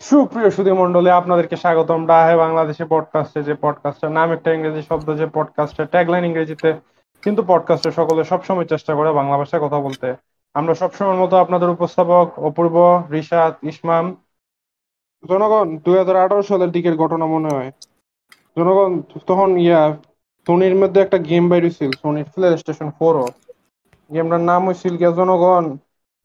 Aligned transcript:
সুপ্রিয় 0.00 0.50
সুধী 0.50 0.72
মণ্ডলী 0.72 1.10
আপনাদেরকে 1.10 1.56
স্বাগতম। 1.56 2.00
ডাহে 2.06 2.36
বাংলাদেশে 2.36 2.84
পডকাস্টে 2.84 3.42
যে 3.42 3.54
পডকাস্টের 3.60 4.10
নাম 4.10 4.32
একটা 4.32 4.54
ইংরেজি 4.54 4.82
শব্দ 4.82 5.08
যে 5.16 5.26
পডকাস্টের 5.26 5.86
ট্যাগলাইন 5.86 6.24
ইংরেজিতে, 6.24 6.70
কিন্তু 7.22 7.40
পডকাস্টে 7.46 7.90
সকলে 7.90 8.24
সবসময় 8.24 8.64
চেষ্টা 8.64 8.94
করে 8.94 9.12
বাংলা 9.12 9.36
ভাষায় 9.38 9.62
কথা 9.62 9.78
বলতে। 9.80 10.14
আমরা 10.54 10.74
সবসময় 10.74 11.16
মতো 11.16 11.36
আপনাদের 11.36 11.68
উপস্থাপক, 11.68 12.38
অপূর্ব, 12.38 12.76
রিশাদ, 13.10 13.52
ইসমাম। 13.62 14.04
জনগণ, 15.28 15.76
দুই 15.76 15.96
হাজার 15.98 16.16
আঠারো 16.16 16.42
সালের 16.42 16.70
দিকের 16.70 16.96
ঘটনা 16.96 17.26
মনে 17.26 17.48
হয়। 17.48 17.70
জনগণ, 18.58 19.00
তখন 19.26 19.58
ইয়া 19.58 19.96
সোনির 20.46 20.74
মধ্যে 20.74 21.00
একটা 21.00 21.18
গেম 21.18 21.48
বাইরেছিল 21.48 21.90
সোনির 22.02 22.28
প্লে 22.34 22.58
স্টেশন 22.58 22.90
ফোরও 22.90 23.26
গেমটার 24.14 24.40
নাম 24.40 24.60
হয়েছিল 24.66 24.96
গিয়া 24.96 25.10
জনগণ 25.10 25.64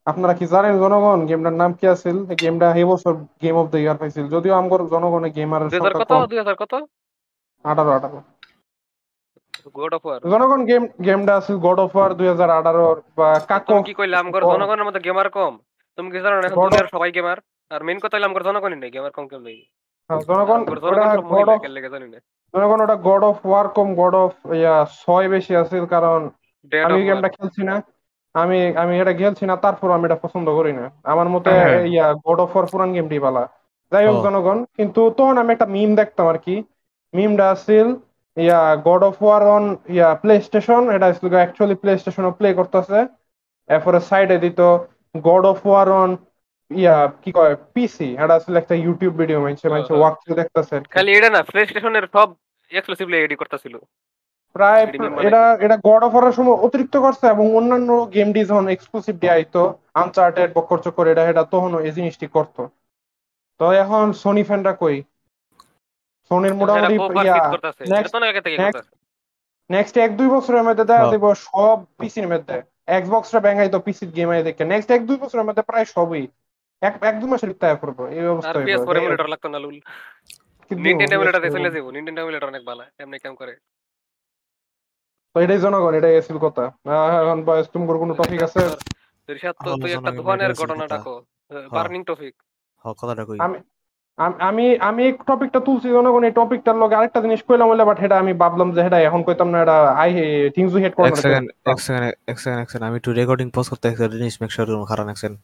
আপনারা 0.08 0.34
কি 0.40 0.46
জানেন 0.54 0.74
জনগণ? 0.84 1.20
গেমটার 1.30 1.56
নাম 1.62 1.72
কি 1.80 1.86
আছিল? 1.96 2.18
গেমটা 2.42 2.68
এই 2.82 2.86
বছর 2.92 3.14
গেম 3.44 3.55
অফ 3.62 3.68
দ্য 3.74 3.80
ইয়ার 3.84 3.98
পাইছিল। 4.02 4.26
যদিও 4.36 4.54
আমগর 4.60 4.82
জনগণে 4.94 5.30
সংখ্যা 5.73 6.00
কত? 6.02 6.12
কম। 6.12 6.22
দুই 6.32 6.40
হাজার 6.41 6.55
কত? 6.62 6.73
আঠারো 7.66 7.91
আঠারো। 7.98 8.20
গড 9.77 9.94
অফ 9.98 10.04
ওয়ার 10.05 10.20
জনগণ 10.34 10.62
গেম 10.70 10.84
গেমটা 11.05 11.34
আছিল 11.40 11.55
গড 11.66 11.80
অফ 11.86 11.91
ওয়ার 11.96 12.12
দুই 12.20 12.27
হাজার 12.34 12.49
আঠারোর 12.60 12.98
বা 13.18 13.27
কাকো 13.49 13.76
কি 13.88 13.94
কইলে 13.99 14.16
আমগর 14.22 14.41
জনগণের 14.54 14.86
মধ্যে 14.88 15.02
গেমার 15.08 15.30
কম? 15.38 15.54
তুমি 15.98 16.10
কি 16.13 16.20
জানো 16.24 16.35
এখন 16.40 16.58
দুনিয়ার 16.66 16.91
সবাই 16.96 17.12
গেমার 17.12 17.38
আর 17.72 17.82
মেইন 17.88 17.99
কথা 18.04 18.16
হলো 18.18 18.27
আমগর 18.30 18.44
জনগণই 18.49 18.77
নেই 18.82 18.91
গেমার 18.96 19.13
কম 19.18 19.26
কেউ 19.32 19.41
নেই। 19.48 19.60
হ্যাঁ, 20.10 20.22
জনগণ 20.30 20.60
ওটা 20.63 20.82
জনগণ 20.94 21.18
গড 21.34 21.49
অফ 21.49 21.62
ওটা 22.84 22.96
গড 23.08 23.24
ওয়ার 23.49 23.68
কম 23.76 23.88
গড 24.02 24.16
অফ 24.24 24.34
ইয়া 24.60 24.76
ছয় 25.02 25.27
বেশি 25.30 25.54
আছিল 25.55 25.84
কারণ 25.94 26.20
আমি 26.88 26.99
গেমটা 27.08 27.30
খেলছি 27.35 27.62
না। 27.70 27.76
আমি 28.35 28.59
আমি 28.81 28.94
এটা 29.02 29.13
খেলছি 29.20 29.44
না 29.49 29.55
তারপর 29.66 29.88
আমি 29.95 30.05
এটা 30.07 30.17
পছন্দ 30.23 30.48
করি 30.57 30.71
না। 30.80 30.85
আমার 31.12 31.27
মতে 31.34 31.49
হ্যাঁ। 31.52 31.80
ইয়া 31.93 32.07
গড 32.26 32.39
অফ 32.45 32.52
ওয়ার 32.55 32.66
পুরান 32.71 32.89
গেমটি 32.95 33.17
পালা 33.26 33.43
যাই 33.91 34.05
হোক 34.07 34.17
জনগণ 34.26 34.57
কিন্তু 34.77 35.02
তখন 35.17 35.35
আমি 35.41 35.52
একটা 35.53 35.67
মিম 35.76 35.91
দেখতাম 36.02 36.26
আর 36.31 36.38
কি। 36.45 36.55
মিমটা 37.13 37.45
আছিল 37.55 37.87
ইয়া 38.37 38.60
গড 38.87 39.01
অফ 39.10 39.15
ওয়ার 39.26 39.41
অন 39.55 39.63
ইয়া 39.95 40.10
প্লে 40.21 40.35
স্টেশন 40.48 40.82
এটা 40.95 41.07
ছিল 41.18 41.26
অ্যাকচুয়ালি 41.41 41.76
প্লে 41.82 41.91
স্টেশনও 42.01 42.32
প্লে 42.40 42.49
করতেছে। 42.60 42.99
এরপরে 43.70 43.99
সাইডে 44.10 44.38
দিত 44.45 44.60
গড 45.27 45.43
অফ 45.51 45.60
ওয়ার 45.70 45.88
অন 46.01 46.10
ইয়া 46.71 46.95
কি 47.23 47.29
কয় 47.38 47.54
পিসি 47.73 48.10
এটা 48.23 48.34
আসলে 48.40 48.57
একটা 48.60 48.76
ইউটিউব 48.85 49.13
ভিডিও 49.21 49.40
মানছে 49.45 49.65
মানছে 49.73 49.91
হ্যাঁ। 49.91 50.01
ওয়াক 50.01 50.15
দেখতেছে 50.40 50.76
খালি 50.95 51.12
এটা 51.17 51.29
না 51.35 51.41
প্লে 51.49 51.62
স্টেশনের 51.70 52.05
সব 52.15 52.27
এক্সক্লুসিভলি 52.71 53.15
এডি 53.17 53.35
করতেছিল। 53.41 53.76
প্রায় 54.55 54.84
এটা 55.21 55.41
এটা 55.59 55.77
গড 55.85 56.01
অফ 56.03 56.11
ওয়ারের 56.13 56.31
সময় 56.31 56.57
অতিরিক্ত 56.57 56.95
করছে 56.98 57.25
এবং 57.27 57.45
অন্যান্য 57.55 57.89
গেম 58.13 58.27
ডি 58.34 58.41
যখন 58.45 58.65
এক্সক্লুসিভ 58.67 59.15
দিয়ে 59.15 59.34
আনচার্টেড 59.93 60.49
এটা 61.07 61.23
এটা 61.29 61.43
তখনও 61.43 61.79
এই 61.79 61.91
জিনিসটি 61.91 62.27
করতো। 62.27 62.61
তো 63.59 63.65
এখন 63.73 64.06
সোনি 64.13 64.44
ফ্যানরা 64.44 64.73
কই? 64.73 64.97
সোনির 66.31 66.53
মোটামুটি 66.53 66.95
তো 66.97 68.81
নেক্সট 69.69 69.95
এক 69.97 70.11
দুই 70.17 70.29
বছরের 70.29 70.63
মধ্যে 70.63 70.83
দেখা 70.83 71.00
হ্যাঁ। 71.00 71.11
দিব 71.11 71.25
সব 71.39 71.78
পিসির 71.97 72.28
মধ্যে। 72.28 72.56
এক্সবক্সটা 72.88 73.39
ব্যাঙ্গাইতো 73.39 73.78
পিসির 73.79 74.09
গেম 74.11 74.29
আই 74.29 74.41
দেখে। 74.44 74.63
নেক্সট 74.66 74.89
এক 74.91 75.01
দুই 75.06 75.17
বছরের 75.17 75.45
মধ্যে 75.45 75.61
প্রায় 75.61 75.85
সবই। 75.85 76.23
এক 76.81 76.94
এক 77.01 77.16
দুই 77.19 77.29
মাসের 77.29 77.51
তাই 77.53 77.73
করব 77.81 78.00
এই 78.09 78.25
অবস্থা 78.28 78.57
হইবো। 78.57 78.67
PS4 78.69 78.95
এমুলেটর 78.97 79.28
লাগতো 79.28 79.47
না 79.50 79.59
লুল। 79.59 79.78
নিনটেন্ডো 80.72 81.13
এমুলেটর 81.16 81.41
PS4 81.41 81.53
চলে 81.57 81.69
যাব। 81.75 81.85
নিনটেন্ডো 81.89 82.22
এমুলেটর 82.22 82.47
অনেক 82.47 82.63
ভালো 82.66 82.81
এমনি 83.00 83.17
কাম 83.19 83.33
করে? 83.35 83.53
তো 85.36 85.41
এটাই 85.41 85.59
জনগণ 85.59 85.94
এটাই 86.00 86.16
আসল 86.18 86.38
কথা। 86.46 86.64
এখন 87.22 87.40
বয়স 87.47 87.68
তোমার 87.74 87.97
কোনো 88.03 88.14
টপিক 88.19 88.41
আছে? 88.47 88.62
রিশাদ 89.30 89.56
তো 89.58 89.62
ভালো 89.64 89.75
তুই 89.78 89.90
একটা 89.90 90.00
জনগণ 90.02 90.18
দোকানের 90.19 90.46
এটাই 90.46 90.59
ঘটনা 90.62 90.86
কথা। 90.88 90.97
বার্নিং 91.75 92.02
টপিক 92.09 92.34
হ 92.86 92.94
কথাটা 93.00 93.24
কই? 93.30 93.38
আমি 93.40 93.58
আম- 94.18 94.40
আমি 94.41 94.63
এই 95.00 95.13
টপিকটা 95.30 95.59
তুলছি 95.59 95.88
জনগণ 95.90 96.24
এই 96.24 96.34
টপিকটার 96.40 96.75
লগে 96.81 96.96
আরেকটা 96.96 97.19
জিনিস 97.22 97.41
কইলাম 97.47 97.68
হইলে 97.69 97.86
বাট 97.90 97.97
এটা 98.06 98.16
আমি 98.24 98.34
ভাবলাম 98.41 98.69
যে 98.72 98.81
এটা 98.81 98.97
এখন 99.09 99.22
কইতাম 99.28 99.47
না 99.52 99.59
এটা 99.62 99.75
আই 99.96 100.09
থিংস 100.56 100.72
উই 100.74 100.81
হেড 100.81 100.94
এক 100.94 100.97
কর্নার 100.97 101.22
সেকেন্ড 101.24 101.45
এক 101.66 101.78
সেকেন্ড 101.85 102.06
এক 102.25 102.38
সেকেন্ড 102.38 102.59
এক 102.62 102.68
সেকেন্ড 102.68 102.85
আমি 102.90 102.97
একটু 102.97 103.12
রেকর্ডিং 103.19 103.47
পজ 103.51 103.66
করতে 103.72 103.85
একটা 103.90 104.06
জিনিস 104.13 104.35
মেক 104.41 104.51
শিওর 104.51 104.68
করুন 104.69 104.85
কারণ 104.85 105.06
এক 105.09 105.18
সেকেন্ড 105.18 105.38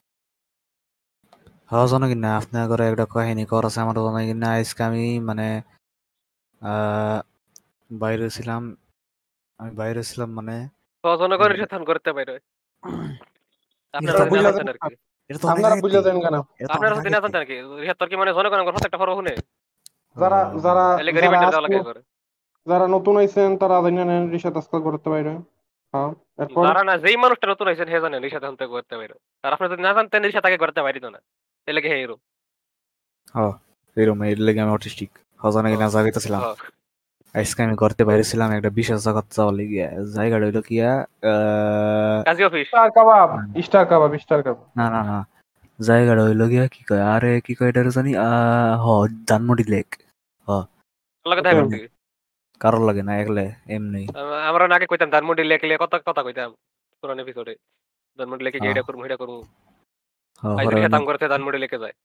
হ্যাঁ 1.70 1.88
জানো 1.92 2.06
কি 2.08 2.18
না 2.18 2.32
আপনার 2.40 2.64
ঘরে 2.72 2.84
একটা 2.88 3.06
কাহিনী 3.14 3.44
কর 3.46 3.64
আছে 3.68 3.80
আমার 3.82 3.96
জানা 3.98 4.22
কি 4.22 4.36
না 4.36 4.50
আজকে 4.58 4.82
আমি 4.90 5.04
মানে 5.30 5.48
আহ, 6.62 7.18
বাইরে 7.92 8.26
ছিলাম 8.30 8.62
আমি 9.62 9.72
বাইরে 9.76 10.02
ছিলাম 10.04 10.30
মানে 10.34 10.56
জনগণের 11.04 11.58
সাথে 11.62 11.76
করতে 11.86 12.10
আপনারা 13.94 14.18
আর 14.74 14.80
কি। 14.82 14.96
আপনারা 15.54 15.76
কেন? 16.18 16.36
আপনারা 16.70 16.96
আর 17.38 17.46
কি। 17.46 17.56
কি 18.06 18.16
মানে 18.16 18.32
জনগণের 18.34 18.66
প্রত্যেকটা 18.68 18.98
ফরো 18.98 19.14
শুনে? 19.16 19.34
যারা 20.16 20.40
যারা 20.58 20.86
যারা 21.16 21.22
রিমাইন্ডার 21.22 21.52
দেওয়া 21.54 21.62
আজকে- 21.62 21.76
লাগে 21.76 21.88
করে 21.90 22.02
যারা 22.68 22.86
নতুন 22.88 23.14
আইছেন 23.18 23.50
তারা 23.58 23.76
জানেন 24.00 24.22
রিসাত 24.30 24.56
আজকাল 24.58 24.82
করতে 24.82 25.08
পারে। 25.10 25.34
হ্যাঁ 25.94 26.10
যারা 26.64 26.82
না 26.84 26.94
যেই 26.98 27.18
মানুষটা 27.18 27.46
নতুন 27.48 27.66
হে 27.90 28.00
জানেন 28.00 28.20
করতে 28.68 28.94
পারে। 28.98 29.16
আর 29.44 29.52
আপনি 29.54 29.66
যদি 29.70 29.82
না 29.82 29.92
জানতেন 29.94 30.22
রিশাদ 30.24 30.44
তাকে 30.44 30.58
করতে 30.58 30.82
পারিত 30.82 31.06
না। 31.06 31.20
এলে 31.68 31.80
কি 31.82 31.90
হেরো 31.94 32.16
হ্যাঁ 33.36 33.54
এরকম 33.98 34.20
এর 34.24 34.40
লেগে 34.40 34.62
আমি 34.62 34.72
অটিস্টিক। 34.72 35.12
জানা 35.52 35.68
কি 35.70 35.78
না 35.78 35.88
জাগাইতেছিলাম 35.90 36.42
আজকে 37.36 37.60
আমি 37.64 37.76
করতে 37.76 38.02
বাইরে 38.04 38.24
ছিলাম 38.24 38.50
একটা 38.52 38.70
বিশেষ 38.78 38.98
জায়গা 39.06 39.24
যাওয়ার 39.36 39.56
লেগে 39.60 39.80
জায়গাটা 40.16 40.46
হইল 40.48 40.60
কি 40.62 40.76
আহ, 40.84 42.18
কাজী 42.28 42.42
office. 42.44 42.66
Star 42.68 42.90
Kabab 42.92 43.30
Star 43.66 43.84
Kabab 43.86 44.12
Star 44.24 44.40
Kabab. 44.44 44.58
না 44.80 44.86
না 44.90 45.02
না। 45.10 45.18
জায়গাটা 45.80 46.22
হইল 46.28 46.42
গিয়া 46.52 46.66
কি 46.68 46.82
কয়? 46.84 47.04
আরে 47.14 47.32
কি 47.46 47.54
কয় 47.56 47.70
এটা 47.72 47.82
জানি? 47.98 48.12
আহ, 48.20 48.74
হ 48.84 48.86
ধানমন্ডি 49.30 49.66
লেক। 49.74 49.88
করতে 51.26 51.78
কারোর 52.62 52.84
লাগে 52.88 53.04
না 53.04 53.14
একলে 53.24 53.44
এমনি। 53.68 54.04
আমরা 54.50 54.66
নাকি 54.68 54.86
কইতাম 54.88 55.10
ধানমন্ডি 55.10 55.44
লেক 55.44 55.62
লে 55.64 55.76
কত 55.82 55.94
কথা 56.08 56.22
কইতাম 56.24 56.50
পুরান 57.04 57.20
এপিসোডে 57.20 57.54
ধানমন্ডি 58.20 58.44
লেকে 58.46 58.60
গিয়ে 58.60 58.70
হ্যাঁ। 58.70 58.78
এটা 58.78 58.88
করব 58.88 59.02
এটা 59.08 59.18
হ, 60.44 60.46
না, 60.86 60.98
আম 60.98 61.04
করতে 61.06 61.26
ধানমন্ডি 61.34 61.60
লেকে 61.60 61.78
যায়। 61.84 61.96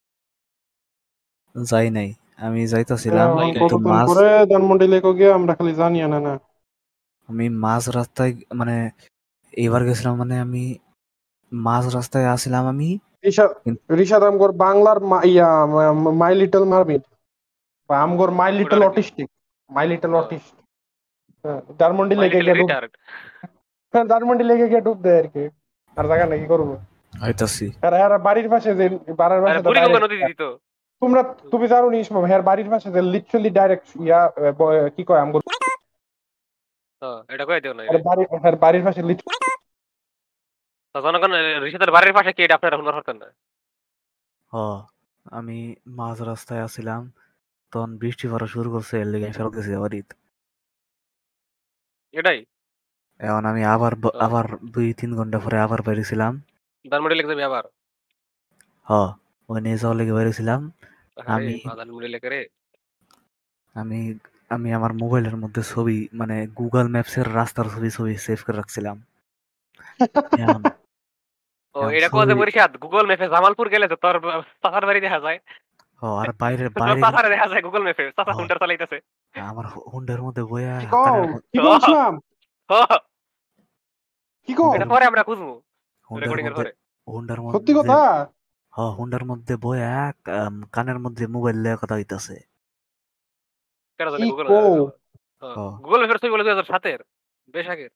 যাই 1.55 1.87
নাই। 1.89 2.09
আমি 2.39 2.61
যাইতাছিলাম 2.71 3.27
কিন্তু 3.45 3.75
মাঝ 3.91 4.05
পরে 4.09 4.27
ধানমন্ডি 4.51 4.85
লেকে 4.93 5.11
গিয়ে 5.19 5.31
আমরা 5.37 5.53
খালি 5.57 5.73
জানি 5.81 5.99
না 6.05 6.19
না। 6.27 6.33
আমি 7.29 7.45
মাঝ 7.65 7.83
রাস্তায় 7.97 8.31
মানে 8.59 8.75
এবার 9.57 9.81
গেছিলাম 9.87 10.13
মানে 10.21 10.35
আমি 10.45 10.63
মাঝ 11.51 11.83
রাস্তায় 11.95 12.27
আসছিলাম 12.33 12.63
আমি। 12.73 12.89
রিসাদ 13.99 14.23
আমগর 14.29 14.51
বাংলার 14.63 14.99
yeah 15.31 15.49
my 16.21 16.33
little 16.41 16.63
মারমিট 16.71 17.03
আমগর 17.89 18.29
my 18.39 18.51
little 18.59 18.81
autistic 18.89 19.27
my 19.69 19.85
little. 19.91 20.11
Autist. 20.21 20.55
Dhanmondi 21.79 22.15
লেকে 22.21 22.39
গিয়ে 22.45 22.55
ডুব 22.59 22.69
হ্যাঁ, 23.93 24.05
ধানমন্ডি 24.11 24.43
লেকে 24.49 24.65
গিয়ে 24.71 24.83
ডুব 24.85 24.97
দেয় 25.05 25.19
আর 25.21 25.27
কি। 25.33 25.43
আর 25.97 26.05
জায়গা 26.09 26.25
নাকি 26.31 26.45
করব? 26.53 26.69
হইতাছি। 27.23 27.65
আর 27.87 27.93
আর 28.05 28.13
বাড়ির 28.27 28.47
পাশে 28.53 28.69
যে 28.79 28.85
বাড়ির 29.19 29.41
পাশে 29.43 29.59
নদী 30.05 30.17
দিত। 30.29 30.43
তোমরা 31.01 31.21
তুমি 31.51 31.65
জানো 31.67 31.87
নি 31.89 31.99
সব 32.07 32.15
হ্যাঁ 32.29 32.41
বাড়ির 32.49 32.69
পাশে 32.73 32.87
যে 32.95 33.01
লিটারালি 33.13 33.51
ডাইরেক্ট 33.57 33.87
ইয়া 33.99 34.19
কি 34.95 35.01
কয় 35.09 35.21
আমগো 35.23 35.39
হ্যাঁ 37.01 37.19
এটা 37.33 37.43
কই 37.47 37.59
দিও 37.63 37.73
না 37.73 37.81
বাড়ির 38.07 38.27
হ্যাঁ, 38.33 38.55
বাড়ির 38.57 38.83
পাশে 38.85 39.01
তো 40.95 40.97
জনগণ 41.05 41.31
রিশাদের 41.63 41.91
বাড়ির 41.91 42.13
পাশে 42.17 42.31
কি 42.35 42.41
এটা 42.43 42.55
আপনারা 42.57 42.75
শুনতে 42.77 42.93
পারতেন 42.93 43.17
না? 43.21 43.27
হ 44.51 44.55
আমি 45.31 45.57
মাঝ 45.99 46.17
রাস্তায় 46.21 46.61
আসছিলাম 46.61 47.01
তখন 47.73 47.91
বৃষ্টি 48.01 48.25
পড়া 48.31 48.47
শুরু 48.53 48.69
করছে 48.71 48.93
এর 49.01 49.07
লেগে 49.13 49.29
ফেরত 49.37 49.53
গেছি 49.57 49.69
বাড়িতে 49.83 50.13
এটাই? 52.13 52.39
এখন 53.19 53.43
আমি 53.51 53.61
আবার 53.65 53.93
আবার 54.19 54.45
দুই 54.73 54.87
তিন 54.93 55.11
ঘণ্টা 55.15 55.37
পরে 55.39 55.57
আবার 55.59 55.79
বেরিয়েছিলাম। 55.81 56.33
ধানমন্ডি 56.85 57.15
লেকে 57.15 57.29
যাবি 57.31 57.43
আবার? 57.43 57.63
হ। 58.87 58.91
যাওয়ার 59.49 59.97
লেগে 59.97 60.13
বেরিয়েছিলাম 60.13 60.71
আমি- 61.25 61.79
আমি 63.73 64.19
আমি 64.49 64.73
আমার 64.73 64.93
মোবাইলের 64.93 65.37
মধ্যে 65.37 65.61
ছবি 65.63 66.07
মানে 66.13 66.47
গুগল 66.47 66.87
ম্যাপসের 66.87 67.35
রাস্তার 67.35 67.65
ছবি 67.65 67.89
ছবি 67.89 68.17
সেভ 68.17 68.37
করে 68.47 68.55
রাখছিলাম। 68.55 69.03
ও 71.75 71.89
এটা 71.89 72.09
পরিষদ 72.09 72.77
গুগল 72.77 73.05
ম্যাপে 73.05 73.29
জামালপুর 73.29 73.69
গেলে 73.69 73.87
তো 73.87 73.95
তোর 73.95 74.19
বাড়ি 74.85 74.99
দেখা 74.99 75.19
যায়। 75.19 75.39
হ, 76.03 76.05
আর 76.05 76.33
বাইরে 76.33 76.69
বাইরে 76.69 77.29
দেখা 77.29 77.47
যায় 77.47 77.61
গুগল 77.61 77.83
ম্যাপে। 77.83 78.11
হ্যাঁ। 78.23 78.33
হুন্ডার 78.33 78.57
চালাইতেছে। 78.59 78.99
আমার 79.39 79.65
হুন্ডের 79.93 80.21
মধ্যে 80.21 80.41
কি 80.41 80.87
মধ্যে- 80.87 81.37
কি 81.37 81.59
বলছিলাম? 81.59 82.19
কি 84.45 84.53
কও? 84.53 84.75
এটা 84.75 84.85
পরে 84.85 85.05
আমরা 85.05 85.23
খুঁজবো। 85.23 85.61
রেকর্ডিং 86.19 86.45
এর 86.47 86.53
পরে। 86.53 86.73
হুন্ডার 87.07 87.37
সত্যি 87.51 87.73
কথা? 87.73 88.29
হ 88.77 88.95
হুন্ডার 88.97 89.25
মধ্যে 89.25 89.55
বইয়া 89.55 89.93
আম, 90.37 90.63
কানের 90.71 90.99
মধ্যে 90.99 91.27
মোবাইল 91.27 91.57
লয়ে 91.57 91.77
কথা 91.81 91.95
হইতাছে। 91.95 92.35
কেন 93.99 94.09
জানি 94.09 94.23
কি 94.23 94.29
গুগল 94.29 94.47
কও? 94.47 94.55
হ্যাঁ। 94.55 95.71
গুগল 95.77 95.99
ম্যাপের 95.99 96.17
ছবি 96.17 96.29
বলে 96.29 96.43
দুই 96.43 96.51
হাজার 96.51 96.63
সাতের 96.63 96.99
বেশ 97.53 97.69
আগের। 97.69 97.89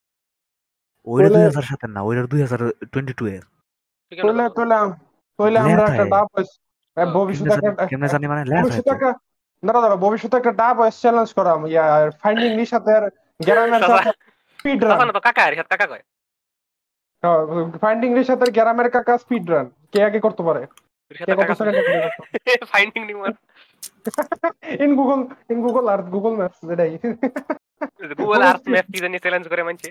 ওইটা 1.07 1.30
দুই 1.30 1.44
হাজার 1.44 1.62
সাতের 1.62 1.89
না 1.89 2.01
ওইটা 2.01 2.28
দুই 2.28 2.42
হাজার 2.42 2.60
টোয়েন্টি 2.92 3.13
টু 3.13 3.28
এর। 3.28 3.42
ঠিক 4.12 4.19
আছে 4.19 4.28
তোলে 4.28 4.50
তোলে 4.50 4.78
তোলে 5.39 5.60
আমরা 5.60 5.83
একটা 5.83 6.04
है। 6.04 6.10
ডাব 6.10 6.28
ভবিষ্যতে 7.13 7.54
একটা 7.54 7.62
জানি- 7.62 7.88
কেমনে 7.88 8.07
জানি 8.07 8.27
মানে 8.27 8.45
ল্যাব 8.45 8.63
ভবিষ্যতে 8.63 8.89
একটা 8.89 9.12
দাঁড়া 9.63 9.81
দাঁড়া 9.81 9.95
ভবিষ্যতে 9.95 10.38
একটা 10.38 10.51
ডাব 10.51 10.89
চ্যালেঞ্জ 10.89 11.34
করা 11.34 11.51
ইয়া 11.68 12.12
ফাইন্ডিং 12.22 12.50
গ্রামের 13.45 13.81
চাচা- 13.81 14.04
সাথে 14.04 14.12
স্পিড 14.60 14.84
রান 14.84 15.12
তো 15.12 15.19
কাকা 15.19 15.44
আর 15.44 15.56
সাথে 15.56 15.77
কাকা 15.77 15.88
কয়? 15.88 16.04
ফাইন্ডিং 17.81 18.10
নিশাতের 18.13 18.51
গ্রামের 18.51 18.92
কাকা 18.92 19.18
স্পিড 19.18 19.50
রান 19.50 19.68
কে 19.93 19.99
আগে 20.07 20.19
করতে 20.25 20.41
পারে? 20.47 20.61
কে 21.27 21.33
কত 21.38 21.43
কাকা 21.49 21.65
ফাইন্ডিং 22.73 23.01
নিউমার 23.09 23.33
ইন 24.83 24.91
গুগল 24.99 25.19
ইন 25.51 25.59
গুগল 25.65 25.85
আর 25.93 26.01
গুগল 26.13 26.33
ম্যাপস 26.39 26.59
যেটাই 26.69 26.91
গুগল 28.21 28.41
আর্থ 28.51 28.63
ম্যাপ 28.73 28.88
কি 28.93 28.97
জানি 29.03 29.17
চ্যালেঞ্জ 29.23 29.45
করে 29.51 29.63
মানছে। 29.67 29.89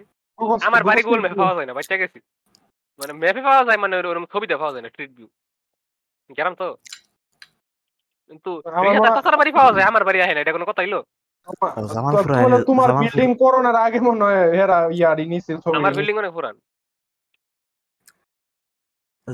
আমার 0.69 0.82
বাড়ি 0.88 1.00
গুগল 1.06 1.20
ম্যাপে 1.23 1.38
পাওয়া 1.43 1.55
যায় 1.56 1.67
না 1.69 1.75
বাচ্চা 1.79 1.97
গেছি। 2.02 2.19
মানে 2.99 3.12
ম্যাপে 3.23 3.43
পাওয়া 3.49 3.62
যায় 3.69 3.79
মানে 3.82 3.94
ওরকম 3.99 4.25
ছবিতে 4.32 4.55
পাওয়া 4.61 4.73
যায় 4.75 4.82
না 4.85 4.88
স্ট্রিট 4.93 5.11
ভিউ 5.17 5.29
গেলাম 6.38 6.55
তো। 6.61 6.67
কিন্তু 8.29 8.50
আমার 8.79 8.93
রিহাতে 8.94 9.38
বাড়ি 9.41 9.52
পাওয়া 9.58 9.73
যায় 9.76 9.87
আমার 9.91 10.02
বাড়ি 10.08 10.19
আহে 10.25 10.35
না 10.35 10.41
এটা 10.43 10.55
কোনো 10.56 10.67
কথা 10.70 10.82
হইল 10.82 10.97
তোমার 12.70 12.88
বিল্ডিং 13.02 13.29
করোনার 13.43 13.76
আগে 13.87 13.99
মনে 14.06 14.23
হয় 14.26 14.41
এরা 14.62 14.79
ইয়ারি 14.99 15.25
নিছিল 15.32 15.56
আমার 15.81 15.93
বিল্ডিং 15.99 16.17
অনেক 16.23 16.32
পুরান। 16.37 16.56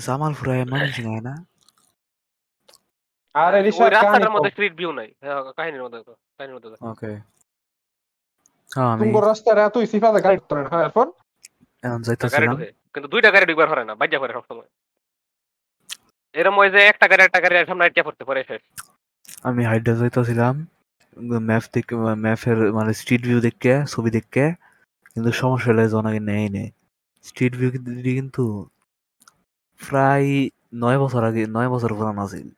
জামালপুরে 0.07 0.55
মানুষ 0.73 0.95
নাই 1.07 1.21
না? 1.29 1.35
আরে 3.35 3.59
ওই 3.61 3.65
রিশাদ 3.67 3.91
রাস্তাটার 3.97 4.33
মধ্যে 4.35 4.51
স্ট্রিট 4.55 4.75
ভিউ 4.79 4.91
নাই। 4.99 5.09
হ্যাঁ, 5.25 5.41
কাহিনীর 5.59 5.83
মধ্যে 5.85 6.01
তো, 6.09 6.13
কাহিনীর 6.37 6.55
মধ্যে 6.57 6.69
ওকে 6.93 7.13
হ্যাঁ 8.71 8.91
আমি 8.95 9.09
এত 9.69 9.77
সিফাতে 9.93 10.21
গাড়ি 10.27 10.37
করতে 10.41 10.55
না 10.57 10.63
হ্যাঁ 10.73 10.85
এরপর 10.89 11.07
এখন 11.83 12.01
যাইতেছিলাম। 12.07 12.57
কিন্তু 12.95 13.09
দুইটা 13.13 13.29
গাড়ি 13.35 13.45
ঢুকবার 13.49 13.69
পারে 13.73 13.85
না 13.89 13.95
বাজ্যা 14.01 14.19
করে 14.23 14.33
সবসময়। 14.37 14.69
এরম 16.35 16.57
ওই 16.63 16.69
যে 16.75 16.81
একটা 16.93 17.07
গাড়ি 17.11 17.23
একটা 17.29 17.41
গাড়ি 17.45 17.55
সামনে 17.71 17.85
আটকে 17.87 18.03
পড়তে 18.07 18.25
পারে 18.29 18.41
শেষ। 18.49 18.63
আমি 19.49 19.63
হাইডে 19.71 19.93
যাইতেছিলাম 20.01 20.55
ম্যাপ 21.49 21.65
দেখে 21.75 21.95
ম্যাপের 22.25 22.59
মানে 22.79 22.93
স্ট্রিট 23.01 23.23
ভিউ 23.29 23.39
দেখে 23.47 23.75
ছবি 23.93 24.11
দেখে 24.17 24.47
কিন্তু 25.13 25.31
সমস্যা 25.43 25.69
হলে 25.71 25.85
জনাকে 25.95 26.21
নেই। 26.31 26.45
নেই 26.57 26.69
স্ট্রিট 27.29 27.53
ভিউ 27.59 27.71
কিন্তু 28.21 28.45
প্রায় 29.81 30.29
নয় 30.75 30.99
বছর 30.99 31.23
আগে 31.25 31.43
নয় 31.47 31.69
বছর 31.69 31.91
পুরান 31.95 32.17
আছিল 32.19 32.49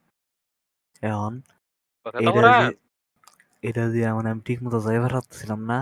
এখন 1.02 1.32
এটা। 3.62 3.82
দিয়ে 3.92 4.08
মানে 4.12 4.28
আমি 4.32 4.42
ঠিক 4.44 4.58
মতো 4.62 4.78
যাইবার 4.80 5.12
পারতেছিলাম 5.14 5.60
না 5.70 5.78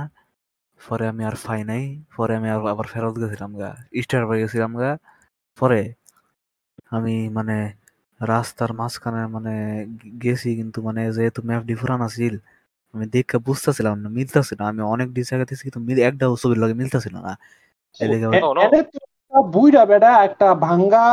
পরে 0.80 1.04
আমি 1.08 1.22
আর 1.24 1.36
পাই 1.44 1.60
নাই 1.64 1.82
পরে 2.16 2.32
আমি 2.36 2.48
আর 2.50 2.60
আবার 2.66 2.86
ফেরত 2.86 3.14
গেছিলাম 3.22 3.52
গা 3.56 3.70
স্টার 4.02 4.22
বাই 4.28 4.38
গেছিলাম 4.42 4.72
গা 4.76 4.90
পরে 5.58 5.80
আমি 6.90 7.14
মানে 7.28 7.56
রাস্তার 8.20 8.70
মাঝখানে 8.72 9.20
মানে 9.26 9.52
গেছি 10.22 10.48
কিন্তু 10.56 10.78
মানে 10.82 11.02
যেহেতু 11.12 11.40
ম্যাপ 11.48 11.62
ডিফারেন্ট 11.62 12.02
আছিল 12.02 12.34
আমি 12.94 13.04
দেখে 13.06 13.36
বুঝতেছিলাম 13.38 13.94
না 14.02 14.08
মিলতেছিল 14.08 14.58
না। 14.60 14.64
আমি 14.68 14.82
অনেক 14.94 15.08
ডিস 15.12 15.26
জায়গা 15.30 15.44
কিন্তু 15.66 15.80
মিল 15.80 15.98
একটা 16.08 16.24
ছবির 16.42 16.58
লগে 16.62 16.74
মিলতেছিল 16.74 17.14
না। 17.18 17.32
এদিকে 18.00 18.26
বুইড়া 19.54 19.82
বেটা 19.90 20.12
একটা 20.28 20.48
ভাঙ্গা 20.66 21.06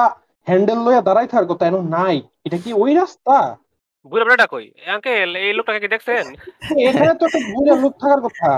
হ্যান্ডেল 0.47 0.79
লইয়া 0.85 1.01
দাঁড়াই 1.07 1.27
থাকার 1.27 1.47
কথা 1.51 1.63
এনো 1.69 1.81
নাই। 1.97 2.15
এটা 2.45 2.57
কি 2.63 2.69
ওই 2.73 2.91
রাস্তা? 3.01 3.37
বুড়া 4.11 4.25
বেড়াটা 4.25 4.47
কই? 4.53 4.65
আঙ্কেল 4.95 5.29
এই 5.45 5.53
লোকটাকে 5.57 5.79
কি 5.79 5.89
দেখছেন? 5.93 6.25
এখানে 6.87 7.13
তো 7.19 7.23
একটা 7.27 7.41
বুইড়া 7.51 7.75
লোক 7.83 7.93
থাকার 8.01 8.21
কথা। 8.27 8.49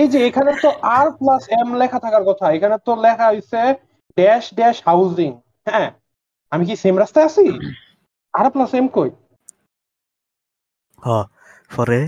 এই 0.00 0.08
যে 0.12 0.18
এখানে 0.28 0.50
তো 0.62 0.68
আর 0.96 1.06
প্লাস 1.18 1.42
এম 1.58 1.68
লেখা 1.80 1.98
থাকার 2.04 2.24
কথা। 2.24 2.46
এখানে 2.56 2.76
তো 2.86 2.92
লেখা 3.04 3.26
হইছে 3.32 3.60
ড্যাশ 4.18 4.44
ড্যাশ 4.54 4.76
হাউজিং 4.88 5.30
হ্যাঁ 5.68 5.88
আমি 6.52 6.64
কি 6.68 6.74
সেম 6.76 6.94
রাস্তায় 6.98 7.26
আছি? 7.26 7.46
আর 8.34 8.46
প্লাস 8.50 8.72
এম 8.74 8.86
কই? 8.88 9.10
হ 11.02 11.06
পরে 11.76 12.00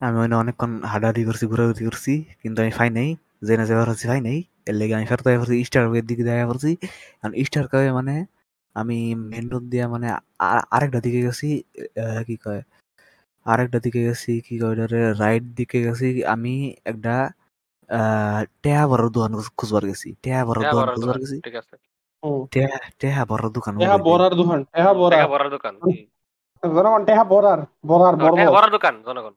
আমি 0.00 0.18
অনেকক্ষণ 0.42 0.72
হাঁটাহাঁটি 0.90 1.22
করছি 1.24 1.44
ঘোরাঘুরি 1.46 1.82
করছি 1.88 2.12
কিন্তু 2.42 2.58
আমি 2.62 2.72
ফাই 2.78 2.88
নাই 2.90 3.08
জেনে 3.46 3.64
যাবার 3.70 3.88
হচ্ছে 3.90 4.06
পাই 4.08 4.20
নাই। 4.28 4.38
এর 4.66 4.74
লেগে 4.80 4.94
আমি 4.98 5.06
ফেরত 5.10 5.26
করছি 5.40 5.54
স্টার 5.68 5.84
ওয়ের 5.90 6.06
দিকে 6.10 6.22
দেখা 6.28 6.44
করছি 6.50 6.70
কারণ 7.20 7.32
স্টার 7.48 7.64
কয়ে 7.72 7.90
মানে 7.98 8.14
আমি 8.76 8.98
মেন 9.30 9.44
রোড 9.52 9.64
দিয়ে 9.72 9.84
মানে 9.94 10.08
আরেকটা 10.74 10.98
দিকে 11.06 11.20
গেছি 11.26 11.48
কি 12.28 12.36
কয়? 12.44 12.62
আরেকটা 13.46 13.78
দিকে 13.84 14.00
গেছি 14.08 14.32
কি 14.46 14.54
কয় 14.60 14.72
ওটারে 14.74 15.00
রাইট 15.22 15.44
দিকে 15.58 15.78
গেছি 15.86 16.08
আমি 16.34 16.54
একটা 16.90 17.14
টেহা 18.62 18.84
বড় 18.92 19.04
দোকান 19.14 19.32
খুঁজবার 19.58 19.82
গেছি 19.90 20.08
টেহা 20.24 20.42
বড় 20.48 20.60
দোকান 20.72 20.86
খুঁজবার 20.96 21.16
গেছি। 21.22 21.36
টেহা 22.54 22.78
টেহা 23.00 23.22
বড় 23.30 23.44
দোকান 23.56 23.72
এহা 23.84 23.96
ওগুলো 23.96 24.04
বরার 24.08 24.32
দোকান 24.40 24.60
এহা 24.78 24.92
বড়ার 25.00 25.48
দোকান 25.54 25.74
জনগণ 26.62 27.02
টেহা 27.08 27.24
বরার 27.32 27.60
টাকা 27.90 28.14
বড় 28.24 28.52
বড়ার 28.54 28.70
দোকান 28.76 28.94
জনগণ। 29.06 29.34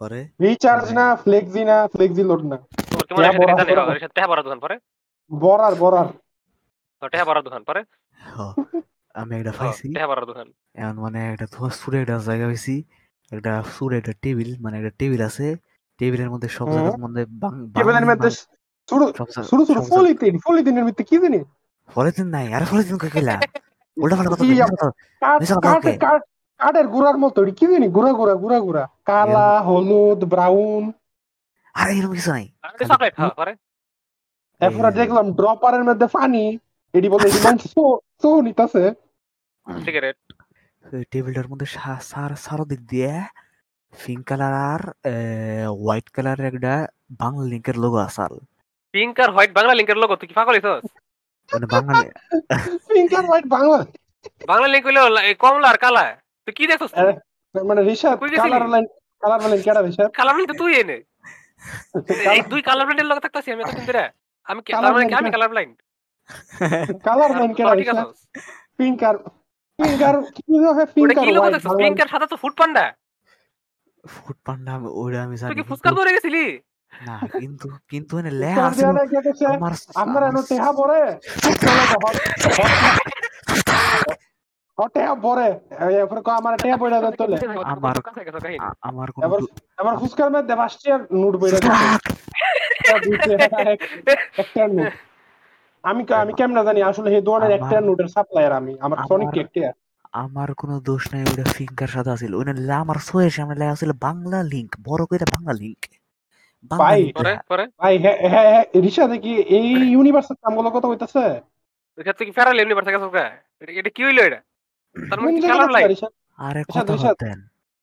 পরে? 0.00 0.20
রিচার্জ 0.44 0.86
না 0.98 1.04
ফ্লেক্সি 1.24 1.62
না 1.70 1.76
ফ্লেক্সি 1.94 2.22
লোড 2.30 2.42
না। 2.50 2.56
তোমার 3.08 3.30
কেমন 3.30 3.46
টাকা 3.46 3.62
একটা 3.62 3.64
বড়ার 3.64 3.76
দোকান। 3.76 3.94
ওর 3.94 4.00
সাথে 4.00 4.26
বড়ার 4.26 4.44
দোকান 4.44 4.58
পরে? 4.58 4.78
বরার 5.38 5.74
বরার। 5.74 6.06
টাকা 7.08 7.24
বড়ার 7.24 7.44
দোকান 7.44 7.62
পরে? 7.62 7.84
আমি 9.14 9.36
একটা 9.36 9.52
পাইছি। 9.58 9.94
টাকা 9.94 10.08
বড়ার 10.08 10.26
দোকান। 10.26 10.52
এখন 10.74 11.00
মানে 11.00 11.32
একটা 11.32 11.46
তোমার 11.46 11.70
সুরে 11.70 12.02
একটা 12.02 12.18
জায়গা 12.18 12.46
হয়েছি 12.46 12.84
একটা 13.32 13.62
সুরে 13.62 13.98
একটা 13.98 14.12
টেবিল 14.22 14.56
মানে 14.60 14.76
একটা 14.78 14.90
টেবিল 14.98 15.22
আছে। 15.22 15.56
টেবিলের 15.98 16.30
মধ্যে 16.30 16.48
সব 16.48 16.72
জায়গার 16.72 16.98
মধ্যে 16.98 17.24
টেবিলের 17.24 17.86
মধ্যে 17.86 18.04
মানুষ- 18.04 18.56
শুরু 18.90 19.06
সব 19.06 19.24
জায়গা- 19.24 19.50
শুরু 19.50 19.66
শুরু 19.66 19.66
সব 19.66 19.74
জায়গা- 19.74 19.96
ফলিতিন 19.96 20.38
ফলিতিনের 20.38 20.84
মধ্যে 20.84 21.04
কি 21.04 21.18
জানি? 21.18 21.38
পলিথিন 21.94 22.26
নাই 22.26 22.54
আরে 22.54 22.64
কই 22.64 23.08
কইলা 23.08 23.40
উল্টা 23.96 24.16
পাল্টা 24.16 24.36
কথা 25.60 26.18
কাঠের 26.58 26.88
গুড়ার 26.88 27.18
মতো 27.18 27.44
কি 27.44 27.66
জানি? 27.66 27.88
গুড়া 27.88 28.12
গুড়া 28.12 28.34
গুড়া 28.34 28.60
গুড়া। 28.60 28.88
কালা 29.04 29.60
হলুদ 29.60 30.24
ব্রাউন। 30.24 30.92
আরে 31.78 31.92
এরকম 31.94 32.12
কিছু 32.12 32.30
নাই। 32.30 32.44
চকলেট 32.80 33.14
পরে 33.36 33.52
এরপরে 34.60 34.90
দেখলাম 35.00 35.26
ড্রপারের 35.32 35.82
মধ্যে 35.84 36.06
পানি 36.12 36.42
এটি 36.94 37.08
বলে 37.08 37.26
এটি 37.28 37.40
মানুষ 37.44 37.62
সো 37.74 37.82
সো 38.22 38.30
নিতাছে। 38.40 38.82
সিগারেট 39.66 40.16
টেবিলটার 41.10 41.48
মধ্যে 41.48 41.66
সার 42.02 42.32
সারো 42.36 42.64
দিক 42.64 42.80
দিয়ে 42.84 43.12
পিঙ্ক 43.92 44.22
কালার 44.28 44.54
আর 44.66 44.82
হোয়াইট 45.74 46.06
কালারের 46.08 46.46
একটা 46.50 46.74
বাংলা 47.20 47.44
লিঙ্কের 47.44 47.76
লোগো 47.78 47.98
আসাল। 47.98 48.32
পিঙ্ক 48.94 49.14
আর 49.20 49.30
হোয়াইট 49.30 49.50
বাংলা 49.52 49.72
লিঙ্কের 49.74 49.98
লোগো 49.98 50.14
তুই 50.16 50.26
কি 50.28 50.34
পাগল 50.34 50.54
হইছস? 50.54 50.84
মানে 51.50 51.66
বাঙালি 51.66 52.06
পিঙ্ক 52.88 53.10
আর 53.18 53.24
হোয়াইট 53.24 53.46
বাংলা 53.46 53.78
বাংলা 54.48 54.66
লিঙ্ক 54.68 54.84
হইল 54.86 54.98
লা- 55.08 55.24
এই 55.24 55.34
কমলা 55.34 55.68
আর 55.68 55.78
কালা। 55.78 56.04
তুই 56.46 56.54
কি 56.54 56.64
দেখছস? 56.66 56.92
মানে 57.54 57.80
গেছিলি? 57.84 58.36
কালার 58.42 58.68
লাইন 58.68 58.86
কালার 59.22 59.40
লাইন 59.42 59.60
কেডা 59.62 59.80
ঋষাদ 59.88 60.08
কালার 60.10 60.34
লিঙ্ক 60.36 60.52
তুই 60.58 60.72
এনে। 60.74 60.98
এই 62.32 62.40
দুই 62.52 62.60
কালার 62.68 62.84
ব্লাইন্ডের 62.86 63.08
লগে 63.10 63.24
থাকতাছি 63.26 63.48
আমি 63.54 63.62
এতদিন 63.64 63.84
ধরে। 63.90 64.04
আমি 64.50 64.60
কি 64.66 64.70
তার 64.82 64.92
মানে 64.94 65.06
কি? 65.10 65.14
আমি 65.20 65.28
কালার 65.34 65.50
ব্লাইন্ড 65.52 65.74
কালার 67.06 67.30
লাইন 67.38 67.50
কেডা 67.58 67.74
ঠিক 67.80 67.88
আছে। 67.92 68.04
পিঙ্ক 68.78 69.00
আর 69.08 69.16
পিঙ্ক 69.78 70.00
আর 70.08 70.16
কি 70.36 70.54
হবে 70.66 70.82
পিঙ্ক 70.94 71.16
আর 71.20 71.24
কি 71.26 71.30
হোয়াইট 71.38 71.54
পিঙ্ক 71.82 71.98
আর 72.02 72.08
সাদা 72.12 72.26
তো 72.32 72.36
ফুড 72.42 72.54
পান্ডা 72.60 72.84
ফুড 74.04 74.38
পান্ডা 74.46 74.70
আমি 74.78 74.88
ওইটা 75.00 75.18
আমি 75.26 75.34
তুই 75.50 75.56
কি 75.58 75.64
ফুচকা 75.70 75.90
ধরে 75.98 76.10
গেছিলি? 76.16 76.44
না 77.08 77.16
কিন্তু 77.42 77.66
কিন্তু 77.90 78.12
এনে 78.20 78.32
লেখা 78.42 78.62
আছে 78.68 78.84
আমার 79.56 79.72
আমরা 80.02 80.24
এনো 80.30 80.42
টেহা 80.50 80.70
পরে? 80.80 81.00
পরে। 85.22 85.46
এরপরে 85.96 86.20
আমার 86.30 86.54
পড়ে 86.76 86.96
তোলে 87.18 87.36
কাছে 87.36 88.38
কোনো 89.08 89.26
এবার 89.26 89.38
দু- 89.40 89.50
মধ্যে 90.30 90.54
বাসছি 90.56 90.92
আর 90.92 91.00
বইরা 91.36 91.58
একটা 94.36 94.68
নোট 94.68 94.92
আমি 95.84 96.04
কা- 96.04 96.18
আমি 96.18 96.32
কেমনে 96.32 96.64
জানি 96.64 96.82
আসলে 96.82 97.08
আমার- 97.44 97.56
একটা 97.58 97.80
নোটের 97.80 98.08
সাপ্লায়ার 98.08 98.52
আমি। 98.52 98.72
আমার 98.80 98.98
সনিক 99.08 99.36
একটা। 99.36 99.72
আমার 100.14 100.54
কোনো 100.54 100.80
দোষ 100.80 101.14
নাই 101.14 101.22
ওটা 101.22 101.44
ফিঙ্গার 101.50 101.88
সাথে 101.88 102.10
আছিল 102.10 102.34
ওটা 102.34 102.52
লে- 102.58 102.72
আমার 102.74 102.96
সোয়ের 102.98 103.30
সামনে 103.30 103.54
লেখা 103.54 103.74
ছিল 103.74 103.92
বাংলা 104.00 104.42
লিংক 104.42 104.76
বড় 104.84 105.04
করে 105.06 105.24
বাংলা 105.32 105.52
লিংক 105.52 105.80
বাংলা 106.70 106.84
ভাই, 106.84 107.02
link 107.02 107.12
পরে 107.18 107.32
পরে? 107.48 107.64
ভাই 107.78 107.98
হ্যাঁ 107.98 108.28
হ্যাঁ 108.28 108.48
হ্যাঁ 108.50 108.82
রিশা 108.82 109.06
দেখি 109.08 109.32
এই 109.50 109.66
ইউনিভার্সের 109.90 110.36
নামগুলো 110.44 110.70
কথা 110.70 110.88
হইতাছে? 110.88 111.24
ওই 111.98 112.02
ক্ষেত্রে 112.02 112.26
কি 112.26 112.32
ফেরাল 112.32 112.60
গেছো 112.92 113.08
এটা 113.60 113.72
এটা 113.72 113.90
কি 113.90 114.04
হইল 114.04 114.18
এটা? 114.18 114.40
তার 114.96 115.18
মানে? 115.20 115.38
আরে 116.38 116.60
কথা। 116.68 116.80
বলতেন 117.02 117.38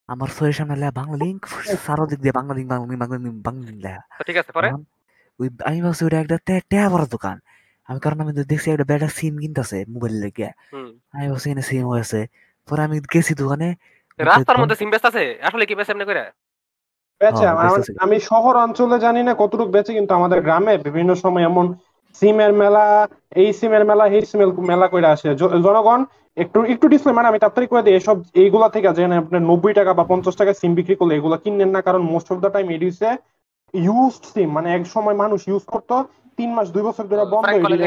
আমার 0.10 0.30
সোয়ের 0.30 0.54
সামনে 0.54 0.76
লেখা 0.76 0.94
বাংলা 0.94 1.18
লিংক 1.18 1.42
সারো 1.86 2.04
দিক 2.06 2.20
দিয়ে 2.20 2.34
Bangla 2.34 2.54
link 2.54 2.68
Bangla 2.70 2.86
link 2.86 3.00
Bangla 3.02 3.18
link 3.20 3.38
Bangla 3.42 3.64
link 3.66 3.80
লেখা 3.84 4.02
ঠিক 4.20 4.38
আছে 4.38 4.52
পরে? 4.52 4.68
ওই 5.40 5.48
আমি 5.66 5.80
ভাবছি 5.82 6.02
ওটা 6.06 6.18
একটা 6.20 6.38
টে- 6.48 6.66
টেয়া 6.70 6.88
বড় 6.90 7.06
দোকান। 7.08 7.38
আমি 7.90 8.00
কারণ 8.00 8.18
আমি 8.20 8.32
দেখছি 8.44 8.68
একটা 8.72 8.86
বেটা 8.86 9.08
সিম 9.10 9.34
কিনতেছে 9.38 9.78
মোবাইল 9.88 10.16
লেগে 10.20 10.48
আমি 11.14 11.26
ভাবছি 11.30 11.48
এখানে 11.50 11.64
সিম 11.64 11.86
হয়েছে। 11.88 12.20
পরে 12.68 12.82
আমি 12.84 12.96
গেছি 13.14 13.34
দোকানে 13.36 13.68
রাস্তার 14.20 14.58
মধ্যে 14.62 14.76
সিম 14.76 14.90
ব্যস্ত 14.90 15.06
আছে 15.06 15.24
আসলে 15.42 15.64
কি 15.66 15.74
বেশ 15.76 15.88
এমনি 15.90 16.06
করে 16.06 16.24
বেচে 17.22 17.44
হ্যাঁ, 17.46 17.56
বেচতেছে। 17.62 17.92
আমি 18.00 18.16
শহর 18.22 18.54
অঞ্চলে 18.58 18.98
জানি 19.00 19.20
না 19.24 19.34
কতটুকু 19.34 19.72
বেচে 19.72 19.92
কিন্তু 19.94 20.12
আমাদের 20.14 20.40
গ্রামে 20.42 20.74
বিভিন্ন 20.86 21.12
সময় 21.16 21.44
এমন 21.44 21.66
সিমের 22.22 22.52
মেলা 22.54 22.86
এই 23.36 23.50
সিমের 23.54 23.84
মেলা 23.86 24.04
এই 24.10 24.24
সিমের 24.26 24.50
মেলা 24.70 24.86
কইরা 24.88 25.10
আসে। 25.12 25.28
জনগণ 25.66 26.00
একটু 26.38 26.60
একটু 26.74 26.86
ডিসক্লেমার 26.94 27.30
আমি 27.30 27.40
তাড়াতাড়ি 27.42 27.68
করে 27.72 27.84
দিই 27.86 27.98
এসব 28.00 28.18
এইগুলা 28.44 28.68
থেকে 28.76 28.88
যে 28.98 29.04
আপনি 29.22 29.38
নব্বই 29.50 29.74
টাকা 29.80 29.92
বা 30.00 30.04
পঞ্চাশ 30.12 30.36
টাকা 30.42 30.52
সিম 30.62 30.72
বিক্রি 30.80 30.96
করলে 31.00 31.14
এগুলা 31.16 31.38
কিনেন 31.44 31.72
না 31.76 31.82
কারণ 31.88 32.02
মোস্ট 32.14 32.28
অফ 32.32 32.38
দ্য 32.44 32.50
টাইম 32.56 32.68
এটি 32.76 32.88
হচ্ছে 32.90 33.10
ইউজড 33.74 34.24
সিম 34.34 34.50
মানে 34.58 34.68
এক 34.78 34.84
সময় 34.96 35.16
মানুষ 35.24 35.40
ইউজ 35.50 35.64
করতো 35.74 35.96
তিন 36.38 36.50
মাস 36.56 36.68
দুই 36.76 36.84
বছর 36.88 37.06
ধরে 37.12 37.24
বন্ধ 37.34 37.52
কলেজ 37.66 37.82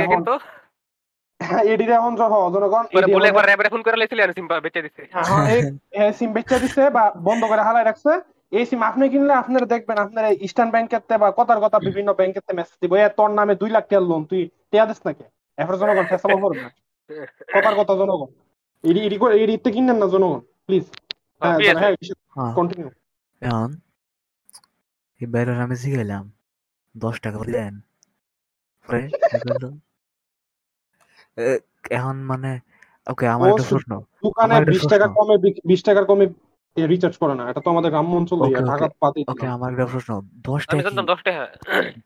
এটির 1.73 1.91
এখন 1.99 2.13
যখন 2.21 2.41
জনগণ 2.55 2.85
পরে 2.95 3.07
বলে 3.15 3.29
একবার 3.31 3.47
র্যাবে 3.49 3.73
ফোন 3.73 3.83
করে 3.87 3.97
লাইছিল 4.01 4.21
আর 4.25 4.33
সিম 4.37 4.47
বেচে 4.65 4.81
দিছে। 4.87 5.03
হ্যাঁ, 5.15 6.11
সিম 6.19 6.31
বেচা 6.37 6.57
দিছে 6.63 6.83
বা 6.97 7.05
বন্ধ 7.29 7.43
করে 7.51 7.63
হালাই 7.69 7.85
রাখছে। 7.87 8.13
এই 8.53 8.65
সিম 8.69 8.81
আপনি 8.91 9.03
কিনলে 9.13 9.35
আপনারা 9.43 9.67
দেখবেন 9.75 9.99
আপনার 10.05 10.25
ইস্টার্ন 10.47 10.71
ব্যাংকের 10.75 11.03
তে 11.09 11.15
বা 11.23 11.29
কথার 11.39 11.61
কথা 11.65 11.79
বিভিন্ন 11.89 12.11
ব্যাংকের 12.19 12.45
তে 12.47 12.53
মেসেজ 12.59 12.77
দিব 12.83 12.93
এ 12.99 13.03
তোর 13.19 13.31
নামে 13.39 13.55
দুই 13.63 13.71
লাখ 13.77 13.85
টাকার 13.91 14.05
লোন 14.11 14.23
তুই 14.31 14.41
টিয়া 14.71 14.85
দিস 14.89 15.01
নাকি? 15.07 15.25
এরপর 15.59 15.75
জনগণ 15.83 16.07
ফেসালো 16.11 16.37
করবে 16.45 16.61
না। 16.65 16.71
কথার 17.55 17.75
কথা 17.75 17.95
জনগণ। 17.97 18.27
এডি 18.91 19.01
এডি 19.01 19.17
করে 19.19 19.45
এডি 19.45 19.57
তে 19.59 19.73
কিনেন 19.73 19.97
না 19.97 20.07
জনগণ 20.07 20.41
প্লিজ 20.67 20.85
হ্যাঁ 21.41 21.59
হ্যাঁ 21.79 21.95
হ্যাঁ। 22.37 22.55
কন্টিনিউ 22.55 22.91
এখন 23.41 23.71
এই 25.21 25.27
বাইরের 25.27 25.61
আমি 25.61 25.77
শিখাইলাম। 25.77 26.33
দশ 26.97 27.21
টাকা 27.21 27.39
দেন। 27.39 27.81
পরে 28.89 29.11
এখন 31.91 32.17
মানে 32.17 32.61
ওকে 33.07 33.29
আমার 33.29 33.51
একটা 33.51 33.63
প্রশ্ন। 33.69 34.01
দোকানে 34.23 34.55
আমার 34.55 34.63
একটা 34.63 34.73
বিশ 34.73 34.91
টাকা 34.91 35.07
কমে 35.09 35.39
বিক- 35.39 35.69
বিশ 35.69 35.85
টাকার 35.85 36.05
কমে 36.05 36.27
রিচার্জ 36.77 37.17
করে 37.17 37.35
না। 37.35 37.51
এটা 37.51 37.61
তো 37.61 37.71
আমাদের 37.71 37.91
গ্রাম্য 37.91 38.17
অঞ্চল. 38.17 38.67
ঢাকা 38.67 38.89
পাতি 39.01 39.25
ওকে 39.29 39.47
আমার 39.47 39.73
একটা 39.73 39.87
প্রশ্ন। 39.87 40.21
দশ 40.35 40.65
আমি 40.69 40.83
টাকা 40.83 40.83
জানতাম 40.83 41.07
কি 41.07 41.13
দশ 41.13 41.23
টাকা। 41.23 41.47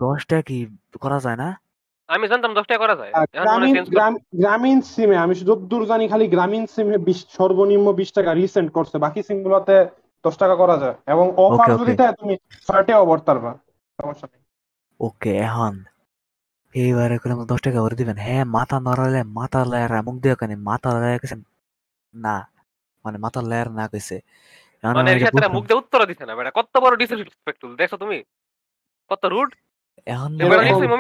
দশ 0.01 0.27
টাকা 0.27 0.43
কি 0.43 0.67
করা 1.01 1.19
যায় 1.21 1.37
না? 1.37 1.49
আমি 2.13 2.29
জানতাম 2.29 2.55
দশ 2.55 2.65
টাকা 2.67 2.79
করা 2.79 2.97
যায়। 2.97 3.13
গ্রামীণ 3.13 3.85
গ্রামীণ 4.37 4.81
সিমে 4.81 5.17
আমি 5.17 5.35
যতদূর 5.35 5.87
জানি 5.87 6.09
খালি 6.09 6.29
গ্রামীণ 6.29 6.67
সিমে 6.67 7.13
সর্বনিম্ন 7.15 7.93
বিশ 7.93 8.13
টাকা 8.13 8.35
রিসেন্ট 8.35 8.73
করছে 8.73 8.99
বাকি 8.99 9.23
সিম 9.23 9.43
গুলোতে 9.43 9.87
দশ 10.25 10.37
টাকা 10.37 10.55
করা 10.57 10.77
যায়। 10.77 10.95
এবং 11.07 11.33
অফার 11.37 11.71
যদি 11.73 11.83
okay. 11.83 11.97
থাকে 11.97 12.13
তুমি 12.21 12.37
ছয়টাও 12.67 13.07
ভরতে 13.07 13.25
পারবা 13.25 13.59
সমস্যা 14.01 14.29
নেই। 14.33 14.43
ওকে 15.01 15.37
এখন 15.37 15.85
এইবারে 16.75 17.19
করে 17.19 17.35
দশ 17.47 17.61
টাকা 17.61 17.81
করে 17.81 17.97
দিবেন। 17.97 18.17
হ্যাঁ 18.17 18.45
মাথা 18.45 18.81
নড়ালে 18.81 19.23
মাথা 19.23 19.65
লেয়ার 19.65 20.03
মুখ 20.03 20.15
দিয়ে 20.15 20.35
কেন? 20.41 20.57
মাথা 20.57 21.01
লেয়ার 21.01 21.19
কেছে 21.19 21.35
না 22.15 22.49
মানে 23.05 23.19
মাথা 23.19 23.43
লেয়ার 23.43 23.71
না 23.71 23.89
কইছে 23.89 24.21
মানে 24.85 25.13
এর 25.13 25.31
প্রশ্ন- 25.31 25.53
মুখ 25.53 25.65
দিয়ে 25.67 25.79
উত্তর 25.79 26.07
দিছে 26.07 26.27
না 26.27 26.35
বেটা। 26.35 26.51
কত 26.55 26.79
বড় 26.81 26.97
ডিসরেসপেক্টফুল 26.97 27.77
দেখছ 27.77 27.95
তুমি? 27.95 28.23
কত 29.11 29.25
রুড 29.25 29.55
এখন। 30.07 30.41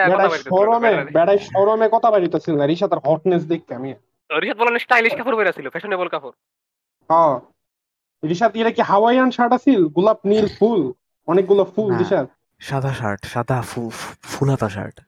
বেড়াই 0.08 0.38
সরমে 0.38 1.04
বেড়াই 1.04 1.38
সরমে 1.38 1.88
কথা 1.92 2.10
বাড়িতেছিল 2.10 2.56
না 2.56 2.66
রিসা 2.66 2.88
তার 2.88 2.98
হটনেস 2.98 3.44
দেখতে 3.44 3.74
আমি। 3.74 3.94
রিশাদ 4.40 4.58
বলেন 4.58 4.78
স্টাইলিশ 4.78 5.14
কাপড় 5.14 5.36
পরে 5.36 5.52
ছিল 5.52 5.70
ফ্যাশনেবল 5.70 6.08
কাপড়। 6.08 6.32
হ্যাঁ। 7.10 7.40
এটা 8.54 8.70
কি 8.70 8.82
হাওয়াইয়ান 8.82 9.30
শার্ট 9.30 9.52
আছিল? 9.52 9.88
গোলাপ 9.88 10.18
নীল 10.24 10.48
ফুল 10.58 10.92
অনেকগুলো 11.26 11.64
ফুল 11.64 11.92
না। 11.92 12.26
সাদা 12.60 12.94
শার্ট 12.94 13.26
সাদা 13.26 13.62
ফু- 13.62 13.90
ফু- 13.90 14.16
ফুলাতা 14.22 14.68
শার্ট 14.68 15.00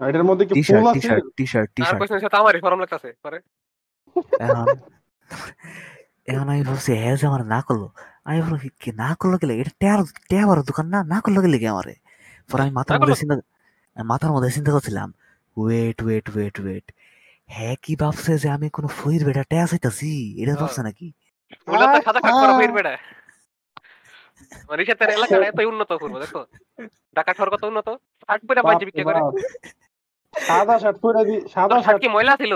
এটার 0.00 0.24
মধ্যে 0.24 0.46
কি 0.46 0.54
T 0.54 0.62
full 0.62 1.00
shirt 1.00 1.24
T-shirt 1.46 1.70
T-shirt 1.82 2.12
আর 2.12 2.20
সাথে 2.20 2.36
আমারই 2.36 2.60
লাগতাছে 2.60 3.12
পরে। 3.22 3.40
এখন 4.38 4.66
এখন 6.26 6.48
আমি 6.48 6.62
ভাবছি 6.62 6.92
হ্যাঁ 6.96 7.16
আমার 7.26 7.46
না 7.46 7.62
করল 7.62 7.88
আমি 8.26 8.38
কি- 8.62 8.76
কি 8.78 8.90
না 8.94 9.08
করল 9.14 9.34
গেলে 9.42 9.54
এটা 9.60 9.72
ট্যার 10.30 10.48
দোকান 10.62 10.86
না 10.88 10.98
না 11.04 11.18
করল 11.20 11.36
গেলে 11.40 11.56
কি 11.58 11.66
আমারে 11.66 11.94
পরে 12.50 12.60
আমি 12.62 12.72
মাথার 12.78 12.96
মধ্যে 13.00 13.16
চিন্তা 13.20 13.34
মাথার 13.96 14.30
মধ্যে 14.34 14.50
চিন্তা 14.50 14.70
করছিলাম 14.72 15.08
ওয়েট 15.56 15.98
ওয়েট 16.02 16.26
ওয়েট 16.30 16.56
ওয়েট 16.60 16.86
হ্যাঁ 17.48 17.74
কি 17.82 17.92
ভাবছে 17.96 18.32
যে 18.38 18.48
আমি 18.56 18.66
কোনো 18.70 18.88
ফইর 18.90 19.20
বেটা 19.24 19.42
ট্যাস 19.44 19.68
হইতাছি 19.72 20.10
এটা। 20.42 20.52
ভাবছে 20.56 20.80
নাকি 20.82 21.06
ওগুলো 21.66 21.84
সাদা 22.06 22.20
কাট 22.20 22.32
করা 22.34 22.44
আহা। 22.46 22.58
হইর 22.58 22.72
বেটা 22.76 22.92
রিশাতের 24.78 25.08
এলাকাটা 25.10 25.46
এত 25.46 25.60
উন্নত 25.64 25.90
করব 25.94 26.14
দেখো 26.18 26.40
ঢাকা 27.16 27.32
শহর 27.36 27.48
কত 27.50 27.62
উন্নত 27.64 27.88
শার্ট 28.20 28.42
পরে 28.48 28.60
বাজি 28.68 28.84
বিক্রি 28.88 29.02
করে 29.02 29.14
বাপ 29.16 29.32
রে 29.32 29.42
বাপ। 30.34 30.44
সাদা 30.44 30.74
শার্ট 30.78 30.96
পরে 31.02 31.20
দি 31.24 31.36
সাদা 31.54 31.74
শার্ট 31.74 31.84
শার্ট 31.86 31.98
কি 32.02 32.08
ময়লা 32.08 32.34
ছিল 32.36 32.52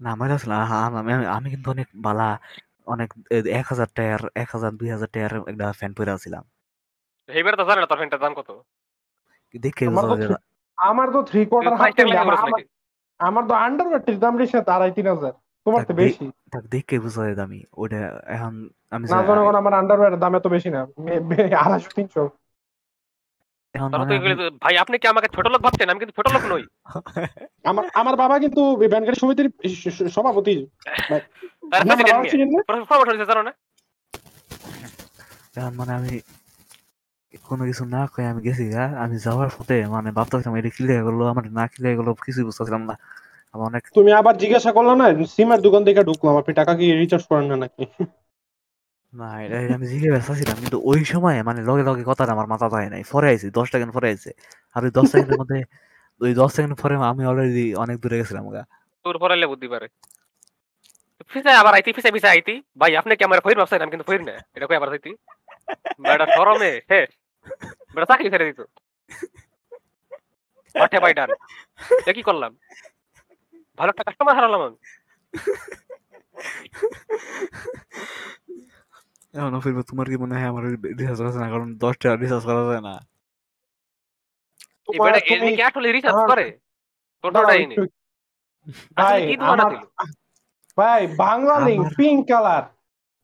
না 0.00 0.08
আমি 0.14 0.24
আসলাম 0.30 0.60
আমি 0.96 1.10
আমি- 1.12 1.30
আমি 1.36 1.48
কিন্তু 1.50 1.68
অনেক 1.70 1.88
বালা 1.98 2.28
অনেক 2.88 3.14
এক 3.46 3.66
হাজার 3.66 3.86
টায়ার 3.94 4.18
এক 4.34 4.48
হাজার 4.52 4.72
দুই 4.72 4.90
হাজার 4.90 5.08
টায়ার 5.12 5.30
একটা 5.46 5.72
ফ্যান 5.72 5.92
পরে 5.92 6.10
আছিলাম। 6.10 6.44
এইবার 7.28 7.56
তো 7.56 7.64
জানে 7.64 7.80
না 7.80 7.86
তোর 7.86 7.96
ফ্যানটার 7.96 8.20
দাম 8.20 8.34
কত। 8.34 8.62
দেখে 9.60 9.86
আমার 9.86 11.10
তো 11.10 11.22
থ্রি- 11.22 11.46
আমার 11.46 11.46
কোয়ার্টার 11.46 12.34
হাফ 12.34 12.60
আমার 13.18 13.48
তো 13.48 13.54
আন্ডারওয়্যারটির 13.54 14.18
দাম 14.18 14.38
রিসা 14.38 14.64
আড়াই 14.66 14.92
তিন 14.92 15.08
হাজার। 15.08 15.32
তোমার 15.64 15.84
তো 15.84 15.94
বেশি। 15.94 16.30
তাক 16.52 16.64
দেখে 16.64 16.98
বুঝা 16.98 17.22
যায় 17.22 17.34
দামি 17.34 17.64
ওটা 17.76 18.22
এখন 18.26 18.68
আমি 18.90 19.08
না 19.08 19.58
আমার 19.58 19.74
আন্ডারওয়্যারের 19.74 20.20
দাম 20.20 20.34
এত 20.34 20.46
বেশি 20.46 20.70
না 20.70 20.82
আড়াইশো 21.58 21.90
তিনশো। 21.96 22.30
মানে 23.74 24.06
তো 24.08 24.14
এগুলো- 24.14 24.50
ভাই 24.60 24.74
আপনি 24.78 24.98
কি 24.98 25.06
আমাকে 25.08 25.28
ছোট 25.34 25.46
লোক 25.46 25.60
ভাবছেন? 25.62 25.88
আমি 25.88 25.98
কিন্তু 25.98 26.14
ছোট 26.18 26.26
লোক 26.34 26.44
নই। 26.52 26.62
আমার 27.64 27.84
আমার 27.94 28.16
বাবা 28.16 28.38
কিন্তু 28.38 28.76
ব্যাংকের 28.76 29.14
সমিতির 29.14 29.48
সভাপতি। 30.08 30.54
মানে 35.72 35.92
আমি 35.92 36.12
কোনো 37.44 37.64
কিছু 37.64 37.84
না 37.84 38.06
কয়ে 38.06 38.26
আমি 38.26 38.40
গেছি 38.42 38.64
আমি 38.74 39.16
যাওয়ার 39.18 39.48
পথে 39.58 39.86
মানে 39.86 40.10
ভাবতেছিলাম 40.10 40.56
এটা 40.56 40.68
ক্লিয়ার 40.68 41.04
করল 41.04 41.20
আমার 41.28 41.52
না 41.52 41.64
ক্লিয়ার 41.66 41.96
করল 41.96 42.12
কিছুই 42.12 42.44
বুঝতেছিলাম 42.44 42.82
না। 42.84 42.94
আমার 43.52 43.66
অনেক 43.66 43.82
তুমি 43.94 44.12
আবার 44.12 44.34
জিজ্ঞাসা 44.36 44.72
করল 44.72 44.90
না 44.94 45.06
সিমের 45.26 45.60
দোকান 45.60 45.84
থেকে 45.84 46.04
ঢুকলাম 46.04 46.34
আপনি 46.36 46.52
টাকা 46.54 46.72
কি 46.74 46.92
রিচার্জ 46.92 47.24
করেন 47.24 47.46
না 47.46 47.56
নাকি? 47.56 47.84
না, 49.12 49.28
এটা 49.44 49.56
এটা 49.64 49.74
আমি 49.78 49.86
জিজ্ঞেস 49.92 50.10
ব্যস্ত 50.14 50.30
কিন্তু 50.64 50.78
ওই 50.90 51.00
সময় 51.12 51.36
মানে 51.48 51.60
লগে 51.68 51.82
লগে 51.88 52.02
কথাটা 52.10 52.32
আমার 52.36 52.48
মাথা 52.52 52.66
যায় 52.74 52.88
নাই। 52.94 53.02
পরে 53.12 53.26
আইছি, 53.32 53.46
দশ 53.58 53.66
সেকেন্ড 53.72 53.92
পরে 53.96 54.06
আইছে। 54.12 54.30
আর 54.74 54.80
ওই 54.86 54.90
দশ 54.98 55.06
সেকেন্ডের 55.12 55.38
মধ্যে, 55.40 55.58
ওই 56.20 56.32
দশ 56.40 56.50
সেকেন্ড 56.56 56.74
পরে 56.82 56.94
আমি 57.12 57.22
অলরেডি 57.30 57.66
অনেক 57.82 57.96
দূরে 58.02 58.16
গেছিলাম 58.20 58.44
গা। 58.54 58.62
তোর 59.04 59.16
পরাইলে 59.22 59.46
বুদ্ধি 59.52 59.68
পারে। 59.74 59.86
ফিসে 61.30 61.52
আবার 61.60 61.72
আইতি 61.78 61.90
ফিসে 61.96 62.10
ফিসে 62.14 62.28
আইতি। 62.34 62.54
ভাই, 62.80 62.92
আপনি 63.00 63.12
কি 63.18 63.22
আমার 63.28 63.38
ফইর 63.44 63.56
ভাবছেন 63.60 63.90
কিন্তু 63.92 64.06
ফইর 64.08 64.20
না, 64.28 64.34
এটা 64.56 64.66
কই 64.68 64.76
আবার 64.80 64.88
আইতি? 64.96 65.12
বেটা 66.04 66.26
শরমে 66.36 66.72
হে। 66.90 67.00
বেটা 67.94 68.06
চাকরি 68.10 68.28
ছেড়ে 68.32 68.46
দিত 68.48 68.60
পাঠে 70.74 70.98
বাই 71.04 71.12
ডান। 71.18 71.30
এ 72.08 72.12
কি 72.16 72.22
করলাম? 72.28 72.52
ভালো 73.78 73.90
একটা 73.92 74.04
কাস্টমার 74.06 74.34
হারালাম 74.38 74.62
আমি। 74.66 74.78
এখন 79.38 79.60
ফিরবে 79.60 79.82
তোমার 79.82 80.06
কি 80.08 80.16
মনে 80.16 80.34
হয় 80.34 80.48
আমার 80.48 80.64
রিসার্চ 80.98 81.18
করা 81.20 81.40
না? 81.40 81.48
কারণ 81.50 81.68
দশ 81.76 81.94
টাকা 81.98 82.14
রিসার্চ 82.16 82.44
করা? 82.44 82.62
যায় 82.68 82.82
না 82.82 82.94
ভাই 90.78 91.00
বাংলা 91.16 91.54
লিঙ্ক 91.60 91.86
পিঙ্ক 91.96 92.20
কালার 92.28 92.64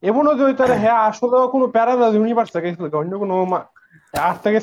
এমনও 0.03 0.33
যে 0.35 0.45
হ্যাঁ 0.75 0.99
আসলে 1.09 1.49
কোনো 1.49 1.67
প্যারালাল 1.67 2.13
ইউনিভার্স 2.15 2.51
থেকে 2.53 2.67
গেছিল 2.67 2.95
অন্য 2.95 3.19
কোনো 3.19 3.45
মা- 3.45 3.67
আজ 4.15 4.37
থেকে 4.43 4.59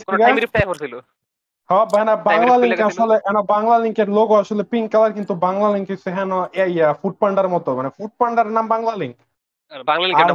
হ্যাঁ 1.69 1.85
ভাই 1.85 2.05
না 2.05 2.15
বাংলা 2.29 2.55
লিঙ্ক 2.57 2.79
আসলে 2.89 3.15
না 3.33 3.41
বাংলা 3.49 3.79
লিঙ্কের 3.79 4.09
লোগো 4.09 4.35
আসলে 4.35 4.63
পিঙ্ক 4.63 4.91
কালার 4.91 5.13
কিন্তু 5.13 5.35
বাংলা 5.37 5.67
লিঙ্ক 5.71 5.91
হচ্ছে 5.91 6.09
হ্যাঁ 6.11 6.27
ইয়া 6.67 6.93
ফুড 6.93 7.15
পান্ডার 7.19 7.47
মতো। 7.49 7.75
মানে 7.75 7.89
ফুড 7.89 8.11
পান্ডার 8.19 8.47
নাম 8.47 8.67
বাংলা 8.67 8.95
লিঙ্ক 8.95 9.15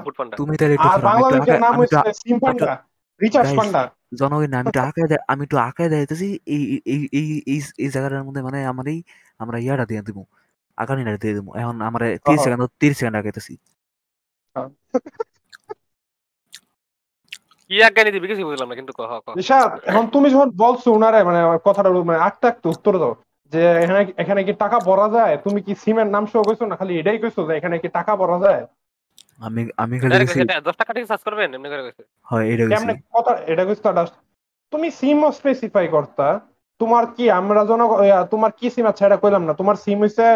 ফুড 0.04 0.14
পান্ডা 0.18 0.34
তুমি 0.36 0.54
তাহলে 0.56 0.74
একটু 0.76 0.88
আর 0.88 0.96
শোনো, 0.96 1.06
আমি 1.06 1.08
বাংলা 1.08 1.26
একটু 1.26 1.34
লিঙ্কের 1.36 1.54
আঁকা- 1.54 1.64
নাম 1.64 1.74
হচ্ছে 1.80 2.10
সিম 2.20 2.36
পান্ডা 2.38 2.74
রিচার্জ 3.20 3.50
পান্ডা। 3.58 3.82
জনগণ 4.20 4.52
আমি 4.54 4.68
একটু 4.68 4.80
আঁকায় 4.80 5.06
আমি 5.32 5.42
একটু 5.42 5.56
আঁকায় 5.68 5.88
দেখাইতেছি 5.88 6.28
এই 6.46 6.62
এই 6.86 7.00
এই 7.16 7.26
এই 7.50 7.58
এই 7.78 7.88
জায়গাটার 7.94 8.24
মধ্যে 8.26 8.42
মানে 8.42 8.58
আমার 8.72 8.86
এই 8.88 8.98
আমরা 9.40 9.56
ইয়াটা 9.58 9.84
দিয়ে 9.90 10.02
দিব 10.02 10.18
আগানিটা 10.78 11.10
দিয়ে 11.22 11.34
দিব 11.34 11.46
এখন 11.60 11.76
আমার 11.88 12.00
তিরিশ। 12.26 12.40
সেকেন্ড 12.44 12.62
তিরিশ 12.80 12.96
সেকেন্ড 12.98 13.16
আগাইতেছি 13.16 13.52
কি 17.70 17.76
আজ্ঞা 17.82 18.02
দিবি 18.06 18.26
কিছু 18.30 18.42
বুঝলাম 18.48 18.68
না 18.70 18.74
কিন্তু 18.80 18.92
কহ 18.98 19.10
কহ 19.24 19.32
এখন 19.90 20.04
তুমি 20.14 20.26
যখন 20.34 20.48
বলছো 20.56 20.88
উনারে 20.92 21.18
মানে 21.28 21.38
কথাটা 21.66 21.88
মানে 22.02 22.18
আটটা 22.18 22.46
একটা 22.48 22.66
উত্তর 22.68 22.94
দাও 22.98 23.12
যে 23.52 23.60
এখানে 23.82 24.00
এখানে 24.22 24.40
কি 24.46 24.52
টাকা 24.62 24.76
ভরা 24.88 25.06
যায়? 25.08 25.34
তুমি 25.44 25.58
কি 25.66 25.72
সিমের 25.82 26.08
নাম 26.14 26.24
সহ 26.26 26.40
কইছো 26.48 26.64
না 26.66 26.76
খালি 26.80 26.92
এটাই 26.96 27.18
কইছো 27.22 27.40
যে 27.48 27.52
এখানে 27.58 27.76
কি 27.82 27.88
টাকা 27.98 28.12
ভরা 28.16 28.38
যায়? 28.44 28.62
আমি 29.40 29.62
আমি 29.82 29.94
খালি 30.00 30.14
গেছি। 30.20 30.38
10 30.68 30.76
টাকা 30.80 30.92
থেকে 30.94 31.06
সার্চ 31.10 31.22
করবেন 31.26 31.48
এমনি 31.56 31.68
করে 31.72 31.82
কইছে 31.86 32.02
হয় 32.30 32.44
এটা 32.52 32.62
গেছি। 32.64 32.72
কেমনে 32.74 32.94
কথা 33.16 33.32
এটা 33.52 33.62
কইছো 33.68 33.90
জাস্ট 33.98 34.14
তুমি 34.72 34.88
সিম 34.98 35.18
স্পেসিফাই 35.38 35.86
করতা 35.96 36.26
তোমার 36.80 37.04
কি 37.16 37.24
আমরা 37.40 37.60
জন 37.70 37.80
তোমার 38.32 38.50
কি 38.58 38.66
সিম 38.74 38.86
আছে 38.90 39.02
এটা 39.06 39.18
কইলাম 39.22 39.42
না। 39.48 39.52
তোমার 39.60 39.76
সিম 39.84 39.98
হইছে 40.04 40.26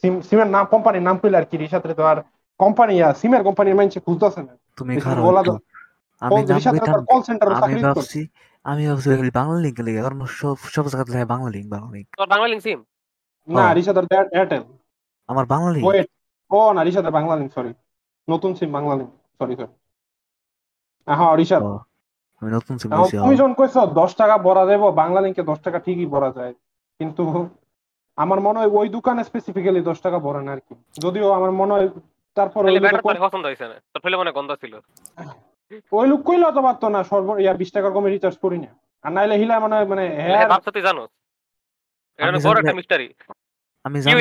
সিম 0.00 0.14
সিমের 0.28 0.48
নাম 0.54 0.64
কোম্পানির 0.74 1.04
নাম 1.08 1.16
কইলে 1.22 1.36
আর 1.40 1.46
কি 1.50 1.56
রিসাত 1.56 1.84
তো। 1.98 2.04
আর 2.12 2.18
কোম্পানি 2.60 2.94
সিমের 3.20 3.42
কোম্পানির 3.46 3.76
মাইনছে 3.78 3.98
খুঁজতেছে 4.06 4.40
না। 4.46 4.52
তুমি 4.78 4.92
খারাপ। 5.04 5.22
আমি 6.22 6.40
কল 7.10 7.20
সেন্টার 7.28 7.48
আমি 7.66 7.80
ভাবছি 7.88 8.20
আমি 8.64 8.82
ভাবছি 8.88 9.08
বাংলা 9.38 9.58
লিঙ্ক 9.64 9.78
লিগে 9.86 10.00
কারণ 10.06 10.20
সব 10.40 10.56
সব 10.74 10.84
জায়গাতে 10.90 11.10
লেখা 11.12 11.28
বাংলা 11.32 11.48
বাংলা 11.74 11.90
লিঙ্ক 11.94 12.08
বাংলা 12.32 12.46
সিম 12.66 12.80
না 13.48 13.64
এয়ারটেল 14.34 14.62
আমার 15.28 15.44
বাংলা 15.52 15.70
ও 16.52 16.60
না 16.72 16.80
বাংলা 17.10 17.34
লিঙ্ক 17.36 17.52
সরি 17.52 17.72
নতুন 18.28 18.50
SIM 18.54 18.70
Bangla 18.72 18.94
link 18.94 19.12
sorry 19.38 19.54
sorry 19.56 19.72
হ্যাঁ 21.08 21.34
রিসাদ 21.36 21.62
ও, 21.62 21.72
আমি 22.42 22.50
নতুন 22.52 22.74
সিম 22.78 22.88
এখন 22.92 23.08
তুমি 23.18 23.34
যখন 23.36 23.54
কইছো 23.54 23.80
দশ 23.94 24.10
টাকা 24.14 24.34
ভরা 24.38 24.64
দেবো 24.66 24.86
বাংলা 24.92 25.20
লিঙ্কে 25.20 25.42
দশ 25.42 25.58
টাকা 25.60 25.78
ঠিকই 25.78 26.06
ভরা 26.06 26.30
যায়। 26.32 26.54
কিন্তু 27.00 27.22
আমার 28.18 28.38
মনে 28.40 28.58
হয় 28.58 28.70
ওই 28.72 28.88
দোকানে 28.88 29.22
স্পেসিফিক্যালি 29.24 29.80
দশ 29.80 29.98
টাকা 30.00 30.18
ভরে 30.18 30.40
না 30.42 30.52
আর 30.52 30.60
কি। 30.60 30.74
যদিও 31.00 31.26
আমার 31.32 31.50
মনে 31.50 31.72
হয় 31.72 31.88
তারপর 32.36 32.60
ওই 32.60 32.70
লোকে 32.70 32.82
ব্যাটার 32.84 33.02
কই- 33.02 33.12
তোর 33.12 33.24
পছন্দ 33.26 33.44
হয়েছে 33.44 33.66
না? 33.68 33.76
তোর 33.92 34.00
ফেলে 34.04 34.16
মনে 34.16 34.30
গন্ধ 34.32 34.50
ছিল। 34.54 34.72
ওই 35.92 36.06
লোক 36.08 36.20
কইলে 36.22 36.46
তো 36.52 36.60
পারতো 36.62 36.86
না 36.88 37.00
সর্ব 37.04 37.28
ইয়া 37.38 37.52
বিশ 37.54 37.70
টাকার 37.72 37.92
কমে 37.92 38.08
রিচার্জ 38.10 38.36
করি 38.38 38.58
না। 38.58 38.70
আর 39.04 39.10
নাইলে 39.12 39.34
হিলা 39.36 39.54
মানে 39.60 39.76
মানে 39.84 40.04
হ্যাঁ 40.24 40.46
ভাবছ 40.48 40.66
তুই 40.68 40.82
জানো 40.82 41.02
এটা 42.18 42.28
আমি 42.28 42.38
বড় 42.46 42.58
একটা 42.60 42.74
মিস্টারি 42.74 43.06
আমি 43.84 43.96
জানি? 43.98 44.12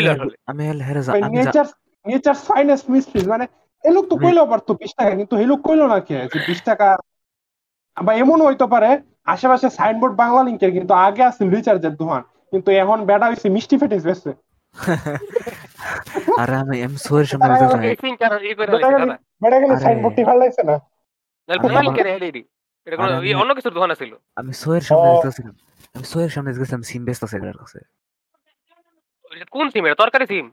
আমি 0.48 0.62
হের- 0.68 0.84
হেরে 0.88 1.02
জা- 1.02 1.14
আমি 1.28 1.38
জা- 1.48 1.76
নেচার 2.06 2.36
ফাইনেস্ট 2.48 2.86
মিস্ট্রিজ 2.90 3.26
মানে 3.28 3.46
এই 3.84 3.94
লোক 3.96 4.06
তো 4.06 4.16
আমি- 4.16 4.24
কইলেও 4.24 4.46
পারতো 4.46 4.72
বিশ 4.74 4.92
টাকা 4.94 5.12
কিন্তু 5.16 5.34
এই 5.38 5.48
লোক 5.48 5.60
কইলো 5.62 5.86
না 5.88 6.00
কে? 6.00 6.18
যে 6.32 6.38
বিশ 6.48 6.60
টাকা 6.64 6.88
বা 7.98 8.12
এমন 8.16 8.40
হইতে 8.42 8.66
পারে 8.68 8.90
আশেপাশে 9.26 9.68
সাইনবোর্ড 9.70 10.14
বাংলা 10.16 10.42
লিঙ্কের 10.44 10.72
কিন্তু 10.72 10.94
আগে 11.06 11.22
আসছিল 11.24 11.48
রিচার্জের 11.50 11.96
দোকান 11.96 12.22
কিন্তু 12.52 12.70
এখন 12.82 12.98
হইছে 13.28 13.48
মিষ্টি 13.50 13.76
ফেটিস 13.78 14.04
বেসছে 14.04 14.32
আরে 16.42 16.56
আমি 16.64 16.76
আমি 16.88 16.98
সোয়ের 17.06 17.28
সামনে 17.30 17.46
আরে, 17.46 17.60
দেখতেছি 17.62 17.88
এই 17.88 17.98
সিম 18.04 18.16
কার 18.22 18.32
ই 18.42 18.52
করে 18.58 18.70
বেটা 18.74 18.88
লাইছে 18.88 19.00
গেলি 19.64 19.74
আরে। 19.74 19.84
সাইনবোর্ডটি 19.86 20.22
না। 20.64 20.76
অন্য 23.42 23.52
কিছুর 23.58 23.74
দোকান 23.74 23.92
ছিল 23.94 24.12
আমি 24.38 24.52
সোয়ের 24.54 24.84
সামনে 24.88 25.08
দেখতেছিলাম। 25.14 25.56
আমি 25.96 26.06
সোয়ের 26.06 26.32
সামনে 26.34 26.50
দেখতেছিলাম 26.52 26.84
সিম 26.84 27.02
এটার 27.40 27.58
কাছে। 27.62 27.80
কোন 29.54 29.66
সিম 29.70 29.84
এটা 29.86 29.98
তরকারি 30.04 30.26
সিম 30.28 30.46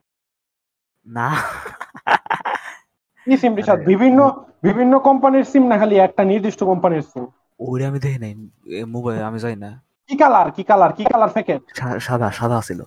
না। 1.06 1.28
কি 3.26 3.34
সিম 3.40 3.52
রিচার্জ 3.58 3.80
বিভিন্ন 3.92 4.20
বিভিন্ন 4.66 4.94
কোম্পানির 5.08 5.46
সিম 5.50 5.64
না 5.70 5.76
খালি 5.80 5.94
একটা 6.06 6.22
নির্দিষ্ট 6.32 6.60
কোম্পানির 6.70 7.04
সিম 7.10 7.24
ওইটা 7.60 7.84
আমি 7.90 7.98
দেখি 8.04 8.18
নাই। 8.24 8.32
মোবাইল 8.94 9.22
আমি 9.30 9.38
যাই 9.44 9.56
না। 9.64 9.70
কি 10.08 10.14
কালার 10.22 10.48
কি 10.56 10.62
কালার 10.70 10.92
কি 10.98 11.04
কালার 11.12 11.30
প্যাকেট 11.36 11.60
সাদা 12.06 12.28
সাদা 12.38 12.58
ছিল। 12.68 12.80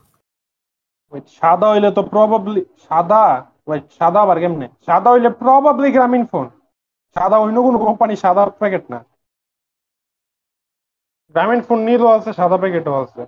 সাদা 1.40 1.68
হইলে 1.74 1.90
তো 1.98 2.02
প্রবাবলি 2.12 2.62
সাদা? 2.88 3.24
ওয়েট 3.68 3.84
সাদা 4.00 4.20
আবার 4.26 4.38
কেমনে? 4.44 4.68
সাদা 4.88 5.10
হইলে 5.14 5.30
প্রবাবলি 5.42 5.90
গ্রামীণ 5.96 6.24
ফোন 6.32 6.46
সাদা 7.16 7.38
অন্য 7.44 7.58
কোনো 7.68 7.78
কোম্পানি 7.86 8.14
সাদা 8.24 8.44
প্যাকেট 8.62 8.84
না। 8.94 9.00
গ্রামীণ 11.36 11.62
ফোন 11.68 11.80
নীলও 11.88 12.10
আছে 12.18 12.30
সাদা 12.40 12.58
প্যাকেটও 12.62 12.96
আছে। 13.04 13.22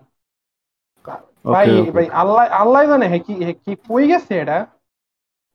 ভাই. 1.48 1.67
ভাই 1.95 2.05
আল্লাহ 2.22 2.43
আল্লাহ 2.62 2.81
জানে 2.91 3.05
হে 3.13 3.19
কি 3.27 3.33
হে 3.48 3.53
কি 3.63 3.72
কই 3.89 4.03
গেছে 4.12 4.33
এটা? 4.43 4.57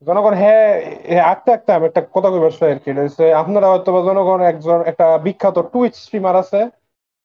জনগণ 0.07 0.33
হ্যাঁ 0.33 0.67
হ্যাঁ 1.09 1.23
আঁকতে 1.31 1.49
আঁকতে 1.51 1.71
আমি 1.73 1.85
একটা 1.87 2.01
কথা 2.15 2.29
কইবার 2.33 2.53
চাই 2.59 2.71
আর 2.71 2.79
কি। 2.83 2.89
আপনারা 3.41 3.67
হয়তো 3.71 3.89
বা 3.95 4.01
জনগণ 4.09 4.39
একজন 4.51 4.79
একটা 4.91 5.05
বিখ্যাত 5.25 5.57
টুইচ 5.73 5.93
স্ট্রিমার 6.05 6.35
আছে। 6.43 6.59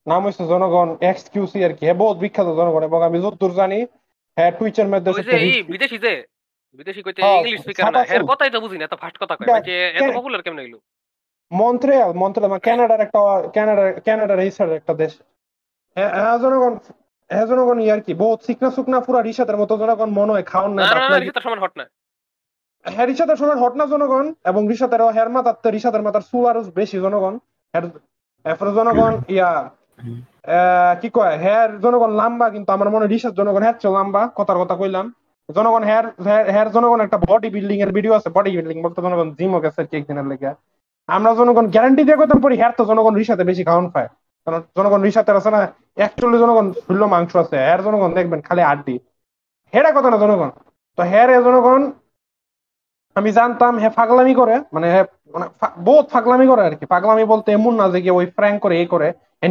নাম 0.07 0.21
হচ্ছে 0.27 0.45
জনগণ 0.53 0.89
এক্স 1.11 1.25
কিউসি 1.33 1.59
আর 1.67 1.73
কি। 1.79 1.83
হ্যাঁ 1.87 1.99
বহুত 2.03 2.17
বিখ্যাত 2.25 2.49
জনগণ 2.61 2.83
এবং 2.89 3.01
আমি 3.09 3.19
যতদূর 3.25 3.53
জানি 3.61 3.79
হ্যাঁ 4.37 4.53
টুইচের 4.59 4.89
মধ্যে 4.93 5.11
যে 5.29 5.39
বিদেশি 5.73 5.97
যে 5.99 6.13
বিদেশি 6.79 7.01
কইতে 7.03 7.21
হ্যাঁ, 7.23 7.39
ইংলিশ 7.39 7.61
স্পিকার 7.61 7.85
না 7.95 8.01
এর 8.17 8.23
কথাই 8.31 8.51
তো 8.51 8.59
বুঝি 8.65 8.77
না 8.79 8.85
এত 8.85 8.95
ফাস্ট 9.03 9.17
কথা 9.23 9.35
কয়। 9.37 9.47
দেখ, 9.49 9.55
মানে 9.55 9.75
এত 9.99 10.11
পপুলার 10.19 10.43
কেমনে 10.45 10.63
হইল? 10.65 10.77
মন্ট্রিয়াল 11.53 12.11
মন্ট্রিয়াল 12.23 12.51
মানে 12.53 12.65
কানাডার 12.69 13.01
একটা 13.07 13.21
কানাডার 13.57 13.89
কানাডার 14.07 14.39
ইসার 14.49 14.71
একটা 14.81 14.93
দেশ। 14.95 15.13
হ্যাঁ 15.97 16.11
হ্যাঁ 16.17 16.37
জনগণ 16.43 16.73
হ্যাঁ 17.31 17.47
জনগণ 17.47 17.79
ইয়ার 17.81 18.01
কি? 18.01 18.15
বহুত 18.15 18.39
শুকনা 18.43 18.71
শুকনা 18.71 19.01
পুরা 19.01 19.23
রিসাতের 19.23 19.57
মতো 19.57 19.77
জনগণ 19.77 20.11
মনে 20.11 20.33
হয় 20.33 20.43
খাওয়ান 20.43 20.73
না 20.75 20.83
সমান 20.87 21.59
হট 21.59 21.73
হ্যাঁ 22.87 23.07
রিসাতের 23.07 23.37
সময় 23.37 23.57
হট 23.57 23.75
না 23.77 23.87
জনগণ 23.87 24.35
এবং 24.45 24.69
রিসাতের 24.69 25.03
হের 25.07 25.29
মাথার 25.29 25.73
রিসাতের 25.73 26.03
মাথার 26.03 26.23
চুল 26.23 26.47
আরও 26.47 26.61
বেশি 26.75 26.97
জনগণ। 27.01 27.35
এরপরে 28.45 28.71
জনগণ 28.73 29.13
ইয়া 29.29 29.51
কি 31.01 31.09
কয়? 31.11 31.37
হ্যার 31.39 31.81
জনগণ 31.81 32.11
লাম্বা 32.11 32.51
কিন্তু 32.51 32.73
আমার 32.73 32.89
মনে 32.91 33.05
হয় 33.07 33.33
জনগণ 33.33 33.63
হ্যার 33.63 33.77
চেয়ে 33.81 33.95
লম্বা 33.95 34.23
কথার 34.35 34.59
কথা 34.59 34.75
কইলাম। 34.77 35.07
জনগণ 35.49 35.83
হ্যার 35.83 36.05
হ্যার- 36.51 36.71
জনগণ 36.71 37.01
একটা 37.01 37.19
বডি 37.29 37.49
বিল্ডিং 37.51 37.79
এর 37.81 37.93
ভিডিও 37.93 38.13
আছে 38.15 38.29
বডি 38.31 38.51
বিল্ডিং 38.57 38.83
বলতে 38.83 39.03
জনগণ 39.03 39.29
জিমও 39.35 39.61
গেছে 39.61 39.81
কি 39.85 39.97
একদিনের 39.97 40.27
লেগে। 40.27 40.51
আমরা 41.09 41.31
জনগণ 41.35 41.67
গ্যারান্টি 41.67 42.03
দিয়ে 42.05 42.17
কইতাম 42.17 42.41
পরি 42.41 42.57
হ্যার 42.57 42.73
তো 42.77 42.85
জনগণ 42.85 43.15
রিসাতে 43.15 43.45
বেশি 43.45 43.65
খাওয়ান 43.65 43.87
পায় 43.91 44.09
কারণ 44.47 44.61
জনগণ 44.77 45.01
রিসাতের 45.07 45.39
আছে 45.41 45.51
না 45.55 45.61
একচল্লিশ 46.07 46.39
জনগণ 46.43 46.67
শূন্য 46.85 47.03
মাংস 47.15 47.33
আছে 47.43 47.57
হ্যার 47.67 47.81
জনগণ 47.87 48.11
দেখবেন 48.19 48.41
খালি 48.49 48.63
আড্ডি 48.73 48.97
হেরা 49.73 49.91
কথা 49.97 50.09
না 50.13 50.19
জনগণ। 50.25 50.51
তো 50.99 51.01
হ্যার 51.11 51.29
এ 51.37 51.39
জনগণ 51.47 51.83
আমি 53.17 53.31
জানতাম 53.39 53.75
হে 53.83 53.89
পাগলামি 54.01 54.35
করে 54.41 54.55
মানে 54.75 54.89
মানে 55.35 55.47
বহুত 55.89 56.07
পাগলামি 56.15 56.47
করে 56.51 56.63
আর 56.69 56.75
কি 56.79 56.85
পাগলামি 56.95 57.25
বলতে 57.33 57.49
এমন 57.53 57.75
না 57.81 57.87
যে 57.95 57.99
কি 58.05 58.11
ওই 58.19 58.27
ফ্র্যাঙ্ক 58.37 58.59
করে 58.65 58.75
এই 58.83 58.89
করে 58.93 59.09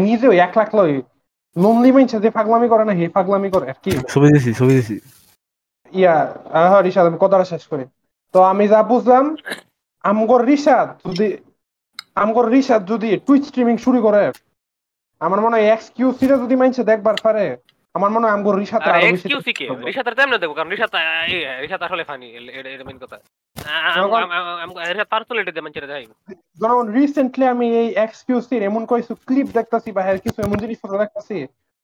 নিজেও 0.07 0.31
এক 0.45 0.53
লাখ 0.59 0.69
লই 0.79 0.93
নন্দী 1.55 1.89
মাইনছে 1.95 2.17
যে 2.23 2.29
পাগলামি 2.37 2.67
করে 2.73 2.83
না 2.89 2.93
হে 2.99 3.05
পাগলামি 3.17 3.49
করে 3.55 3.65
আর 3.73 3.79
কি। 3.83 3.91
ছবি 4.13 4.27
দিছি 4.33 4.51
ছবি 4.59 4.73
দিছি। 4.77 4.95
ইয়া 5.93 6.15
আহ 6.59 6.73
রিশাদ 6.85 7.05
আমি 7.09 7.19
কথাটা 7.23 7.45
শেষ 7.51 7.63
করি। 7.71 7.85
তো 8.33 8.39
আমি 8.51 8.65
যা 8.71 8.79
বুঝলাম 8.91 9.25
আমগর 10.03 10.41
রিশাদ 10.49 10.87
যদি 11.07 11.27
আমগর 12.23 12.45
রিশাদ 12.55 12.81
যদি 12.91 13.09
টুইট 13.25 13.43
স্ট্রিমিং 13.49 13.75
শুরু 13.85 13.99
করে 14.07 14.23
আমার 15.23 15.39
মনে 15.45 15.55
হয় 15.55 15.67
এক্সকিউসি 15.69 16.25
রে 16.25 16.35
যদি 16.43 16.55
মাইনছে 16.61 16.81
দেখবার 16.91 17.17
পারে 17.25 17.45
আমার 17.95 18.09
মনে 18.15 18.25
হয় 18.25 18.35
আমগর 18.37 18.55
রিশাদ 18.61 18.81
আর 18.83 18.89
আরও 18.89 19.07
এক্সকিউসি 19.09 19.51
কে? 19.57 19.65
রিশাতের 19.89 20.15
তেমনে 20.19 20.37
দেবো 20.43 20.53
কারণ 20.57 20.69
রিশাত 20.73 20.93
রিশাত 21.63 21.81
আসলে 21.87 22.03
ফানি 22.09 22.27
এটা 22.57 22.69
এটা 22.75 22.85
মেইন 22.87 22.99
কথা। 23.03 23.17
রিশাত 24.89 25.09
জনগণ 26.61 26.87
রিসেন্টলি 26.97 27.45
আমি 27.53 27.67
এই 27.81 27.89
এক্সকিউসির 28.05 28.61
এমন 28.69 28.81
কিছু 28.89 29.13
ক্লিপ 29.27 29.47
দেখতাছি 29.57 29.89
বা 29.95 30.01
হ্যাঁ 30.05 30.17
কিছু 30.25 30.39
এমন 30.41 30.57
জিনিস 30.63 30.77
দেখতাছি 31.03 31.37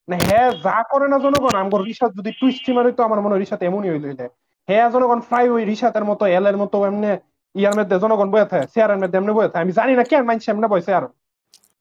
না 0.08 0.16
হ্যাঁ 0.28 0.50
যা 0.66 0.78
করে 0.92 1.08
না 1.12 1.18
জনগণ 1.26 1.54
আমগর 1.62 1.82
রিসাত 1.90 2.12
যদি 2.20 2.32
টুইট 2.40 2.56
স্ট্রিমার 2.60 2.88
হইতো 2.88 3.02
আমার 3.08 3.20
মনে 3.24 3.34
হয় 3.34 3.42
রিসাত 3.44 3.62
এমনই 3.64 3.90
হইল 3.94 4.06
হইলে 4.06 4.26
হ্যাঁ 4.68 4.88
জনগণ 4.94 5.20
প্রায় 5.30 5.48
ওই 5.56 5.64
রিসাতের 5.72 6.06
মতো 6.10 6.24
এল 6.38 6.46
এর 6.52 6.58
মতো 6.64 6.78
এমনি 6.90 7.10
ইয়ার 7.56 7.76
মধ্যে 7.80 7.96
জনগণ 8.04 8.28
বয়ে 8.34 8.48
থাকে 8.52 8.66
চেয়ারের 8.74 9.00
মধ্যে 9.02 9.18
এমনি 9.20 9.34
বয়ে 9.38 9.50
থাকে। 9.50 9.64
আমি 9.64 9.74
জানি 9.80 9.94
না 10.00 10.04
কেন 10.12 10.24
মানছে 10.30 10.48
এমনি 10.52 10.68
বসে 10.74 10.92
আর। 10.94 11.06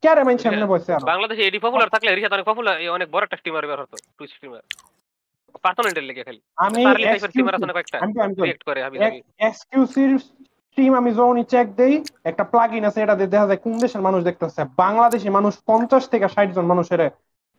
কে 0.02 0.10
রে 0.10 0.22
মানছে 0.24 0.46
এমনি 0.48 0.66
বসে 0.72 0.90
আর? 0.94 1.00
বাংলাদেশে 1.12 1.42
এডি 1.44 1.58
পপুলার 1.64 1.92
থাকলে 1.94 2.08
অনেক 2.34 2.46
পপুলার 2.50 2.76
অনেক 2.96 3.08
বড় 3.14 3.22
একটা 3.26 3.38
স্টিমার 3.40 3.64
বের 3.70 3.78
হতো 3.82 3.96
টুইট 4.16 4.30
স্টিমার 4.36 4.62
পার্সোনালিটির 5.64 6.06
লেগে 6.08 6.22
খালি। 6.28 6.40
আমি 6.66 6.80
স্টিমার 7.24 7.54
আছে 7.56 7.66
না 7.68 7.74
কয়েকটা 7.76 7.96
আমি 8.24 8.34
রিয়েক্ট 8.38 8.62
করে 8.68 8.80
চেক 11.52 11.66
দেই 11.80 11.94
একটা 12.30 12.44
প্লাগইন 12.52 12.84
আছে 12.88 12.98
এটা 13.02 13.14
দেখা 13.24 13.46
যায় 13.50 13.60
কোন 13.64 13.74
দেশের 13.84 14.02
মানুষ 14.06 14.20
দেখতেছে। 14.24 14.60
বাংলাদেশি 14.82 15.28
মানুষ 15.28 15.52
পঞ্চাশ 15.68 16.04
থেকে 16.12 16.26
ষাট 16.34 16.48
জন 16.56 16.66
মানুষের 16.72 17.00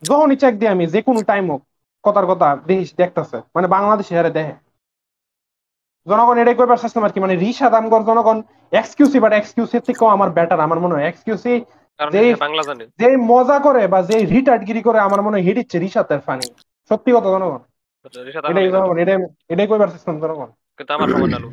যখনই 0.02 0.36
চেক 0.42 0.54
দিই 0.60 0.70
আমি 0.74 0.84
যে 0.94 1.00
কোনো 1.08 1.20
টাইম 1.30 1.44
হোক 1.52 1.62
কথার 2.04 2.26
কথা 2.26 2.48
দেশ 2.70 2.86
দেখতেছে 3.00 3.36
মানে 3.54 3.66
বাংলাদেশি 3.76 4.12
হারে 4.14 4.30
দেখে। 4.38 4.54
জনগণ 6.06 6.36
এটাই 6.38 6.56
কইবার 6.58 6.78
চেষ্টা 6.82 6.98
আর 7.00 7.12
কি 7.14 7.20
মানে 7.20 7.34
রিসা 7.36 7.66
দামগর 7.70 8.02
জনগণ 8.04 8.38
এক্সকিউসি 8.72 9.18
বাট 9.24 9.32
এক্সকিউসি 9.32 9.76
থেকেও 9.88 10.08
আমার 10.16 10.28
বেটার 10.36 10.60
আমার 10.66 10.78
মনে 10.84 10.94
হয়। 10.94 11.06
এক্সকিউসি 11.06 11.52
যেই- 12.08 13.18
মজা 13.18 13.58
করে 13.58 13.88
বা 13.88 14.02
যে 14.02 14.24
রিটার্ডগিরি 14.26 14.82
করে 14.82 14.98
আমার 14.98 15.22
মনে 15.22 15.36
হয় 15.36 15.42
হিডিচ্ছে 15.42 15.78
রিসাতের 15.78 16.20
ফানি। 16.20 16.54
সত্যি 16.88 17.12
কথা 17.12 17.30
জনগণ। 17.30 17.58
রিশাত 18.24 18.44
এটাই 18.44 18.66
আসলে 18.66 18.70
জনগণ 18.70 18.98
এটাই 18.98 19.16
এটাই 19.48 19.66
কইবার 19.66 19.88
চেষ্টা 19.88 20.12
জনগণ। 20.12 20.46
কিন্তু 20.46 20.94
আমার 20.94 21.08
সমান 21.08 21.30
নালু 21.30 21.50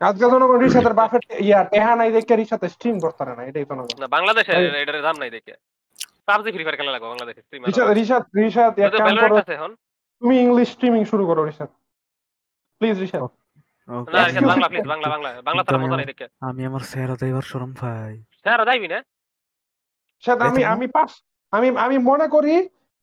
আজকে 0.00 0.20
জনগণ 0.20 0.58
রিসাতের 0.58 0.92
বাফের 0.92 1.20
ইয়া 1.38 1.64
টেহা 1.64 1.96
নাই 1.96 2.12
দেখে 2.12 2.36
রিসাতে 2.36 2.68
স্ট্রিম 2.68 3.00
করতে 3.00 3.24
না 3.24 3.44
এটাই 3.44 3.64
জনগণ। 3.64 4.06
বাংলাদেশে 4.06 4.82
এটার 4.82 5.02
দাম 5.02 5.16
নাই 5.18 5.30
দেখে। 5.30 5.52
পাবজি 6.26 6.52
ফ্রি 6.52 6.64
ফায়ার 6.64 6.76
খেলা 6.76 6.92
লাগবে 6.92 7.08
বাংলাদেশে 7.08 7.42
স্ট্রিমার 7.42 7.68
রিসাদ 7.68 7.90
রিসাদ 7.90 8.22
রিসাদ 8.36 8.78
এক 8.78 8.92
কাম 8.92 9.16
করো। 9.16 9.40
তুমি 10.20 10.38
ইংলিশ 10.38 10.68
স্ট্রিমিং 10.68 11.04
শুরু 11.04 11.26
করো 11.26 11.44
রিসাদ 11.44 11.68
প্লিজ 12.78 12.96
না 12.96 13.00
রিশাত 13.00 14.44
বাংলা 14.44 14.68
প্লিজ 14.68 14.86
বাংলা 14.86 15.08
বাংলা। 15.08 15.42
বাংলা 15.44 15.64
তার 15.64 15.78
মজা 15.78 15.96
নাই 15.96 16.04
দেখে। 16.04 16.26
আমি 16.40 16.64
আমার 16.64 16.80
চেহারাতে 16.80 17.28
এবার 17.28 17.42
শরম 17.42 17.74
পাই। 17.80 18.22
স্যার 18.42 18.64
যাইবি 18.64 18.88
না? 18.88 19.02
সেটা 20.22 20.44
আমি 20.50 20.62
আমি 20.74 20.86
পাস 20.96 21.10
আমি 21.52 21.68
আমি 21.86 21.96
মনে 22.10 22.26
করি 22.28 22.54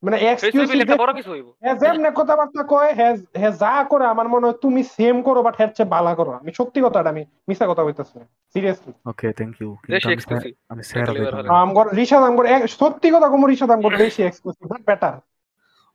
মানে 0.04 0.18
এক্সকিউজ 0.32 0.68
বড় 1.02 1.12
কিছু 1.18 1.30
হইব। 1.32 1.48
যেমনে 1.82 2.10
কথাবার্তা 2.20 2.64
কয় 2.74 2.92
হে 3.00 3.08
হে 3.42 3.50
যা 3.64 3.74
করে 3.92 4.06
আমার 4.14 4.28
মনে 4.34 4.46
হয় 4.48 4.58
তুমি 4.66 4.82
সেম 4.96 5.16
করো 5.28 5.40
বাট 5.46 5.56
হের 5.60 5.72
চেয়ে 5.78 5.92
বালা 5.94 6.14
করো। 6.16 6.32
আমি 6.32 6.52
সত্যি 6.60 6.80
কথাটা 6.86 7.10
আমি 7.14 7.24
মিছা 7.48 7.66
কথা 7.72 7.84
বলতেছি 7.88 8.18
সিরিয়াসলি 8.56 8.92
ওকে 9.12 9.28
থ্যাংক 9.38 9.56
ইউ 9.62 9.70
আমি 10.72 10.82
ভালো। 11.36 11.48
আমগর 11.62 11.86
আমগর 12.30 12.46
সত্যি 12.80 13.08
কথা 13.16 13.28
কমো 13.32 13.46
রিসাদ 13.48 13.70
আমগর 13.76 13.94
বেশি 14.04 14.22
এক্সক্লুসিভ 14.24 14.66
বাট 14.72 14.82
বেটার 14.90 15.16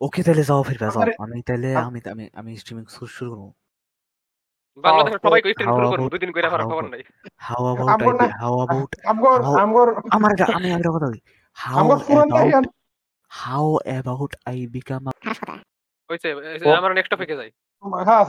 ওকে 0.00 0.20
তাহলে 0.22 0.42
যাও 0.42 0.62
ফিরবে 0.62 0.86
যাও 0.86 1.02
আমি 1.24 1.38
তাহলে 1.48 1.68
আমি 1.82 2.00
আমি 2.12 2.24
আমি 2.40 2.50
স্ট্রিমিং 2.56 2.84
শুরু 2.94 3.08
শুরু 3.16 3.30
করব। 3.32 3.44
বাংলাদেশের 4.84 5.20
সবাই 5.24 5.40
স্ট্রিম 5.54 5.68
শুরু 5.92 6.04
দুই 6.12 6.20
দিন 6.22 6.30
কইরা 6.34 6.50
খবর 6.70 6.84
নাই। 6.92 7.02
আমগর 9.12 9.38
আমগর 9.62 9.88
আমার 10.16 10.30
আমি 10.58 10.68
একটা 10.76 10.90
কথা 10.94 11.06
বলি। 11.10 11.20
হইছে 16.10 16.28
আমরা 16.78 16.92
নেক্সট 16.96 17.12
টপিকে 17.14 17.38
যাই। 17.40 17.50
হ্যাঁ 18.08 18.24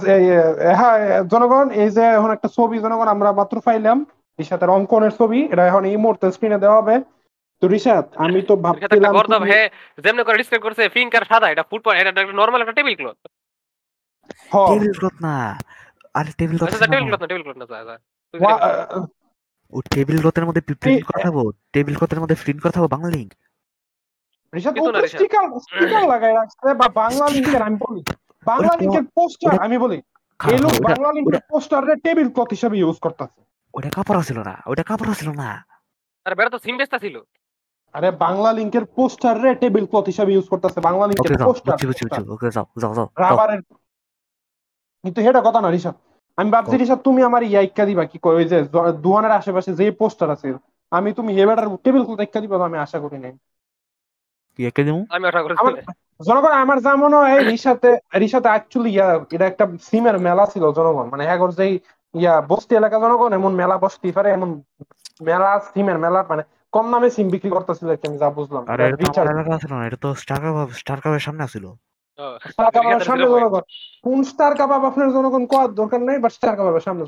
হ্যাঁ 0.79 0.97
জনগণ 1.33 1.67
এই 1.81 1.89
যে 1.97 2.03
এখন 2.17 2.29
একটা 2.36 2.47
ছবি 2.57 2.77
জনগণ 2.86 3.07
আমরা 3.15 3.29
মাত্র 3.39 3.55
পাইলাম 3.67 3.97
রিসাতের 4.39 4.73
অঙ্কনের 4.75 5.13
ছবি 5.19 5.39
এটা 5.53 5.63
এখন 5.69 5.83
এই 5.91 5.97
মুহূর্তে 6.03 6.25
স্ক্রিনে 6.36 6.63
দেওয়া 6.63 6.79
হবে। 6.81 6.95
তো 7.62 7.65
রিসাত 7.73 8.05
আমি 8.25 8.39
তো 8.49 8.53
একটা 8.53 8.63
ভাবছিলাম 8.65 9.13
গর্দব 9.17 9.43
হে 9.51 9.62
যেমনে 10.03 10.23
করে 10.25 10.39
ডিসক্রাইব 10.39 10.63
করছে 10.65 10.83
পিঙ্ক 10.95 11.12
আর 11.19 11.25
সাদা 11.31 11.47
এটা 11.53 11.63
ফুটবল 11.69 11.93
এটা 12.01 12.12
নরমাল 12.39 12.62
একটা 12.63 12.77
টেবিল 12.77 12.95
ক্লথ। 12.99 13.17
টেবিল 14.71 14.93
ক্লথ 14.99 15.15
না। 15.27 15.36
আরে 16.17 16.32
table 16.39 16.58
cloth 16.60 16.73
table 16.93 17.08
cloth 17.10 17.21
table 17.32 17.43
cloth 17.45 17.58
না 17.62 17.65
বলছিস। 17.71 17.89
ও 19.73 19.77
টেবিল 19.93 20.17
ক্লথের 20.21 20.45
মধ্যে 20.47 20.62
প্রিন্ট 20.82 21.03
করা 21.08 21.19
থাকব 21.25 21.38
টেবিল 21.73 21.95
ক্লথের 21.99 22.19
মধ্যে 22.21 22.38
প্রিন্ট 22.43 22.60
করা 22.63 22.73
থাকব 22.75 22.88
বাংলা 22.95 23.10
লিঙ্ক 23.15 23.32
রিসাত 24.53 24.73
কিছু 24.75 24.89
উপরে 24.91 25.10
স্টিকার 25.13 25.45
স্টিকার 25.65 26.03
লাগাই 26.12 26.34
রাখছে 26.39 26.67
বা 26.82 26.88
বাংলা 27.01 27.25
লিঙ্কের 27.36 27.63
আমি 27.67 27.77
বলি। 27.86 28.01
বাংলা 28.45 28.73
লিঙ্কের 28.82 29.06
পোস্টার 29.17 29.56
আমি 29.65 29.77
বলি। 29.84 29.97
এই 30.39 30.60
লোক 30.63 30.73
বাংলা 30.89 31.10
লিঙ্কের 31.17 31.43
পোস্টারে 31.49 31.93
টেবিল 32.06 32.27
ক্লথ 32.36 32.49
হিসেবে 32.56 32.75
ইউজ 32.82 32.97
করতেছে। 33.06 33.39
ওটা 33.73 33.89
কাপড় 33.97 34.21
ছিল 34.30 34.38
না 34.49 34.56
ওটা 34.71 34.84
কাপড় 34.89 35.13
ছিল 35.19 35.30
না। 35.41 35.49
আরে 36.25 36.36
বেটা 36.38 36.51
তো 36.56 36.60
সিম 36.65 36.75
বেস্তা 36.82 36.97
ছিল। 37.03 37.15
আরে 37.95 38.10
বাংলা 38.25 38.49
লিঙ্কের 38.58 38.86
পোস্টারে 38.97 39.51
টেবিল 39.62 39.86
ক্লথ 39.91 40.06
হিসেবে 40.12 40.32
ইউজ 40.36 40.47
করতেছে 40.53 40.80
বাংলা 40.88 41.03
ওকে 41.06 41.12
লিঙ্কের 41.12 41.38
পোস্টার 41.47 41.75
ওকে 42.36 42.47
যাও 42.56 42.65
যাও 42.82 42.93
যাও। 42.97 43.08
রাবারের 43.23 43.62
কিন্তু 45.03 45.19
এটা 45.30 45.41
কথা 45.47 45.60
না 45.63 45.69
রিসাব 45.75 45.95
আমি 46.38 46.50
ভাবছি 46.52 46.76
ও। 46.76 46.80
রিসাব 46.80 47.00
তুমি 47.04 47.21
আমার 47.23 47.41
ইয়াইকা 47.45 47.84
দিবা 47.86 48.04
কি 48.12 48.17
কই 48.23 48.34
ওই 48.34 48.45
যে 48.45 48.58
দুয়ানের 49.04 49.34
আশেপাশে 49.39 49.71
যে 49.80 49.86
পোস্টার 50.02 50.28
আছে 50.32 50.47
আমি 50.91 51.10
তুমি 51.17 51.32
হেবেটার 51.38 51.67
টেবিল 51.86 52.02
ক্লথ 52.06 52.19
একটা 52.26 52.39
দিবা 52.43 52.56
আমি 52.69 52.78
আশা 52.86 52.97
করি 53.04 53.17
নাই। 53.17 53.34
কি 54.60 54.62
একে 54.69 54.82
দিমু? 54.88 55.02
আমি 55.10 55.26
আশা 55.30 55.41
করি 55.43 55.54
জনগণ 56.19 56.54
আমার 56.63 56.78
যা 56.86 56.91
মনে 57.04 57.17
হয় 57.21 57.39
রিসাতে 57.52 57.89
রিসাতে 58.21 58.47
অ্যাকচুয়ালি 58.50 58.91
ইয়া 58.93 59.06
এটা 59.36 59.45
একটা 59.47 59.65
সিমের 59.88 60.17
মেলা 60.19 60.43
ছিল 60.54 60.63
জনগণ 60.78 61.06
মানে 61.13 61.23
এখন 61.34 61.50
যেই 61.60 61.73
ইয়া 62.15 62.34
বস্তি 62.52 62.73
এলাকা 62.76 62.97
জনগণ 63.04 63.32
এমন 63.39 63.52
মেলা 63.62 63.76
বসতেই 63.84 64.13
পারে 64.17 64.30
এমন 64.32 64.50
মেলা 65.21 65.50
সিমের 65.67 65.97
মেলা 65.97 66.19
মানে 66.32 66.43
কম 66.73 66.86
দামে 66.91 67.10
সিম 67.15 67.28
বিক্রি 67.34 67.50
করতেছিল 67.50 67.88
আমি 68.00 68.17
যা 68.17 68.30
বুঝলাম। 68.38 68.63
আরে 68.67 68.84
এটা 68.86 68.95
তো 68.95 69.02
রিচার্জ। 69.04 69.28
আমার 69.28 69.36
এলাকা 69.38 69.58
ছিল 69.63 69.71
না 69.73 69.84
এটা 69.88 70.00
তো 70.04 70.10
স্টার 70.21 70.39
কাপ 70.43 70.69
স্টার 70.82 70.97
কাপের 71.04 71.23
সামনে 71.26 71.43
ছিল 71.54 71.65
সামনে 73.06 73.23
জনগণ। 73.25 73.60
কোন 74.03 74.23
স্টার 74.23 74.56
কাবাব 74.56 74.86
আপনার 74.86 75.12
জনগণ 75.12 75.45
কোয়ার 75.45 75.69
দরকার 75.69 76.01
নেই 76.01 76.19
বাট 76.19 76.32
স্টার 76.32 76.56
কাবাবের 76.56 76.82
সামনে 76.82 77.06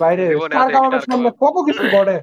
বাইরে 0.00 0.36
স্টার 0.36 0.72
কাবাবের 0.72 1.00
সামনে 1.00 1.30
কত 1.30 1.54
কিছু 1.66 1.82
ঘটে? 1.98 2.20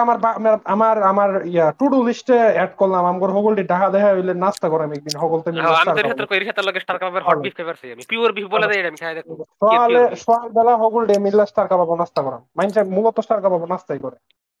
আমার 0.00 0.18
আমার- 0.64 1.02
আমার 1.02 1.46
ইয়া 1.46 1.72
টু 1.72 1.88
ডু 1.88 2.06
লিস্টে 2.06 2.38
অ্যাড 2.38 2.76
করলাম। 2.76 3.04
আমার 3.04 3.30
হগলটি 3.30 3.64
ঢাকা 3.64 3.90
দেখা 3.90 4.12
হইলে 4.12 4.34
নাস্তা 4.34 4.68
করাম 4.68 4.92
একদিন। 4.92 5.20
হগল 5.20 5.40
আমি 5.50 6.44
তো 6.52 6.62
লগে 6.62 6.80
স্টার 6.80 7.22
হট 7.22 7.38
বিফ 7.38 7.60
আমি। 7.68 8.02
পিওর 8.08 8.32
বিফ 8.32 8.46
বলে 8.48 8.66
দেই 8.66 8.86
আমি 8.86 8.96
খাই 8.96 9.14
দেখো। 9.14 9.44
সকালে 9.44 10.16
সকালবেলা 10.16 10.76
মিল্লা 11.18 11.46
স্টার 11.46 11.68
কাবাব 11.68 11.94
নাস্তা 11.94 12.22
করাম। 12.22 12.46
মাইনছে 12.56 12.82
মূলত 12.82 13.20
স্টার 13.20 13.42
কাবাব 13.42 13.64
নাস্তাই 13.64 13.98
করে। 13.98 14.16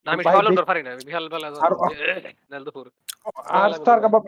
আমি 0.08 0.22
ভাই, 0.22 0.34
সকালে 0.34 0.48
পারি 0.64 0.82
না 0.82 0.90
বিহাল 1.00 1.24
বেলা 1.28 1.48
নাল 2.50 2.62
দুপুর 2.64 2.86
আর 3.58 3.70
স্টার 3.72 3.98
কাবাব 4.00 4.24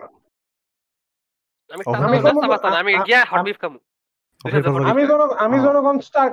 আমি 1.71 1.83
আমি 1.89 2.05
আমি 2.07 2.17
কোনো- 2.19 2.25
নাস্তা 2.27 2.49
পাস্তা 2.49 2.69
না, 2.71 2.79
আমি 2.79 2.93
আ- 2.95 3.05
গিয়া 3.05 3.21
হট 3.31 3.41
বিফ 3.45 3.59
খামু। 3.61 3.79
ওকে 4.41 4.51
রিহাতের 4.51 4.73
বলো 4.73 4.85
hot 4.85 4.91
আমি 4.93 5.03
আমি 5.39 5.57
হ্যাঁ। 5.59 5.65
জনগণ 5.67 5.97
স্টার 5.99 6.29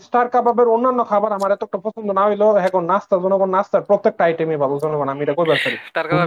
স্টার 0.00 0.26
কাবাবের 0.28 0.68
অন্যান্য 0.68 1.00
খাবার 1.04 1.32
আমার 1.32 1.50
এত 1.52 1.62
একটা 1.62 1.78
পছন্দ 1.78 2.08
না 2.10 2.24
হইল 2.26 2.42
এখন 2.58 2.82
নাস্তা 2.84 3.16
জনগণ 3.16 3.50
নাস্তার 3.50 3.82
প্রত্যেকটা 3.82 4.22
আইটেমই 4.24 4.56
ভালো 4.56 4.74
জনগণ 4.78 5.08
আমি 5.08 5.20
এটা 5.22 5.34
কইবার 5.34 5.58
পারি। 5.64 5.76
স্টার 5.86 6.04
কাপ 6.08 6.18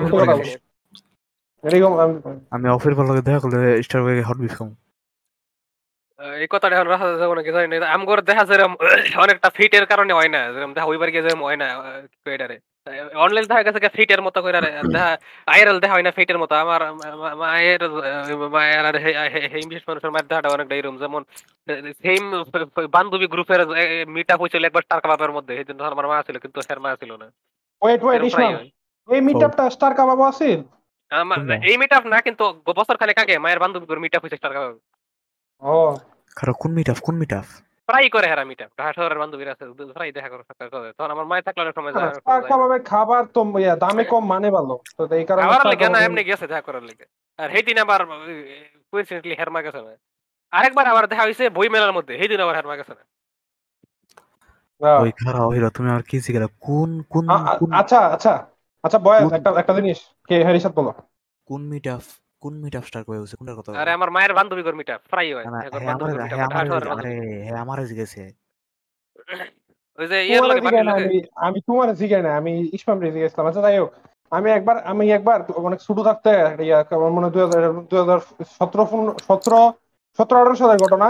আমি 2.52 2.70
অফের 2.70 2.94
ভালো 2.96 3.22
দেখা 3.22 3.40
করলে 3.40 3.84
স্টার 3.84 4.02
হট 4.24 4.38
বিফ 4.38 4.54
খামু। 4.58 4.74
এই 6.40 6.48
কথাটা 6.52 6.74
এখন 6.76 6.88
রাখা 6.88 7.06
যাবে 7.14 7.34
নাকি 7.38 7.52
জানি 7.56 7.68
না 7.74 7.88
আমগর 7.96 8.20
দেখা 8.24 8.44
যেরকম 8.50 8.74
অনেকটা 9.24 9.48
ফিটের 9.58 9.86
কারণে 9.92 10.14
হয় 10.14 10.30
না 10.30 10.42
যেরকম 10.54 10.72
দেখা 10.76 10.88
ওইবার 10.90 11.10
গিয়ে 11.10 11.26
যেরকম 11.26 11.42
হয় 11.44 11.58
না 11.58 11.68
অনলাইন 13.18 13.46
দেখা 13.50 13.64
গেছে 13.68 13.90
ফিটের 13.98 14.22
মতো 14.26 14.40
করে 14.42 14.60
দেখা 14.88 15.10
আইরাল 15.48 15.78
দেখা 15.80 15.96
হয় 15.96 16.06
না 16.08 16.12
ফিটের 16.18 16.38
মতো। 16.42 16.54
আমার 16.64 16.82
মায়ের 17.42 17.82
মায়ের 18.54 18.82
আর 18.82 18.96
হে- 19.04 19.18
হে- 19.34 19.48
হে 19.54 19.60
মানুষের 19.88 20.12
মায়ের 20.14 20.28
দেখাটা 20.30 20.50
অনেকটা 20.56 20.76
এরকম 20.76 20.96
যেমন 21.04 21.22
সেম 22.02 22.24
বান্ধবী 22.96 23.28
গ্রুপের 23.34 23.62
মিট 24.08 24.28
আপ 24.34 24.40
হয়েছিল 24.42 24.64
একবার 24.66 24.84
স্টার 24.86 25.00
কাবাবের 25.04 25.32
মধ্যে 25.38 25.54
সেই 25.58 25.68
জন্য 25.70 25.82
আমার 25.90 26.08
মা 26.12 26.18
ছিল 26.28 26.36
কিন্তু 26.44 26.60
স্যার 26.68 26.80
মা 26.84 26.92
ছিল 27.02 27.12
না। 27.16 27.28
Wait 27.82 28.02
wait 28.04 28.22
Islam. 28.30 28.52
এই 29.10 29.22
মিটআপটা 29.28 29.64
স্টার 29.76 29.92
কাবাব 29.98 30.20
আছে 30.30 30.50
আমার 31.12 31.38
এই 31.70 31.76
মিট 31.82 31.92
আপ 31.98 32.04
না 32.06 32.18
কিন্তু 32.28 32.44
বছর 32.72 32.96
খানেক 33.02 33.18
আগে 33.24 33.36
মায়ের 33.44 33.60
বান্ধবী 33.64 33.86
মিট 34.04 34.14
আপ 34.18 34.22
হয়েছে 34.24 34.40
টার 34.44 34.54
কাবাব 34.56 34.74
ও। 35.62 35.78
খারাপ 36.38 36.56
কোন 36.60 36.72
মিট 36.78 36.88
আপ 36.89 37.00
কোন 37.00 37.15
মিট 37.22 37.34
আপ 37.34 37.48
প্রায় 37.89 38.08
করে 38.10 38.28
হেরা 38.28 38.43
মিট 38.50 38.60
আপ 38.65 38.72
ঢাকা 38.80 38.91
শহরের 38.98 39.19
বান্ধবীরা 39.22 39.52
আছে 39.56 39.63
প্রায় 39.98 40.12
দেখা 40.17 40.30
করে 40.30 40.43
সাক্ষাৎ 40.50 40.69
করে 40.74 40.89
তখন 40.98 41.12
আমার 41.15 41.26
মায়ের 41.26 41.46
থাকলে 41.48 41.62
অনেক 41.63 41.76
সময় 41.80 41.93
যায়। 41.93 42.12
কাবাবের 42.50 42.82
খাবার 42.91 43.24
তো 43.36 43.41
ইয়া, 43.63 43.74
দামে 43.76 44.04
কম 44.12 44.24
মানে 44.26 44.50
ভালো। 44.58 44.76
তো 44.98 45.02
এই 45.19 45.26
কারণে 45.28 45.43
খাবার 45.46 45.62
লেগে 45.72 45.88
না 45.89 46.00
এমনি 46.08 46.22
গেছে 46.24 46.46
দেখা 46.48 46.63
করার 46.67 46.84
লেগে। 46.84 47.06
আর 47.39 47.48
সেই 47.54 47.63
দিন 47.67 47.78
আবার 47.78 48.00
কোইন্সিডেন্টলি 48.91 49.36
হেরমা 49.39 49.62
গেছে 49.65 49.80
না। 49.82 49.91
আরেকবার 50.54 50.86
আবার 50.88 51.04
দেখা 51.08 51.24
হইছে 51.24 51.46
বই 51.50 51.67
মেলার 51.69 51.93
মধ্যে 51.93 52.13
সেই 52.19 52.30
দিন 52.32 52.39
আবার 52.41 52.56
হেরমা 52.56 52.76
গেছে 52.76 52.93
না। 52.93 53.04
হ্যাঁ। 54.82 55.00
ওই 55.04 55.12
খারাপ 55.22 55.46
হইল 55.52 55.65
তুমি 55.69 55.89
আর 55.91 56.04
কি 56.10 56.17
শিখে 56.22 56.39
কোন 56.67 56.89
কোন 57.10 57.26
আচ্ছা 57.82 58.00
আচ্ছা। 58.15 58.34
আচ্ছা 58.84 59.00
বয়স 59.00 59.32
একটা 59.34 59.50
একটা 59.62 59.74
জিনিস। 59.74 59.98
কে 60.30 60.36
হ্যারিসাত 60.43 60.74
বলো। 60.80 60.91
কোন 61.48 61.62
মিট 61.69 61.86
আপ 61.88 62.04
কোন 62.43 62.53
মিট 62.63 62.73
আপ 62.79 62.86
স্টার 62.89 63.01
করে 63.08 63.17
হইছে 63.21 63.36
কোনটার 63.39 63.58
কথা 63.60 63.69
আরে 63.82 63.91
আমার 63.97 64.10
মায়ের 64.15 64.34
বান্ধবী 64.38 64.62
গর 64.67 64.75
মিটা 64.79 64.95
প্রায় 65.12 65.29
হয়। 65.36 65.45
ঢাকা 65.73 66.36
আমারে 66.45 66.69
আরে 66.75 66.88
বান্ধবী। 66.91 67.13
হে 67.45 67.51
জিগেছে 67.89 68.23
ওই 69.99 70.06
যে 70.12 70.17
ইয়ের 70.27 70.43
লগে 70.49 70.60
আমি 71.45 71.60
তোমার 71.67 71.89
জিগাই 71.99 72.21
না 72.27 72.32
আমি 72.39 72.51
ইসমাম 72.77 72.97
রে 72.99 73.10
জিজ্ঞেসলাম 73.15 73.45
আচ্ছা 73.49 73.62
যাই 73.65 73.77
হোক 73.82 73.91
আমি 74.32 74.49
একবার 74.58 74.75
আমি 74.91 75.03
একবার 75.17 75.39
অনেক 75.67 75.79
ছোট 75.88 75.97
থাকতে 76.10 76.32
আমার 76.97 77.12
মনে 77.15 77.25
হয় 77.25 77.34
দুই 77.36 77.41
হাজার 77.45 77.62
দুই 77.89 77.99
হাজার 78.03 78.19
সতেরো 78.58 78.84
সতেরো 79.27 79.62
সতেরো 80.19 80.38
আঠারো 80.39 80.56
সালের 80.62 80.79
ঘটনা। 80.86 81.08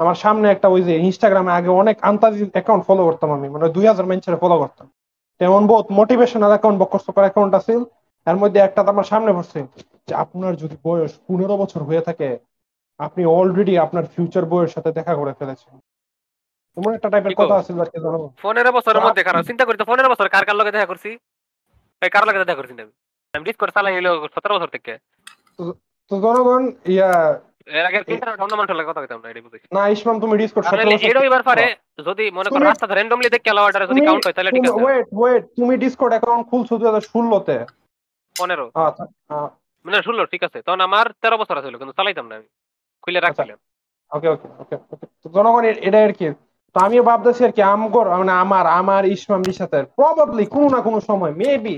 আমার 0.00 0.16
সামনে 0.24 0.46
একটা 0.50 0.68
ওই 0.74 0.80
যে 0.88 0.94
ইনস্টাগ্রামে 1.06 1.52
আগে 1.58 1.70
অনেক 1.82 1.96
আন্তাজি 2.10 2.42
অ্যাকাউন্ট 2.54 2.82
ফলো 2.88 3.02
করতাম 3.08 3.30
আমি 3.36 3.46
মানে 3.54 3.66
দুই 3.76 3.84
হাজার 3.90 4.06
মেনচারে 4.10 4.38
ফলো 4.44 4.56
করতাম। 4.62 4.86
তেমন 5.40 5.62
বহুত 5.66 5.86
মোটিভেশনাল 5.98 6.52
অ্যাকাউন্ট 6.54 6.78
বকর 6.82 7.00
অ্যাকাউন্ট 7.26 7.52
আছে 7.58 7.72
এর 8.26 8.36
মধ্যে 8.42 8.58
একটা 8.60 8.80
তো 8.84 8.88
আমার 8.94 9.06
সামনে 9.12 9.30
পড়ছে। 9.36 9.58
যে 10.08 10.14
আপনার 10.24 10.52
যদি 10.62 10.76
বয়স 10.86 11.12
পনেরো 11.28 11.54
বছর 11.62 11.80
হয়ে 11.88 12.06
থাকে 12.08 12.28
আপনি 13.00 13.22
অলরেডি 13.38 13.74
আপনার 13.84 14.04
ফিউচার 14.14 14.44
বইয়ের 14.50 14.72
সাথে 14.74 14.90
দেখা 14.98 15.14
করে 15.20 15.32
ফেলেছেন। 15.40 15.74
এমন 16.76 16.90
একটা 16.96 17.08
টাইপের 17.12 17.34
কথা 17.40 17.54
আছে 17.60 17.72
আর 17.84 17.88
কি 17.92 17.98
জানো 18.04 18.18
পনেরো 18.44 18.70
বছরের 18.76 19.00
তো 19.02 19.06
মধ্যে 19.06 19.22
খারাপ। 19.26 19.42
চিন্তা 19.50 19.64
করি 19.66 19.76
তো 19.80 19.86
পনেরো 19.90 20.08
বছর 20.12 20.26
কার 20.34 20.44
কার 20.48 20.56
লগে 20.60 20.74
দেখা 20.74 20.90
করছি? 20.90 21.10
এই 22.02 22.10
কার 22.14 22.24
লগে 22.26 22.40
দেখা 22.40 22.58
করছি 22.58 22.72
আমি? 22.84 22.94
আমি 23.34 23.44
ডিসকর্ড 23.48 23.70
চালাই 23.76 23.94
হইল 23.96 24.08
সতেরো 24.34 24.54
বছর 24.56 24.70
থেকে। 24.76 24.92
তো 26.10 26.14
জনগণ 26.24 26.62
ইয়া 26.94 27.12
এর 27.78 27.84
আগে 27.88 27.98
অন্য 28.44 28.54
মানুষের 28.58 28.76
লগে 28.78 28.88
কথা 28.90 29.02
কইতাম 29.02 29.20
না 29.22 29.28
এটা 29.30 29.40
বুঝছি 29.44 29.66
না 29.76 29.82
ইসমাম 29.94 30.16
তুমি 30.22 30.34
ডিসকর্ড 30.42 30.64
এটাও 31.10 31.28
এবার 31.30 31.42
পারে 31.48 31.64
যদি 32.08 32.24
মনে 32.38 32.48
করো 32.50 32.64
র্যান্ডমলি 32.98 33.28
দেখে 33.34 33.50
যদি 33.90 34.00
কাউন্ট 34.08 34.24
হয় 34.26 34.34
তাহলে 34.36 34.50
ঠিক 34.56 34.64
আছে। 34.68 34.82
ওয়েট 34.84 35.06
ওয়েট 35.20 35.42
তুমি 35.58 35.74
ডিসকর্ড 35.84 36.12
অ্যাকাউন্ট 36.14 36.44
খুলছো 36.50 36.72
দুই 36.78 36.88
হাজার 36.90 37.04
ষোলোতে? 37.12 37.56
পনেরো। 38.36 38.66
আচ্ছা 38.86 39.04
মানে 39.84 39.96
ষোলো 40.06 40.22
ঠিক 40.32 40.42
আছে। 40.48 40.58
তখন 40.66 40.80
আমার 40.88 41.06
তেরো 41.22 41.36
বছর 41.40 41.56
আছে 41.58 41.68
কিন্তু 41.82 41.94
চালাইতাম 41.98 42.26
না 42.30 42.34
আমি। 42.38 42.48
খুলে 43.04 43.20
রাখছিলাম। 43.24 43.58
ওকে 44.12 44.28
ওকে 44.34 44.46
ওকে 44.62 44.76
জনগণ 45.34 45.64
এটা 45.88 45.98
আর 46.06 46.12
কি। 46.18 46.26
তো 46.76 46.76
আমিও 46.86 47.02
ভাবতেছি 47.10 47.42
আর 47.48 47.52
কি 47.56 47.62
আমগর 47.74 48.06
মানে 48.20 48.32
আমার 48.44 48.64
আমার 48.80 49.02
রিসাতের 49.48 49.84
প্রবাবলি 49.96 50.44
কোনো 50.54 50.68
না 50.74 50.80
কোনো 50.86 50.98
সময় 51.08 51.32
মেবি 51.40 51.76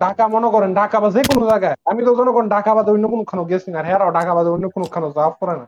ঢাকা 0.00 0.24
মনে 0.34 0.48
করেন 0.54 0.70
ঢাকা 0.80 0.96
বা 1.02 1.08
যে 1.16 1.22
কোনো 1.30 1.42
জায়গায় 1.50 1.76
আমি 1.90 2.00
তো 2.06 2.10
জনগণ 2.18 2.44
ঢাকা 2.54 2.70
বাদে 2.76 2.90
অন্য 2.96 3.06
কোনো 3.12 3.24
খানো 3.30 3.42
গেছি 3.50 3.68
না 3.72 3.76
আর 3.80 3.86
হেরাও 3.90 4.10
ঢাকা 4.18 4.32
বাদে 4.36 4.50
অন্য 4.56 4.66
কোনো 4.74 4.86
খানো 4.94 5.08
যাওয়া 5.16 5.32
করে 5.40 5.54
না। 5.60 5.66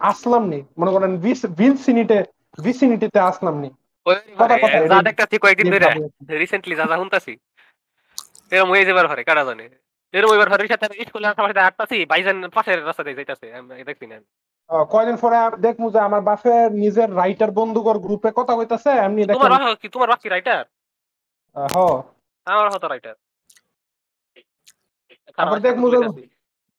আসলাম 0.00 0.42
নি 0.52 0.58
মনে 0.80 0.90
করেন 0.94 1.12
ভিনসিনিটে 1.60 2.18
ভিসিনিটিতে 2.58 3.18
আসলাম 3.30 3.54
নি। 3.62 3.68
কথা 4.40 4.56
কথা, 4.62 4.78
কয়েকদিন 5.44 5.66
ধরে 5.74 5.86
রিসেন্টলি 6.42 6.74
যা 6.80 6.84
যা 6.90 6.96
শুনতাছি 7.02 7.32
এরকম 8.52 8.68
হয়ে 8.72 8.86
যাবার 8.88 9.06
কারা 9.28 9.42
জানে? 9.48 9.64
এরকম 10.14 10.32
এবার 10.36 10.48
পারে 10.50 10.72
সাথে 10.72 10.86
স্কুলে 11.02 11.26
আসার 11.28 11.48
সাথে 11.48 11.62
আটতাছি 11.62 11.96
বাইজান 12.10 12.36
পাশের 12.50 12.78
রাস্তা 12.80 13.02
দিয়ে 13.04 13.18
যাইতাছে 13.18 13.46
দেখছি 13.84 14.06
না। 14.06 14.16
কয়দিন 14.90 15.16
পরে 15.22 15.36
দেখমু 15.60 15.86
যে 15.90 16.00
আমার 16.08 16.22
বাপের 16.22 16.68
নিজের 16.82 17.08
রাইটার 17.16 17.50
বন্ধুকর 17.58 17.96
গ্রুপে 17.98 18.30
কথা 18.38 18.52
কইতাছে 18.58 18.90
এমনি 18.98 19.22
তোমার 19.28 19.50
কি 19.80 19.86
তোমার 19.94 20.08
বাকি 20.12 20.26
রাইটার 20.28 20.64
হ। 21.56 21.76
আমার 22.46 22.66
হতো 22.72 22.86
রাইটার 22.88 23.16
আবার 25.38 25.58
দেখমু 25.66 25.86
যে- 25.92 26.02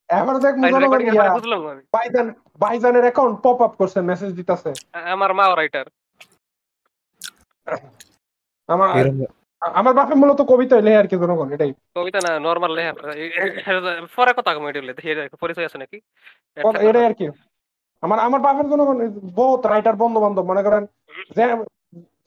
এবার 0.09 0.35
দেখ 0.37 0.53
তাই 0.55 0.71
জনগণ 0.71 0.83
রেকর্ডিং 0.85 1.07
এর 1.09 1.15
পরে 1.19 1.35
বুঝলাম 1.37 1.61
আমি। 1.67 1.83
ভাইজান 1.93 2.27
ভাইজানের 2.61 3.05
অ্যাকাউন্ট 3.07 3.35
পপ 3.43 3.57
আপ 3.61 3.73
করছে 3.79 3.99
মেসেজ 4.09 4.31
দিতেছে। 4.39 4.69
আমার 5.13 5.31
মা 5.33 5.45
রাইটার 5.51 5.87
আমার 8.69 8.87
আমার 9.61 9.93
বাপে 9.93 10.15
মূলত 10.15 10.39
কবিতা 10.41 10.75
লেখে 10.77 10.97
আর 10.97 11.07
কি 11.07 11.15
জনগণ 11.15 11.47
এটাই। 11.53 11.71
কবিতা 11.95 12.19
না 12.19 12.31
নরমাল 12.39 12.71
লেখা 12.71 12.91
পরে 14.15 14.31
কথা 14.37 14.51
কম 14.55 14.63
এটা 14.67 14.81
পরিচয় 15.37 15.65
আছে 15.65 15.77
নাকি? 15.77 15.97
এটাই 16.81 17.05
আর 17.05 17.13
কি। 17.13 17.25
আমার 18.03 18.19
আমার 18.19 18.39
বাপের 18.41 18.67
জনগণ 18.69 18.97
বহুত 19.35 19.61
রাইটার 19.65 19.95
বন্ধু 19.95 20.19
বান্ধব 20.19 20.45
মনে 20.45 20.61
করেন 20.63 20.83
যে 21.35 21.45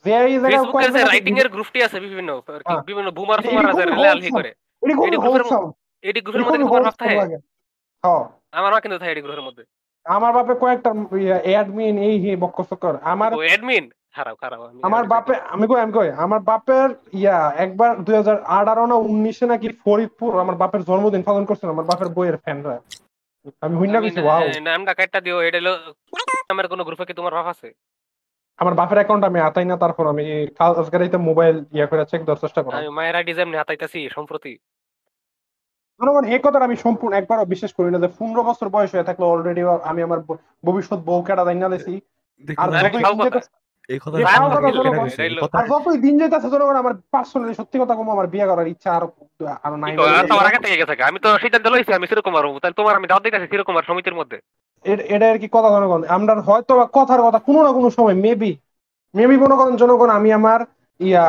যে 0.05 0.13
এই 0.27 0.35
জায়গায় 0.41 0.65
রাইটিং 1.05 1.35
এর 1.39 1.49
গ্রুপটি 1.49 1.79
আছে 1.83 1.99
বিভিন্ন 2.01 2.31
হ্যাঁ। 2.67 2.83
বিভিন্ন 2.83 3.09
বুমার 3.11 3.39
ফুমার 3.43 3.65
আছে 3.71 3.85
রেলাল 3.85 4.19
করে। 4.37 4.51
এটি 4.83 4.93
এটি 5.09 5.17
গ্রুপের 5.17 5.45
এটি 6.05 6.21
গ্রুপের 6.21 6.43
মধ্যে 6.45 6.59
কি 6.59 6.65
তোমার 6.65 6.83
ভাব 6.83 6.97
থাকে। 6.97 7.17
হ্যাঁ, 8.05 8.81
কিন্তু 8.83 8.97
থাকে 8.99 9.13
এডি 9.13 9.23
গ্রুপের 9.23 9.45
মধ্যে। 9.49 9.65
আমার 10.07 10.31
বাপে 10.33 10.55
কয়েকটা 10.55 10.91
অ্যাডমিন 11.47 11.95
এই 12.09 12.15
হে 12.19 12.33
আমার 13.05 13.31
অ্যাডমিন 13.43 13.85
আমার 14.87 15.05
বাপে 15.09 15.35
আমি 15.49 15.65
কই 15.67 15.81
আমি 15.81 15.93
কই? 15.93 16.09
আমার 16.19 16.41
বাপের 16.43 16.89
ইয়া 17.15 17.37
একবার 17.59 17.91
দুই 18.05 18.15
হাজার 18.17 18.37
আঠারো 18.53 18.85
না 18.87 18.97
উনিশে 19.07 19.47
নাকি 19.47 19.69
ফরিদপুর 19.83 20.31
আমার 20.41 20.57
বাপের 20.57 20.83
জন্মদিন 20.89 21.23
পালন 21.23 21.45
করছেন 21.45 21.69
আমার 21.71 21.87
বাপের 21.91 22.09
বইয়ের 22.09 22.37
ফ্যানরা। 22.37 22.77
আমি 23.63 23.75
হুইনা 23.77 23.93
না- 23.95 24.25
ওয়াও 24.25 24.43
নামটা 24.65 24.93
কাটটা 24.99 25.19
দিও 25.21 25.39
এটা 25.43 25.59
হলো 25.61 25.73
আমার 26.51 26.67
কোন 26.71 26.81
গ্রুপে 26.83 27.05
কি 27.05 27.15
তোমার 27.15 27.35
ভাব 27.39 27.47
আছে? 27.49 27.69
আমার 28.59 28.75
বাপের 28.75 28.99
অ্যাকাউন্ট 29.01 29.25
আমি 29.25 29.39
আতাই 29.41 29.67
না 29.67 29.77
তারপর 29.77 30.05
আমি 30.13 30.25
কাল 30.59 30.73
আজকে 30.81 30.97
রাইতে 30.97 31.19
মোবাইল 31.29 31.57
ইয়া 31.75 31.87
করে 31.91 32.03
চেক 32.11 32.21
দেওয়ার 32.23 32.43
চেষ্টা 32.45 32.61
করলাম 32.63 32.81
আমি 32.81 32.91
মায়ের 32.99 33.17
আইডি 33.19 33.33
যেমনি 33.35 33.57
হাতাইতাছি 33.61 34.01
সম্প্রতি। 34.17 34.53
জনগণ 36.01 36.25
এই 36.27 36.41
কথাটা 36.45 36.67
আমি 36.69 36.77
সম্পূর্ণ 36.85 37.13
একবারও 37.15 37.51
বিশ্বাস 37.53 37.73
করি 37.77 37.89
না 37.91 37.99
যে 37.99 38.09
পনেরো 38.17 38.43
বছর 38.49 38.67
বয়স 38.69 38.91
হয়ে 38.95 39.09
থাকলে 39.09 39.25
অলরেডি 39.27 39.63
আমি 39.85 40.01
আমার 40.03 40.21
ভবিষ্যৎ 40.65 41.01
বউ 41.09 41.21
কেটা 41.23 41.43
জানি 41.49 41.61
লেছি 41.67 41.95
আর 42.59 42.69
কথা। 43.99 44.17
এই 44.19 44.25
আমার 44.31 44.49
কথা 44.49 44.61
কেটে 44.63 44.77
জনগণ, 44.79 44.97
গেছে, 44.99 45.15
এটাই 45.15 45.27
এই 45.27 45.33
লোক। 45.35 45.43
কথা- 45.45 45.59
আর 45.59 45.65
যতই 45.73 45.99
দিন 46.05 46.15
যেতেছে 46.21 46.49
জনগণ 46.51 46.77
আমার 46.83 46.95
পার্সোনালি 47.13 47.55
সত্যি 47.55 47.77
কথা 47.83 47.95
কম 47.95 48.09
আমার 48.11 48.27
বিয়ে 48.33 48.47
করার 48.47 48.69
ইচ্ছা 48.69 48.91
আরও 48.97 49.09
আরও 49.65 49.77
নাই 49.77 49.91
কি 49.93 49.99
কয়, 49.99 50.13
আর 50.13 50.25
তোমার 50.31 50.47
আগে 50.47 50.61
থেকে 50.65 50.77
গেছে 50.81 50.95
আমি 51.05 51.19
তো 51.21 51.29
সিদ্ধান্ত 51.43 51.67
লইছি 51.69 51.91
আমি 51.93 52.07
চিরকুমার 52.11 52.45
হব। 52.47 52.57
তাহলে 52.59 52.77
তোমার 52.81 52.95
আমি 52.99 53.07
দাওয়াত 53.07 53.25
দিতেছি 53.27 53.47
চিরকুমার 53.53 53.85
সমিতির 53.85 54.17
মধ্যে। 54.17 54.39
এটা 55.15 55.27
আর 55.29 55.39
কি 55.39 55.49
কথা 55.53 55.69
জনগণ? 55.75 56.01
আমরা 56.17 56.33
হয়তো 56.49 56.73
বা 56.79 56.87
কথার 56.97 57.21
কথা 57.27 57.39
কোনো 57.47 57.61
না 57.63 57.71
কোনো 57.73 57.89
সময় 57.97 58.17
মেবি 58.25 58.53
মেবি 59.15 59.37
মনে 59.39 59.57
করেন 59.57 59.75
জনগণ 59.83 60.11
আমি 60.11 60.31
আমার 60.39 60.61
ইয়া 61.01 61.25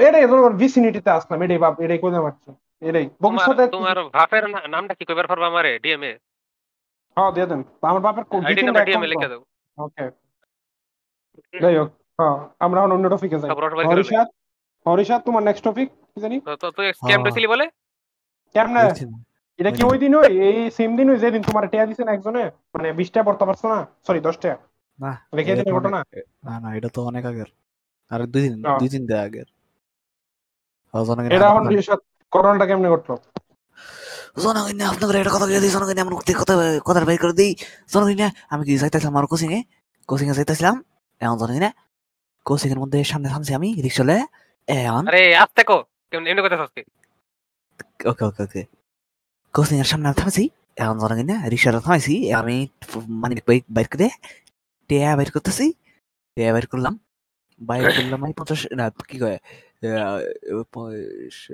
এটাই 0.00 0.24
জনগণ 0.24 0.52
ভিসিনিটিতে 0.56 1.10
আসলাম 1.10 1.38
এটাই 1.44 1.60
বাপ 1.64 1.74
এটাই 1.84 2.00
কোথায় 2.00 2.22
মারছি 2.22 2.50
এটাই। 2.82 3.06
ভবিষ্যতে 3.22 3.62
তোমার 3.68 3.96
বাপের 4.14 4.44
নামটা 4.68 4.94
কি 4.94 5.04
কইবার 5.04 5.26
পারবা 5.26 5.46
আমারে? 5.46 5.70
ডিএমএ 5.78 6.12
হ্যাঁ 7.16 7.30
দিয়ে 7.34 7.46
দেন। 7.46 7.60
আমার 7.82 8.02
বাপের 8.06 8.24
ডিএমএ 8.86 9.08
লিখে 9.12 9.28
দাও। 9.28 9.40
ওকে 9.78 10.04
যাই 11.60 11.76
হোক 11.76 11.88
হ্যাঁ 12.18 12.36
আমরা 12.60 12.80
অন্য 12.82 13.08
টপিকে 13.10 13.38
যাই। 13.38 13.50
হরিষাদ? 13.86 14.26
হরিষাদ 14.86 15.20
তোমার 15.22 15.42
নেক্সট 15.42 15.64
টপিক 15.64 15.88
কি 16.14 16.20
জানি? 16.20 16.40
তো 16.40 16.70
তুই 16.70 16.86
স্ক্যাম 16.92 17.10
হ্যাঁ। 17.10 17.24
দিছিলি 17.24 17.46
বলে? 17.46 17.64
বলছি 18.84 19.04
না। 19.04 19.18
এটা 19.58 19.70
কি 19.70 19.82
ওই 19.82 19.98
দিন 19.98 20.14
ওই? 20.14 20.26
এই 20.42 20.70
সেম 20.70 20.96
দিন 20.96 21.10
ওই 21.10 21.18
যেদিন 21.18 21.42
তোমার 21.42 21.68
টেয়া 21.68 21.86
দিছেন 21.86 22.08
একজনে? 22.08 22.44
মানে 22.74 22.92
বিশ 22.92 23.10
টাকা 23.10 23.24
পড়তে 23.30 23.44
পারছ 23.44 23.64
না? 23.64 23.86
সরি 24.06 24.20
দশ 24.20 24.36
টাকা 24.38 24.56
না 24.98 25.26
লিখে 25.34 25.54
দিন 25.56 25.74
ঘটনা? 25.74 26.04
না 26.44 26.60
না 26.60 26.76
এটা 26.76 26.88
তো 26.88 27.00
অনেক 27.06 27.24
আগের। 27.26 27.48
আর 28.10 28.26
দুই 28.26 28.42
দিন 28.42 28.64
হ্যাঁ। 28.64 28.78
দুই 28.78 28.88
দিন 28.88 29.06
দেয় 29.06 29.20
আগের। 29.20 29.48
এটা 30.94 31.34
এখন 31.34 31.44
আপনার- 31.44 31.66
হরিষাদ 31.66 31.98
করোনাটা 32.30 32.66
কেমনে 32.66 32.88
ঘটলো? 32.88 33.16
জনগণ 34.42 34.80
আপনাদের 34.80 35.16
একটা 35.16 35.30
কথা 35.30 35.46
বলে 35.46 35.60
দিই 35.60 35.70
জনগণ 35.70 35.98
এমন 35.98 36.12
উঠতে 36.12 36.32
কথা 36.34 36.54
কথা 36.84 37.04
বের 37.04 37.18
করে 37.18 37.32
দিই। 37.32 37.54
জনগণ 37.92 38.28
আমি 38.50 38.64
কি 38.64 38.78
যাইতেছিলাম? 38.78 39.12
আমার 39.14 39.26
কোচিং 39.26 39.52
এ 39.52 39.62
কোচিং 40.08 40.28
এ 40.28 40.32
যাইতেছিলাম। 40.32 40.84
এমন 41.20 41.36
জনগণ 41.40 41.64
কোচিং 42.46 42.68
এর 42.72 42.78
মধ্যে 42.82 42.98
সামনে 43.04 43.28
থামছি 43.28 43.52
আমি 43.54 43.68
রিক্সালে 43.84 44.16
এমন। 44.68 45.04
আরে 45.10 45.22
আস্তে 45.36 45.62
কো 45.64 45.76
এমনি 46.12 46.40
কথা 46.44 46.56
আজকে 46.66 46.82
ওকে 48.10 48.24
ওকে 48.24 48.42
ওকে। 48.42 48.62
কোচিং 49.54 49.76
এর 49.82 49.88
সামনে 49.92 50.06
থামছি 50.20 50.44
এখন 50.76 50.96
জনগণ 51.02 51.30
রিক্সাটা 51.52 51.80
থামাইছি 51.80 52.14
আমি 52.40 52.56
মানে 53.22 53.34
বাইক 53.48 53.64
বাইক 53.76 53.88
করে 53.92 54.08
টেয়া 54.90 55.10
বাইর 55.16 55.30
করতেছি 55.30 55.66
টেয়া 56.36 56.50
বাইর 56.54 56.66
করলাম। 56.66 56.94
বাইর 57.60 57.84
করলাম 57.98 58.18
আমি 58.24 58.34
পঞ্চাশ 58.38 58.60
না 58.78 58.84
কি 59.10 59.16
কয় 59.22 59.38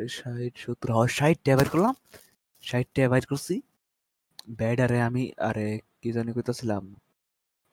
ষাট 0.08 0.52
সত্তর 0.62 0.88
হয় 0.96 1.10
ষাট 1.18 1.36
টেয়া 1.44 1.56
বাইর 1.58 1.68
করলাম। 1.68 1.94
ষাট 2.64 2.86
টেয়া 2.94 3.08
বাইর 3.08 3.24
করছি। 3.30 3.54
ব্যাডারে 4.58 4.98
আমি 5.08 5.22
আরে 5.48 5.66
কি 6.00 6.08
জানি 6.12 6.30
কইতেছিলাম। 6.36 6.82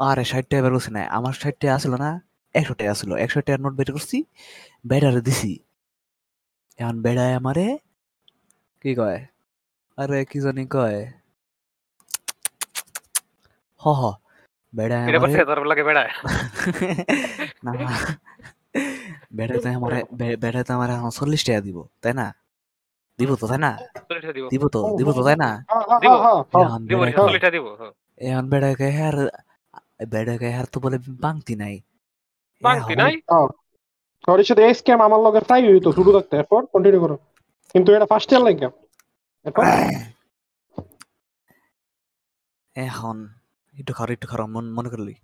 আরে 0.01 0.23
ষাট 0.23 0.49
টাকা 0.49 0.63
বের 0.63 0.75
করছি 0.75 0.91
না 0.91 1.09
আমার 1.09 1.33
ষাট 1.33 1.61
টাকা 1.61 1.75
আসলো 1.75 1.97
না 1.97 2.21
একশো 2.55 2.73
টাকা 2.73 2.91
আসলো। 2.91 3.15
একশো 3.15 3.39
টাকার 3.39 3.59
নোট 3.59 3.79
বের 3.79 3.91
করছি 3.91 4.25
ব্যাডারে 4.85 5.21
দিছি। 5.21 5.59
এখন 6.79 7.01
বেড়ায় 7.01 7.35
আমারে 7.35 7.77
কি 8.83 8.95
কয়? 8.95 9.27
আরে 9.97 10.25
কি 10.25 10.39
জানি 10.39 10.67
কয়? 10.67 11.05
হ 13.81 13.85
হ। 13.99 14.11
বেড়ায় 14.73 15.05
না 17.65 17.71
বেড়াতে 19.37 19.69
আমার 19.69 19.93
বেড়াতে 20.43 20.73
আমার 20.73 20.89
এখন 20.89 21.11
চল্লিশ 21.11 21.43
টাকা 21.43 21.61
দিব 21.61 21.87
তাই 22.01 22.13
না? 22.13 22.33
দিব 23.19 23.35
তো 23.35 23.47
তাই 23.47 23.59
না? 23.65 23.77
চল্লিশটা 24.09 24.33
দিব। 24.37 24.45
দিব 24.53 24.67
তো 24.67 24.97
দিব 24.97 25.07
তো 25.17 25.21
তাই 25.27 25.35
না? 25.43 25.49
দিব। 26.83 27.01
এখন 28.19 28.49
হ্যাঁ। 28.97 29.11
এখন 30.01 30.09
বেড়াকে 30.09 30.49
হার 30.51 30.65
তো 30.65 30.79
বলে 30.79 30.97
বাংতি 31.09 31.55
নাই। 31.55 31.81
বাংতি 32.61 32.95
নাই? 32.95 33.13
এই 34.67 34.73
স্ক্যাম 34.73 35.01
আমার 35.01 35.19
লগে 35.19 35.39
প্রায় 35.39 35.73
হইতো 35.73 35.91
শুরু 35.91 36.09
এরপর 36.31 36.65
কন্টিনিউ 36.65 37.01
করো। 37.01 37.17
কিন্তু 37.73 37.93
এটা 37.93 38.05
ফার্স্ট 38.05 38.31
ইয়ার 38.31 38.43
লাগে। 38.43 38.67
এখন 42.75 43.29
একটু 43.79 43.93
খারাপ 43.93 44.11
একটু 44.11 44.27
খারাপ 44.27 44.47
মন 44.47 44.71
মনে 44.71 44.89
করলি 44.89 45.15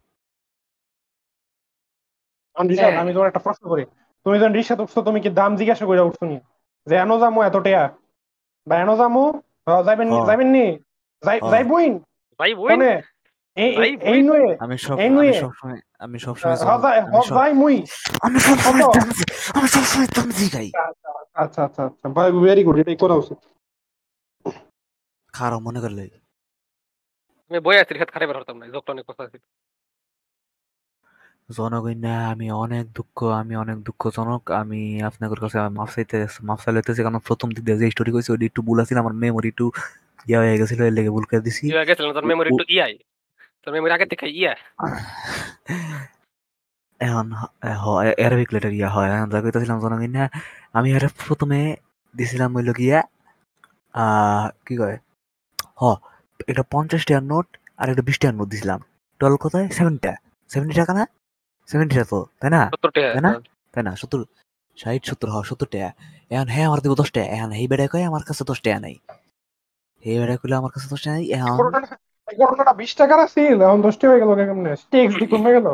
আমি 2.55 2.79
আমি 2.79 3.13
তোমার 3.13 3.27
একটা 3.27 3.39
প্রশ্ন 3.39 3.69
করি। 3.69 3.85
তুমি 4.23 4.39
যখন 4.39 4.53
রিক্সা 4.53 4.75
উঠছো 4.79 5.01
তুমি 5.01 5.21
কি 5.21 5.29
দাম 5.29 5.55
জিজ্ঞাসা 5.55 5.85
করে 5.85 5.99
উঠছো 5.99 6.25
নি? 6.25 6.39
যে 6.87 6.95
এনো 6.95 7.19
যামু 7.19 7.41
এত 7.41 7.57
টেয়া? 7.57 7.97
বা 8.67 8.75
এনো 8.79 8.97
যামু 8.97 9.41
যাইবেন 9.85 10.07
নি 10.07 10.13
হ্যাঁ। 10.13 10.25
যাইবেন 10.25 10.47
নি? 10.47 10.77
যাই 11.23 11.39
হ্যাঁ। 11.39 11.51
যাইবইন? 11.51 11.93
আমি 14.63 14.75
সব 14.77 14.95
আচ্ছা। 21.35 21.61
আচ্ছা 21.65 21.81
আচ্ছা 21.87 22.07
ভাই 22.09 22.27
ভেরি 22.45 22.61
গুড 22.63 22.77
এটাই 22.79 22.95
করা 22.95 23.15
উচিত। 23.15 23.39
খারাপ 25.33 25.61
মনে 25.61 25.79
করলি। 25.79 26.03
আমি 27.51 27.59
বই 27.59 27.75
আছি 27.81 27.93
খেত 27.93 28.09
খারাপ 28.13 28.29
হতাম 28.29 28.55
না 28.59 28.65
যখন 28.67 28.91
অনেক 28.91 29.05
কথা 29.09 29.23
আছে। 29.23 29.37
জনগণা 31.49 32.13
আমি 32.31 32.51
অনেক 32.51 32.85
দুঃখ 32.93 33.17
আমি 33.41 33.53
অনেক 33.55 33.77
দুঃখজনক। 33.79 34.41
আমি 34.51 35.01
আপনাদের 35.01 35.37
কাছে 35.39 35.57
মাফ 35.69 35.89
চাইতে 35.95 36.17
মাফ 36.43 36.59
চাইতেছি 36.65 37.01
কারণ 37.03 37.19
প্রথম 37.19 37.47
দিক 37.49 37.63
দিয়ে 37.63 37.77
যে 37.77 37.85
স্টোরি 37.91 38.11
কইছি 38.11 38.29
ওটি 38.31 38.45
একটু 38.45 38.61
ভুল 38.61 38.77
আছিল 38.79 38.97
আমার 38.97 39.13
মেমোরি 39.13 39.47
একটু 39.49 39.65
ইয়া 40.27 40.39
হয়ে 40.39 40.57
গেছিল 40.61 40.79
এর 40.81 40.93
লেগে 40.93 41.09
ভুল 41.09 41.25
করে 41.25 41.41
দিছি। 41.41 41.63
ইয়া 41.67 41.83
গেছিলাম 41.85 42.11
তোর 42.13 42.25
মেমোরি 42.25 42.49
একটু 42.49 42.65
ইয়াই। 42.73 42.93
তোর 43.67 43.75
মেমোরি 43.75 43.93
আগে 43.97 44.07
থেকে 44.11 44.25
ইয়া। 44.39 44.53
এখন 46.99 47.27
অ্যারাবিক 48.19 48.49
লেটার 48.53 48.73
ইয়া 48.79 48.89
হয়। 48.95 49.09
এখন 49.15 49.27
যা 49.33 49.39
কইতেছিলাম 49.43 49.77
জনগণা 49.83 50.23
আমি 50.77 50.89
আরে 50.97 51.07
প্রথমে 51.27 51.59
দিছিলাম 52.15 52.49
হইল 52.57 52.69
গিয়া 52.79 52.99
আহ, 54.03 54.45
কি 54.65 54.73
কয়? 54.81 54.97
হ 55.79 55.83
এটা 56.51 56.63
পঞ্চাশ 56.73 57.01
টাকার 57.07 57.23
নোট 57.31 57.47
আর 57.79 57.87
এটা 57.91 58.03
বিশ 58.07 58.17
টাকার 58.21 58.35
নোট 58.39 58.47
দিছিলাম। 58.53 58.79
টোটাল 59.19 59.35
কোথায় 59.43 59.65
সেভেন্টিটা 59.77 60.13
সেভেন্টি 60.49 60.75
টাকা 60.81 60.93
না? 60.99 61.03
সেভেন্টিটা 61.69 62.03
তো 62.11 62.19
তাই 62.39 62.49
না? 62.55 62.61
তাই 63.15 63.21
না? 63.25 63.31
তাই 63.73 63.83
না? 63.87 63.91
সত্তর 64.01 64.19
ষাট 64.77 65.01
সত্তর 65.09 65.27
হ 65.33 65.35
সত্তর 65.49 65.67
টাকা 65.73 65.89
এখন 66.33 66.47
হ্যাঁ 66.53 66.65
আমার 66.69 66.79
দিব 66.83 66.93
দশ 67.01 67.09
টাকা 67.15 67.27
এখন 67.35 67.49
এই 67.61 67.65
বেড়ায় 67.71 67.89
কয়? 67.93 68.05
আমার 68.11 68.23
কাছে 68.27 68.43
দশ 68.49 68.59
টাকা 68.65 68.79
নাই। 68.85 68.95
এই 70.03 70.15
বেড়ায় 70.21 70.39
কইলে 70.41 70.55
আমার 70.61 70.71
কাছে 70.75 70.87
দশ 70.93 70.99
টাকা 71.03 71.13
নাই 71.17 71.25
এখন 71.35 71.55
ঘটনাটা- 72.35 72.73
বিশ 72.73 72.95
টাকার 72.95 73.19
আছিল 73.19 73.61
এখন 73.61 73.81
দশটি 73.81 74.07
হয়ে 74.07 74.19
গেল 74.19 74.35
কেমনে? 74.35 74.75
টেক্স 74.91 75.15
দি 75.15 75.27
কমে 75.27 75.51
গেল? 75.51 75.67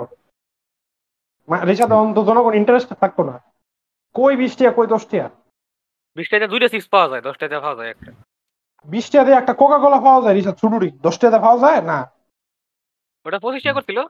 রিসাদ 1.65 1.91
এখন 1.91 2.13
তো 2.13 2.23
জনগণ 2.23 2.53
ইন্টারেস্ট 2.53 2.93
থাকতো 2.93 3.23
না। 3.23 3.39
কই 4.13 4.35
বিশ 4.35 4.57
টাকা 4.57 4.71
কই 4.71 4.87
দশ 4.87 5.05
টাকা? 5.05 5.29
বিশ 6.15 6.29
টাকা 6.29 6.47
দুইটা 6.47 6.69
সিক্স 6.69 6.87
পাওয়া 6.87 7.09
যায় 7.09 7.21
দশ 7.21 7.37
টাকা 7.37 7.59
পাওয়া 7.59 7.75
যায় 7.75 7.89
একটা। 7.89 8.11
বিশ 8.85 9.11
টাকা 9.11 9.25
দিয়ে 9.25 9.37
একটা 9.37 9.53
কোকা 9.53 9.79
কোলা 9.79 10.01
পাওয়া 10.01 10.21
যায় 10.21 10.33
রিসাদ 10.33 10.55
ছুটুরি 10.55 10.91
দশ 10.91 11.19
টাকা 11.19 11.39
পাওয়া 11.39 11.71
যায়? 11.71 11.81
না। 11.81 12.11
ওটা 13.25 13.39
পঁচিশ 13.39 13.63
টাকা 13.63 13.73
করছিল। 13.73 14.03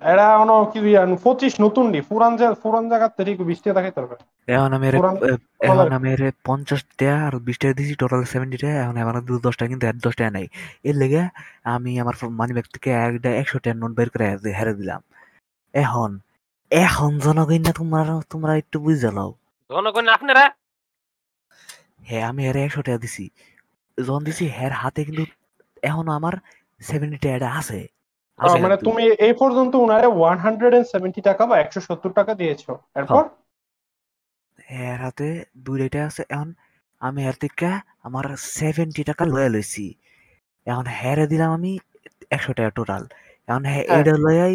এরা 0.00 0.38
অন 0.38 0.70
কি 0.70 0.80
বিয়ান 0.80 1.16
পঁচিশ 1.16 1.60
নতুন 1.60 1.92
ডি 1.92 2.00
পুরান 2.00 2.54
পুরান 2.54 2.88
জায়গার 2.88 3.10
থেকে 3.16 3.44
বিশ 3.44 3.58
টাকা 3.58 3.74
দেখাইতে 3.74 4.00
পারবে। 4.00 4.52
এখন 4.52 4.72
আমি 4.72 4.88
এখন 5.60 5.92
আমি 5.92 6.12
এর 6.12 6.32
পঞ্চাশ 6.44 6.84
টাকা 6.84 7.26
আর 7.26 7.38
বিশ 7.38 7.58
টাকা 7.58 7.74
দিয়েছি 7.74 7.94
টোটাল 7.94 8.24
সেভেন্টি 8.24 8.56
টাকা 8.56 8.72
এখন 8.72 8.96
আমার 8.96 9.24
দু 9.24 9.38
দশ 9.38 9.56
টাকা 9.56 9.68
কিন্তু 9.68 9.86
এক 9.86 9.96
দশ 9.98 10.16
টাকা 10.16 10.30
নাই। 10.30 10.48
এর 10.84 10.96
লেগে 10.96 11.28
আমি 11.64 12.00
আমার 12.00 12.30
মানি 12.30 12.52
ব্যাগ 12.52 12.64
থেকে 12.72 12.90
একটা 12.90 13.30
একশো 13.30 13.58
টাকার 13.58 13.76
নোট 13.76 13.90
বের 13.90 14.10
করে 14.10 14.30
হারে- 14.30 14.54
হারে 14.54 14.74
দিলাম। 14.74 15.02
এখন 15.72 16.18
এখন 16.70 17.18
জনগণ 17.18 17.60
না 17.60 17.72
তোমরা 17.72 18.20
তোমরা 18.30 18.56
একটু 18.56 18.80
বুঝে 18.80 18.98
যাও 18.98 19.34
জনগণ 19.70 20.08
আপনারা? 20.08 20.50
হ্যাঁ 22.02 22.22
আমি 22.22 22.46
এর 22.46 22.56
একশো 22.56 22.82
টাকা 22.82 22.98
দিছি। 22.98 23.30
যখন 24.06 24.24
দিছি 24.24 24.48
হ্যার 24.48 24.72
হাতে 24.72 25.04
কিন্তু 25.04 25.24
এখনও 25.82 26.12
আমার 26.12 26.32
সেভেন্টি 26.80 27.16
টাকাটা 27.16 27.52
আছে 27.52 27.54
আহ, 27.54 27.58
আছে। 27.58 27.97
মানে 28.38 28.76
তুমি 28.76 29.04
এই 29.26 29.32
পর্যন্ত 29.32 29.72
উনারে 29.74 30.06
ওয়ান 30.06 30.36
হান্ড্রেড 30.38 30.74
এন্ড 30.74 30.86
সেভেন্টি 30.86 31.20
টাকা 31.20 31.42
বা 31.46 31.54
একশো 31.58 31.80
সত্তর 31.80 32.12
টাকা 32.12 32.32
দিয়েছ। 32.34 32.62
এরপর? 32.94 33.22
এর 34.88 34.98
হাতে 35.00 35.28
দুইটা 35.56 36.00
আছে। 36.06 36.22
এখন 36.28 36.48
আমি 37.00 37.20
এর 37.26 37.36
থেকে 37.40 37.70
আমার 38.02 38.24
সেভেন্টি 38.58 39.02
টাকা 39.04 39.24
লয়ে 39.24 39.50
লইছি। 39.50 39.94
এখন 40.66 40.86
হেরে 40.98 41.26
দিলাম 41.26 41.50
আমি 41.52 41.72
একশো 42.30 42.52
টাকা 42.52 42.70
টোটাল 42.70 43.02
এখন 43.48 43.62
হ্যাঁ। 43.64 44.04
লয়াই 44.24 44.54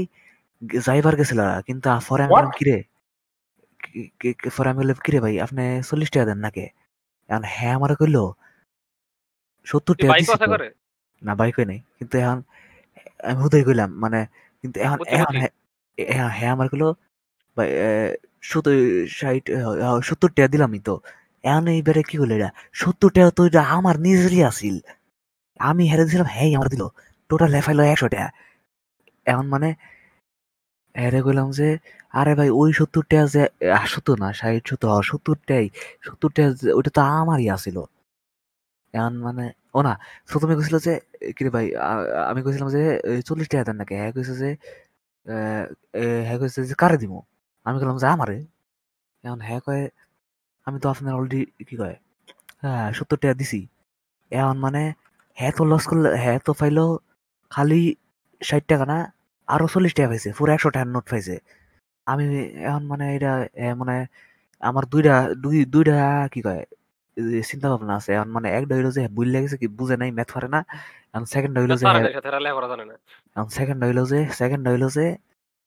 যাইবার 0.85 1.13
গেছিল 1.15 1.39
কিন্তু 1.67 1.87
পরে 2.09 2.23
আমি 2.23 2.51
কিরে? 2.57 2.77
পরে 4.57 4.67
আমি 4.69 4.79
বললাম 4.79 4.99
কিরে 5.05 5.19
ভাই 5.19 5.33
আপনি 5.39 5.63
চল্লিশ 5.89 6.09
টাকা 6.11 6.25
দেন 6.25 6.37
নাকি? 6.37 6.65
এখন 7.29 7.43
হ্যাঁ 7.53 7.73
আমার 7.75 7.91
কইলো 7.95 8.23
সত্তর 9.67 9.95
টাকা 9.95 10.57
না 11.21 11.33
বাইক 11.35 11.57
নেই। 11.71 11.79
কিন্তু 11.97 12.15
এখন 12.17 12.39
আমি 13.23 13.39
হুদাই 13.41 13.63
কইলাম 13.67 13.89
মানে 14.03 14.19
কিন্তু 14.63 14.77
এখন 14.85 14.97
এখন 15.15 15.33
হ্যাঁ- 15.33 15.53
হ্যাঁ 15.97 16.29
হ্যাঁ 16.37 16.51
আমার 16.55 16.67
ভাই 17.57 17.69
সত্তর 18.43 18.75
ষাট 19.11 19.43
সত্তর 20.03 20.29
টাকা 20.35 20.49
দিলামই 20.53 20.81
তো। 20.87 20.93
এখন 21.43 21.65
এইবারে 21.73 22.01
কি 22.09 22.15
হলো 22.21 22.33
এটা? 22.37 22.49
সত্তর 22.73 23.09
টাকা 23.15 23.31
তো 23.37 23.41
এটা 23.49 23.61
আমার 23.77 23.95
নিজেরই 24.05 24.39
আসিল 24.49 24.75
আমি 25.59 25.83
হেরে 25.91 26.03
দিয়েছিলাম 26.03 26.29
হ্যাঁ 26.35 26.49
আমার 26.57 26.69
দিল। 26.73 26.83
টোটাল 27.29 27.49
লেফাইলো 27.55 27.83
একশো 27.85 28.07
টাকা। 28.13 28.27
এখন 29.25 29.45
মানে 29.53 29.69
হেরে 30.95 31.19
কইলাম 31.25 31.47
যে 31.51 31.67
আরে 32.13 32.33
ভাই 32.39 32.49
ওই 32.61 32.69
সত্তর 32.79 33.03
টাকা 33.09 33.25
যে 33.35 33.43
সত্তর 33.93 34.15
না 34.19 34.29
ষাট 34.39 34.63
সত্তর 34.69 34.89
সত্তর 35.09 35.35
টাই 35.47 35.65
সত্তর 36.05 36.29
টাকা 36.35 36.49
ওইটা 36.77 36.91
তো 36.97 37.01
আমারই 37.13 37.45
আসিল 37.55 37.77
এখন 38.93 39.13
মানে 39.25 39.45
ও 39.73 39.79
না, 39.87 39.93
প্রথমে 40.31 40.53
কইছিল 40.57 40.75
যে, 40.87 40.93
কিরে 41.37 41.51
ভাই 41.55 41.65
আমি 42.29 42.39
কইছিলাম 42.45 42.69
যে 42.75 42.81
চল্লিশ 43.27 43.47
টাকা 43.51 43.63
দেন 43.67 43.75
নাকি? 43.81 43.93
হ্যাঁ 44.01 44.11
কইছে 44.15 44.33
যে 44.41 44.49
হ্যাঁ 46.27 46.37
কইছে 46.41 46.59
যে, 46.69 46.75
কারে 46.81 46.97
দিব 47.03 47.13
আমি 47.65 47.77
কইলাম 47.81 47.97
যে, 48.03 48.07
আমারে? 48.15 48.37
এখন 49.23 49.39
হ্যাঁ 49.47 49.61
কয়, 49.65 49.83
আমি 50.67 50.77
তো 50.83 50.87
আপনার 50.93 51.13
অলরেডি 51.19 51.41
কি 51.67 51.75
কয় 51.81 51.95
হ্যাঁ 52.63 52.87
সত্তর 52.97 53.17
টাকা 53.23 53.35
দিছি। 53.41 53.59
এখন 54.31 54.57
মানে 54.65 54.81
হ্যাঁ 55.37 55.53
তো 55.57 55.63
লস 55.71 55.83
করলে 55.91 56.09
হ্যাঁ 56.23 56.39
তো 56.47 56.51
পাইলো, 56.61 56.85
খালি 57.51 57.81
ষাট 58.41 58.63
টাকা 58.71 58.85
না, 58.91 58.97
আরও 59.47 59.65
চল্লিশ 59.73 59.93
টাকা 59.97 60.09
পাইছে, 60.11 60.29
পুরো 60.37 60.51
একশো 60.55 60.69
টাকার 60.75 60.89
নোট 60.95 61.05
পাইছে। 61.11 61.35
আমি 62.07 62.25
এখন 62.69 62.83
মানে 62.91 63.05
এটা 63.17 63.31
মানে 63.81 63.95
আমার 64.63 64.83
দুইটা, 64.93 65.15
দুই, 65.43 65.57
দুইটা 65.73 65.97
কি 66.33 66.39
কয় 66.47 66.63
চিন্তা 67.49 67.67
ভাবনা 67.71 67.93
আছে 67.99 68.09
এখন 68.15 68.29
মানে 68.35 68.47
একটা 68.57 68.73
হইল 68.77 68.87
যে 68.97 69.01
বুঝ 69.17 69.27
লেগেছে 69.33 69.57
কি 69.61 69.67
বুঝে 69.79 69.95
নাই 70.01 70.09
ম্যাথ 70.17 70.29
পারে 70.35 70.47
না। 70.55 70.59
এখন 71.13 71.25
সেকেন্ড 71.33 71.53
হইল 71.59 71.71
যে 71.71 71.85
সাথে 71.85 72.01
লেখা 72.45 72.67
জানে 72.71 72.85
না 72.89 72.95
এখন 73.35 73.49
সেকেন্ড 73.57 73.79
হইল 73.87 73.99
যে 74.11 74.19
সেকেন্ড 74.39 74.63
হইল 74.71 74.85
যে 74.97 75.05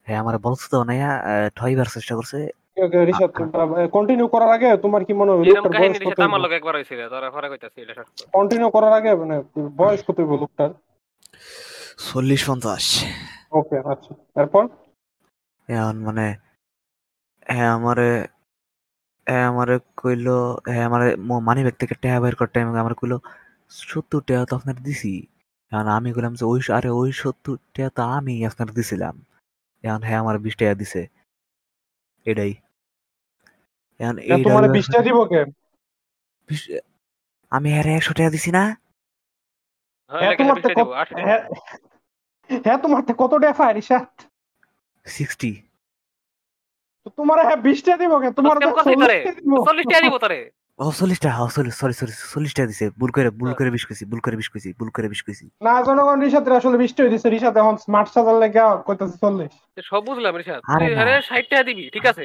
হ্যাঁ 0.07 0.19
আমার 0.23 0.37
বলছে 0.47 0.67
তো 0.73 0.79
নাইয়া 0.89 1.11
ঠইবার 1.57 1.89
চেষ্টা 1.95 2.15
করছে 2.19 2.39
কন্টিনিউ 3.97 4.27
করার 4.35 4.51
আগে 4.57 4.69
তোমার 4.85 5.03
কি 5.07 5.13
মনে 5.21 5.31
হয়? 5.33 5.41
আমার 6.29 6.41
লোক 6.45 6.53
একবার 6.53 6.75
হইছিল 6.79 7.01
তোরা 7.13 7.29
পরে 7.37 7.47
কইতাছি 7.53 7.79
এটা 7.85 7.95
কন্টিনিউ 8.37 8.69
করার 8.77 8.93
আগে 8.99 9.11
মানে 9.23 9.37
বয়স 9.81 10.01
কত 10.07 10.17
হইব 10.21 10.33
লোকটার 10.43 10.71
চল্লিশ 12.07 12.41
পঞ্চাশ। 12.49 12.85
ওকে 13.59 13.77
আচ্ছা। 13.93 14.13
তারপর 14.35 14.65
এখন 15.69 15.97
মানে 16.07 16.27
হ্যাঁ 17.47 17.71
আমারে 17.79 18.09
হ্যাঁ 19.27 19.49
আমারে 19.49 19.79
কইলো 19.97 20.61
হ্যাঁ 20.67 20.85
আমারে 20.85 21.17
মানি 21.17 21.63
ব্যাগ 21.63 21.75
থেকে 21.75 21.95
টাকা 21.95 22.21
বের 22.21 22.35
করতে 22.35 22.53
টাইম 22.53 22.77
আমার 22.77 22.95
কইলো 22.95 23.21
সত্তর 23.71 24.21
টাকা 24.21 24.45
তো 24.45 24.57
আপনার 24.57 24.77
দিছি। 24.83 25.27
এখন 25.73 25.89
আমি 25.89 26.13
কইলাম 26.13 26.35
যে 26.35 26.45
ওই 26.45 26.61
আরে 26.73 26.91
ওই 26.91 27.13
সত্তর 27.13 27.57
টাকা 27.75 27.91
তো 27.91 28.03
আমি 28.03 28.47
আপনার 28.47 28.69
দিছিলাম। 28.71 29.25
এখন 29.83 30.03
হ্যাঁ 30.03 30.19
আমার 30.19 30.39
বিশ 30.39 30.57
টাকা 30.57 30.75
দিছে। 30.75 31.07
এটাই। 32.25 32.55
এখন 34.01 34.17
তা 34.17 34.23
এইটা 34.23 34.49
তোমার 34.49 34.63
হইবার 34.63 34.71
বিশটা 34.71 34.99
পরে 34.99 35.03
দিব 35.03 35.25
কে? 35.25 35.45
বিশ- 36.49 36.81
আমি 37.51 37.73
হ্যাঁ 37.73 37.97
একশো 37.97 38.13
টাকা 38.15 38.31
দিছি 38.31 38.51
না। 38.51 38.77
হ্যাঁ 40.11 40.21
হ্যাঁ 40.21 40.37
তোমার 40.37 40.57
বিষয় 40.57 40.75
দিব 40.75 40.93
আট 40.93 41.09
হ্যাঁ 41.15 41.41
হ্যাঁ 42.65 42.79
তোমার 42.83 43.05
তে 43.05 43.13
কত 43.19 43.35
টাকা 43.35 43.53
পায় 43.53 43.75
ঋষাদ 43.75 44.09
সিক্সটি। 45.05 45.55
তো 45.55 45.66
তোমার 47.11 47.39
হ্যাঁ 47.47 47.57
বিশটা 47.57 47.97
দিব 47.97 48.13
কে? 48.19 48.31
তোমার 48.31 48.57
কেমন 48.59 48.73
কথা 48.73 48.91
করে? 48.95 49.17
40 49.19 49.25
টা 49.27 49.33
দিব। 49.41 49.53
চল্লিশ 49.65 49.87
টাকা 49.87 50.01
দিব 50.01 50.19
তোরে। 50.19 50.41
ও 50.79 50.93
চল্লিশ 50.93 51.19
টাকা 51.21 51.49
সরি 51.49 51.71
সরি 51.71 51.93
সরি 51.93 52.13
চল্লিশ 52.33 52.53
দিছে। 52.61 52.91
ভুল 52.91 53.11
করে 53.11 53.31
ভুল। 53.31 53.51
করে 53.53 53.71
বিশ 53.71 53.85
কইছি 53.87 54.05
ভুল 54.05 54.21
করে 54.21 54.37
বিশ 54.37 54.49
কইছি 54.49 54.69
ভুল 54.73 54.91
করে 54.91 55.09
বিশ 55.09 55.23
কইছি। 55.23 55.45
না 55.63 55.83
জনগণ 55.83 56.23
ঋষাদের 56.23 56.53
আসলে 56.53 56.77
বৃষ্টি 56.79 57.09
দিছে। 57.09 57.29
ঋষাদ 57.29 57.57
এখন 57.57 57.77
স্মার্ট 57.77 58.09
সাজার 58.09 58.35
লেগে 58.35 58.61
কইতাছে 58.87 59.19
চল্লিশ। 59.19 59.53
সব 59.85 60.05
বুঝলাম 60.05 60.37
রিশাদ 60.37 60.61
তুই 60.79 60.95
আরে 60.95 61.23
ষাট 61.23 61.45
দিবি 61.67 61.91
ঠিক 61.91 62.07
আছে? 62.07 62.25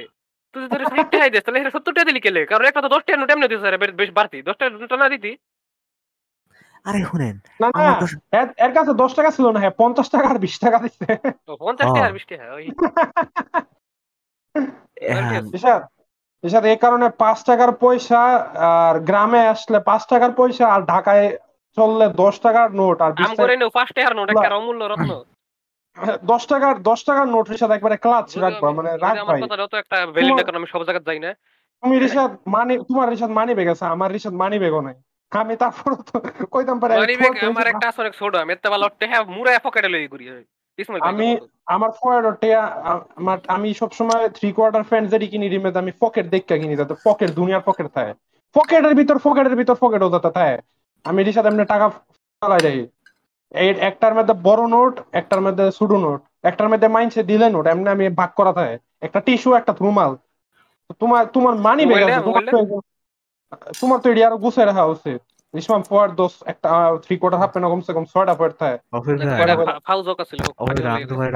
তুই 0.55 0.61
যদি 0.63 0.85
ষাট 0.85 1.07
টাকা 1.11 1.29
দিস 1.29 1.43
তাহলে 1.43 1.59
এটা 1.59 2.03
দিলি 2.03 2.19
কেলে? 2.19 2.45
কারণ 2.45 2.65
একটা 2.65 2.81
তো 2.81 2.89
দশ 2.89 3.01
টাকা 3.03 3.17
নোট 3.17 3.31
এমনি 3.31 3.47
বেশ 3.91 4.09
বাড়তি। 4.11 4.41
দশ 4.41 4.55
টাকা 4.57 4.69
নোট 4.75 4.93
না 4.93 5.09
দিতি? 5.09 5.31
আরে 6.85 7.05
শুনেন 7.05 7.35
না 7.59 7.67
না 7.77 7.93
কাছে 7.93 8.15
এর- 8.31 8.53
এর 8.57 8.71
কাছে 8.73 8.93
দশ 8.93 9.13
টাকা 9.13 9.31
ছিল 9.31 9.45
না 9.51 9.59
হ্যাঁ 9.59 9.73
পঞ্চাশ 9.77 10.09
টাকা 10.09 10.27
আর 10.27 10.39
বিশ 10.39 10.59
টাকা 10.59 10.77
দিচ্ছে 10.79 11.05
পঞ্চাশ 11.59 11.87
টাকা। 11.87 12.05
আর 12.05 12.13
বিশ 12.13 12.25
টাকা 12.25 12.43
হ্যাঁ, 14.55 15.41
ঋষাদ 16.43 16.63
এই 16.65 16.79
কারণে 16.85 17.07
পাঁচ 17.23 17.37
টাকার 17.49 17.71
পয়সা 17.83 18.21
আর 18.83 18.95
গ্রামে 19.09 19.41
আসলে 19.53 19.77
পাঁচ 19.89 20.01
টাকার 20.11 20.31
পয়সা 20.39 20.65
আর 20.75 20.81
ঢাকায় 20.83 21.25
চললে 21.77 22.05
দশ 22.23 22.35
টাকার 22.45 22.67
নোট 22.79 22.97
আর 23.05 23.11
পাঁচ 23.77 23.89
টাকার 23.97 24.13
নোট 24.17 24.27
একটা 24.31 24.57
অমূল্য 24.59 24.81
রত্ন 24.85 25.11
দশ 26.31 26.43
টাকার 26.51 26.75
দশ 26.89 26.99
টাকার 27.07 27.27
নোট 27.33 27.45
ঋষাদ 27.55 27.71
একবারে 27.73 27.97
ক্লাচ 28.05 28.27
রাখবা 28.37 28.67
মানে 28.77 28.91
রাখ 28.95 29.15
আমার 29.15 29.35
ভাই 29.39 29.41
একটা 29.83 29.97
ভ্যালিড 30.15 30.37
সব 30.73 30.81
জায়গায় 30.87 31.05
যাই 31.09 31.19
না। 31.25 31.31
তুমি 31.83 31.95
ঋষাদ 32.07 32.31
মানি 32.55 32.73
তোমার 32.89 33.07
ঋষাদ 33.15 33.31
মানি 33.39 33.51
বেগ 33.59 33.67
আছে 33.73 33.85
আমার 33.95 34.09
ঋষাদ 34.17 34.35
মানি 34.43 34.57
বেগও 34.63 34.81
নাই। 34.87 34.97
আমি 35.31 35.53
তারপর 35.63 35.91
তো 36.07 36.15
কইতাম 36.53 36.77
পারে 36.81 36.93
মানি 36.93 37.13
আমার 37.51 37.67
একটা 37.73 37.85
আছে 37.89 37.99
অনেক 38.03 38.13
ছোট 38.21 38.33
আমি 38.43 38.51
এত 38.53 38.65
ভালো 38.73 38.85
মুড়া 39.35 39.51
পকেটে 39.65 39.89
লই 39.93 40.05
ঘুরি 40.13 40.25
আমি 41.09 41.27
আমার 41.75 41.91
ফয়ের 41.99 42.23
আমার 43.19 43.37
আমি 43.55 43.69
সবসময় 43.81 44.25
থ্রি 44.37 44.49
কোয়ার্টার 44.57 44.83
ফ্রেন্ড 44.89 45.05
যেটি 45.13 45.27
কিনি 45.33 45.45
রিমেতে 45.53 45.81
আমি 45.83 45.91
পকেট 46.03 46.25
দেখতে 46.35 46.51
কিনি 46.61 46.73
যাতে 46.81 46.93
পকেট 47.07 47.29
দুনিয়ার 47.39 47.63
পকেট 47.69 47.87
থাকে। 47.95 48.13
পকেটের 48.55 48.93
ভিতর 48.99 49.17
পকেটের 49.25 49.55
ভিতর 49.59 49.75
পকেট 49.83 50.01
যাতে 50.15 50.29
থাকে। 50.37 50.55
আমি 51.05 51.19
রিসাদ 51.27 51.45
এমনি 51.49 51.63
টাকা 51.73 51.87
ফালাই 52.41 52.61
যাই 52.65 52.77
এই 53.61 53.69
একটার 53.89 54.13
মধ্যে 54.17 54.33
বড় 54.47 54.63
নোট 54.73 54.93
একটার 55.19 55.41
মধ্যে 55.45 55.65
ছোট 55.79 55.91
নোট 56.05 56.19
একটার 56.49 56.69
মধ্যে 56.71 56.87
মাইনসে 56.95 57.21
দিলে 57.31 57.47
নোট 57.55 57.65
এমনি 57.73 57.89
আমি 57.95 58.05
ভাগ 58.19 58.31
করা 58.39 58.51
থাকে। 58.57 58.75
একটা 59.05 59.19
টিস্যু 59.27 59.49
একটা 59.59 59.73
রুমাল 59.83 60.11
তোমার 61.01 61.23
তোমার 61.35 61.53
মানি 61.67 61.83
বেগ 61.89 62.01
আছে 62.07 62.21
তোমার 63.81 63.97
তো 64.03 64.07
এটি 64.11 64.21
আরও 64.27 64.37
গুছিয়ে 64.43 64.67
রাখা 64.69 64.83
উচিত। 64.93 65.19
ইসমাম 65.53 65.83
ফোয়ার 65.83 66.15
দোষ 66.15 66.33
একটা 66.45 66.69
থ্রি 67.03 67.17
কোয়ার্টার 67.17 67.41
হাফ 67.41 67.51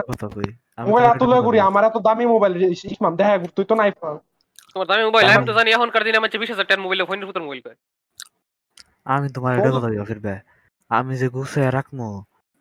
কথা 0.09 0.27
কই। 0.35 0.49
আমি 0.77 0.87
মোবাইল 0.87 1.07
এত 1.07 1.23
লয় 1.23 1.43
করি 1.47 1.57
আমার 1.69 1.83
এত 1.83 1.97
দামি 2.07 2.25
মোবাইল 2.25 2.53
ইসমাম 2.87 3.15
দেখা 3.19 3.37
তুই 3.57 3.65
তো 3.65 3.75
নাই 3.75 3.91
তোমার 4.73 4.87
দামি 4.89 5.03
মোবাইল 5.07 5.25
আমি 5.29 5.45
তো 5.49 5.53
জানি 5.57 5.71
এখনকার 5.71 6.03
দিনে 6.05 6.17
আমার 6.17 6.29
বিশ 6.41 6.49
হাজার 6.53 6.61
টাকার 6.61 6.79
মোবাইল 6.85 7.01
ফোনের 7.09 7.25
ভিতর 7.29 7.41
মোবাইল 7.41 7.61
আমি 9.05 9.27
তোমার 9.35 9.51
এটা 9.57 9.69
কথা 9.69 9.85
কই 9.85 9.97
অফিস 10.03 10.19
ভাই। 10.25 10.39
আমি 10.91 11.13
যে 11.21 11.27
গুছায় 11.35 11.71
রাখমু 11.71 12.09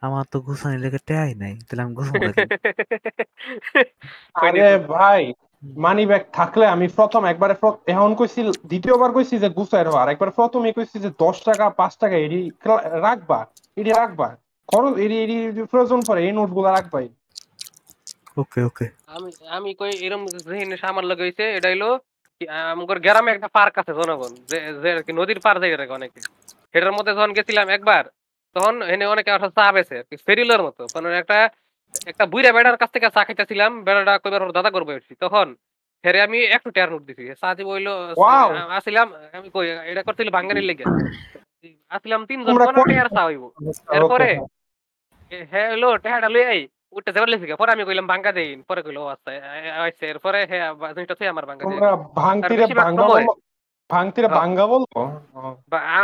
আমার 0.03 0.25
তো 0.33 0.37
গুছানি 0.47 0.77
লেগে 0.85 0.99
টেয়াই 1.09 1.33
নাই 1.43 1.55
তাহলে 1.67 1.83
আমি 1.85 1.93
গুছাবো 1.99 2.19
আরে 4.41 4.79
ভাই 4.93 5.23
মানি 5.65 6.05
ব্যাগ 6.07 6.25
থাকলে 6.33 6.65
আমি 6.67 6.87
প্রথম 6.99 7.23
একবারে 7.33 7.55
এখন 7.87 8.13
কইছি 8.15 8.41
দ্বিতীয়বার 8.71 9.11
কইছি 9.13 9.35
যে 9.39 9.49
গুছাই 9.49 9.83
আর 10.03 10.09
একবার 10.09 10.31
প্রথমে 10.31 10.69
কইছি 10.77 10.97
যে 11.05 11.11
দশ 11.25 11.37
টাকা 11.49 11.65
পাঁচ 11.81 11.93
টাকা 11.97 12.17
এডি 12.27 12.41
রাখবা 13.07 13.39
এডি 13.77 13.93
রাখবা। 13.93 14.29
খরচ 14.69 14.95
এডি 14.99 15.17
এডি 15.25 15.37
প্রয়োজন 15.73 16.01
পড়ে 16.09 16.21
এই 16.27 16.33
নোটগুলা 16.39 16.71
রাখবাই। 16.73 17.07
ওকে 18.43 18.61
ওকে। 18.69 18.87
আমি 19.15 19.31
আমি 19.57 19.71
কই 19.81 19.93
এরকম 20.07 20.23
জিনিস 20.61 20.81
আমার 20.93 21.05
লগে 21.11 21.25
হইছে 21.27 21.45
এটা 21.57 21.69
হইল 21.73 21.85
আমগর 22.71 22.99
গ্রামে 23.07 23.31
একটা 23.33 23.49
পার্ক 23.57 23.75
আছে 23.81 23.93
জনগণ 24.01 24.33
যে 24.51 24.59
যে 24.83 24.91
নদীর 25.19 25.41
পার 25.45 25.57
যাই 25.63 25.71
রাখে 25.81 25.97
অনেকে। 25.99 26.21
সেটার 26.73 26.93
মধ্যে 26.97 27.13
যখন 27.17 27.33
গেছিলাম 27.37 27.67
একবার 27.77 28.05
তখন 28.57 28.75
এনে 28.93 29.05
অনেকে 29.15 29.31
আসলে 29.37 29.53
চা 29.59 29.67
বেছে 29.77 29.97
ফেরিলের 30.27 30.63
মতো। 30.67 30.83
কারণ 30.93 31.13
একটা 31.23 31.39
একটা 32.07 32.25
বুইরা 32.27 32.51
বেড়ার 32.53 32.77
কাছ 32.77 32.91
থেকে 32.91 33.07
চা 33.11 33.23
খাইতেছিলাম 33.25 33.73
বেড়াটা 33.85 34.13
কইবার 34.19 34.43
ওর 34.43 34.53
দাদা 34.53 34.71
করবে 34.71 34.93
উঠছি। 34.95 35.13
তখন 35.21 35.47
হেরে 36.05 36.21
আমি 36.21 36.39
একটু 36.47 36.69
টেয়ার 36.71 36.91
নোট 36.93 37.03
দিছি। 37.03 37.25
হইল 37.65 37.89
Wow! 38.17 38.49
আসিলাম 38.71 39.09
আমি 39.33 39.49
কই 39.51 39.67
এটা 39.85 40.03
করছিল 40.03 40.29
বাঙ্গানির 40.31 40.65
লেগে। 40.65 40.85
আসিলাম 41.91 42.21
তিনজন 42.27 42.51
তোমরা 42.51 42.67
কোন 42.67 42.75
কয়- 42.75 42.89
টেয়ার 42.91 43.09
চা 43.09 43.23
হইব। 43.25 43.43
এরপরে 43.93 44.29
হ্যাঁ 45.51 45.69
হলো 45.73 45.89
টেহাটা 45.97 46.29
লই 46.29 46.45
আই 46.45 46.61
উঠতে 46.93 47.11
যাবার 47.13 47.29
লেগে 47.29 47.57
পরে 47.57 47.71
আমি 47.73 47.83
কইলাম 47.85 48.07
বাঙ্গা 48.07 48.31
দেইন 48.33 48.59
পরে 48.63 48.81
কইলো 48.83 49.03
আচ্ছা 49.07 49.31
আইছে। 49.79 50.05
এরপরে 50.07 50.39
হ্যাঁ 50.47 50.67
জিনিসটা 50.93 51.15
তুই 51.15 51.29
আমার 51.29 51.45
বাঙ্গা 51.47 51.65
দেই। 51.65 51.79
ভাঙতিরে 52.15 52.65
ভাঙ্গা 52.75 53.05
ভাঙতিরে 53.91 54.27
হ্যাঁ। 54.27 54.39
ভাঙ্গা 54.41 54.65
বলো 54.67 54.87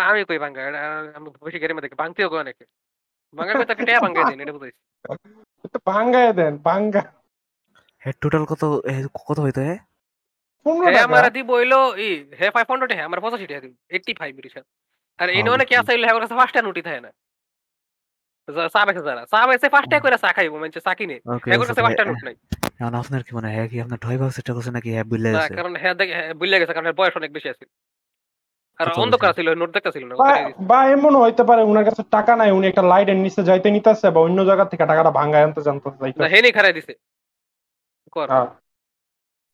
আমি 0.06 0.20
কই 0.24 0.38
বাঙ্গা 0.38 0.60
এটা 0.62 0.80
আমি 1.14 1.28
বেশি 1.44 1.58
গেরিমে 1.58 1.80
দেখি। 1.80 1.94
বাংতিও 1.94 2.28
কই 2.28 2.38
অনেকে। 2.38 2.64
দেন 3.34 4.40
এটা 4.40 4.52
বুঝাইছি 4.52 4.80
দেন 6.34 6.54
হেড 8.02 8.16
টোটাল 8.22 8.44
কত 8.44 8.62
কত 9.20 9.38
হইতো 9.40 9.60
হে 9.60 9.76
পনেরো 10.66 10.98
আমার 11.06 11.24
দিব 11.30 11.48
হইল 11.50 11.74
ই 12.00 12.08
হে 12.38 12.46
500 12.50 12.96
হে 12.96 13.02
আমার 13.02 13.18
85 13.20 13.46
টাকা 13.50 13.60
দিব 13.60 13.74
85 13.90 14.44
রিশাদ 14.46 14.66
আর 15.18 15.28
এই 15.30 15.42
অনেকে 15.48 15.74
আছে 15.76 15.90
হইল 15.92 16.04
হের 16.04 16.20
কাছে 16.20 16.34
ফার্স্ট 16.34 16.56
নুটি 16.58 16.82
থাকে 16.82 17.00
না 17.00 17.10
যা- 18.48 18.70
চা 18.74 18.80
বেছে 18.86 19.02
যারা 19.02 19.22
চা 19.32 19.40
বেছে 19.46 19.66
ফার্স্ট 19.68 19.92
করে 20.04 20.16
চা 20.16 20.30
খাইবো 20.32 20.56
মানে 20.58 20.72
চা 20.78 20.92
কিনে 20.94 21.16
ওকে 21.26 21.48
কাছে 21.60 21.82
ফার্স্ট 21.84 22.00
নুট 22.08 22.20
নাই 22.26 22.34
এখন 22.80 22.94
আপনার 22.94 23.20
কি 23.26 23.30
মানে 23.36 23.48
হ্যাঁ 23.54 23.68
কি 23.68 23.76
আপনার 23.80 23.98
ভাগ 24.22 24.30
করছে 24.48 24.70
নাকি 24.70 24.88
হ্যাঁ 24.90 25.04
কারণ 25.58 25.72
হ্যাঁ 25.82 25.94
বুঝলে 26.34 26.56
গেছে 26.60 26.72
কারণ 26.74 26.86
বয়স 26.92 27.14
অনেক 27.16 27.30
বেশি 27.32 27.48
আছে 27.48 27.64
আর 28.80 28.86
কত 28.88 28.98
অন্ধকার 28.98 29.30
ছিল 29.38 29.48
নোট 29.54 29.70
দেখতে 29.70 29.90
ছিল 29.90 30.04
না 30.04 30.14
বা- 30.14 30.26
ওখানে 30.26 30.46
দিছে। 30.48 30.62
বা 30.70 30.78
এমন 30.94 31.12
হইতে 31.16 31.42
পারে 31.44 31.62
উনার 31.62 31.84
কাছে 31.84 32.02
টাকা 32.10 32.32
নাই 32.36 32.50
উনি 32.50 32.66
একটা 32.68 32.82
লাইটের 32.82 33.18
নিচে 33.24 33.40
যাইতে 33.42 33.68
নিতেছে 33.70 34.06
বা 34.10 34.20
অন্য 34.20 34.38
জায়গা 34.44 34.64
থেকে 34.64 34.84
টাকাটা 34.86 35.10
ভাঙ্গায় 35.10 35.44
আনতে 35.44 35.60
জানতে 35.62 35.86
না 36.16 36.26
হেনি 36.32 36.50
খারাই 36.52 36.72
দিছে। 36.72 36.92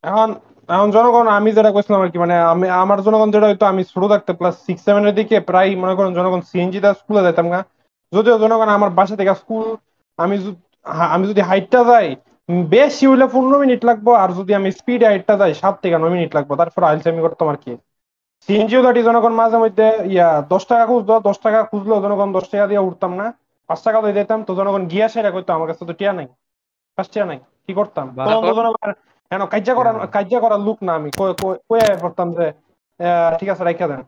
এখন 0.04 0.28
এখন 0.68 0.88
জনগণ 0.90 1.26
আমি 1.28 1.50
যেটা 1.52 1.70
কইছিলাম 1.70 2.00
আর 2.02 2.10
কি 2.12 2.18
মানে 2.18 2.34
আমি 2.52 2.66
আমার 2.76 2.98
জনগণ 3.02 3.28
যেটা 3.30 3.46
হইতো 3.46 3.64
আমি 3.66 3.82
ছোট 3.84 4.02
থাকতে 4.08 4.30
ক্লাস 4.34 4.54
সিক্স 4.66 4.82
সেভেনের 4.84 5.14
দিকে 5.14 5.36
প্রায় 5.40 5.70
মনে 5.76 5.94
করেন 5.94 6.12
জনগণ 6.14 6.40
সিএনজি 6.40 6.80
দা 6.80 6.90
স্কুলে 6.94 7.20
যাইতাম 7.22 7.46
না। 7.46 7.60
যদিও 8.12 8.36
জনগণ 8.38 8.68
আমার 8.68 8.90
বাসা 8.90 9.14
থেকে 9.16 9.32
স্কুল 9.34 9.66
আমি 10.18 10.34
যদি 10.38 10.56
আমি 11.08 11.24
যদি 11.28 11.40
হাইটটা 11.40 11.80
যাই 11.84 12.06
বেশি 12.68 13.04
হইলে 13.06 13.26
পনেরো 13.26 13.56
মিনিট 13.58 13.80
লাগবো 13.84 14.10
আর 14.14 14.28
যদি 14.32 14.52
আমি 14.54 14.68
স্পিডে 14.72 15.06
হাইটটা 15.06 15.34
যাই 15.36 15.52
সাত 15.54 15.74
থেকে 15.82 15.96
নয় 15.98 16.10
মিনিট 16.10 16.30
লাগবো 16.34 16.52
তারপর 16.56 16.82
আইলস 16.84 17.06
আমি 17.06 17.20
করতাম 17.20 17.48
আর 17.48 17.56
কি। 17.56 17.72
সিএনজিও 18.44 18.82
দাটি 18.86 19.00
জনগণ 19.08 19.32
মাঝে 19.40 19.58
মধ্যে 19.64 19.86
ইয়া 20.14 20.28
দশ 20.52 20.62
টাকা 20.70 20.84
খুঁজলো 20.90 21.14
দশ 21.28 21.36
টাকা 21.44 21.60
খুঁজলো 21.70 21.94
জনগণ 22.04 22.28
দশ 22.36 22.46
টাকা 22.52 22.66
দিয়ে 22.70 22.82
উঠতাম 22.88 23.12
না। 23.20 23.26
পাঁচ 23.68 23.80
টাকা 23.86 23.98
দিয়ে 24.02 24.16
দিতাম 24.18 24.40
তো 24.48 24.52
জনগণ 24.58 24.82
গিয়া 24.92 25.06
সেটা 25.14 25.30
করতো 25.34 25.50
আমার 25.56 25.68
কাছে 25.70 25.82
তো 25.88 25.94
টিয়া 25.98 26.12
নাই 26.18 26.26
পাঁচ 26.98 27.06
টিয়া 27.12 27.26
নাই 27.30 27.38
কি 27.64 27.72
করতাম? 27.80 28.06
কেন 29.30 29.42
কাজ্যা 29.54 29.74
করার 29.78 29.96
কাজ্যা 30.16 30.38
করার 30.44 30.60
লোক 30.68 30.78
না 30.86 30.92
আমি 30.98 31.10
পড়তাম 32.02 32.28
যে 32.38 32.46
ঠিক 33.38 33.48
আছে 33.52 33.62
রাখা 33.64 33.86
দেন। 33.90 34.02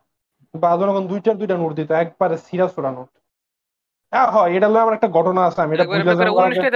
বা 0.55 0.71
জনগণ 0.81 1.05
দুইটার 1.13 1.37
দুইটা 1.41 1.57
নোট 1.61 1.73
দিত 1.79 1.91
একবারে 2.03 2.37
সিরিয়াস 2.47 2.73
ওরা 2.79 2.91
নোট। 2.97 3.11
হ্যাঁ 4.13 4.29
হয় 4.35 4.51
এটা 4.57 4.67
আমার 4.85 4.95
একটা 4.99 5.09
ঘটনা 5.17 5.41
আছে 5.49 5.61
আমি 5.65 5.73
এটা 5.75 5.85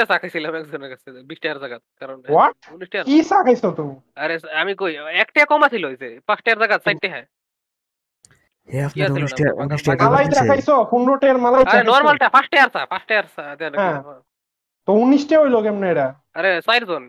টাকা 0.06 0.26
একজনের 0.60 0.90
কাছে 0.92 1.08
টাকার 1.44 1.56
জায়গা 1.62 1.78
কারণ 2.00 2.16
টাকা 2.22 3.02
কি 3.06 3.54
তুমি? 3.78 3.94
আরে 4.22 4.34
আমি 4.62 4.72
কই 4.80 4.92
একটা 5.22 5.40
কমা 5.52 5.66
ছিল 5.74 5.84
টাকার 6.28 6.56
জায়গা 6.60 6.76
চারটে 6.86 7.08
হ্যাঁ। 7.14 7.26
হে 8.68 8.78
আছে 8.80 8.96
টাকা 9.32 9.76
টাকা 9.86 10.04
মালাই 10.06 10.26
মালাই 11.36 11.62
আরে 11.64 11.82
নরমালটা 11.84 12.26
দেন 13.60 13.72
হ্যাঁ। 13.74 13.96
তো 14.88 14.94
উনিশটা 14.94 15.34
হইল 15.38 15.56
কেমনে 15.62 15.86
এটা 15.90 16.06
আরে 16.34 16.50
চারজন 16.62 17.02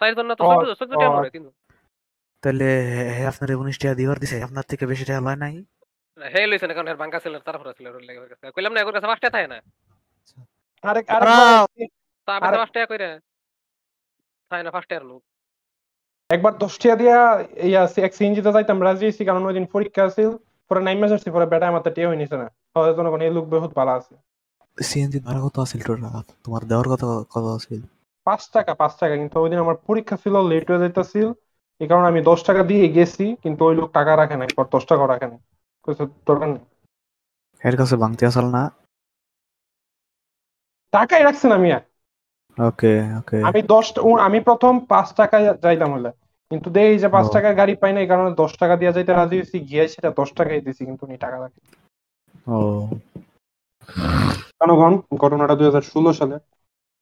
চারজন 0.00 0.24
না 0.28 0.34
তো 0.34 0.42
ও, 0.44 0.50
চোদ্দ 0.54 0.72
চোদ্দ 0.80 0.92
টাকা 0.94 1.10
মরে 1.14 1.30
তিনজন 1.30 1.54
তাহলে 2.42 2.66
হে- 2.88 3.10
হে 3.16 3.22
আপনার 3.26 3.48
উনিশ 3.54 3.76
টাকা 3.78 3.94
দিবার 3.94 4.18
দিছে 4.18 4.36
আপনার 4.42 4.64
থেকে 4.70 4.84
বেশি 4.86 5.04
টাকা 5.04 5.20
লয় 5.20 5.38
নাই? 5.44 5.54
হে 6.18 6.40
লইছে 6.46 6.66
না 6.66 6.74
কারণ 6.74 6.88
এর 6.88 6.98
বাঙ্কা 6.98 7.18
ছিল 7.24 7.34
তারপর 7.40 7.66
ছিল 7.78 7.86
ওর 7.88 8.02
লেগে 8.02 8.20
কইলাম 8.54 8.72
না 8.72 8.78
এর 8.80 8.86
কাছে 8.88 9.08
পাঁচ 9.10 9.20
টাকা 9.20 9.32
থাকে 9.32 9.48
না। 9.48 9.58
আরেক 10.84 11.04
দাঁড়াও। 11.06 11.64
আরেকবার 11.68 11.90
চা 12.28 12.32
আরে- 12.38 12.60
টাকা 12.74 12.86
কইরা 12.86 13.10
থাকে 14.50 14.62
না 14.62 14.70
পাঁচ 14.70 14.84
টাকার 14.86 15.04
লোক। 15.04 15.20
একবার 16.30 16.52
দশ 16.58 16.74
টাকা 16.78 16.96
দিয়া 16.96 17.18
ইয়া 17.68 17.82
এক 17.98 18.12
সিএনজিতে 18.14 18.50
যাইতাম 18.52 18.78
রাজি 18.82 19.04
হইছি 19.04 19.22
কারণ 19.24 19.42
ওই 19.44 19.54
দিন 19.54 19.66
পরীক্ষা 19.74 20.02
আছিল। 20.04 20.30
পরে 20.72 20.80
আসছি 21.16 21.28
পরে 21.34 21.46
বেটা 21.52 21.66
আমার 21.70 21.82
টিয়া 21.94 22.08
না। 22.42 22.46
জনগণ 22.96 23.20
এই 23.26 23.32
লোক 23.36 23.44
বহুত 23.52 23.72
ভালো 23.78 23.92
আছে 23.98 24.14
সিএনজি 24.78 25.18
ভাড়া 25.26 25.40
কত 25.44 25.56
আছিল 25.64 25.80
টোটাল 25.86 26.14
তোমার 26.44 26.62
দেওয়ার 26.70 26.86
কত 26.92 27.04
কত 27.32 27.46
আছিল। 27.58 27.80
পাঁচ 28.26 28.42
টাকা 28.54 28.72
পাঁচ 28.80 28.92
টাকা 29.00 29.14
কিন্তু 29.16 29.36
ওই 29.42 29.48
দিন 29.52 29.58
আমার 29.64 29.76
পরীক্ষা 29.88 30.16
ছিল 30.22 30.34
লেট 30.50 30.66
হয়ে 30.70 30.82
যাইতেছিল 30.84 31.28
এই 31.80 31.88
কারণে 31.90 32.06
আমি 32.12 32.20
দশ 32.30 32.40
টাকা 32.48 32.62
দিয়ে 32.70 32.86
গেছি 32.96 33.24
কিন্তু 33.42 33.60
ওই 33.68 33.74
লোক 33.78 33.88
টাকা 33.98 34.12
রাখে 34.20 34.36
নাই 34.40 34.48
পর 34.56 34.64
দশ 34.74 34.84
টাকা 34.90 35.04
রাখে 35.12 35.26
নাই। 35.32 35.40
দরকার 36.28 36.48
নেই 36.54 36.62
এর 37.62 37.74
কাছে 37.80 37.94
ভাঙতে 38.02 38.24
আসল 38.30 38.46
না? 38.56 38.62
টাকাই 40.92 41.22
রাখছে 41.24 41.46
না 41.48 41.56
মিয়া 41.64 41.78
ওকে 42.58 42.92
ওকে 43.20 43.36
আমি 43.48 43.60
দশ 43.72 43.86
আমি 44.26 44.38
প্রথম 44.48 44.72
পাঁচ 44.90 45.08
টাকা 45.20 45.36
যাইতাম 45.64 45.90
হলে। 45.96 46.10
কিন্তু 46.52 46.68
দেখি 46.70 46.96
যে 46.98 47.08
পাঁচ। 47.08 47.26
টাকার 47.32 47.54
গাড়ি 47.54 47.74
পাই 47.76 47.92
না 47.94 48.00
এই 48.00 48.08
কারণে 48.08 48.30
দশ 48.34 48.52
টাকা 48.58 48.74
দিয়ে 48.76 48.94
যাইতে 48.96 49.12
রাজি 49.12 49.36
হয়েছি 49.38 49.56
গিয়ে 49.68 49.84
সেটা 49.88 50.10
দশ 50.18 50.28
টাকাই 50.38 50.64
দিছি 50.66 50.82
কিন্তু 50.88 51.02
উনি 51.04 51.16
টাকা 51.16 51.36
রাখে 51.38 51.60
জনগণ 54.58 54.92
ঘটনাটা 55.22 55.54
দুই 55.56 55.66
হাজার 55.68 55.84
ষোলো 55.92 56.10
সালে। 56.12 56.36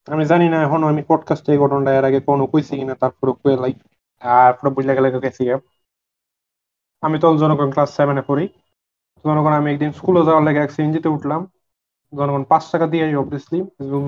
আমি 0.08 0.24
জানি 0.26 0.46
না 0.48 0.58
এখন 0.66 0.80
আমি 0.84 1.02
পডকাস্টে 1.08 1.50
এই 1.52 1.58
ঘটনাটা 1.58 1.90
এর 1.98 2.04
আগে 2.04 2.20
কোনো 2.20 2.44
কইছি 2.52 2.72
কিনা 2.80 2.94
তারপরে 2.94 3.30
কয়ে 3.40 3.56
লাই 3.56 3.72
আর 4.22 4.50
পুরো 4.58 4.70
বুঝলে 4.76 4.92
গেলে 4.96 5.08
গেছি 5.24 5.42
গে। 5.48 5.54
আমি 7.02 7.16
তো 7.22 7.26
জনগণ 7.42 7.68
ক্লাস 7.74 7.90
সেভেনে 7.96 8.22
পড়ি। 8.28 8.44
জনগণ 9.24 9.52
আমি 9.52 9.68
একদিন 9.70 9.90
স্কুলে 9.92 10.22
যাওয়ার 10.26 10.44
লেগে 10.46 10.60
এক 10.62 10.70
সিএনজিতে 10.72 11.08
উঠলাম। 11.08 11.40
জনগণ 12.16 12.44
পাঁচ 12.44 12.70
টাকা 12.70 12.86
দিয়ে 12.86 13.16
অবভিয়াসলি 13.16 13.60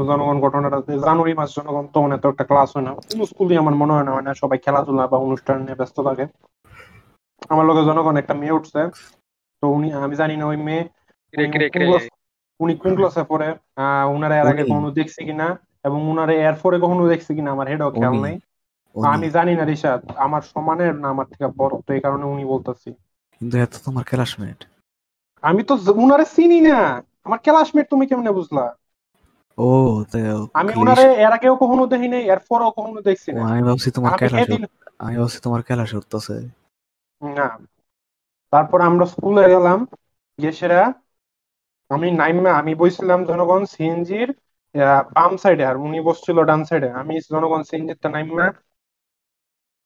জনগণ 0.06 0.40
ঘটনাটা 0.40 0.80
জানুয়ারি 0.80 1.34
মাস 1.34 1.54
জনগণ 1.56 1.86
তখন 1.86 2.12
এত 2.12 2.26
একটা 2.26 2.44
ক্লাস 2.44 2.76
হয় 2.76 2.84
না। 2.84 2.94
কোনো 2.94 3.26
স্কুলই 3.26 3.56
আমার 3.56 3.74
মনে 3.74 3.92
হয় 3.92 4.02
না 4.02 4.12
হয় 4.12 4.22
না 4.22 4.34
সবাই 4.34 4.58
খেলাধুলা 4.58 5.06
বা 5.06 5.18
অনুষ্ঠান 5.18 5.60
নিয়ে 5.60 5.74
ব্যস্ত 5.74 6.00
থাকে। 6.00 6.26
আমার 7.48 7.66
লগে 7.66 7.84
জনগণ 7.84 8.16
একটা 8.16 8.34
মেয়ে 8.34 8.52
উঠছে। 8.52 8.90
তো 9.60 9.68
উনি 9.68 9.92
আমি 9.92 10.16
জানি 10.16 10.36
না 10.36 10.46
ওই 10.46 10.56
মেয়ে 10.56 10.88
উনি 11.38 11.68
কোন 11.68 11.86
ক্লাস- 11.86 12.10
উনি 12.60 12.76
কোন 12.76 12.96
ক্লাসে 12.96 13.22
পড়ে? 13.22 13.54
আহ 13.76 14.10
উনারে 14.10 14.38
এর 14.38 14.46
আগে 14.46 14.64
কখনো 14.64 14.90
দেখছি 14.90 15.24
কিনা? 15.24 15.58
এবং 15.84 16.10
উনারা 16.10 16.32
এর 16.32 16.54
পরে 16.54 16.78
কখনো 16.78 17.08
দেখছি 17.08 17.34
কিনা? 17.34 17.50
আমার 17.50 17.68
হেডও 17.68 17.90
খেয়াল? 17.90 18.20
নাই। 18.20 18.38
আমি 19.04 19.30
জানি 19.30 19.54
না 19.54 19.64
রিশাদ 19.64 20.10
আমার 20.16 20.42
সমানের 20.42 20.94
না 20.94 21.08
আমার 21.08 21.26
থেকে 21.26 21.46
বড় 21.46 21.80
তো 21.86 21.94
এই 21.94 22.00
কারণে 22.00 22.24
উনি 22.24 22.44
বলতেছি। 22.44 22.92
কিন্তু 23.38 23.58
এত 23.58 23.72
তোমার 23.84 24.04
ক্লাসমেট 24.04 24.64
আমি 25.42 25.62
তো 25.62 25.78
উনারে 25.94 26.24
চিনি 26.24 26.60
না। 26.60 27.04
আমার 27.26 27.38
ক্লাসমেট 27.44 27.86
তুমি 27.92 28.04
কেমনে 28.10 28.32
বুঝলা? 28.38 28.64
ও 29.58 29.68
আমি 30.58 30.70
উনারে 30.82 31.04
এর 31.24 31.32
আগেও 31.36 31.54
কখনো 31.62 31.84
দেখি 31.92 32.08
নাই 32.08 32.22
এর 32.32 32.40
পরেও 32.48 32.70
কখনো 32.78 33.00
দেখছি 33.08 33.30
না 33.32 33.40
আমি 33.50 33.62
ভাবছি 33.68 33.88
তোমার 33.96 34.12
ক্লাস 34.20 34.48
আমি 35.04 35.14
ভাবছি 35.18 35.38
তোমার 35.44 35.60
ক্লাস 35.66 35.90
উঠতেছে। 35.98 36.36
না। 37.22 37.48
তারপর 38.52 38.78
আমরা 38.88 39.04
স্কুলে 39.06 39.44
গেলাম 39.54 39.78
গিয়ে 40.38 40.52
সেরা 40.52 40.80
আমি 41.90 42.08
নাইমে 42.20 42.50
আমি 42.60 42.72
বসছিলাম 42.80 43.20
জনগণ 43.28 43.62
সিএনজির 43.72 44.28
বাম 45.16 45.32
সাইডে 45.42 45.64
আর 45.66 45.76
উনি 45.78 45.98
বসছিল 46.08 46.36
ডান 46.44 46.60
সাইডে 46.64 46.88
আমি 47.00 47.14
জনগণ 47.26 47.62
সিএনজির 47.68 47.98
নাইমে 48.14 48.46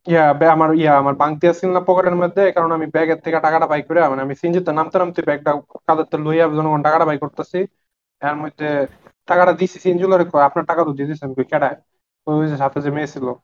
ইয়া 0.07 0.35
বে- 0.35 0.49
আমার 0.49 0.75
ইয়া 0.75 0.99
আমার 0.99 1.15
বাংতি 1.15 1.49
আসছিল 1.49 1.73
না 1.73 1.81
পকেটের 1.81 2.15
মধ্যে 2.15 2.53
কারণে 2.53 2.75
আমি 2.75 2.87
ব্যাগের 2.87 3.21
থেকে 3.21 3.41
টাকাটা 3.41 3.67
বাই 3.67 3.83
করে 3.83 4.09
মানে 4.09 4.23
আমি 4.23 4.35
সিএনজিতে 4.35 4.73
নামতে 4.73 4.99
নামতে 4.99 5.23
ব্যাগটা 5.23 5.61
কাঁধেতে 5.87 6.19
লইয়া 6.19 6.49
জনগণ 6.49 6.83
টাকাটা 6.83 7.05
বাই 7.05 7.19
করতেছি। 7.19 7.67
এর 8.23 8.37
মধ্যে 8.37 8.87
টাকাটা 9.27 9.53
দিছি 9.53 9.79
সিএনজিলারে 9.79 10.39
আপনার 10.39 10.65
টাকা 10.65 10.85
তো 10.85 10.93
দিয়ে 10.93 11.09
দিচ্ছেন 11.09 11.35
কই 11.35 11.45
কেডায় 11.45 11.77
ওই 12.27 12.49
যে 12.49 12.57
সাথে 12.57 12.81
যে 12.81 12.91
মেয়ে 12.91 13.07
ছিল। 13.07 13.35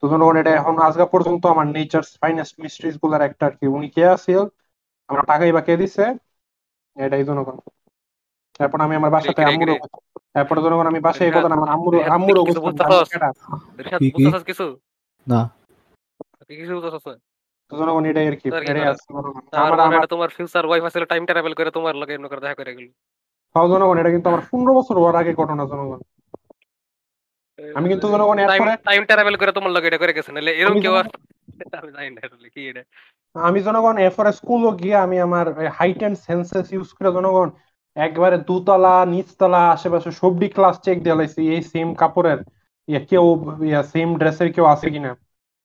তো 0.00 0.08
জনগণ 0.08 0.36
এটা 0.36 0.50
এখন 0.50 0.78
আজকে 0.78 1.04
পর্যন্ত 1.04 1.46
আমার 1.46 1.66
নেচার 1.66 2.02
ফাইনেস্ট 2.02 2.60
মিস্ট্রিজগুলার 2.60 3.20
একটা 3.20 3.46
আর 3.46 3.50
কি 3.50 3.66
উনি 3.66 3.88
কে 3.88 4.06
আছিল? 4.06 4.46
আমার 5.08 5.24
টাকাই 5.24 5.52
বা 5.52 5.60
কে 5.60 5.76
দিছে? 5.76 6.14
এটাই 6.96 7.24
জনগণ। 7.24 7.56
তারপর 8.58 8.80
আমি 8.80 8.96
আমার 8.96 9.10
বাসাতে 9.10 9.44
কিরে। 9.44 9.78
তারপরে 10.32 10.62
জনগণ 10.62 10.86
আমি 10.86 11.00
বাসায় 11.00 11.30
এই 11.30 11.36
কথা 11.36 11.54
আমার 11.54 11.68
আম্মুরও 11.68 11.98
রিহাদ, 11.98 12.12
আম্মুরও 12.12 12.44
কিছু? 12.44 12.60
না। 15.26 15.61
কিছু 16.48 16.74
জনগণ 17.70 18.04
এটাই 18.04 18.26
আর 18.28 18.36
কি 18.36 18.48
জনগণ। 18.50 19.34
মনে 19.70 19.96
হয় 19.96 20.06
তোমার 20.06 20.28
ফিউচার 20.28 20.66
ওয়াইফ 20.66 20.84
আসলে 20.84 21.06
টাইম 21.06 21.22
ট্রাভেল 21.26 21.54
করে 21.54 21.70
তোমার 21.70 21.94
লগে 21.96 22.12
এমন 22.14 22.26
করে 22.28 22.40
দেখা 22.40 22.54
করে 22.54 22.72
গেল। 22.74 22.86
জনগণ 23.54 23.96
এটা 23.98 24.10
কিন্তু 24.10 24.28
আমার 24.28 24.42
পনেরো 24.50 24.72
বছর 24.74 24.94
হওয়ার 24.94 25.16
আগে 25.16 25.32
ঘটনা 25.34 25.64
জনগণ। 25.66 26.00
আমি 27.74 27.86
কিন্তু 27.88 28.06
জনগণ 28.08 28.36
টাইম 28.36 28.62
এরপরে 28.62 28.72
টাইম 28.84 29.02
ট্রাভেল 29.04 29.36
করে 29.36 29.52
তোমার 29.52 29.70
লগে 29.70 29.86
এটা 29.86 29.98
করে 29.98 30.12
গেছে 30.12 30.30
নাহলে 30.32 30.50
এরকম 30.50 30.72
আমি 30.72 30.80
কেউ 30.80 30.92
জনগণ- 30.92 31.20
কি 32.54 32.68
এটা। 32.68 32.82
আমি 33.36 33.60
জনগণ 33.60 33.96
স্কুলও 34.32 34.70
গিয়ে 34.72 34.96
আমি 34.96 35.16
আমার 35.20 35.46
হাইট 35.68 35.98
অ্যান্ড 35.98 36.18
সেন্সেস 36.18 36.66
ইউজ 36.72 36.88
করে 36.92 37.10
জনগণ 37.12 37.48
একবারে 37.96 38.36
দুতলা 38.38 39.06
নিচতলা 39.06 39.62
আশেপাশে 39.70 40.10
সবডি 40.12 40.48
ক্লাস 40.48 40.76
চেক 40.80 40.96
দিয়ে 41.02 41.16
লাইছি 41.16 41.40
এই 41.54 41.62
সেম 41.62 41.88
কাপড়ের 41.94 42.38
ইয়া 42.88 43.00
কেউ 43.00 43.24
সেম 43.84 44.08
ড্রেসের 44.18 44.48
কেউ 44.52 44.64
আছে 44.64 44.86
কিনা। 44.90 45.10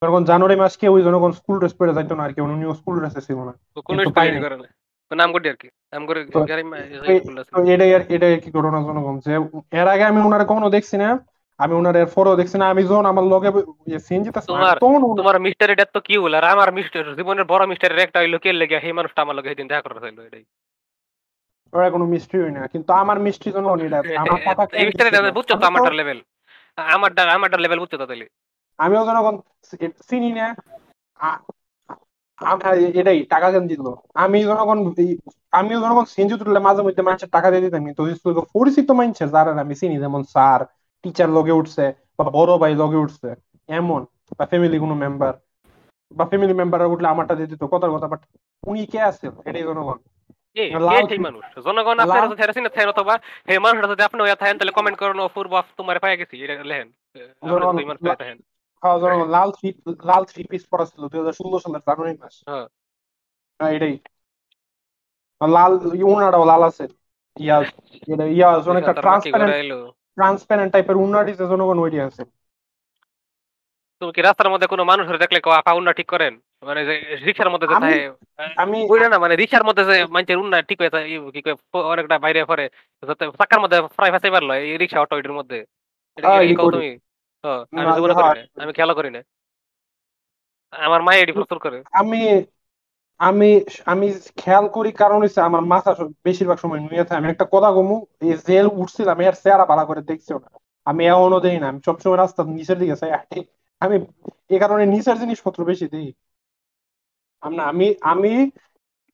যখন 0.01 0.21
জানুয়ারি 0.29 0.55
মাস 0.55 0.73
কেউ 0.77 0.93
জনগণ 1.01 1.31
স্কুল 1.33 1.55
ড্রেস 1.59 1.73
পরে 1.75 1.95
যাইতো 1.97 2.13
না 2.15 2.23
আর 2.25 2.31
কি 2.35 2.39
উনিও 2.45 2.73
স্কুল 2.79 2.95
ড্রেসে 2.97 3.21
ছিল 3.27 3.37
না। 3.47 3.53
তো 3.75 3.79
কোন 3.87 3.97
পাইনি। 4.17 4.39
করে 4.45 4.57
না। 4.57 4.67
নাম 5.11 5.29
করছি 5.33 5.47
আর 5.49 5.57
কি 5.61 5.67
নাম 5.93 6.03
করে 6.07 6.19
তো 6.25 6.39
তো 7.53 7.59
এটাই 7.67 7.91
আর 7.93 8.03
এটাই 8.15 8.33
আর 8.35 8.41
কি 8.43 8.49
ঘটনা 8.57 8.79
জনগণ। 8.87 9.15
যে 9.25 9.31
এর 9.73 9.87
আগে 9.93 10.03
আমি 10.11 10.19
ওনারে 10.21 10.45
কখনো 10.51 10.67
দেখছি 10.75 10.95
না 11.03 11.09
আমি 11.59 11.73
ওনার 11.75 11.95
এর 11.95 12.09
পরেও 12.15 12.39
দেখছি 12.41 12.57
না 12.57 12.65
আমি 12.71 12.81
যখন 12.85 13.05
আমার 13.11 13.25
লগে 13.33 13.49
সিন 14.05 14.19
যেতেছে 14.25 14.49
তখন 14.77 15.01
তোমার 15.19 15.37
মিস্টার 15.45 15.67
এটা 15.73 15.85
তো 15.95 15.99
কি 16.07 16.15
হলো? 16.23 16.35
আর 16.39 16.45
আমার 16.55 16.69
মিস্টার 16.77 17.03
জীবনের 17.17 17.45
বড় 17.51 17.63
মিস্টারের 17.71 17.99
একটা 18.05 18.17
হইল 18.21 18.35
কে 18.43 18.49
লেগে 18.53 18.77
সেই 18.83 18.95
মানুষটা 18.97 19.19
আমার 19.25 19.35
লগে 19.37 19.49
সেদিন 19.51 19.67
দেখা 19.69 19.83
করতে 19.85 20.01
চাইলো 20.03 20.21
এটাই। 20.23 20.43
ওরা 21.73 21.87
কোনো 21.95 22.05
মিস্ট্রি 22.13 22.37
হয় 22.41 22.53
না 22.53 22.61
কিন্তু 22.73 22.91
আমার 23.01 23.17
মিষ্টি 23.25 23.47
জনগণ 23.55 23.79
এটা 23.81 23.97
আমার 24.23 24.39
কথা 24.49 24.63
এই 24.79 24.85
মিস্টার 24.89 25.05
এটা 25.09 25.19
বুঝছ 25.37 25.49
তো 25.51 25.65
আমারটার 25.69 25.95
লেভেল 25.99 26.19
আমারটা 26.77 27.21
আমারটার 27.35 27.61
লেভেল 27.63 27.79
বুঝছ 27.81 27.93
তো 27.93 28.05
তাহলে 28.05 28.27
আমিও 28.77 29.05
জনগণ 29.05 29.35
চিনি 30.09 30.31
না। 30.31 30.47
এটাই 32.93 33.23
টাকা 33.23 33.51
কেন 33.51 33.67
দিল 33.67 33.95
আমি 34.13 34.43
জনগণ 34.43 34.93
এই- 34.97 35.17
আমিও 35.51 35.81
জনগণ 35.81 36.05
সিনজি 36.05 36.37
তুললে 36.37 36.59
মাঝে 36.59 36.81
মধ্যে 36.81 37.01
মানুষের 37.01 37.29
টাকা 37.29 37.51
দিয়ে 37.51 37.61
দিতাম 37.61 37.85
কিন্তু 37.85 38.41
পরিচিত 38.53 38.91
মানুষের 38.91 39.29
যারা 39.29 39.61
আমি 39.61 39.75
চিনি 39.75 39.97
যেমন 39.97 40.23
স্যার 40.23 40.65
টিচার 41.03 41.29
লগে 41.29 41.51
উঠছে 41.51 41.93
বা 42.17 42.29
বড় 42.29 42.57
ভাই 42.57 42.75
লগে 42.75 42.97
উঠছে 42.97 43.35
এমন 43.67 44.05
বা 44.39 44.45
ফ্যামিলি 44.45 44.79
কোনো 44.79 44.95
মেম্বার 44.95 45.33
বা 46.11 46.25
ফ্যামিলি 46.25 46.53
মেম্বার 46.53 46.85
উঠলে 46.85 47.07
আমারটা 47.07 47.35
দিয়ে 47.35 47.47
দিত 47.47 47.63
কথার 47.63 47.91
কথা 47.91 48.07
বাট 48.07 48.19
উনি 48.67 48.85
কে 48.85 49.01
আছেন 49.01 49.31
এটাই 49.45 49.63
জনগণ। 49.63 49.97
জনগণ 51.63 51.99
আপনারা 51.99 52.05
লাল- 52.05 52.29
যদি 52.29 52.41
হেরাসিন 52.41 52.63
থাকেন 52.63 52.89
অথবা 52.89 53.19
হে 53.49 53.59
মানুষটা 53.59 53.87
যদি 53.87 54.03
আপনি 54.03 54.21
হইয়া 54.21 54.35
থাকেন 54.35 54.57
তাহলে 54.57 54.71
কমেন্ট 54.71 54.99
করুন 54.99 55.19
অপূর্ব 55.19 55.61
তোমার 55.77 55.99
পায়ে 55.99 56.17
গেছি 56.17 56.47
লেহেন 56.47 58.37
জনগণ 58.83 59.29
লাল 59.29 59.49
থ্রি 59.51 59.69
লাল 60.03 60.23
থ্রি 60.25 60.41
পিস 60.43 60.63
পরা 60.65 60.85
ছিল 60.85 61.01
দুই 61.07 61.19
হাজার 61.19 61.33
ষোলো 61.33 61.57
সালের 61.59 61.81
জানুয়ারি 61.81 62.17
মাস 62.17 62.35
হ্যাঁ। 62.47 62.67
এটাই 63.59 63.95
লাল 65.41 65.71
উনাটাও 66.03 66.45
লাল 66.45 66.61
আছে 66.63 66.85
ইয়া 67.37 67.57
এটা 68.07 68.25
ইয়া 68.25 68.49
ট্রান্সপারেন্ট 69.01 69.53
ট্রান্সপারেন্ট 70.17 70.69
টাইপের 70.73 70.97
জনগণ 71.51 71.77
ওইটি 71.79 71.99
আছে 72.01 72.23
তুমি 74.01 74.11
কি 74.13 74.21
রাস্তার 74.21 74.49
মধ্যে 74.49 74.67
কোনো 74.67 74.83
মানুষের 74.83 75.17
দেখলে 75.17 75.39
আপা 75.51 75.71
উন্না 75.73 75.91
ঠিক 75.93 76.07
করেন 76.07 76.33
মানে 76.63 76.85
যে 76.85 76.93
রিক্সার 77.25 77.49
মধ্যে 77.49 77.67
যে 77.67 77.75
আমি- 78.57 78.87
বুঝলে 78.87 79.07
না 79.09 79.17
মানে 79.19 79.35
রিক্সার 79.35 79.63
মধ্যে 79.63 79.83
যে 79.85 80.05
মানুষের 80.05 80.37
উন্না 80.37 80.61
ঠিক 80.61 80.77
হয়ে 80.81 80.91
কি 81.33 81.41
কয়, 81.41 81.55
অনেকটা 81.73 82.19
বাইরে 82.19 82.45
পরে 82.45 82.69
যাতে 83.03 83.23
চাকার 83.39 83.59
মধ্যে 83.59 83.81
প্রায় 83.95 84.11
ফাঁসাই 84.11 84.31
পারল 84.31 84.49
এই 84.63 84.77
রিক্সা 84.77 84.99
অটো 85.01 85.15
এটার 85.17 85.31
মধ্যে। 85.31 85.59
হ্যাঁ, 87.47 87.83
আমি 87.83 87.91
জীবনে 87.95 88.13
হ্যাঁ। 88.13 88.27
করি 88.27 88.41
না 88.57 88.61
আমি 88.63 88.73
খেয়াল 88.73 88.91
করি 88.93 89.09
না। 89.09 89.21
আমার 90.73 91.01
মা 91.01 91.11
এডি 91.15 91.31
প্রচুর 91.31 91.59
করে। 91.59 91.77
আমি 91.91 92.19
আমি 93.19 93.49
আমি 93.85 94.07
খেয়াল 94.37 94.65
করি 94.67 94.89
কারণ 94.93 95.19
হচ্ছে 95.23 95.41
আমার 95.41 95.63
মাথা 95.65 95.91
বেশিরভাগ 96.23 96.57
সময় 96.57 96.79
নুয়ে 96.79 97.03
থাকে। 97.03 97.19
আমি 97.21 97.27
একটা 97.29 97.45
কথা 97.51 97.69
এই 98.21 98.33
জেল 98.47 98.67
উঠছিলাম 98.73 99.17
এর 99.21 99.35
চেহারা 99.43 99.65
ভালো 99.65 99.83
করে 99.85 100.01
দেখছিও 100.01 100.37
না। 100.39 100.49
আমি 100.87 101.01
এমনও 101.05 101.39
দেই 101.39 101.57
না 101.59 101.65
আমি 101.67 101.79
সবসময় 101.85 102.17
রাস্তার 102.17 102.45
নিচের 102.47 102.77
দিকে 102.79 102.95
চাই 102.95 103.11
হাঁটি। 103.11 103.39
আমি 103.81 103.95
এই 104.49 104.59
কারণে 104.59 104.83
নিচের 104.85 105.17
জিনিসপত্র 105.19 105.59
বেশি 105.65 105.85
দিই। 105.87 106.09
আমি 107.43 107.55
না 107.55 107.63
আমি 107.63 107.85
আমি 108.03 108.31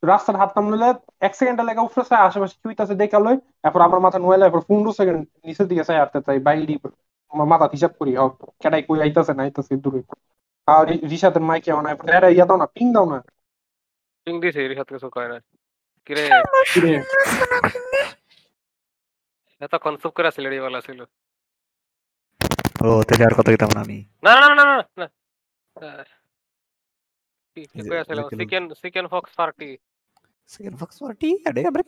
রাস্তার 0.04 0.36
হাঁটতাম 0.36 0.66
নিলে 0.70 0.88
এক 1.22 1.34
সেকেন্ডের 1.36 1.66
লেগে 1.66 1.82
চাই 2.04 2.22
আশেপাশে 2.22 2.56
কি 2.60 2.66
হইতাছে 2.70 2.96
দেখে 2.96 3.18
লই 3.20 3.36
এরপর 3.66 3.82
আমার 3.82 4.00
মাথা 4.00 4.18
নুয়াইলে 4.20 4.46
এরপর 4.46 4.62
পনেরো 4.68 4.92
সেকেন্ড 4.92 5.20
নিচের 5.46 5.68
দিকে 5.68 5.84
চাই 5.84 5.98
হাঁটতে 5.98 6.20
চাই 6.22 6.38
বাইরে 6.40 6.64
আমার 6.70 6.90
মাথা 7.52 7.66
হিসাব 7.76 7.92
করি 8.00 8.12
ও, 8.24 8.26
কেটাই 8.62 8.84
কই 8.88 9.00
আইতাছে 9.06 9.34
না 9.38 9.42
আইতাছে 9.46 9.74
দূরে। 9.84 10.02
আর 10.68 10.86
রিসাতের 11.12 11.44
মাইকে 11.50 11.70
অন 11.80 11.86
এরা 12.18 12.30
ইয়া 12.36 12.46
দাও 12.50 12.58
না 12.62 12.68
পিং 12.76 12.88
দাও 12.96 13.06
না। 13.14 13.20
পিং 14.28 14.36
দিছে 14.44 14.60
রিক্সাতে 14.70 14.92
কিছু 14.96 15.10
কয় 15.16 15.30
না 15.32 15.38
কিরে? 16.08 16.24
কিরে, 16.74 16.94
এতক্ষণ 19.62 19.94
চুপ 20.02 20.12
করে 20.18 20.30
ছিল 20.36 20.46
বলা 20.66 20.80
ছিল। 20.88 21.00
ও 22.86 22.90
তাহলে 23.08 23.24
আর 23.28 23.34
কথা 23.38 23.50
কইতাম 23.54 23.72
না 23.76 23.80
আমি। 23.86 23.98
না 24.26 24.34
না 24.42 24.48
না 24.60 24.64
না 24.70 24.76
না 25.02 25.08
কি 27.58 27.62
কই। 27.74 28.38
Chicken 28.40 28.64
chicken 28.82 29.06
fox 29.14 29.32
party 29.40 29.70
fox 30.82 30.96
party 31.04 31.30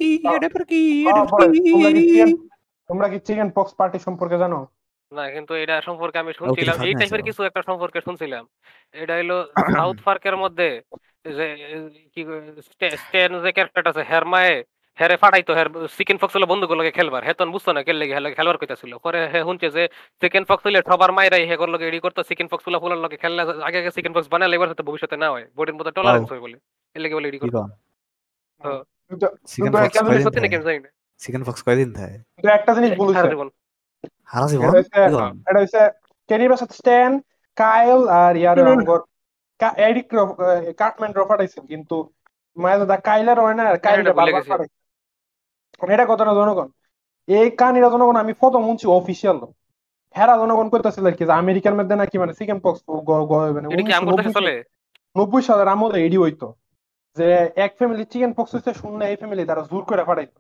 কি 0.02 0.10
কি 0.24 2.02
কি 2.12 2.22
তোমরা 2.90 3.08
কি 3.12 3.18
চিকেন 3.28 3.50
পক্স 3.58 3.72
পার্টি 3.80 3.98
সম্পর্কে 4.08 4.38
জানো? 4.44 4.60
না 5.12 5.24
কিন্তু 5.36 5.54
এটা 5.64 5.76
সম্পর্কে 5.88 6.18
আমি 6.20 6.32
শুনছিলাম 6.40 6.78
এই 6.88 6.94
টাইপের 7.02 7.22
কিছু 7.28 7.42
একটা 7.44 7.62
সম্পর্কে 7.70 8.00
শুনছিলাম। 8.08 8.44
এটা 8.94 9.14
হলো 9.20 9.38
সাউথ 9.80 9.98
পার্কের 10.08 10.36
মধ্যে 10.44 10.68
যে 11.38 11.46
কি 12.14 12.22
স্টেন 13.00 13.32
যে 13.44 13.50
ক্যারেক্টার 13.56 13.92
আছে 13.92 14.04
হেরমায়ে 14.12 14.56
হেরে 14.98 15.16
ফাটাইতো 15.24 15.52
হের 15.58 15.68
চিকেন 15.98 16.18
ফক্স 16.22 16.34
হলো 16.38 16.48
বন্ধুগুলোকে 16.52 16.92
খেলবার। 16.98 17.22
হেতন 17.28 17.48
বুঝতো 17.54 17.70
না 17.76 17.82
খেললে 17.88 18.04
হেলে 18.18 18.30
খেলবার 18.38 18.58
কইতাছিল। 18.62 18.92
পরে 19.06 19.20
হে 19.34 19.40
শুনছে 19.48 19.68
যে 19.76 19.84
চিকেন 20.22 20.44
ফক্স 20.50 20.64
হইলে 20.68 20.80
সবার 20.90 21.12
মায়েরাই 21.18 21.44
হে 21.50 21.56
করল 21.62 21.74
এডি 21.90 22.00
করতো 22.06 22.20
চিকেন 22.30 22.48
ফক্সগুলো 22.52 22.78
ফুলার 22.84 23.00
লগে 23.06 23.18
খেললে 23.24 23.42
আগে 23.68 23.78
আগে 23.82 23.92
চিকেন 23.98 24.14
ফক্স 24.16 24.28
বানালে 24.34 24.54
এবার 24.58 24.68
হয়তো 24.72 24.84
ভবিষ্যতে 24.90 25.16
না 25.24 25.28
হয়। 25.30 25.46
বডির 25.58 25.76
মধ্যে 25.78 25.94
টলারেন্স 25.98 26.28
হয় 26.32 26.42
বলে 26.46 26.58
এর 26.96 27.02
লেগে 27.04 27.16
বলে 27.18 27.28
এডি 27.30 27.38
কি 27.38 27.44
করতো। 27.44 27.58
কন 27.58 27.70
হ্যাঁ। 28.62 28.82
কিন্তু 29.10 29.26
চিকেন 29.50 29.64
কিন্তু 29.66 29.78
ফক্স 29.78 29.88
একটা 29.90 30.02
কয়দিন 30.04 30.26
সত্যি 30.26 30.42
নাকি 30.42 30.56
থাকে? 30.56 30.58
আমি 30.58 30.66
জানি 30.70 30.80
না। 30.86 30.90
চিকেন 31.22 31.42
ফক্স 31.48 31.62
কয়দিন 31.68 31.90
থাকে? 31.98 32.18
কিন্তু 32.36 32.50
একটা 32.58 32.72
জিনিস 32.76 32.92
সারা 33.18 33.30
জীবন 33.34 33.48
হারা 34.30 34.48
জীবন 34.48 34.64
এটা 34.64 34.72
হচ্ছে- 34.74 35.04
কি 35.04 35.16
কন? 35.16 35.34
এটা 35.50 35.60
হচ্ছে 35.60 35.82
ক্যারিবার 36.30 36.60
সাথে 36.62 36.76
স্ট্যান 36.76 37.12
কাইল 37.58 38.00
আর 38.20 38.34
ইয়ার 38.36 38.56
আমগর 38.74 39.00
কা- 39.60 39.76
এরিক 39.80 40.08
কাটম্যান 40.78 41.12
রফাটাইছে 41.12 41.60
কিন্তু 41.72 41.96
মায়ের 42.58 42.82
দা 42.86 42.98
কাইলার 43.08 43.38
হয় 43.40 43.56
না 43.58 43.64
কাইলটা 43.78 44.02
এটা 44.04 44.14
ভুলে 44.14 44.32
বারবার 44.32 44.44
ফাটাইছে 44.52 44.78
এটা 45.88 46.06
কথাটা 46.06 46.34
জনগণ? 46.34 46.68
এই 47.28 47.48
কাহিনীটা 47.60 47.90
জনগণ 47.90 48.16
আমি 48.16 48.34
প্রথম 48.34 48.62
শুনছি 48.68 48.86
অফিসিয়াল 48.92 49.38
হেরা 50.16 50.36
জনগণ 50.38 50.68
করতেছিল 50.70 51.06
কি 51.10 51.24
যে 51.26 51.34
আমেরিকার 51.34 51.76
মধ্যে 51.76 51.96
নাকি 51.96 52.16
মানে 52.18 52.34
চিকেন 52.34 52.60
পক্স 52.60 52.80
মানে 53.56 53.68
এটা 53.68 53.84
কি 53.84 53.94
আম 53.94 54.04
1990 54.04 54.12
করতে 54.12 54.32
চলে? 54.38 54.54
নব্বই 55.16 55.42
সালের 55.42 55.68
আমলে 55.68 55.98
এডি 56.06 56.18
হইতো 56.18 56.48
যে 57.18 57.28
এক 57.58 57.72
ফ্যামিলি 57.78 58.04
চিকেন 58.06 58.32
পক্স 58.34 58.52
হইছে 58.56 58.72
শূন্য 58.74 59.00
এই 59.06 59.16
ফ্যামিলি 59.16 59.44
তারা 59.46 59.62
জোর 59.62 59.84
করে 59.84 60.04
ফাটাইতো 60.04 60.40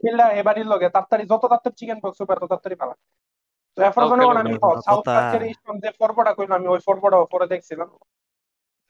খেললা 0.00 0.24
এবারই 0.32 0.64
লগে। 0.64 0.88
তাড়াতাড়ি 0.90 1.24
যত 1.24 1.42
তাড়াতাড়ি 1.44 1.74
চিকেন 1.76 1.98
তত 2.02 2.12
তাড়াতাড়ি 2.42 2.76
তো 3.76 3.80
এরপর 3.82 4.02
Okay, 4.02 4.40
আমি 4.42 4.52
okay. 4.54 4.82
সাউথ 4.86 5.04
পার্কের 5.08 5.42
ইস্টন 5.44 5.76
যে 5.78 5.90
পর্বটা 6.00 6.32
কইলাম 6.34 6.56
আমি 6.58 6.68
ওই 6.68 6.80
পর্বটা 6.86 7.18
পরে 7.32 7.46
দেখছিলাম। 7.46 7.88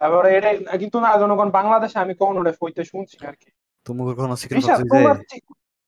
তারপরে 0.01 0.29
এটা 0.39 0.51
কিন্তু 0.77 0.99
না 1.01 1.11
জনগণ 1.21 1.49
বাংলাদেশে 1.51 1.99
আমি 1.99 2.15
কখনো 2.15 2.39
ওটা 2.41 2.53
হইতে 2.61 2.83
শুনছি 2.85 3.17
আর 3.27 3.35
কি 3.37 3.49
তুমি 3.87 4.01
কখনো 4.11 4.35
চিকেন 4.41 4.59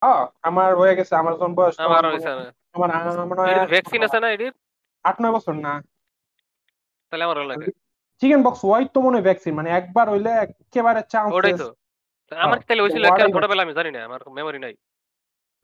হ্যাঁ, 0.03 0.22
আমার 0.43 0.70
হয়ে 0.74 0.95
গেছে 0.99 1.12
আমার 1.16 1.32
যখন 1.34 1.53
বয়স 1.55 1.76
আমার 1.78 1.99
মনে- 1.99 2.12
হইছে 2.14 2.30
না 2.30 2.45
আমার 2.74 2.88
আমার 3.18 3.36
হয় 3.40 3.53
এর 3.55 3.68
ভ্যাকসিন 3.72 4.01
আছে 4.07 4.18
না 4.20 4.28
এটির? 4.30 4.53
আট 5.05 5.16
নয় 5.22 5.32
বছর 5.32 5.55
না। 5.66 5.72
তাহলে 7.12 7.24
আমার 7.24 7.36
লাগে 7.51 7.68
চিকেন 8.22 8.40
বক্স 8.43 8.61
হোয়াইট 8.62 8.88
তো 8.95 8.99
মনে 9.01 9.16
হয় 9.16 9.26
ভ্যাকসিন 9.28 9.53
মানে 9.55 9.68
একবার 9.70 10.07
হইলে 10.09 10.30
একেবারে 10.45 11.01
চান্স 11.12 11.30
ওটাই 11.36 11.55
তো 11.55 11.66
তা। 11.66 11.74
আমার 12.36 12.48
হ্যাঁ, 12.50 12.66
তাহলে 12.66 12.82
হয়েছিল 12.82 13.02
ওটাই 13.02 13.10
একটা 13.10 13.24
তো। 13.26 13.34
ছোটবেলা 13.36 13.62
আমি 13.62 13.74
জানি 13.78 13.90
না 13.90 14.00
আমার 14.08 14.20
মেমোরি 14.36 14.58
নাই। 14.58 14.74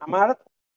আমার 0.00 0.28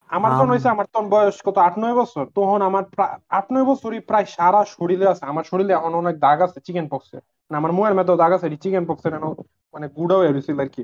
আমার 0.10 0.32
যখন 0.32 0.48
হয়েছে 0.52 0.70
আমার 0.70 0.88
তখন 0.94 1.08
বয়স 1.10 1.38
কত? 1.48 1.58
আট 1.68 1.76
নয় 1.78 1.96
বছর? 1.96 2.26
তখন 2.38 2.60
আমার 2.70 2.84
আট 3.30 3.48
নয় 3.54 3.66
বছরই 3.66 4.02
প্রায় 4.10 4.28
সারা 4.38 4.62
শরীরে 4.76 5.06
আছে। 5.14 5.24
আমার 5.26 5.46
শরীরে 5.52 5.72
এখন 5.74 5.92
অনেক 5.96 6.16
দাগ 6.18 6.38
আছে 6.42 6.60
চিকেন 6.68 6.86
পক্সের 6.94 7.22
না 7.52 7.56
আমার 7.58 7.72
মুয়ের 7.72 7.94
দাগ 8.18 8.32
আছে 8.38 8.48
চিকেন 8.66 8.86
পক্সের 8.90 9.14
এখন 9.14 9.32
মানে 9.74 9.86
গুড়া 9.98 10.16
হয়ে 10.18 10.32
রয়েছিল 10.32 10.58
আর 10.60 10.70
কি। 10.76 10.84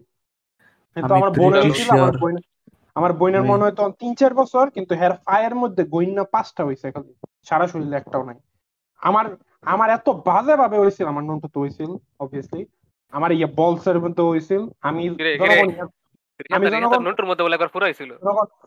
কিন্তু 0.95 1.11
আমার 1.13 1.31
বোনের 1.31 1.63
আমার 1.95 2.13
বোন 2.21 2.35
আমার 2.95 3.11
বোনের 3.13 3.43
মনে 3.43 3.63
হয় 3.65 3.75
তখন 3.79 3.93
তিন 4.01 4.11
চার 4.15 4.33
বছর 4.33 4.65
কিন্তু 4.75 4.93
হের 4.95 5.13
ফায়ের 5.25 5.53
মধ্যে 5.55 5.83
গইন্না 5.93 6.23
পাঁচটা 6.33 6.61
হয়েছে 6.65 6.87
খালি। 6.95 7.11
সারা 7.47 7.65
শরীরে 7.67 7.95
একটাও 7.97 8.23
নাই। 8.23 8.37
আমার 9.01 9.25
আমার 9.65 9.89
এত 9.89 10.07
বাজে 10.27 10.55
ভাবে 10.55 10.77
হয়েছিল 10.77 11.05
আমার 11.07 11.23
নন্ত 11.23 11.55
হয়েছিল 11.55 11.89
অবভিয়াসলি 12.19 12.63
আমার 13.13 13.31
ইয়ে 13.31 13.45
বলসের 13.55 13.99
মধ্যে 13.99 14.21
হয়েছিল 14.21 14.61
আমি 14.81 15.03
আমি 16.51 16.65
জনগণ- 16.69 17.25
মধ্যে 17.25 17.43
বলে 17.43 17.55
একবার 17.55 17.69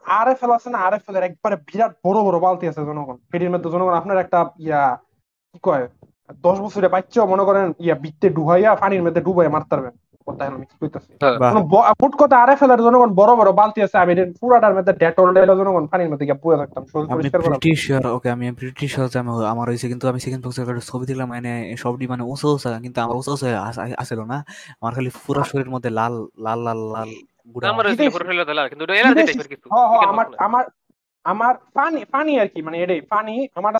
আরে 0.04 0.34
ফেল 0.34 0.50
আছে 0.50 0.70
না 0.70 0.78
আরএফএল 0.78 1.16
এর 1.16 1.22
একবারে 1.22 1.56
বিরাট 1.56 1.92
বড় 2.04 2.18
বড় 2.22 2.38
বালতি 2.40 2.68
আছে 2.68 2.80
জনগণ। 2.84 3.16
পেটির 3.32 3.50
মধ্যে 3.50 3.70
জনগণ 3.70 3.94
আপনার 3.94 4.18
একটা 4.18 4.38
ইয়া 4.58 4.82
কি 5.52 5.58
কয় 5.62 5.84
দশ 6.38 6.60
বছরে 6.60 6.88
বাচ্চা 6.88 7.24
মনে 7.24 7.44
করেন 7.44 7.72
ইয়া 7.78 7.94
বিত্তে 7.94 8.28
ডুবাইয়া 8.28 8.70
পানির 8.74 9.02
মধ্যে 9.02 9.20
ডুবাইয়া 9.20 9.50
মারতে 9.50 9.68
পারবেন। 9.70 9.94
কথা 10.30 10.42
আমি 10.50 10.64
কি 10.64 10.74
কইতাছি? 10.80 11.10
বাহ। 11.34 11.50
কোনো 11.50 11.60
ব- 11.72 11.88
ফুট 12.00 12.12
কথা 12.20 12.36
আরএফএল 12.38 12.70
এর 12.70 12.80
জনগণ 12.86 13.10
বড় 13.14 13.32
বড় 13.36 13.50
বালতি 13.52 13.78
আছে 13.82 13.96
আমি 13.98 14.12
পুরাটার 14.40 14.74
মধ্যে 14.76 14.92
ডেটল 15.02 15.28
ডেটল 15.36 15.56
জনগণ 15.60 15.84
পানির 15.86 16.08
মধ্যে 16.12 16.26
গিয়ে 16.26 16.38
পুয়ে 16.42 16.56
থাকতাম 16.56 16.82
শরীর 16.84 17.06
পরিষ্কার 17.10 17.40
করা 17.40 17.54
প্রিটি 17.54 17.70
শিওর 17.82 18.04
ওকে 18.16 18.28
আমি 18.30 18.46
প্রিটি 18.52 18.86
শিওর 18.88 19.08
আমি 19.14 19.30
আমার 19.52 19.66
হয়েছে 19.70 19.86
কিন্তু 19.88 20.04
আমি 20.10 20.18
চিকেন 20.20 20.40
ফক্সের 20.42 20.64
একটা 20.64 20.84
ছবি 20.86 21.04
দিলাম 21.06 21.26
মানে 21.32 21.50
সবটি 21.76 22.04
মানে 22.12 22.22
উঁচু 22.32 22.46
উঁচা 22.48 22.70
কিন্তু 22.84 22.98
আমার 23.00 23.16
উঁচু 23.16 23.30
উঁচু 23.32 23.46
আসছিল 23.98 24.20
না। 24.24 24.38
আমার 24.80 24.92
খালি 24.96 25.10
পুরো 25.24 25.40
শরীরের 25.44 25.70
মধ্যে 25.70 25.90
লাল 25.90 26.14
লাল 26.38 26.58
লাল 26.66 26.80
লাল 26.94 27.08
আমার 27.64 27.84
হয়েছিল 27.86 28.00
বিদেশি। 28.00 28.14
পুরো 28.14 28.24
শরীরে 28.28 28.54
লাল 28.54 28.66
কিন্তু 28.70 28.84
এলার্জি 28.92 29.22
টাইপের 29.28 29.48
কিছু। 29.52 29.66
হ 29.68 29.76
হ 29.82 29.92
chicken 29.92 30.08
আমার 30.12 30.26
আমার 30.46 30.64
আমার 31.24 31.54
পানি 31.74 32.00
পানি 32.14 32.32
আর 32.42 32.48
কি 32.48 32.60
মানে 32.62 32.76
এটাই 32.82 33.00
পানি 33.12 33.34
আমার 33.56 33.72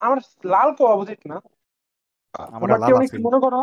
আমার 0.00 0.18
লাল 0.44 0.68
কোয়া 0.78 0.94
উচিত 0.94 1.20
না। 1.26 1.36
আমার 2.56 2.68
লাল। 2.74 2.90
মনে 3.26 3.38
করো 3.38 3.60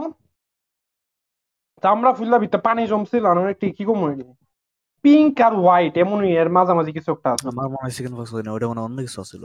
চামড়া 1.83 2.11
ফুললা 2.17 2.37
ভিতরে 2.43 2.65
পানি 2.67 2.81
জমছিল 2.91 3.23
আর 3.29 3.37
একটু 3.53 3.65
কি 3.77 3.83
কম 3.89 4.01
পিঙ্ক 5.03 5.35
আর 5.47 5.53
হোয়াইট 5.57 5.93
এমনই 5.97 6.31
এর 6.41 6.49
মাঝামাঝি 6.55 6.91
কিছু 6.97 7.09
একটা 7.15 7.29
আছে। 7.33 7.45
আমার 7.51 7.67
মনে 7.67 7.83
হয় 7.83 7.93
চিকেন 7.97 8.13
পক্স 8.17 8.31
হয় 8.35 8.43
না 8.45 8.51
ওটা 8.55 8.65
মনে 8.69 8.79
হয় 8.79 8.87
অন্য 8.89 8.99
কিছু 9.05 9.19
ছিল 9.31 9.43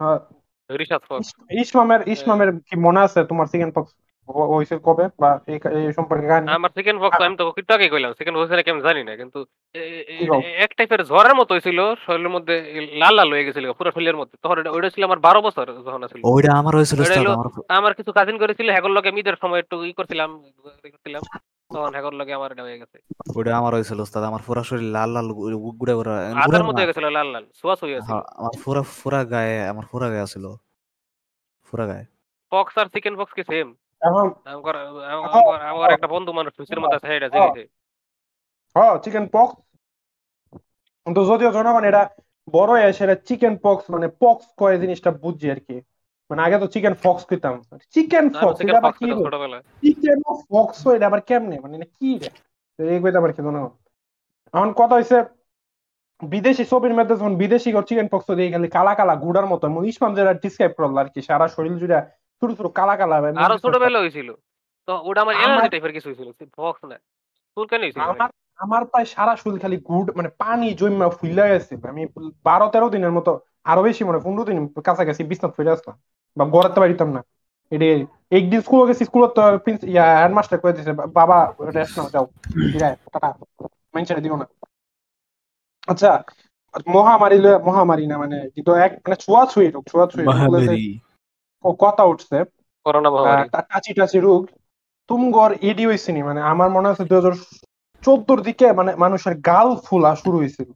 হ্যাঁ, 0.00 0.18
ফক্স 1.08 1.28
ইসমামের 1.62 2.00
ইসমামের 2.14 2.50
কি 2.68 2.74
মনে 2.86 3.00
আছে 3.06 3.20
তোমার 3.30 3.46
চিকেন 3.52 3.70
পক্স 3.76 3.90
হয়েছে 4.48 4.74
কবে? 4.84 5.04
বা 5.20 5.30
এই 5.46 5.56
এই 5.78 5.92
সম্পর্কে 5.92 6.26
কাহিনী? 6.26 6.46
আমার 6.50 6.70
চিকেন 6.76 6.96
পক্স 6.98 7.18
আমি 7.20 7.36
তো 7.36 7.44
একটু 7.52 7.72
আগে 7.74 7.86
কইলাম 7.88 8.10
পক্স 8.34 8.50
নাকি 8.52 8.70
আমি 8.70 8.82
জানি 8.82 9.00
না 9.04 9.12
কিন্তু? 9.16 9.40
এক 10.64 10.70
টাইপের 10.78 11.00
জ্বরের 11.04 11.34
মতো 11.34 11.50
হয়েছিল 11.54 11.78
শরীরের 12.04 12.32
মধ্যে 12.36 12.54
লাল 12.94 13.14
লাল 13.14 13.28
হয়ে 13.32 13.46
গেছিল 13.46 13.64
পুরো 13.72 13.90
শরীরের 13.90 14.16
মধ্যে। 14.16 14.36
তখন 14.42 14.56
ওটা 14.68 14.88
ছিল 14.94 15.02
আমার 15.04 15.20
বারো 15.20 15.40
বছর 15.42 15.66
যখন 15.78 16.02
ছিল 16.06 16.20
ওইটা 16.26 16.50
আমার 16.54 16.74
হলো- 16.74 17.64
আমার 17.70 17.92
কিছু 17.98 18.10
কাজিন 18.12 18.36
করেছিল 18.38 18.66
হ্যাগর 18.70 18.92
লগে 18.96 19.10
মিদের 19.10 19.36
সময় 19.42 19.60
একটু 19.60 19.76
ই 19.84 19.92
করছিলাম 19.92 20.30
করছিলাম 20.84 21.22
তখন 21.70 21.92
হেগর 21.94 22.14
লগে 22.14 22.32
আমার 22.34 22.50
এটা 22.52 22.62
হয়ে 22.62 22.78
গেছে। 22.78 22.96
ওইটা 23.36 23.52
আমার 23.56 23.72
হয়েছিল 23.74 23.98
উস্তাদ 24.00 24.22
আমার 24.24 24.42
পুরা 24.46 24.62
শরীর 24.62 24.88
লাল 24.88 25.10
লাল 25.10 25.26
গুড়া 25.72 25.94
গুড়া 25.94 26.14
আদার 26.38 26.60
না, 26.62 26.72
হয়ে 26.72 26.88
গেছিল 26.90 27.06
লাল 27.10 27.28
লাল 27.30 27.44
সোয়া 27.54 27.74
হয়ে 27.82 27.98
ছিল। 27.98 28.10
হ্যাঁ, 28.10 28.24
আমার 28.38 28.54
পুরা 28.62 28.82
পুরা 28.94 29.20
গায়ে 29.24 29.56
আমার 29.68 29.84
পুরা 29.90 30.06
গায়ে 30.10 30.26
ছিল 30.26 30.44
পুরা 31.68 31.84
গায়ে। 31.86 32.04
পক্স 32.52 32.74
আর 32.78 32.86
চিকেন 32.86 33.14
পক্স 33.16 33.32
কি 33.32 33.42
সেম 33.44 33.68
এখন 34.04 34.26
আমার 35.70 35.88
একটা 35.96 36.08
বন্ধু 36.14 36.30
মানুষ 36.38 36.52
মধ্যে 36.84 36.98
আছে 36.98 37.08
এটা 37.18 37.28
হ্যাঁ। 38.76 38.94
চিকেন 39.04 39.26
পক্স 39.34 39.54
কিন্তু 41.06 41.20
যদিও 41.30 41.50
জনগণ 41.56 41.84
এটা 41.90 42.02
বড় 42.48 42.70
সেটা 42.98 43.14
চিকেন 43.28 43.54
পক্স 43.64 43.84
মানে 43.94 44.06
পক্স 44.22 44.44
কয় 44.60 44.76
জিনিসটা 44.82 45.10
বুঝছি 45.22 45.46
আর 45.50 45.60
কি। 45.66 45.76
মানে 46.30 46.40
আগে 46.46 46.56
তো 46.58 46.66
চিকেন 46.74 46.94
ফক্স 47.04 47.22
খেতাম। 47.28 47.54
চিকেন 47.94 48.26
ফক্স 48.40 48.58
এটা 48.62 48.78
আবার 48.78 48.92
কি 49.00 49.06
চিকেন 49.82 50.18
ফক্স 50.50 50.78
এটা 50.96 51.06
আবার 51.10 51.20
কেমনে? 51.28 51.56
মানে 51.64 51.86
কি 51.98 52.10
রে? 52.22 52.28
এই 52.78 52.98
কইতে 53.02 53.18
আবার 53.20 53.32
কি 53.36 53.40
জনগণ 53.46 53.72
এখন 54.54 54.70
কথা 54.80 54.94
হইছে 54.98 55.18
বিদেশি 56.22 56.64
ছবির 56.64 56.94
মধ্যে 56.98 57.14
যখন 57.16 57.34
বিদেশি 57.42 57.68
চিকেন 57.88 58.08
পক্স 58.12 58.26
দিয়ে 58.38 58.52
গেলে 58.54 58.66
কালা 58.76 58.92
কালা 58.94 59.14
গুড়ার 59.24 59.46
মতো। 59.52 59.64
এবং 59.70 59.82
ইসমাম 59.90 60.12
যেটা 60.18 60.32
ডিসক্রাইব 60.42 60.72
করল 60.78 60.96
আর 61.02 61.08
কি 61.14 61.20
সারা 61.28 61.46
শরীর 61.56 61.74
জুড়ে 61.80 61.98
ছোট 62.44 62.50
ছোট 62.58 62.68
কালা 62.78 62.94
কালা 62.96 63.16
আরও 63.46 63.56
ছোটবেলা 63.58 63.98
হয়েছিল 63.98 64.28
তো 64.88 64.92
ওটা 65.04 65.20
আমার 65.24 65.34
এলার্জি 65.34 65.68
টাইপের 65.72 65.92
কিছু 65.96 66.06
হয়েছিল 66.08 66.28
ফক্স 66.58 66.80
না 66.90 66.96
হয়েছিল 67.82 68.02
আমার 68.12 68.30
আমার 68.58 68.82
প্রায় 68.84 69.06
সারা 69.14 69.34
শরীর 69.36 69.58
খালি 69.60 69.76
গুড় 69.88 70.08
মানে 70.18 70.30
পানি 70.42 70.68
জমা 70.80 71.08
ফুইলা 71.18 71.44
গেছে 71.52 71.74
আমি 71.92 72.02
বারো 72.44 72.66
তেরো 72.72 72.88
দিনের 72.94 73.12
মতো 73.12 73.32
আরও 73.70 73.82
বেশি 73.82 74.02
মানে 74.04 74.18
পনেরো 74.24 74.42
দিন 74.48 74.58
কাছাকাছি 74.86 75.22
বিছনাথ 75.30 75.52
ফিরে 75.56 75.74
আসলাম 75.76 75.96
বা 76.36 76.44
গড়াতে 76.54 76.78
পারিতাম 76.82 77.08
না। 77.16 77.20
এটি 77.72 77.88
একদিন 78.38 78.60
স্কুল 78.66 78.80
গেছি 78.88 79.02
স্কুলত 79.04 79.30
তো 79.36 79.42
ইয়া 79.94 80.04
হেডমাস্টার 80.22 80.58
কয়ে 80.62 80.76
দিছে 80.76 80.92
বাবা 81.18 81.38
রেস্ট 81.76 81.94
নাও 81.98 82.08
যাও 82.14 82.24
টাটা 83.04 83.28
মাইন 83.94 84.04
দিও 84.24 84.36
না। 84.42 84.46
আচ্ছা 85.88 86.10
মহামারী 86.96 87.38
মহামারী 87.68 88.04
না 88.10 88.16
মানে 88.22 88.38
কিন্তু 88.54 88.70
এক 88.86 88.92
মানে 89.04 89.16
ছোঁয়া 89.24 89.42
ছুঁই 89.52 89.68
রোগ 89.74 89.84
ছোঁয়া 89.92 90.06
ছুঁই 90.12 90.26
মহামারী 90.28 90.86
কথা 91.80 92.02
উঠছে। 92.04 92.36
কাচি 93.70 93.92
টাচি 93.96 94.18
রোগ। 94.20 94.42
তুমগর 95.08 95.50
এডি 95.62 95.84
হয়েছে 95.86 96.10
নি 96.12 96.20
মানে 96.22 96.40
আমার 96.44 96.68
মনে 96.70 96.88
হচ্ছে 96.88 97.04
দুই 97.04 97.18
হাজার 97.18 97.34
চোদ্দোর 98.02 98.38
দিকে 98.42 98.66
মানে 98.72 98.90
মানুষের 98.98 99.34
গাল 99.46 99.68
ফুলা 99.84 100.10
শুরু 100.16 100.36
হয়েছিল। 100.38 100.68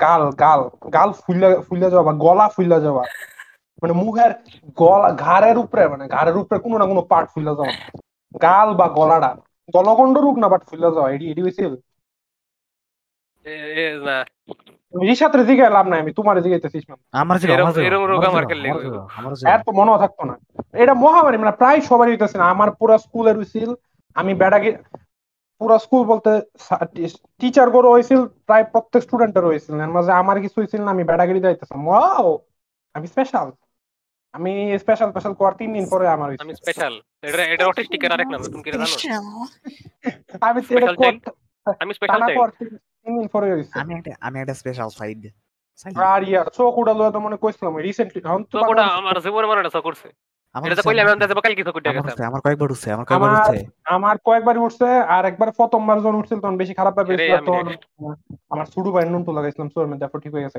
গাল 0.00 0.22
গাল 0.40 0.60
গাল 0.94 1.10
ফুলা 1.18 1.48
ফুলা 1.66 1.88
যাওয়া 1.90 2.06
বা 2.08 2.14
গলা 2.24 2.46
ফুলা 2.54 2.78
যাওয়া। 2.80 3.04
মানে 3.82 3.94
মুখের 3.98 4.32
গলা 4.76 5.08
ঘাড়ের 5.22 5.56
উপরে 5.58 5.82
মানে 5.88 6.04
ঘাড়ের 6.08 6.36
উপরে 6.36 6.58
কোনো 6.58 6.76
না 6.78 6.86
কোনো 6.86 7.02
পার্ট 7.10 7.28
ফুলা 7.32 7.52
যাওয়া। 7.52 7.74
গাল 8.42 8.68
বা 8.74 8.86
গলাটা। 8.96 9.30
গলগন্ড 9.74 10.16
রোগ 10.18 10.34
না 10.38 10.48
বাট 10.48 10.62
ফুলা 10.68 10.88
যাওয়া। 10.90 11.08
এডি 11.10 11.26
এডি 11.28 11.40
হয়েছিল 11.42 11.66
না। 11.68 11.76
রিসাতের 14.94 15.42
দিকে 15.46 15.62
লাভ 15.68 15.86
নাই 15.88 16.00
আমি 16.00 16.12
তোমার 16.12 16.36
আমার 17.18 17.36
এরম 17.88 18.02
রোগ 18.02 18.18
আমার 18.20 18.30
আমার 18.30 18.42
ছিল, 18.42 18.48
খেললে 18.48 18.68
আমার 18.68 18.78
হইব। 18.78 18.86
ছিল, 18.86 18.98
আমার 19.18 19.32
ছিল। 19.34 19.46
এর 19.48 19.60
তো 19.66 19.70
মনেও 19.72 19.98
থাকতো 19.98 20.22
না। 20.24 20.34
এটা 20.74 20.94
মহামারী 20.94 21.36
মানে 21.36 21.52
প্রায় 21.52 21.78
সবারই 21.80 22.12
হইতেছে 22.12 22.36
না। 22.38 22.46
আমার 22.46 22.68
পুরো 22.70 22.94
স্কুলের 22.98 23.36
হইছিল 23.38 23.70
আমি 24.16 24.32
পুরো 25.60 25.76
স্কুল 25.78 26.02
বলতে 26.04 26.30
টিচার 27.40 27.68
গরো 27.70 27.88
হয়েছিল 27.90 28.20
প্রায় 28.46 28.64
প্রত্যেক 28.64 29.02
স্টুডেন্টের 29.02 29.44
হয়েছিল 29.44 29.74
এর 29.80 29.88
মাঝে 29.88 30.12
আমার 30.12 30.36
কিছু 30.40 30.56
হয়েছিল 30.56 30.80
না 30.82 30.90
আমি 30.90 31.04
বেড়াগিরি 31.04 31.40
যাইতেছিলাম 31.40 31.82
ওয়াও 31.88 32.28
আমি 32.94 33.06
স্পেশাল 33.06 33.48
আমি 34.34 34.52
স্পেশাল 34.78 35.08
স্পেশাল 35.10 35.32
কর 35.34 35.52
তিন 35.52 35.70
দিন 35.72 35.84
পরে 35.90 36.06
আমার 36.08 36.28
আমি 36.40 36.52
স্পেশাল 36.54 36.92
এটা 37.22 37.44
এটা 37.54 37.64
অটিস্টিকের 37.66 38.10
আরেক 38.12 38.28
নাম 38.28 38.40
তুমি 38.44 38.62
কি 38.62 38.70
জানো? 38.72 38.84
আমি? 38.84 38.94
কর- 40.98 41.76
আমি 41.80 41.92
স্পেশাল 41.94 42.20
তিন 43.04 43.12
তিন 43.16 43.26
পরে 43.34 43.46
হইছে 43.52 43.74
আমি 43.82 43.92
একটা 43.98 44.12
আমি 44.26 44.36
একটা 44.42 44.54
স্পেশাল 44.60 44.90
সাইড 44.98 45.20
আর 46.08 46.20
ইয়ার 46.22 46.46
চোখ 46.58 46.72
উড়া 46.80 46.92
তো 47.14 47.18
মনে 47.24 47.36
কইছিলাম 47.42 47.72
রিসেন্টলি 47.80 48.18
এখন 48.22 48.42
তো 48.44 48.54
তো 48.54 48.66
ওটা 48.70 48.84
আমার 48.98 49.16
জীবনে 49.24 49.46
মনে 49.48 49.60
এটা 49.62 49.82
করছে 49.88 50.08
এটা 50.54 50.82
কইলে 50.86 51.02
আমি 51.02 51.12
আন্দাজে 51.14 51.34
কাল 51.36 51.54
কিছু 51.58 51.70
কইতে 51.74 51.88
গেছে। 51.88 52.02
উঠছে, 52.04 52.22
আমার 52.30 52.40
কয়েকবার 52.44 52.68
উঠছে 52.70 52.88
আমার 52.94 53.06
কয়েকবার 53.08 53.30
উঠছে 53.36 53.56
আমার 53.96 54.16
কয়েকবার 54.26 54.56
উঠছে 54.58 54.88
আর 55.14 55.22
একবার 55.30 55.48
প্রথমবার 55.58 55.96
যখন 56.00 56.16
উঠছিল 56.20 56.38
তখন 56.44 56.56
বেশি 56.62 56.72
খারাপ 56.78 56.94
ভাবে 56.98 57.12
উঠছিল, 57.14 57.34
তখন। 57.48 57.66
আমার 58.52 58.66
ছোট 58.74 58.86
ভাই 58.94 59.04
নুন 59.06 59.22
তো 59.26 59.32
লাগাইছিলাম 59.38 59.68
চোর 59.74 59.86
মধ্যে 59.86 60.02
তারপর 60.02 60.18
ঠিক 60.24 60.32
হয়ে 60.34 60.44
গেছে। 60.46 60.58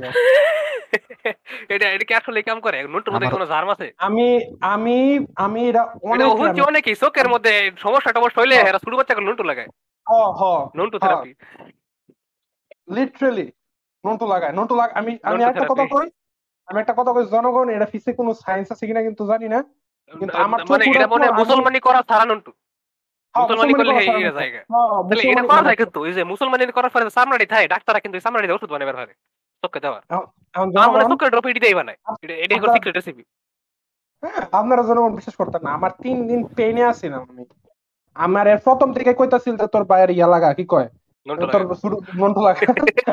এটা 1.73 1.85
এটা 1.95 2.05
কি 2.09 2.13
আসলে 2.19 2.39
কাম 2.49 2.57
করে? 2.65 2.77
নুনটুর 2.83 3.13
মধ্যে 3.13 3.33
কোনো 3.35 3.45
জার্ম 3.51 3.69
আছে 3.75 3.87
আমি 4.07 4.27
আমি 4.73 4.97
আমি 5.45 5.61
এটা 5.69 5.81
এটা 5.81 6.05
অনেক 6.11 6.27
হুঁচি 6.39 6.61
অনেকই 6.69 6.95
চোখের 7.03 7.27
মধ্যে 7.33 7.53
সমস্যা 7.83 8.11
টমস্যা 8.11 8.39
হইলে 8.41 8.55
এরা 8.61 8.79
ছোট 8.83 8.93
বাচ্চাকে 8.97 9.21
নুনটু 9.21 9.43
লাগায়। 9.49 9.69
হ 10.07 10.11
হ। 10.39 10.41
নুনটু। 10.77 10.97
থেরাপি 11.03 11.31
লিটারালি 12.91 13.51
নুনটু 14.05 14.27
লাগায়। 14.27 14.53
নুনটু 14.53 14.75
লাগা 14.75 14.93
আমি 14.93 15.17
আমি 15.23 15.43
একটা 15.43 15.65
কথা। 15.69 15.85
কই? 15.85 16.09
আমি 16.65 16.79
একটা 16.81 16.93
কথা 16.97 17.13
কই 17.13 17.25
জনগণ 17.25 17.69
এটা 17.69 17.85
ফিসে 17.85 18.13
কোনো 18.13 18.33
সায়েন্স 18.33 18.71
আছে 18.71 18.87
কিনা 18.87 19.01
কিন্তু 19.01 19.27
জানি 19.27 19.47
না। 19.47 19.63
কিন্তু 20.19 20.37
আমার 20.37 20.61
মানে 20.69 20.85
এটা 20.89 21.07
মনে 21.07 21.31
মুসলমানি 21.31 21.79
করা 21.79 22.01
ছাড়া 22.01 22.25
নুনটু। 22.25 22.51
হ্যাঁ, 22.51 23.47
মুসলমানি 23.47 23.73
করলে 23.73 23.93
এই 23.93 24.05
জায়গা। 24.05 24.59
হ্যাঁ, 24.69 24.87
হ্যাঁ, 24.87 25.03
তাহলে 25.03 25.29
এটা 25.31 25.41
করা 25.41 25.61
যায় 25.61 25.75
কিন্তু 25.75 26.05
এই 26.05 26.13
যে 26.13 26.23
মুসলমানি 26.23 26.65
করার 26.65 26.89
পরে 26.89 27.09
সামনাটি 27.09 27.45
থাকে 27.45 27.67
ডাক্তাররা 27.67 27.99
কিন্তু 27.99 28.53
ওষুধ 28.53 28.69
চোখে 29.63 29.79
দেওয়া 29.79 30.01
আর 30.09 30.17
মানে 30.59 30.71
জনগণ 30.71 31.09
চোখের 31.09 31.29
ড্রপ 31.29 31.45
এটাই 31.45 31.73
বানায়। 31.73 31.97
এটা 32.23 32.55
আমরা- 32.55 32.73
সিক্রেট 32.73 32.95
রেসিপি 32.95 33.23
আপনারা 34.51 34.83
জনগণ 34.83 35.15
বিশ্বাস 35.15 35.35
করতেন 35.35 35.61
না। 35.61 35.69
আমার 35.71 35.91
তিন 36.01 36.27
দিন 36.27 36.47
পেনে 36.47 36.83
আছিলাম 36.83 37.21
আমি। 37.29 37.45
আমার 38.15 38.57
প্রথম 38.57 38.93
থেকে 38.93 39.13
কইতাছিল 39.13 39.57
যে 39.57 39.67
তোর 39.67 39.83
বাইরে 39.83 40.13
ইয়া 40.13 40.27
লাগা 40.27 40.53
কি 40.53 40.65
কয়? 40.65 40.89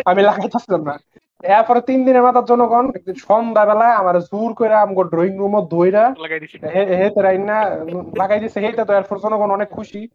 আমি 0.04 0.22
লাগাইতেছিলাম 0.22 0.82
না। 0.82 0.98
এরপরে 1.42 1.80
তিন 1.80 2.04
দিনের 2.04 2.22
মাথার 2.22 2.44
জনগণ 2.44 2.88
একদিন 2.88 3.14
সন্ধ্যাবেলায় 3.14 3.90
আমার 3.90 4.20
জোর 4.20 4.54
করে 4.54 4.74
আমগো 4.74 5.04
ড্রয়িং 5.04 5.38
লাগাই 6.18 6.40
দিছি। 6.40 6.58
হেতে 6.66 7.22
রাইনা 7.22 7.64
লাগাই 8.16 8.40
দিছে। 8.40 8.60
হেতে 8.60 8.84
তো 8.84 8.92
এরপর 8.92 9.18
জনগণ 9.18 9.50
অনেক 9.50 9.68
খুশি। 9.68 10.08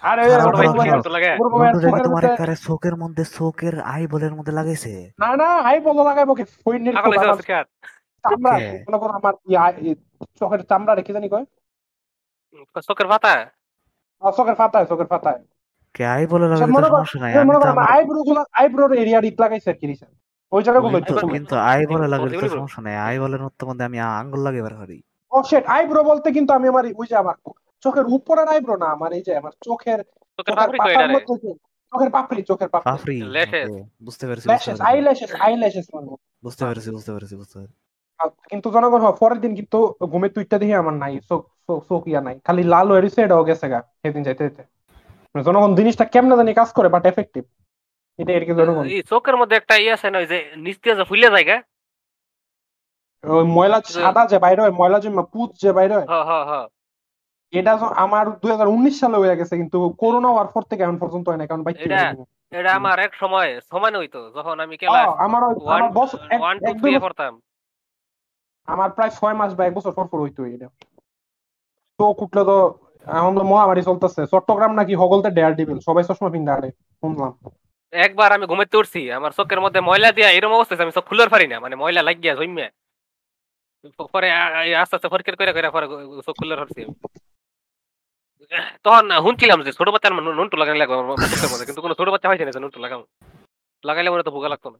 আরে 0.00 0.22
তোমার 0.22 0.66
মধ্যে- 2.96 3.24
চোখের 3.38 3.80
আই 3.80 4.06
বলের 4.06 4.34
মধ্যে 4.34 4.52
লাগাইছে? 4.52 5.10
না 5.20 5.36
না 5.36 5.44
আই 5.44 5.80
বলো 5.80 6.04
লাগাইবো 6.04 6.34
কি? 6.34 6.44
ফইনের 6.44 6.96
আমার 6.96 7.36
চামড়া 8.22 8.58
মনে 8.58 8.98
করো 8.98 9.12
আমার 9.12 9.34
চোখের 10.38 10.64
চামড়া 10.64 10.94
রেখে 10.94 11.12
জানি 11.12 11.28
কয়। 11.28 11.44
চোখের 12.88 13.06
পাতা? 13.06 13.46
চোখের 14.36 14.54
পাতায় 14.54 14.84
চোখের 14.84 15.06
পাতায়। 15.06 15.44
কে 15.94 16.02
আই 16.08 16.22
বলে 16.26 16.46
লাগাইছে 16.46 16.66
মনে 16.68 16.86
করো 16.86 16.96
সমস্যা 16.96 17.18
নাই। 17.20 17.30
এই 17.30 17.38
আমি 17.38 17.50
তো 17.52 17.58
করো 17.58 17.72
আমার 17.72 17.86
আইব্রো 17.94 18.20
গুলো 18.28 18.40
আইব্রোর 18.54 18.90
এরিয়া 19.02 19.18
রিট 19.20 19.36
লাগাইছে 19.40 19.68
আর 19.70 19.78
কি 19.80 19.86
রিসেন্ট 19.86 20.14
ওই 20.52 20.62
জায়গাগুলো 20.66 20.96
একটু 21.00 21.12
কিন্তু- 21.28 21.62
আই 21.70 21.80
বলে 21.90 22.04
ও, 22.14 22.24
তো 22.42 22.46
সমস্যা 22.56 22.80
নাই। 22.86 22.96
আই 23.06 23.16
বলের 23.22 23.42
মধ্যে 23.44 23.64
মধ্যে 23.68 23.84
আমি 23.84 23.98
আঙ্গুল 24.12 24.40
লাগাইবার 24.46 24.74
পারি 24.80 24.96
ও 25.32 25.36
শেট 25.42 25.64
আইব্রো 25.68 26.00
বলতে 26.04 26.28
কিন্তু 26.36 26.50
আমি 26.54 26.66
আমার 26.72 26.84
ওই 27.00 27.06
যে 27.10 27.16
আমার 27.22 27.36
চোখের 27.84 28.06
উপরের 28.16 28.48
আইব্রো 28.48 28.74
না 28.76 28.88
আমার 28.96 29.10
এই 29.12 29.22
যে 29.26 29.32
আমার 29.40 29.52
চোখের 29.66 29.98
চোখের 30.38 30.54
পাপড়ি 30.58 30.78
চোখের 31.92 32.10
পাপড়ি 32.10 32.42
চোখের 32.50 32.68
পাপড়ি। 32.68 32.86
পাফরি 32.88 33.18
বুঝতে 34.06 34.24
পেরেছি 34.28 34.46
বুঝতে 34.46 34.50
ল্যাশেস 34.50 34.66
পেরেছি। 34.70 34.84
আই 34.88 34.98
ল্যাশেস 35.06 35.30
আই 35.40 35.54
ল্যাশেস 35.56 35.86
বুঝতে 36.44 36.62
পেরেছি 36.64 36.88
বুঝতে 36.90 37.10
পেরেছি 37.14 37.34
বুঝতে 37.40 37.56
পেরেছি। 37.58 37.76
কিন্তু 38.50 38.66
জনগণ 38.70 39.00
হয় 39.00 39.16
পরের 39.20 39.38
দিন 39.40 39.52
কিন্তু 39.54 39.78
ঘুমের 40.12 40.30
তুইটা 40.34 40.56
দেখি 40.58 40.74
আমার 40.74 40.94
নাই 40.94 41.12
চোখ 41.28 42.02
ইয়া 42.06 42.20
নাই। 42.20 42.36
খালি 42.46 42.62
লাল 42.64 42.86
হয়ে 42.90 43.02
রয়েছে 43.02 43.20
এটাও 43.22 43.42
গেছে 43.44 43.66
গা 43.68 43.78
সেদিন 44.00 44.22
যাইতে 44.22 44.42
যেতে 44.46 44.62
জনগণ 45.34 45.72
জিনিসটা 45.80 46.04
কেমনে 46.12 46.34
জানি 46.40 46.52
কাজ 46.60 46.68
করে 46.76 46.88
বাট 46.94 47.04
এফেক্টিভ 47.12 47.44
এটা 48.18 48.32
আর 48.38 48.44
কি 48.48 48.52
জনগণ। 48.60 48.84
এই 48.96 49.02
চোখের 49.12 49.36
মধ্যে 49.40 49.56
একটা 49.58 49.74
ইয়ে 49.82 49.94
আছে 49.96 50.08
না 50.12 50.18
ওই 50.22 50.28
যে 50.32 50.38
নিচ 50.64 50.76
দিয়ে 50.82 50.98
যে 50.98 51.04
ফুলে 51.10 51.28
জায়গা 51.36 51.56
ওই 53.24 53.44
ময়লা 53.56 53.78
সাদা 53.96 54.22
যে 54.32 54.38
বাইরে 54.44 54.60
হয় 54.62 54.74
ময়লা 54.80 54.98
যে 55.04 55.10
পুত 55.34 55.50
যে 55.62 55.70
বাইরে 55.78 55.94
হয় 55.98 56.06
এটা 57.52 57.72
আমার 58.04 58.24
দুই 58.42 58.50
হাজার 58.54 58.72
উনিশ 58.76 58.94
সালে 59.02 59.16
হয়ে 59.22 59.38
গেছে 59.40 59.54
কিন্তু 59.60 59.78
করোনা 60.02 60.28
হওয়ার 60.32 60.48
পর 60.54 60.62
থেকে 60.70 60.82
এখন 60.84 60.98
পর্যন্ত 61.02 61.26
হয় 61.28 61.40
না 61.40 61.46
কারণ 61.48 61.62
বাইক 61.64 61.76
এটা 62.58 62.70
আমার 62.78 62.96
এক 63.06 63.12
সময় 63.22 63.50
সমান 63.70 63.92
হইতো 64.00 64.20
যখন 64.36 64.56
আমি 64.64 64.74
ক্লাস 64.80 65.06
আমার 65.26 65.42
আমার 65.74 65.90
বছর 65.98 66.18
ওয়ান 66.42 66.56
টু 66.66 66.72
থ্রি 66.80 66.90
পড়তাম। 67.04 67.32
আমার 68.68 68.90
প্রায় 68.96 69.12
ছয় 69.18 69.36
মাস 69.40 69.50
বা 69.58 69.62
এক 69.64 69.74
বছর 69.78 69.92
পর 69.98 70.06
পর 70.10 70.18
হইতো 70.24 70.40
এটা। 70.54 70.68
তো 71.98 72.04
কুটলে 72.18 72.42
তো 72.50 72.56
এখন 73.06 73.32
তো 73.36 73.44
মহামারী 73.44 73.82
চলতেছে। 73.82 74.20
চট্টগ্রাম 74.26 74.72
নাকি 74.74 74.94
হগলতে 74.94 75.28
ডেয়ার 75.30 75.52
ডিবিল 75.54 75.78
সবাই 75.80 76.04
চশমা 76.04 76.28
আরে 76.52 76.68
শুনলাম। 77.02 77.32
একবার 77.92 78.30
আমি 78.32 78.44
ঘুমাইতে 78.46 78.76
উঠছি 78.76 79.00
আমার 79.12 79.32
চোখের 79.32 79.60
মধ্যে 79.60 79.80
ময়লা 79.80 80.10
দিয়া 80.12 80.28
এরকম 80.30 80.54
অবস্থা 80.54 80.74
আমি 80.78 80.94
চোখ 80.96 81.04
খুলতে 81.04 81.28
পারি 81.28 81.46
না 81.46 81.56
মানে 81.60 81.74
ময়লা 81.76 82.02
লাগিয়া 82.02 82.34
জমিয়া 82.34 82.68
পরে 84.14 84.28
আস্তে 84.76 84.94
আস্তে 84.96 85.08
ফরকের 85.08 85.34
করে 85.36 85.52
করে 85.52 85.68
পরে 85.70 85.86
চোখ 86.26 86.34
খুলতে 86.36 86.56
পারছি। 86.56 86.80
তখন 88.84 89.04
শুনছিলাম 89.22 89.58
যে 89.62 89.70
ছোট 89.72 89.88
বাচ্চার 89.88 90.12
নুন- 90.16 90.36
নুনটু 90.38 90.56
লাগানো 90.56 90.78
লাগবে 90.78 90.94
চোখের 91.24 91.50
মধ্যে 91.52 91.66
কিন্তু 91.68 91.82
কোনো 91.82 91.94
ছোট 91.94 92.08
বাচ্চা 92.08 92.28
হয়েছে 92.28 92.44
না 92.44 92.52
নুনটু 92.56 92.78
লাগাম 92.80 93.00
লাগাইলে 93.84 94.10
মনে 94.10 94.22
তো 94.22 94.30
ভোগা 94.30 94.48
লাগতো 94.48 94.68
না। 94.70 94.78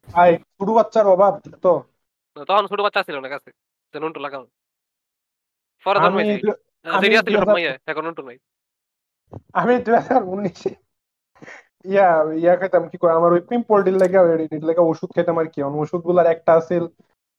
ছোট 0.56 0.68
বাচ্চার 0.70 1.04
অভাব 1.06 1.32
তো। 1.62 1.72
তখন 2.46 2.64
ছোট 2.66 2.80
বাচ্চা 2.80 3.00
ছিল 3.02 3.16
না 3.20 3.28
কাছে 3.28 3.48
নুনটু 3.94 4.20
লাগাম 4.20 4.42
পরে 5.86 5.98
জন্মাইছি 6.04 6.34
আমি 9.54 9.72
দুই 9.78 9.94
হাজার- 9.98 10.26
উনিশে 10.34 10.70
ইয়া 11.84 12.06
ইয়া 12.42 12.54
খেতাম 12.60 12.84
কি 12.90 12.96
করে 13.00 13.12
আমার 13.18 13.30
ওই 13.32 13.42
পিম্পল 13.48 13.78
ডিল 13.86 13.96
লেগে 14.02 14.20
লেগে 14.62 14.82
ওষুধ 14.82 15.10
খেতাম 15.16 15.36
আর 15.38 15.48
কি। 15.52 15.58
ওষুধগুলার 15.82 16.26
একটা 16.34 16.52
আছে 16.60 16.74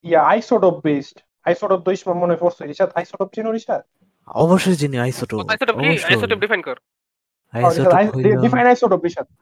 ইয়া 0.06 0.22
আইসোডপ 0.24 0.76
বেসড 0.86 1.18
আইসোডপ 1.46 1.80
তো 1.86 1.90
ইসমা 1.92 2.14
মনে 2.24 2.36
পড়ছে। 2.42 2.62
রিসাদ 2.64 2.90
আইসোডপ 2.96 3.30
চিনো 3.36 3.50
রিসাদ 3.52 3.82
অবশ্যই 4.28 4.78
চিনি 4.82 4.98
আইসোটোপ 5.06 5.40
আইসোটোপ 5.44 5.76
কি? 5.76 5.88
আইসোটোপ 6.10 6.40
ডিফাইন 6.44 6.62
কর। 6.62 6.78
আইসোটোপ 7.54 7.94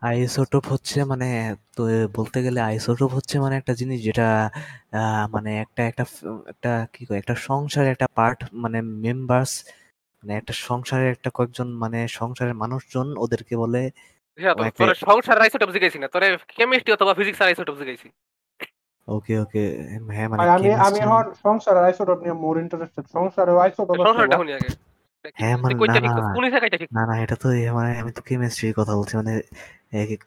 আইসোটোপ 0.01 0.63
হচ্ছে 0.71 0.97
মানে 1.11 1.27
তো 1.75 1.81
বলতে 2.13 2.37
গেলে 2.45 2.59
আইসোটোপ 2.61 3.11
হচ্ছে 3.17 3.35
মানে 3.39 3.55
একটা 3.61 3.73
জিনিস 3.79 3.99
যেটা 4.07 4.27
আহ, 4.93 5.23
মানে 5.33 5.51
একটা 5.63 5.81
একটা 5.83 6.03
একটা 6.53 6.71
কি 6.93 7.01
কয় 7.07 7.19
একটা 7.19 7.35
সংসারের 7.47 7.91
একটা 7.91 8.07
পার্ট 8.17 8.39
মানে 8.63 8.77
মেম্বার্স 9.05 9.51
মানে 10.23 10.33
একটা 10.37 10.53
সংসারের 10.67 11.09
একটা 11.15 11.29
কয়েকজন 11.37 11.67
মানে 11.83 11.99
সংসারের 12.19 12.55
মানুষজন 12.63 13.07
ওদেরকে 13.23 13.53
বলে 13.63 13.81
সংসারের 15.05 15.43
আইসোটপ 15.45 15.69
জিগাইছি 15.75 15.97
না 16.03 16.07
তোরে 16.13 16.27
কেমিস্ট্রি 16.57 16.91
অথবা 16.93 17.13
ফিজিক্স 17.19 17.39
আর 17.41 17.47
আইসোটোপ 17.49 17.75
জিগাইছি। 17.81 18.07
ওকে 19.07 19.33
ওকে 19.43 19.63
হ্যাঁ 20.15 20.27
মানে 20.31 20.41
আমি 20.57 20.69
আমি 20.87 20.97
এখন 21.05 21.25
সংসার 21.45 21.75
আইসোটপ 21.87 22.19
নিয়ে 22.23 22.35
মোর 22.43 22.55
ইন্টারেস্টেড 22.63 23.05
সংসারের 23.15 23.57
আইসোটপ 23.65 23.95
সংসারটা 24.07 24.39
হুনি 24.41 24.53
আগে। 24.57 24.69
হ্যাঁ, 25.35 25.55
মানে 25.55 25.71
তুই 25.71 25.79
কইতে 25.81 25.93
না, 25.93 25.99
শিখছিস 25.99 26.19
না। 26.19 26.33
কোন 26.35 26.45
জায়গায় 26.45 26.71
শিখছিস 26.73 26.91
না 26.91 27.05
না 27.09 27.15
এটা 27.23 27.37
তো 27.37 27.49
এ 27.57 27.71
মানে 27.77 27.99
আমি 27.99 28.11
তো 28.11 28.21
কেমিস্ট্রির 28.27 28.75
কথা 28.79 28.95
বলছি 28.97 29.17
মানে 29.17 29.41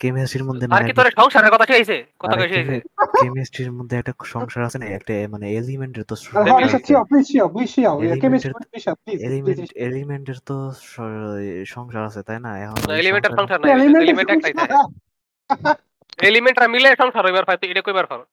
কেমিস্ট্রির 0.01 0.45
মধ্যে 0.45 0.67
আর 0.67 0.71
মানে 0.73 0.87
কি 0.87 0.95
তোরে 0.95 1.11
সংসারের 1.19 1.53
কথা 1.55 1.67
শিখাইছে 1.67 2.07
কথা 2.23 2.37
কই 2.37 2.49
শিখাইছে 2.51 2.81
কেমিস্ট্রির 3.17 3.73
মধ্যে 3.79 3.99
একটা 4.01 4.13
সংসার 4.35 4.69
আছে 4.69 4.79
না 4.79 4.87
একটা 4.97 5.29
মানে 5.35 5.53
এলিমেন্টের 5.59 6.05
তো 6.05 6.15
হ্যাঁ, 6.39 6.61
রিসাদ 6.65 6.83
প্লিজ 8.99 9.23
এলিমেন্ট 9.29 9.73
এলিমেন্টের 9.87 10.39
তো 10.49 10.57
স- 10.85 10.99
সংসার 11.67 12.05
আছে 12.09 12.23
তাই 12.29 12.41
না? 12.41 12.59
এখন 12.65 12.79
ওই 12.85 12.89
এলিমেন্টার 13.03 13.31
সংসার- 13.31 13.39
সংসার 13.39 13.61
না? 13.63 13.67
এলিমেন্ট 14.01 14.27
একটাই 14.27 14.53
থাকে 14.53 14.75
এলিমেন্টরা 16.27 16.69
মিলে 16.75 16.95
সংসার 17.01 17.27
হইবার 17.27 17.45
পায় 17.49 17.59
তুই 17.61 17.71
এটা 17.73 17.83
কইবার 17.83 18.07
পারো? 18.07 18.25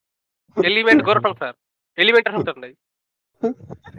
এলিমেন্ট 0.69 1.01
সংসার 1.25 1.53
এলিমেন্টার 1.97 2.33
সংসার 2.35 2.59
নাই। 2.59 2.73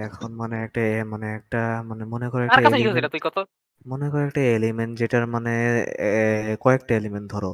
এখন 0.07 0.31
মানে 0.35 0.57
একটা 0.65 0.81
এ- 0.91 1.05
মানে 1.05 1.27
একটা 1.35 1.61
মানে 1.83 2.03
মনে 2.05 2.27
করে 2.31 2.43
একটা 2.45 2.57
কাছে 2.57 2.69
শিখছিস 2.69 2.85
element- 2.85 3.01
এটা 3.01 3.09
তুই 3.09 3.21
কত? 3.21 3.37
মনে 3.87 4.07
করে 4.11 4.25
একটা 4.25 4.43
এলিমেন্ট 4.57 4.93
যেটার 4.99 5.25
মানে 5.27 5.53
এ, 6.01 6.13
কয়েকটা 6.61 6.93
এলিমেন্ট 6.95 7.27
ধরো। 7.31 7.53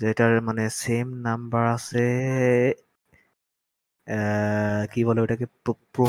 যেটার 0.00 0.32
মানে 0.42 0.62
সেম 0.80 1.06
নাম্বার 1.20 1.64
আছে 1.68 2.04
আহ, 4.06 4.82
কি 4.92 5.00
বলে 5.04 5.20
ওটাকে? 5.20 5.46
Pro 5.64 5.72
pro 5.92 6.06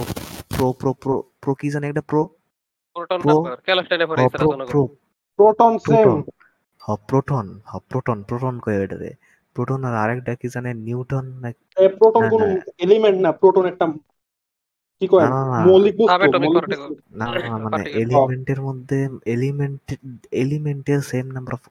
pro 0.49 0.67
pro 0.73 0.91
pro 0.93 1.13
pro 1.41 1.51
কি 1.55 1.67
জানি 1.69 1.85
একটা 1.87 2.01
প্রো 2.01 2.21
প্রোটন 2.95 3.19
Pro- 3.21 3.31
নাম্বার 3.31 3.53
ক্যালস্টাইনে 3.65 4.05
পড়ে 4.05 4.19
প্রো 4.19 4.27
ইসরা 4.27 4.67
প্রো 4.69 4.81
প্রোটন 5.39 5.73
সেম 5.79 5.97
প্রোটন 5.97 6.19
হ 6.81 6.95
প্রোটন 7.07 7.45
হ 7.65 7.79
প্রোটন 7.89 8.17
প্রোটন 8.23 8.55
কয়ে 8.59 8.79
ওটারে 8.83 9.11
প্রোটন 9.55 9.79
আর 9.83 9.95
আরেকটা 9.95 10.31
কি 10.35 10.47
জানে 10.49 10.69
নিউটন 10.79 11.25
না 11.41 11.49
এ 11.77 11.85
প্রোটন 11.99 12.21
না, 12.21 12.29
কোন 12.29 12.41
না। 12.43 12.61
এলিমেন্ট 12.77 13.17
না 13.21 13.31
প্রোটন 13.31 13.65
একটা 13.65 13.85
কি 15.01 15.05
কয়। 15.11 15.27
মৌলিক 15.67 15.95
বস্তু। 15.97 16.27
না 17.19 17.25
মানে 17.65 17.83
এলিমেন্টের 18.01 18.59
মধ্যে 18.61 18.99
এলিমেন্ট 19.27 19.85
এলিমেন্টের 20.43 20.99
সেম 21.11 21.25
নাম্বার 21.35 21.53
অফ 21.53 21.63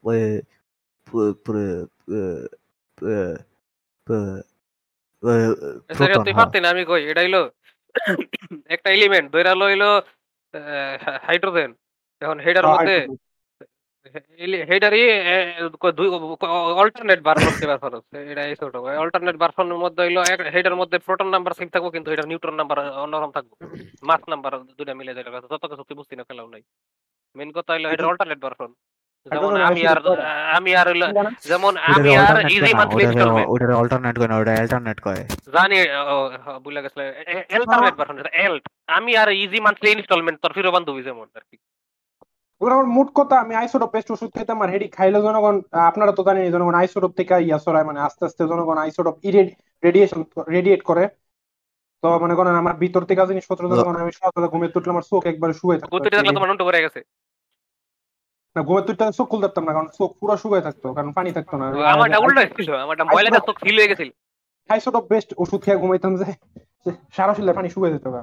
তুই 6.19 6.35
পারতি 6.35 6.59
না 6.61 6.69
আমি 6.75 6.83
কই 6.91 7.03
এটা 7.11 7.21
হইল 7.23 7.37
একটা 8.75 8.89
এলিমেন্ট 8.91 9.27
ধইরা 9.35 9.53
লইলো 9.61 9.91
হাইড্রোজেন 11.27 11.71
এখন 12.23 12.39
হেডার 12.39 12.65
হ্যাঁ, 12.65 12.75
মধ্যে 12.75 12.97
hydrogen। 14.05 14.63
হেডারই 14.71 15.03
দুই 15.99 16.09
অল্টারনেট 16.83 17.21
বার 17.27 17.37
করতে 17.45 17.67
পারো 17.71 17.99
এটা 18.33 18.43
এই 18.51 18.55
ছোট 18.61 18.75
অল্টারনেট 19.05 19.37
ভার্সনের 19.43 19.79
মধ্যে 19.85 20.01
হইল 20.05 20.19
হেডার 20.55 20.77
মধ্যে 20.81 20.97
প্রোটন 21.07 21.29
নাম্বার 21.35 21.53
সেম 21.59 21.69
থাকব 21.75 21.87
কিন্তু 21.97 22.09
এটা 22.15 22.25
নিউট্রন 22.31 22.57
নাম্বার 22.61 22.79
অন্যরকম 23.05 23.31
থাকব। 23.37 23.51
মাস 24.09 24.23
নাম্বার 24.33 24.53
দুইটা 24.79 24.95
মিলে 24.99 25.13
যায় 25.17 25.27
যত 25.53 25.65
কিছু 25.71 25.85
তুই 25.89 25.97
বুঝতি 25.99 26.15
না 26.17 26.25
খেলাও 26.29 26.49
নাই। 26.55 26.63
মেন 27.37 27.51
কথা 27.57 27.71
হইল 27.75 27.87
এটা 27.95 28.07
অল্টারনেট 28.11 28.41
ভার্সন 28.45 28.73
যেমন 29.27 29.53
আমি 29.69 29.83
আর 29.93 29.99
আমি 30.59 30.71
আর 30.81 30.89
যেমন 31.51 31.73
আমি 31.95 32.11
আর 32.25 32.37
ইজি 32.57 32.73
মান্থলি 32.79 33.03
ইনস্টলমেন্ট 33.07 33.49
ওটারে 33.53 33.75
অল্টারনেট 33.83 34.17
করে 34.19 34.29
না 34.31 34.37
ওটা 34.41 34.53
অল্টারনেট 34.65 34.99
করে 35.07 35.21
জানি 35.57 35.77
বুঝলা 36.65 36.81
গেছিল 36.85 37.01
এল্ট 38.47 38.65
আমি 38.99 39.13
আর 39.23 39.29
ইজি 39.45 39.59
মান্থলি 39.67 39.89
ইনস্টলমেন্ট 39.97 40.39
তোর 40.43 40.53
ফিরো 40.57 40.71
বান্ধবী 40.75 41.03
যেমন 41.09 41.29
আর 41.39 41.45
কি। 41.51 41.57
আমার 42.61 42.87
মোট 42.97 43.09
কথা 43.19 43.35
আমি 43.45 43.55
আইসোটোপ 43.61 43.91
পেস্ট 43.95 44.09
ওষুধ 44.15 44.31
খেতাম 44.37 44.59
আর 44.65 44.69
হেডি 44.75 44.87
খাইলে 44.97 45.19
জনগণ 45.27 45.57
আপনারা 45.91 46.13
তো 46.19 46.23
জানেন 46.27 46.45
জনগণ 46.55 46.75
আইসোটোপ 46.81 47.13
থেকে 47.19 47.35
ইয়া 47.47 47.59
সরায় 47.65 47.87
মানে 47.89 47.99
আস্তে 48.07 48.23
আস্তে 48.29 48.43
জনগণ 48.53 48.79
আইসোটোপ 48.85 49.17
রেডিয়েশন 49.83 50.21
রেডিয়েট 50.57 50.83
করে। 50.91 51.05
তো 52.03 52.07
মনে 52.25 52.35
করেন 52.39 52.55
আমার 52.63 52.75
ভিতর 52.83 53.03
থেকে 53.09 53.23
জিনিসপত্র 53.31 53.63
জনগণ 53.73 53.97
আমি 54.03 54.13
সকালে 54.21 54.47
ঘুমিয়ে 54.53 54.93
আমার 54.95 55.05
চোখ 55.11 55.23
একবার 55.33 55.51
শুয়ে 55.61 55.79
থাকতো। 55.81 55.93
গুতুটি 55.95 56.17
থাকলে 56.17 56.33
তোমার 56.37 56.49
নুনটু 56.51 56.65
করে 56.69 56.81
গেছে? 56.85 57.01
না 58.57 58.61
ঘুমিয়ে 58.69 58.85
তুলতে 58.87 59.05
চোখ 59.19 59.27
খুলতে 59.33 59.47
পারতাম 59.47 59.65
না 59.69 59.73
কারণ 59.77 59.89
চোখ 59.99 60.11
পুরো 60.21 60.35
শুয়ে 60.43 60.63
থাকতো 60.67 60.87
কারণ 60.97 61.11
পানি 61.19 61.31
থাকতো 61.37 61.55
না। 61.61 61.67
আমারটা 61.95 62.19
উল্টো 62.25 62.43
ছিল 62.57 62.71
আমারটা 62.85 63.05
ময়লাটা 63.13 63.41
চোখ 63.49 63.57
ফিল 63.65 63.77
হয়ে 63.81 63.91
গেছিল। 63.93 64.09
আইসোটোপ 64.71 65.05
বেস্ট 65.13 65.31
ওষুধ 65.43 65.61
খেয়ে 65.65 65.81
ঘুমাইতাম 65.83 66.13
যে 66.21 66.27
সারা 67.17 67.33
শরীরে 67.37 67.55
পানি 67.59 67.69
শুয়ে 67.75 67.93
যেত 67.95 68.07
গা। 68.15 68.21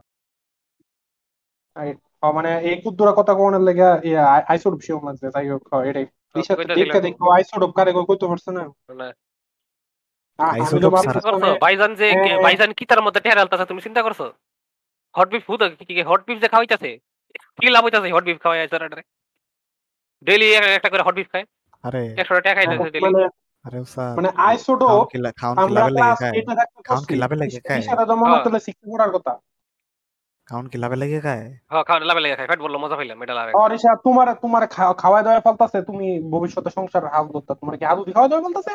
মানে 2.23 2.51
এই 2.61 2.75
কুদ্দুরা 2.81 3.13
কথা 3.17 3.33
কোনের 3.33 3.61
লেগে 3.61 4.17
আইসোটোপ 4.47 4.81
লাগছে 5.03 5.31
তাই 5.31 5.49
হোক 5.49 5.63
এটাই। 5.85 6.05
রিসার্চ 6.35 6.59
কইতা 6.59 6.73
দেখে 6.75 7.23
আইসোটোপ 7.35 7.71
কারে 7.71 7.91
কই 7.93 8.05
কইতে 8.07 8.25
পারছে 8.27 8.49
না। 8.51 8.63
মানে- 8.89 9.13
ভাইজান 11.61 11.95
যে। 11.95 12.07
ভাইজান 12.43 12.73
কি 12.73 12.85
তার 12.85 13.01
মধ্যে 13.01 13.31
আলতাছে 13.31 13.65
তুমি 13.65 13.81
চিন্তা 13.81 14.01
করছ 14.01 14.21
হট 15.15 15.27
বিফ 15.29 15.43
হুদ 15.49 15.61
কি 15.79 15.85
কি 15.85 16.01
হট 16.01 16.21
বিফ 16.27 16.37
যে 16.41 16.47
খাওয়াইতাছে 16.47 16.97
কি 17.61 17.67
লাভ 17.69 17.83
হইতাছে 17.83 18.11
হট 18.11 18.23
বিফ 18.23 18.37
খাওয়াই 18.39 18.61
আছে 18.61 19.01
ডেইলি 20.23 20.53
একটা 20.53 20.89
করে 20.89 21.01
হট 21.01 21.15
বিফ 21.15 21.27
খায়। 21.31 21.45
আরে 21.83 22.15
টাকা 22.41 22.61
ডেইলি। 22.65 22.99
মানে 22.99 23.27
আরে 23.65 23.85
স্যার 23.85 24.15
মানে 24.15 24.29
আইসোটোপ 24.35 24.89
খাউন 25.35 25.55
কি 25.67 25.73
লাভে 25.73 25.91
লাগে 25.91 26.15
খায়। 26.15 26.31
এইটে 26.31 26.53
কি 27.07 27.15
লাভে 27.15 27.35
লাগে 27.35 27.59
খায়? 27.59 28.05
তো 28.05 28.15
মনে 28.15 28.59
সিক্স 28.59 28.81
কথা। 29.13 29.33
খাউন 30.47 30.65
কি 30.71 30.77
লাভে 30.83 30.97
লাগে 31.01 31.19
খায়? 31.25 31.45
হ্যাঁ 31.71 31.83
খাওয়া 31.87 32.07
লাভে 32.09 32.21
লেগে 32.23 32.35
খায়। 32.39 32.47
ফ্যাট 32.49 32.61
বলল 32.65 32.75
মজা 32.83 32.95
পাইলাম 32.99 33.17
এটা 33.23 33.35
লাভে। 33.39 33.51
আর 33.61 33.71
ইশা 33.77 33.91
তোমার 34.05 34.27
তোমার 34.43 34.63
খাওয়া 35.01 35.19
দাওয়া 35.25 35.41
ফেলতাছে 35.45 35.79
তুমি 35.89 36.07
ভবিষ্যতে 36.33 36.69
সংসার 36.77 37.03
হাল 37.13 37.25
ধরতা 37.33 37.53
তোমার 37.61 37.75
কি 37.79 37.83
আদু 37.91 38.01
খাওয়া 38.17 38.29
দাওয়া 38.31 38.43
ফেলতাছে? 38.45 38.73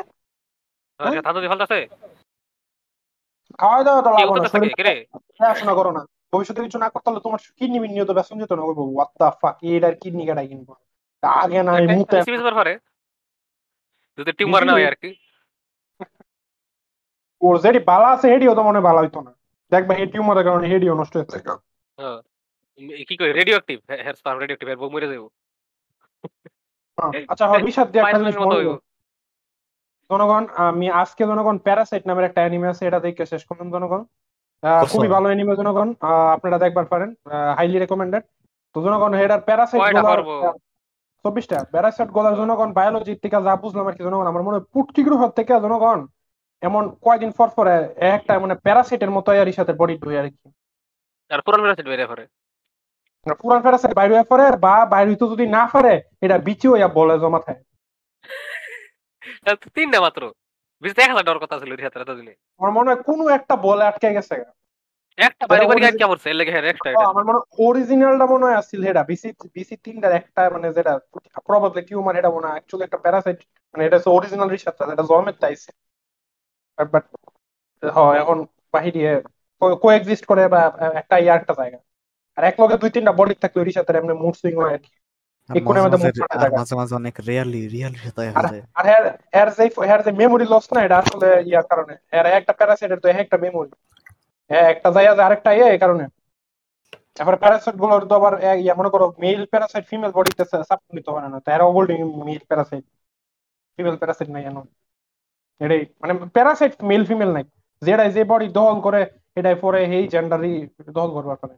হ্যাঁ? 1.00 1.22
থাতো 1.26 1.38
ফলতাছে? 1.52 1.78
খাওয়া 3.60 3.80
দাওয়া 3.86 4.00
তো 4.04 4.08
কি 4.10 4.22
লাগবে 4.22 4.60
না 4.62 4.76
কি 4.78 4.82
রে? 4.88 4.94
পড়াশোনা 5.38 5.74
করো 5.78 5.90
না। 5.96 6.02
ভবিষ্যতে 6.32 6.60
কিছু 6.66 6.78
না 6.84 6.88
করতে 6.92 7.08
হলে 7.10 7.20
তোমার 7.26 7.40
কিডনি 7.58 7.78
মিডনি 7.82 7.98
তো 8.10 8.14
বেসন 8.18 8.36
যেত 8.42 8.52
না 8.58 8.62
বলব 8.68 8.80
হোয়াট 8.88 9.10
দ্য 9.20 9.28
ফাক 9.40 9.56
এটার 9.68 9.94
কিডনি 10.02 10.24
কাটাই 10.28 10.48
কিনবো? 10.50 10.72
আগে 11.22 11.60
না 11.66 11.72
এই 11.80 11.86
মুহূর্তে 11.94 12.16
সিবিএস 12.26 12.44
পারে। 12.60 12.72
যদি 14.18 14.30
টিউমার 14.38 14.62
না 14.68 14.72
হয় 14.76 14.86
আর 14.90 14.96
কি। 15.02 15.10
ওর 17.42 17.54
যেটি 17.64 17.80
বালা 17.90 18.08
আছে 18.14 18.26
হেডিও 18.32 18.52
তো 18.58 18.62
মনে 18.68 18.78
হয় 18.78 18.86
ভালো 18.88 19.00
হইতো 19.04 19.20
না। 19.26 19.32
দেখবা 19.72 19.92
এই 19.94 20.08
টিউমারের 20.12 20.44
কারণে 20.44 20.66
হেডিও 20.68 20.92
নষ্ট 21.00 21.14
হয়ে 21.16 21.28
থাকে 21.28 21.48
হ্যাঁ 21.98 22.18
কি 23.08 23.14
কই 23.20 23.30
রেডিও 23.32 23.54
অ্যাক্টিভ 23.56 23.78
হেয়ার 24.00 24.16
স্পাম 24.20 24.36
রেডিও 24.36 24.54
অ্যাক্টিভ 24.54 24.90
মরে 24.94 25.08
যাব 25.12 25.24
আচ্ছা 27.28 27.44
হয় 27.50 27.62
বিষাদ 27.68 27.88
দিয়ে 27.92 28.02
একটা 28.04 28.18
জিনিস। 28.20 28.36
জনগণ 30.10 30.44
আমি 30.64 30.86
আজকে 31.02 31.22
জনগণ 31.26 31.56
প্যারাসাইট 31.66 32.02
নামের 32.06 32.26
একটা 32.28 32.40
অ্যানিমে 32.42 32.70
আছে 32.72 32.82
এটা 32.86 33.00
দেখে 33.00 33.24
শেষ 33.26 33.42
করুন 33.48 33.68
জনগণ। 33.74 34.02
আহ, 34.62 34.82
খুবই 34.92 35.08
ভালো 35.14 35.26
অ্যানিমে 35.28 35.54
জনগণ। 35.60 35.88
আহ, 36.00 36.28
আপনারা 36.36 36.56
দেখবার 36.58 36.86
পারেন। 36.92 37.10
হাইলি 37.56 37.78
রেকমেন্ডেড 37.78 38.24
তো 38.74 38.78
জনগণ 38.86 39.10
এটার 39.16 39.42
প্যারাসাইট 39.48 39.80
চব্বিশটা। 41.24 41.58
প্যারাসাইটগুলার 41.72 42.34
জনগণ 42.36 42.68
বায়োলজি 42.78 43.12
থেকে 43.22 43.38
যা 43.46 43.52
বুঝলাম 43.64 43.84
আর 43.88 43.94
কি 43.96 44.02
জনগণ 44.06 44.26
আমার 44.26 44.42
মনে 44.42 44.56
হয় 44.56 44.66
পুটকি 44.74 45.00
গ্রহ 45.02 45.22
থেকে 45.38 45.52
জনগণ 45.64 45.98
এমন 46.62 46.82
কয়দিন 47.02 47.30
পর 47.32 47.48
পরে 47.50 47.74
একটা 48.08 48.32
মানে 48.38 48.54
প্যারাসাইটের 48.56 49.10
মতো 49.10 49.28
এর 49.34 49.48
সাথে 49.52 49.72
বডি 49.72 49.94
ঢুয়ে 49.98 50.18
আর 50.18 50.28
কি 50.32 50.46
আর 51.30 51.40
পুরান 51.40 51.60
প্যারাসাইট 51.62 51.88
বেরিয়ে 51.88 52.10
পড়ে। 52.10 52.24
পুরান 53.42 53.60
প্যারাসাইট 53.62 53.92
বাইরে 53.94 54.12
হয়ে 54.14 54.30
পড়ে 54.30 54.44
বা 54.58 54.74
বাইরে 54.84 55.08
হইতে 55.10 55.26
যদি 55.32 55.44
না 55.48 55.62
পারে 55.72 55.92
এটা 56.20 56.36
বিচি 56.38 56.66
হইয়া 56.68 56.88
বলে 56.90 57.14
জমা 57.18 57.40
থাকে। 57.40 57.62
তাহলে 59.42 59.58
তো 59.62 59.68
তিনটা 59.76 59.98
মাত্র। 60.00 60.22
বিশ 60.82 60.92
এক 60.96 61.10
হাজার 61.10 61.24
ডর 61.28 61.38
কথা 61.38 61.56
ছিল 61.60 61.70
রিহাতে 61.72 61.98
এতদিনে 62.00 62.32
আমার 62.60 62.72
মনে 62.72 62.88
হয় 62.90 63.00
কোনো 63.08 63.22
একটা 63.36 63.54
বলে 63.66 63.84
আটকে 63.84 64.08
গেছে। 64.12 64.36
একটা 65.18 65.44
বাড়ি 65.46 65.62
বাড়ি 65.62 65.80
origin- 65.80 65.98
কে 66.00 66.06
পড়ছে 66.06 66.28
এর 66.30 66.36
লেগে 66.36 66.52
এক্সট্রা 66.64 66.90
ও, 66.92 67.02
আমার 67.12 67.24
মনে 67.24 67.38
হয় 67.38 67.46
অরিজিনালটা 67.66 68.26
মনে 68.26 68.44
হয় 68.46 68.56
আসছিল 68.56 68.80
এটা 68.84 69.02
বিসি 69.10 69.28
বিসি 69.56 69.74
তিনটার 69.84 70.12
একটা 70.12 70.42
মানে 70.50 70.66
যেটা 70.72 70.92
প্রবাবলি 71.46 71.82
টিউমার 71.88 72.14
এটা 72.16 72.30
মনে 72.30 72.46
হয় 72.46 72.56
অ্যাকচুয়ালি 72.56 72.84
একটা 72.84 72.98
প্যারাসাইট 72.98 73.38
মানে 73.74 73.82
এটা 73.88 73.98
অরিজিনাল 74.10 74.48
রিসার্চ 74.48 74.78
এটা 74.86 75.04
জমের 75.10 75.36
তাইছে 75.42 75.70
বাট 76.78 77.04
হয় 77.82 78.16
এখন 78.22 78.38
বাহিরে 78.74 79.00
কোএক্সিস্ট 79.82 80.24
করে 80.30 80.42
বা 80.54 80.60
একটা 81.00 81.16
ইয়া 81.24 81.34
একটা 81.40 81.52
জায়গা। 81.60 81.78
আর 82.38 82.42
এক 82.50 82.56
লগে 82.62 82.76
দুই 82.82 82.90
তিনটা 82.94 83.12
বডি 83.18 83.34
থাকলে 83.42 83.58
ওর 83.62 83.68
সাথে 83.78 83.90
এমনি 84.00 84.14
মুড 84.22 84.34
সুইং 84.40 84.54
হয় 84.60 84.74
আর 84.76 84.82
কি। 84.84 84.92
মাঝে 85.50 85.80
মাঝে 85.84 85.98
মুখ 86.02 86.12
ফাটা 86.20 86.36
আর 86.36 86.40
জায়গা। 86.42 86.56
মাঝে 86.60 86.74
মাঝে 86.80 86.94
অনেক 87.00 87.14
রিয়ালি 87.28 87.60
রিয়ালি 87.74 87.98
সাথে 88.06 88.22
আর 88.38 88.44
আর 88.78 88.86
এর 88.96 89.04
এর 89.40 89.48
যে 89.58 89.64
এর 89.92 90.00
যে 90.06 90.10
মেমোরি 90.20 90.46
লস 90.52 90.66
না 90.74 90.80
এটা 90.86 90.96
আসলে 91.02 91.28
ইয়ার 91.50 91.66
কারণে। 91.70 91.94
এর 92.18 92.26
একটা 92.38 92.52
প্যারাসাইটের 92.58 93.00
তো 93.02 93.06
একটা 93.22 93.36
মেমোরি 93.44 93.70
একটা 94.72 94.88
জায়গা 94.96 95.12
আরেকটা 95.26 95.50
ইয়ে 95.56 95.66
এই 95.74 95.80
কারণে। 95.84 96.04
তারপরে 97.16 97.36
প্যারাসাইটগুলো 97.42 97.94
তো 98.10 98.14
আবার 98.20 98.32
ইয়া 98.64 98.74
মনে 98.80 98.90
করো 98.94 99.06
মেল 99.24 99.42
প্যারাসাইট 99.52 99.84
ফিমেল 99.90 100.12
বডিতে 100.16 100.44
নিতে 100.96 101.10
পারে 101.14 101.28
না 101.34 101.38
তারা 101.46 101.64
overly 101.70 101.94
male 102.28 102.42
parasite 102.50 102.84
female 103.78 103.96
parasite 104.00 104.28
নাই 104.34 104.44
এটাই 105.62 105.82
মানে 106.02 106.12
প্যারাসাইট 106.36 106.72
মেল 106.90 107.02
ফিমেল 107.08 107.30
নাই। 107.36 107.44
যেটাই 107.82 108.10
যে 108.16 108.22
বডি 108.30 108.46
দখল 108.58 108.78
করে 108.86 109.00
এটাই 109.38 109.56
পরে 109.64 109.80
এই 109.98 110.04
জেন্ডারই 110.12 110.52
দখল 110.96 111.10
করবার 111.16 111.38
পারে। 111.42 111.54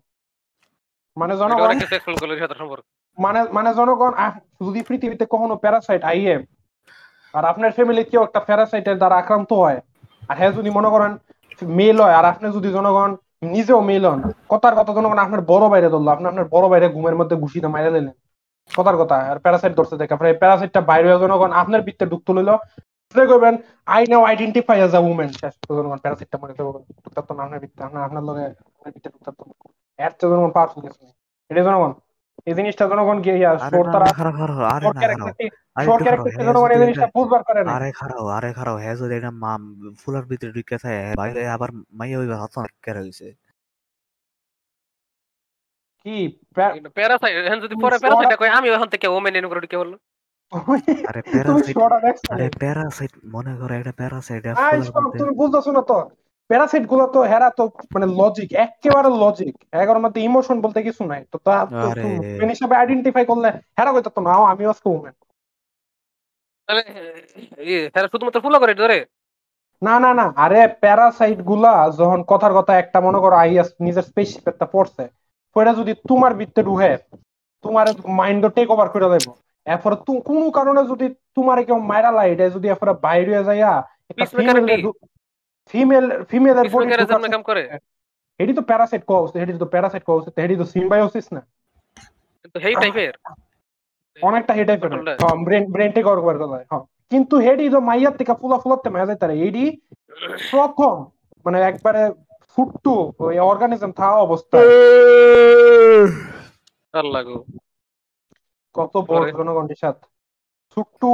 মানে 1.16 1.34
জনগণ 1.42 1.70
মানে 3.18 3.40
মানে 3.56 3.70
জনগণ 3.80 4.12
যদি 4.66 4.80
পৃথিবীতে 4.88 5.24
কখনো 5.34 5.54
প্যারাসাইট 5.64 6.02
আইয়ে 6.12 6.34
আর 7.34 7.44
আপনার 7.52 7.70
ফ্যামিলি 7.76 8.02
কেউ 8.10 8.22
একটা 8.24 8.40
প্যারাসাইটের 8.48 8.96
দ্বারা 9.00 9.16
আক্রান্ত 9.18 9.50
হয় 9.62 9.78
আর 10.30 10.36
হ্যাঁ 10.38 10.52
যদি 10.58 10.70
মনে 10.78 10.88
করেন 10.94 11.12
মেল 11.78 11.96
হয় 12.04 12.16
আর 12.18 12.24
আপনি 12.32 12.46
যদি 12.56 12.68
জনগণ 12.76 13.10
নিজেও 13.54 13.80
মেল 13.90 14.04
হন 14.10 14.20
কথার 14.52 14.74
কথা 14.78 14.92
জনগণ 14.98 15.18
আপনার 15.18 15.42
বড় 15.52 15.64
বাইরে 15.72 15.88
ধরলো 15.94 16.08
আপনি 16.14 16.26
আপনার 16.28 16.46
বড় 16.54 16.66
বাইরে 16.72 16.86
ঘুমের 16.96 17.16
মধ্যে 17.20 17.36
ঘুষিতে 17.36 17.68
মাইরে 17.74 17.90
দিলেন 17.90 18.14
কথার 18.70 18.96
কথা 18.96 19.16
আর 19.30 19.38
প্যারাসাইট 19.44 19.72
ধরছে 19.78 19.96
দেখে 20.00 20.14
প্যারাসাইটটা 20.42 20.80
বাইরে 20.90 21.08
জনগণ 21.22 21.50
আপনার 21.62 21.80
বৃত্তে 21.86 22.04
ঢুকতে 22.12 22.30
লইল 22.36 22.50
কইবেন 23.14 23.54
I 23.86 24.02
now 24.10 24.22
identify 24.24 24.78
as 24.80 24.92
a 24.94 25.00
woman 25.04 25.30
শেষ 25.34 25.54
তো 25.60 25.70
প্যারাসাইটটা 26.02 26.36
মনে 26.42 26.52
করবে 26.56 26.78
ঢুকতে 26.96 27.32
না 27.34 27.42
আপনার 27.42 27.58
বৃত্তে 27.62 27.80
আপনার 27.84 28.02
আপনার 28.04 28.22
লগে 28.28 28.44
আপনার 28.68 28.90
বৃত্তে 28.94 29.08
পাওয়ারফুল 30.54 30.80
কিছু 30.86 31.00
নেই 31.00 31.12
এটা 31.50 31.62
জনগণ। 31.68 31.92
এই 32.46 32.54
জিনিসটা 32.58 32.84
জনগণ 32.92 33.18
গিয়ে 33.24 33.36
ইয়া 33.38 33.50
আরে 33.56 33.60
শোর 33.70 33.84
না, 33.86 33.92
তারা 33.94 34.06
না, 34.06 34.12
খারাপ 34.12 34.34
খারাপ 34.36 34.58
আরে 34.68 34.84
শোর 34.84 34.94
না 34.94 35.00
ক্যারেক্টারটি 35.02 35.46
আরে 35.76 35.84
শোর 35.86 35.96
একটু 35.96 36.04
খারাপ 36.04 36.04
ক্যারেক্টারটি 36.06 36.36
হ্যাঁ 36.36 36.46
জনগণ 36.48 36.70
এই 36.70 36.74
যদি 36.74 36.84
জিনিসটা 36.84 37.04
এটা- 37.04 37.14
বুঝবার 37.16 37.42
পারে 37.48 37.60
না 37.62 37.70
আরে 37.76 37.88
খারাপ 38.00 38.16
আরে 38.36 38.50
খারাপ। 38.58 38.76
হ্যাঁ 38.82 38.96
যদি 39.00 39.14
এটা 39.18 39.30
মা 39.42 39.52
ফুলার 40.00 40.24
ভিতরে 40.30 40.50
ঢুকে 40.56 40.76
থাকে 40.78 41.00
বাইরে 41.20 41.40
আবার 41.54 41.68
মাইয়া 41.98 42.16
হইবার 42.20 42.38
হাত 42.42 42.52
কেড়ে 42.84 43.00
হইছে 43.00 43.26
কি? 46.06 46.16
প্যা- 46.56 46.72
প্যারাসাইট 46.96 47.34
এখন 47.40 47.60
যদি 47.64 47.74
পরে 47.76 47.96
প্যারাসাইট 48.02 48.32
কই 48.40 48.50
আমি 48.58 48.68
ওখান 48.70 48.88
থেকে 48.94 49.06
ওমেন 49.08 49.34
এনে 49.38 49.48
করে 49.52 49.66
কে 49.66 49.76
বলল 49.76 49.94
আরে 51.10 51.20
প্যারাসাইট 51.32 51.76
আরে 52.34 52.46
প্যারাসাইট 52.62 53.12
মনে 53.34 53.52
করো 53.60 53.72
একটা 53.80 53.92
প্যারাসাইট 54.00 54.42
আই 54.46 54.54
ফুলার 54.54 54.84
শোন, 54.86 55.02
মধ্যে 55.04 55.18
তুমি 55.20 55.32
বুঝতেছো 55.40 55.70
না 55.76 55.82
তো। 55.90 55.98
প্যারাসাইটগুলো 56.50 57.04
তো 57.14 57.20
হেরা 57.32 57.48
তো 57.58 57.64
মানে 57.94 58.06
লজিক 58.20 58.48
একেবারে 58.66 59.10
লজিক 59.22 59.54
এগারোর 59.82 60.02
মধ্যে 60.04 60.20
ইমোশন 60.28 60.56
বলতে 60.64 60.78
কিছু 60.88 61.02
নাই। 61.10 61.22
তো 61.32 61.36
তা 61.46 61.54
তুমি 62.38 62.52
হিসাবে 62.54 62.74
আইডেন্টিফাই 62.80 63.24
করলে 63.30 63.48
হেরা 63.78 63.90
কইতো 63.94 64.10
তো 64.16 64.20
না 64.26 64.32
আমি 64.52 64.62
আজকে 64.72 64.88
উমেন 64.96 65.14
তাহলে 66.68 68.08
শুধুমাত্র 68.12 68.44
ফুলো 68.44 68.58
করে 68.62 68.74
ধরে? 68.82 68.98
না 69.82 69.94
না 70.04 70.10
না। 70.20 70.26
আরে 70.44 70.60
প্যারাসাইটগুলা 70.82 71.72
যখন 72.00 72.20
কথার 72.30 72.52
কথা 72.58 72.72
একটা 72.82 72.98
মনে 73.06 73.18
করো 73.24 73.36
আইএস 73.44 73.68
নিজের 73.86 74.04
স্পেসশিপ 74.10 74.44
একটা 74.52 74.66
পড়ছে। 74.74 75.04
যদি 75.80 75.92
তোমার 76.10 76.32
ভিতরে 76.40 76.62
ঢুকে 76.68 76.90
তোমার 77.64 77.86
মাইন্ড 78.18 78.44
টেক 78.56 78.68
ওভার 78.74 78.88
করে 78.94 79.08
দেবো। 79.14 79.32
এরপরে 79.66 79.96
তু- 80.06 80.22
কোনো 80.22 80.46
কারণে 80.50 80.80
যদি 80.84 81.06
তোমার 81.36 81.58
কেউ 81.66 81.78
মাইরা 81.90 82.10
লাই 82.10 82.28
এটা 82.32 82.44
যদি 82.56 82.66
এরপরে 82.68 82.92
বাইরে 83.02 83.32
যাইয়া 83.44 83.72
ফিমেল 84.30 84.58
ফিমেল 85.74 86.06
ফিমেলের 86.30 86.66
বডি 86.72 86.86
কাম 87.30 87.42
করে? 87.42 87.62
এটি 88.40 88.52
তো 88.52 88.62
প্যারাসাইট 88.62 89.02
কোর্স 89.04 89.30
এটি 89.36 89.52
তো 89.58 89.66
প্যারাসাইট 89.66 90.04
কোর্স 90.04 90.24
এটি 90.38 90.54
তো 90.56 90.66
সিম্বায়োসিস 90.74 91.26
না? 91.32 91.40
কিন্তু 92.42 92.58
সেই 92.60 92.74
টাইপের 92.82 93.14
অনেকটা 94.18 94.52
ফেলে 94.58 94.74
কোনটা? 94.82 95.12
হ্যাঁ। 95.20 95.36
ব্রেন 95.44 95.64
ব্রেন 95.70 95.90
টেক 95.92 96.06
ওভার 96.06 96.36
করে 96.38 96.50
দেয় 96.52 96.66
হ্যাঁ। 96.70 96.84
কিন্তু 97.12 97.34
হেডি 97.36 97.64
তো 97.70 97.78
মাইয়ার 97.80 98.14
থেকে 98.16 98.32
ফুলা 98.40 98.56
ফুলাতে 98.58 98.88
মায়া 98.90 99.06
যাইতে 99.06 99.24
পারে 99.24 99.34
এডি 99.46 99.64
প্রথম 100.50 100.94
মানে 101.46 101.58
একবারে 101.62 102.02
ফুটটু 102.50 102.94
ওই 103.20 103.36
অর্গানিজম 103.44 103.90
থাকা 103.92 104.16
অবস্থা 104.18 104.56
আল্লাহ 106.94 107.22
গো। 107.22 107.36
কত 108.74 108.94
বড় 109.10 109.24
জনগণের 109.32 109.78
সাথে? 109.82 110.04
ছুট্টু 110.72 111.08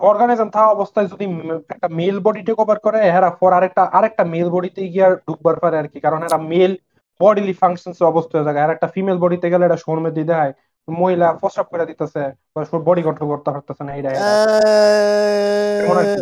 অর্গানিজম 0.00 0.48
থাকা 0.48 0.68
অবস্থায় 0.68 1.08
যদি 1.12 1.24
একটা 1.74 1.88
মেল 1.98 2.16
বডি 2.24 2.40
টেক 2.46 2.58
ওভার 2.60 2.78
করে 2.86 2.98
হেরা 3.14 3.30
পর 3.40 3.50
আরেকটা 3.58 3.82
আরেকটা 3.98 4.22
মেল 4.34 4.48
বডিতে 4.54 4.80
গিয়ে 4.94 5.08
ঢুকবার 5.26 5.56
পারে 5.62 5.76
আর 5.78 5.86
কি। 5.92 5.98
কারণ 6.00 6.20
এরা 6.28 6.38
মেল 6.52 6.72
বডিলি 7.20 7.54
ফাংশনস 7.62 7.98
অবস্থা 8.12 8.34
হয়ে 8.36 8.46
যায় 8.48 8.64
আর 8.64 8.74
একটা 8.76 8.88
ফিমেল 8.94 9.18
বডিতে 9.22 9.46
গেলে 9.52 9.64
এটা 9.66 9.78
শোর 9.84 9.98
মধ্যে 10.04 10.22
দেয় 10.32 10.52
মহিলা 10.88 11.28
প্রস্রাব 11.40 11.66
করে 11.72 11.84
দিতেছে 11.90 12.22
বডি 12.88 13.02
কন্ট্রোল 13.06 13.28
করতে 13.32 13.48
পারতেছে 13.54 13.82
না 13.82 13.92
কি। 16.06 16.20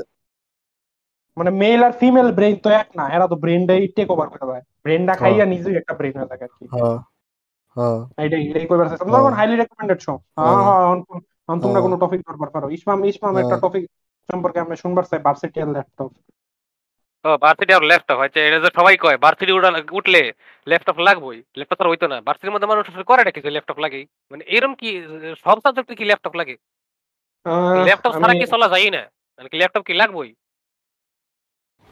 মানে 1.36 1.50
মেল 1.62 1.80
আর 1.86 1.92
ফিমেল 2.00 2.28
ব্রেন 2.32 2.54
তো 2.64 2.68
এক 2.80 2.88
না 2.98 3.04
এরা 3.16 3.26
তো 3.28 3.36
ব্রেনটাই 3.36 3.82
টেক 3.96 4.08
ওভার 4.10 4.28
করে 4.32 4.46
দেয়। 4.50 4.64
ব্রেনটা 4.84 5.14
খাইয়া 5.20 5.44
নিজেই 5.52 5.74
একটা 5.80 5.92
ব্রেন 5.98 6.14
হয়ে 6.18 6.30
থাকে 6.30 6.44
আর 6.44 6.52
কি। 6.58 6.64
হ্যাঁ। 7.76 7.98
হ্যাঁ 8.06 8.26
এটাই 8.26 8.66
কইবার 8.66 8.88
চাইছিলাম 8.88 9.12
তখন 9.12 9.32
হাইলি 9.32 9.56
রেকমেন্ডেড 9.56 10.00
শো 10.00 10.12
হ্যাঁ। 10.12 10.46
হ্যাঁ। 10.46 10.62
হ্যাঁ 10.64 10.82
এখন 10.82 11.02
কোন- 11.02 11.24
এখন 11.42 11.60
তোমরা 11.60 11.80
হ্যাঁ। 11.80 11.82
কোনো 11.82 11.96
টপিক 11.96 12.20
ধরবার 12.28 12.50
পারো। 12.50 12.66
ইসমাম 12.70 13.04
ইসমাম 13.04 13.36
একটা 13.36 13.48
হ্যাঁ। 13.48 13.60
টপিক 13.60 13.84
সম্পর্কে 14.28 14.58
আমরা 14.60 14.76
শুনবার 14.76 15.04
চাই 15.04 15.18
ভার্সিটি 15.18 15.58
আর 15.60 15.68
ল্যাপটপ 15.68 16.10
ও 17.24 17.36
ভার্সিটি 17.36 17.72
আর 17.72 17.82
ল্যাপটপ 17.82 18.18
হচ্ছে 18.18 18.48
এটা 18.48 18.58
যে 18.60 18.70
সবাই 18.74 18.96
কয় 18.96 19.16
ভার্সিটি 19.16 19.52
উঠলে 19.92 20.20
ল্যাপটপ 20.66 20.98
লাগবেই। 20.98 21.42
ল্যাপটপ 21.56 21.86
হইতো 21.86 22.06
না। 22.06 22.20
ভার্সিটির 22.20 22.50
মধ্যে 22.50 22.66
মানুষ 22.66 22.86
করে 23.06 23.30
কিছু 23.30 23.48
ল্যাপটপ 23.50 23.78
লাগে 23.78 24.00
মানে 24.30 24.44
এরকম 24.46 24.74
কি 24.74 24.88
সব 25.44 25.56
সাবজেক্টে 25.62 25.94
কি 25.94 26.04
ল্যাপটপ 26.04 26.34
লাগে? 26.36 26.56
ল্যাপটপ 27.84 28.12
ছাড়া 28.12 28.34
কি 28.34 28.46
চলা 28.46 28.68
যায় 28.68 28.90
না? 28.90 29.02
মানে 29.38 29.48
ল্যাপটপ 29.52 29.82
কি 29.82 29.92
লাগবেই? 29.92 30.30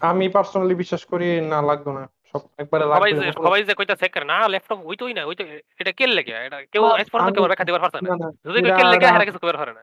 আমি 0.01 0.29
পার্সোনালি 0.29 0.75
বিশ্বাস 0.75 1.05
করি 1.05 1.41
না 1.41 1.63
লাগবে 1.63 1.93
না। 1.93 2.05
সব 2.31 2.41
একবারে 2.59 2.85
সবাই 2.89 3.11
যে 3.15 3.33
সবাই 3.39 3.61
যে 3.65 3.75
কইতা 3.75 3.95
চেক 3.97 4.15
না 4.25 4.49
ল্যাপটপ 4.49 4.79
হইতোই 4.87 5.15
না 5.15 5.23
হইতো 5.27 5.43
এটা 5.79 5.93
কে 5.93 6.07
লাগে? 6.09 6.33
এটা 6.47 6.59
কেউ 6.73 6.83
না, 6.83 6.95
পর্যন্ত 7.13 7.35
কেউ 7.35 7.45
ব্যাখ্যা 7.47 7.65
দিবার 7.65 7.81
পারছে 7.81 7.99
না। 7.99 8.09
না, 8.09 8.17
না, 8.17 8.29
যদি 8.45 8.59
এটা- 8.61 8.79
কে 8.79 8.85
লাগে 8.85 9.07
এটা- 9.07 9.25
কিছু 9.25 9.39
কইবার 9.39 9.57
পারে 9.57 9.73
না। 9.73 9.83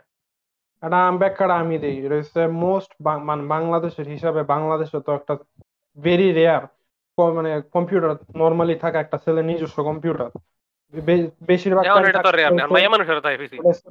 এটা 0.83 1.07
আমি 1.07 1.17
ব্যাখ্যাটা 1.17 1.55
আমি 1.55 1.75
দিই 1.77 2.07
রয়েছে 2.07 2.47
মোস্ট 2.57 2.91
মানে 3.23 3.43
বাংলাদেশের 3.45 4.07
হিসাবে 4.07 4.43
বাংলাদেশে 4.43 4.99
তো 4.99 5.11
একটা 5.13 5.33
ভেরি 5.97 6.33
রেয়ার 6.33 6.63
মানে 7.33 7.61
কম্পিউটার 7.71 8.11
নর্মালি 8.35 8.75
থাকা 8.75 8.99
একটা 8.99 9.17
ছেলের 9.17 9.45
নিজস্ব 9.45 9.83
কম্পিউটার 9.83 10.29
বেশিরভাগ 11.47 11.83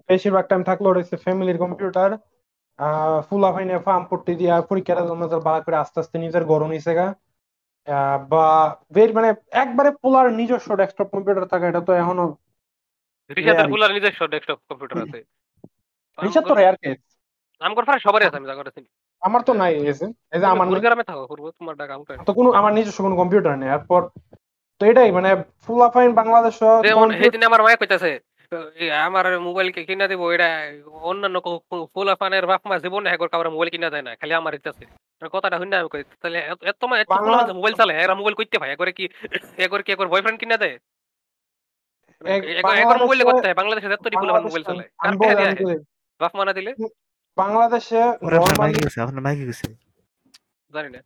বেশিরভাগ 0.09 0.45
টাইম 0.47 0.63
থাকল 0.63 0.87
রয়েছে 0.89 1.17
ফ্যামিলির 1.17 1.59
কম্পিউটার 1.59 2.11
আহ 2.79 3.21
ফুলা 3.21 3.53
ফাইনে 3.53 3.79
ফার্ম 3.79 4.05
পট্টি 4.05 4.35
দিয়া 4.35 4.55
পরীক্ষার 4.61 5.09
জন্য 5.09 5.23
বাড়া 5.45 5.61
করে 5.61 5.77
আস্তে 5.77 6.01
আস্তে 6.01 6.17
নিজের 6.19 6.45
গরম 6.45 6.69
নিছে 6.71 6.95
গা। 6.95 7.07
বা 8.33 8.45
বের 8.95 9.11
মানে 9.17 9.29
একবারে 9.63 9.91
পোলার 10.03 10.27
নিজস্ব 10.41 10.69
ডেস্কটপ 10.81 11.09
কম্পিউটার 11.15 11.51
থাকা 11.53 11.65
এটা 11.69 11.83
তো 11.89 11.93
এখনও. 12.03 12.27
নিজস্ব 13.97 14.23
ডেস্কটপ 14.35 14.59
কম্পিউটার 14.69 14.99
আছে। 15.05 15.21
রিসার্চ 16.19 16.47
তো 16.51 16.55
রেয়ার 16.55 16.77
কেস। 16.83 16.99
আমগর 17.61 17.85
ফারে 17.87 18.01
সবারই 18.07 18.27
আছে 18.29 18.39
আমি 18.41 18.49
যা 18.51 18.57
করেছি। 18.61 18.81
আমার 19.23 19.41
তো 19.49 19.53
নাই 19.61 19.73
এসে 19.93 20.07
এই 20.35 20.39
যে 20.41 20.47
আমার 20.53 20.67
গ্রামে 20.85 21.05
থাকো 21.11 21.23
তোমার 21.59 21.75
তো 22.29 22.33
কোনো 22.39 22.49
আমার 22.61 22.73
নিজস্ব 22.79 22.99
কোনো 23.07 23.17
কম্পিউটার 23.21 23.55
নেই 23.61 23.71
এরপর 23.77 24.01
তো 24.81 24.83
এটাই 24.91 25.11
মানে 25.19 25.31
ফুলা 25.65 25.89
ফাইন 25.95 26.11
বাংলাদেশ 26.21 26.57
যেমন 26.87 27.09
সেইদিন 27.21 27.43
আমার 27.49 27.61
মায়ে 27.65 27.81
কইতাছে 27.81 28.13
আমার 29.07 29.25
মোবাইল 29.47 29.69
কিনা 29.89 30.07
দিব 30.11 30.23
এটা 30.35 30.49
অন্যান্য 31.11 31.37
ফুল 31.93 32.09
আফানের 32.15 32.45
বাপ 32.51 32.63
মা 32.69 32.77
জীবনে 32.85 33.09
কারও 33.33 33.55
মোবাইল 33.55 33.71
কিনা 33.75 33.89
দেয় 33.91 34.05
না 34.07 34.13
খালি 34.21 34.33
আমার 34.41 34.55
কথাটা 35.33 35.57
শুনে 35.59 35.77
আমি 35.77 35.89
কই? 35.89 36.03
তাহলে 36.21 36.39
এত- 36.43 36.65
এত 36.65 36.83
মা 36.85 36.95
এত 36.99 37.09
বাংলা- 37.09 37.55
মোবাইল 37.55 37.75
চালে 37.75 37.93
এরা 37.97 38.15
মোবাইল 38.15 38.35
কইতে 38.35 38.57
ভাই 38.59 38.71
একবারে 38.71 38.93
কি 38.93 39.05
একবার 39.59 39.81
কি 39.83 39.91
একবার 39.93 40.09
বয়ফ্রেন্ড 40.09 40.39
কিনা 40.41 40.57
দেয় 40.57 40.77
এক- 42.25 42.47
এখন- 42.59 42.79
এখন 42.83 42.97
মোবাইলে 42.99 43.25
করতে 43.25 43.47
হয় 43.47 43.55
বাংলাদেশে 43.55 43.87
ফুল 44.15 44.31
মোবাইল 44.31 44.33
বাংলাদেশে- 44.33 44.67
চলে 44.67 44.85
আমি 44.99 45.15
কার 45.17 45.17
বলি- 45.21 45.29
টাকা 45.31 45.43
আমি 45.45 45.57
দিয়ে 45.57 45.69
বলি, 45.69 45.79
বাপ 46.21 46.33
মানা 46.37 46.53
দিলে? 46.53 46.71
বাংলাদেশে 47.37 48.01
মাইকে 48.61 48.81
গেছে 48.83 48.99
আপনার 49.01 49.23
মাইকে 49.23 49.45
গেছে। 49.45 49.67
জানি 50.71 50.89
না। 50.91 51.01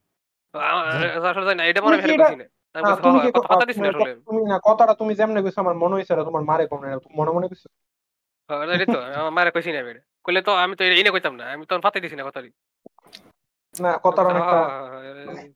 আসলে 1.31 1.47
জানি 1.47 1.55
না 1.55 1.65
এটা 1.65 1.81
মনে 1.83 1.97
হয় 1.97 2.03
তুমি 2.03 2.17
না। 2.17 2.27
আমি 2.27 2.37
না, 2.75 2.89
বলছি, 2.91 3.03
তুমি 3.03 3.19
হ, 3.19 3.23
কি 3.25 3.31
কথা 3.33 3.49
কথা 3.53 3.65
দিছি 3.67 3.81
না 3.81 3.89
আসলে। 3.89 4.13
তুমি 4.21 4.41
না 4.45 4.57
কথাটা 4.65 4.95
তুমি 4.95 5.13
যেমনে 5.15 5.41
কইছো 5.43 5.61
আমার 5.61 5.75
মনে 5.75 5.95
হইছে 5.95 6.13
না, 6.17 6.23
তোমার 6.25 6.43
মারে 6.43 6.65
কোন 6.67 6.81
মনে 7.17 7.31
মনে 7.31 7.47
কইছো। 7.49 7.69
হ্যাঁ, 8.51 8.87
তো 8.87 8.99
মারে 9.31 9.51
কইছি 9.51 9.71
না 9.73 9.79
আমি 9.81 9.91
এটা। 9.91 10.03
কইলে 10.25 10.41
তো 10.43 10.53
আমি 10.55 10.75
তো 10.77 10.83
এনে 11.01 11.11
কইতাম 11.11 11.35
না 11.37 11.45
আমি 11.47 11.65
তো 11.67 11.75
ফাতে 11.81 11.99
দিছি 12.01 12.17
না 12.17 12.25
কথাটি। 12.29 12.51
না 13.75 13.91
কথাটা 14.05 14.29
অনেকটা 14.31 14.59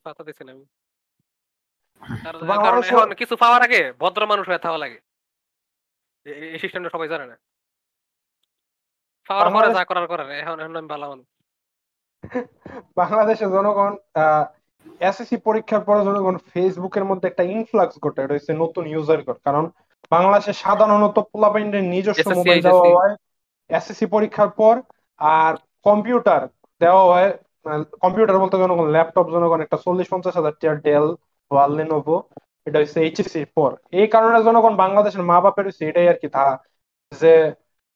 পাতা 0.05 0.23
দিছি 0.27 0.43
না 0.45 0.53
আমি 0.53 0.65
কারণ 2.59 2.81
এখন 2.85 3.11
কিছু 3.21 3.35
পাওয়ার 3.37 3.61
আগে 3.63 3.81
ভদ্র 4.01 4.23
মানুষ 4.27 4.45
হয়ে 4.49 4.65
থাকা 4.65 4.79
লাগে। 4.79 4.99
এই 6.53 6.59
সিস্টেমটা 6.63 6.91
সবাই 6.95 7.09
জানে 7.09 7.27
না। 7.27 7.37
পাওয়ার 9.29 9.49
পরে 9.55 9.69
যা 9.77 9.83
করার 9.85 10.07
করার 10.09 10.29
এখন 10.43 10.57
এখন 10.61 10.77
আমি 10.77 10.89
ভালো 10.89 11.07
মানুষ। 11.09 11.27
বাংলাদেশের 13.01 13.49
জনগণ 13.49 13.93
এসএসসি 15.01 15.37
পরীক্ষার 15.47 15.83
পরে 15.89 16.01
জনগণ 16.05 16.35
ফেসবুকের 16.51 17.05
মধ্যে 17.05 17.27
একটা 17.29 17.45
ইনফ্লাক্স 17.55 17.97
ঘটে 18.05 18.21
এটা 18.23 18.35
হচ্ছে 18.37 18.53
নতুন 18.55 18.85
ইউজার 18.87 19.21
কারণ 19.47 19.65
বাংলাদেশে 20.11 20.53
সাধারণত 20.65 21.17
পোলাপাইন্ডের 21.33 21.85
নিজস্ব 21.85 22.29
মোবাইল 22.31 22.61
দেওয়া 22.63 22.85
হয় 22.93 23.15
এসএসসি 23.71 24.07
পরীক্ষার 24.07 24.51
পর 24.61 24.75
আর 25.21 25.53
কম্পিউটার 25.87 26.43
দেওয়া 26.81 27.05
হয় 27.11 27.31
কম্পিউটার 28.03 28.43
বলতে 28.43 28.57
জনগণ 28.63 28.87
ল্যাপটপ 28.95 29.27
জনগণ, 29.35 29.59
একটা 29.65 29.79
চল্লিশ 29.85 30.07
পঞ্চাশ 30.13 30.35
হাজার 30.39 30.55
টাকার 30.61 30.77
ডেল 30.87 31.07
ওয়াল 31.51 31.71
লেনোভো 31.79 32.17
এটা 32.67 32.79
হচ্ছে 32.83 32.99
এইচএসসি 33.07 33.41
পর 33.57 33.71
এই 34.01 34.07
কারণে 34.15 34.39
জনগণ 34.47 34.73
বাংলাদেশের 34.83 35.23
মা 35.31 35.37
বাপের 35.45 35.65
হচ্ছে 35.69 35.85
এটাই 35.91 36.07
আর 36.13 36.19
কি 36.23 36.29
ধারা। 36.37 36.55
যে 37.13 37.33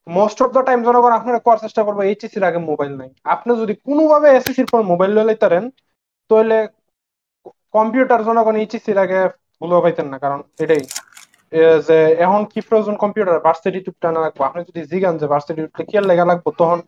মোস্ট 0.07 0.39
অফ 0.45 0.51
দ্য 0.57 0.63
টাইম 0.69 0.81
জনগণ 0.89 1.13
আপনারা 1.19 1.39
করার 1.47 1.61
চেষ্টা 1.65 1.83
করব 1.87 1.99
এইচএসসির 2.11 2.49
আগে 2.51 2.61
মোবাইল 2.71 2.93
নাই। 3.01 3.11
আপনি 3.35 3.51
যদি 3.63 3.75
কোনোভাবে 3.87 4.29
এসএসসির 4.39 4.69
পর 4.73 4.81
মোবাইল 4.93 5.11
লইতে 5.17 5.45
পারেন 5.45 5.65
তাহলে 6.31 6.57
কম্পিউটার 7.77 8.21
জনগণ 8.29 8.55
এইচএসসির 8.63 8.99
আগে 9.05 9.19
ভুলেও 9.61 9.81
পাইতেন 9.85 10.07
না, 10.13 10.17
কারণ 10.25 10.41
এটাই। 10.65 10.83
যে 11.89 11.99
এখন 12.25 12.41
কি 12.53 12.61
প্রয়োজন 12.69 12.95
কম্পিউটার 13.03 13.39
ভার্সিটি 13.47 13.81
টুকটা 13.87 14.09
না 14.15 14.21
লাগবো। 14.25 14.43
আপনি 14.49 14.61
যদি 14.69 14.81
জিগান 14.91 15.15
যে 15.21 15.27
ভার্সিটি 15.33 15.61
টুকটা 15.65 15.83
কি 15.89 15.95
লেগা 16.11 16.25
লাগবো, 16.31 16.49
তখন 16.61 16.79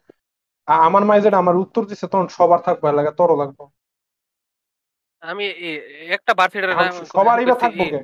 আমার 0.69 1.03
মাই 1.09 1.19
যেটা 1.25 1.39
আমার 1.39 1.57
উত্তর 1.64 1.83
দিচ্ছে 1.89 2.07
তখন 2.12 2.29
সবার 2.39 2.61
থাকবে 2.66 2.87
লাগে 2.99 3.12
তোরও 3.19 3.37
লাগবো। 3.43 3.64
আমি 5.23 5.45
একটা 6.16 6.33
ভার্সিটির 6.39 6.73
এখন 6.75 6.87
সবারই 7.12 7.45
বা 7.51 7.57
থাকব 7.62 7.81
কে? 7.93 8.01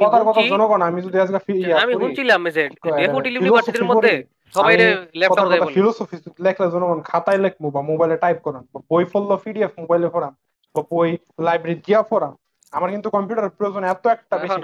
কথার 0.00 0.24
কথা 0.28 0.42
জনগণ 0.52 0.80
আমি 0.88 1.00
যদি 1.06 1.16
আজকে 1.20 1.38
আমি 1.78 1.92
শুনছিলাম 1.94 2.40
যে 2.56 2.62
ডেপুটি 3.00 3.28
ইউনিভার্সিটির 3.30 3.88
মধ্যে 3.90 4.12
সবাই 4.54 4.74
ল্যাপটপ 5.20 5.46
দেয় 5.50 5.62
বলে। 5.62 5.74
ফিলোসফি 5.76 6.16
লেখলে 6.46 6.66
জনগণ 6.74 6.98
খাতায় 7.10 7.40
লেখবো 7.44 7.66
বা 7.74 7.80
মোবাইলে 7.90 8.16
টাইপ 8.16 8.38
করান 8.46 8.64
বা 8.72 8.78
বই 8.90 9.04
পড়ল 9.12 9.30
পিডিএফ 9.44 9.72
মোবাইলে 9.82 10.08
পড়ান 10.14 10.32
বা 10.74 10.80
বই 10.90 11.10
লাইব্রেরি 11.46 11.76
দিয়া 11.86 12.00
পড়ান 12.10 12.32
আমার 12.72 12.88
কিন্তু 12.90 13.08
কম্পিউটার 13.10 13.54
প্রয়োজন 13.58 13.82
এত 13.84 14.04
একটা 14.06 14.36
বেশি। 14.38 14.60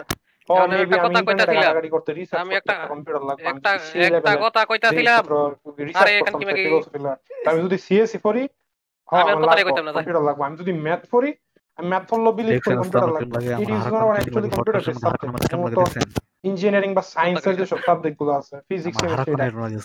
আমি 2.36 2.54
একটা- 2.54 2.74
একটা 3.52 3.70
একটা 4.16 4.36
কথা 4.42 4.64
কইতাছিলাম। 4.64 5.24
আরে 5.94 6.18
এখান 6.18 6.32
কি 6.38 6.44
যদি 7.68 7.78
সিএসসি 7.78 8.18
পড়ি 8.18 8.48
হ্যাঁ, 9.08 9.22
আমি 9.22 9.46
কইতাম 9.64 9.84
না, 9.84 9.92
কম্পিউটার 9.92 10.22
লাগবে। 10.22 10.44
আমি 10.44 10.56
যদি 10.56 10.72
ম্যাথ 10.72 11.06
পড়ি 11.10 11.34
আমি 11.76 11.88
ম্যাথ 11.88 12.14
বিলিভ 12.14 12.62
করি 12.64 12.76
কম্পিউটার 12.76 13.10
লাগবে। 13.10 13.38
ইঞ্জিনিয়ারিং 16.42 16.94
বা 16.94 17.02
সায়েন্সের 17.02 17.52
কথা 17.52 17.64
যেসব 17.64 17.78
সাবজেক্টগুলো 17.86 18.32
আছে 18.32 18.56
ফিজিক্স 18.68 19.00
কেমিস্ট্রি 19.00 19.34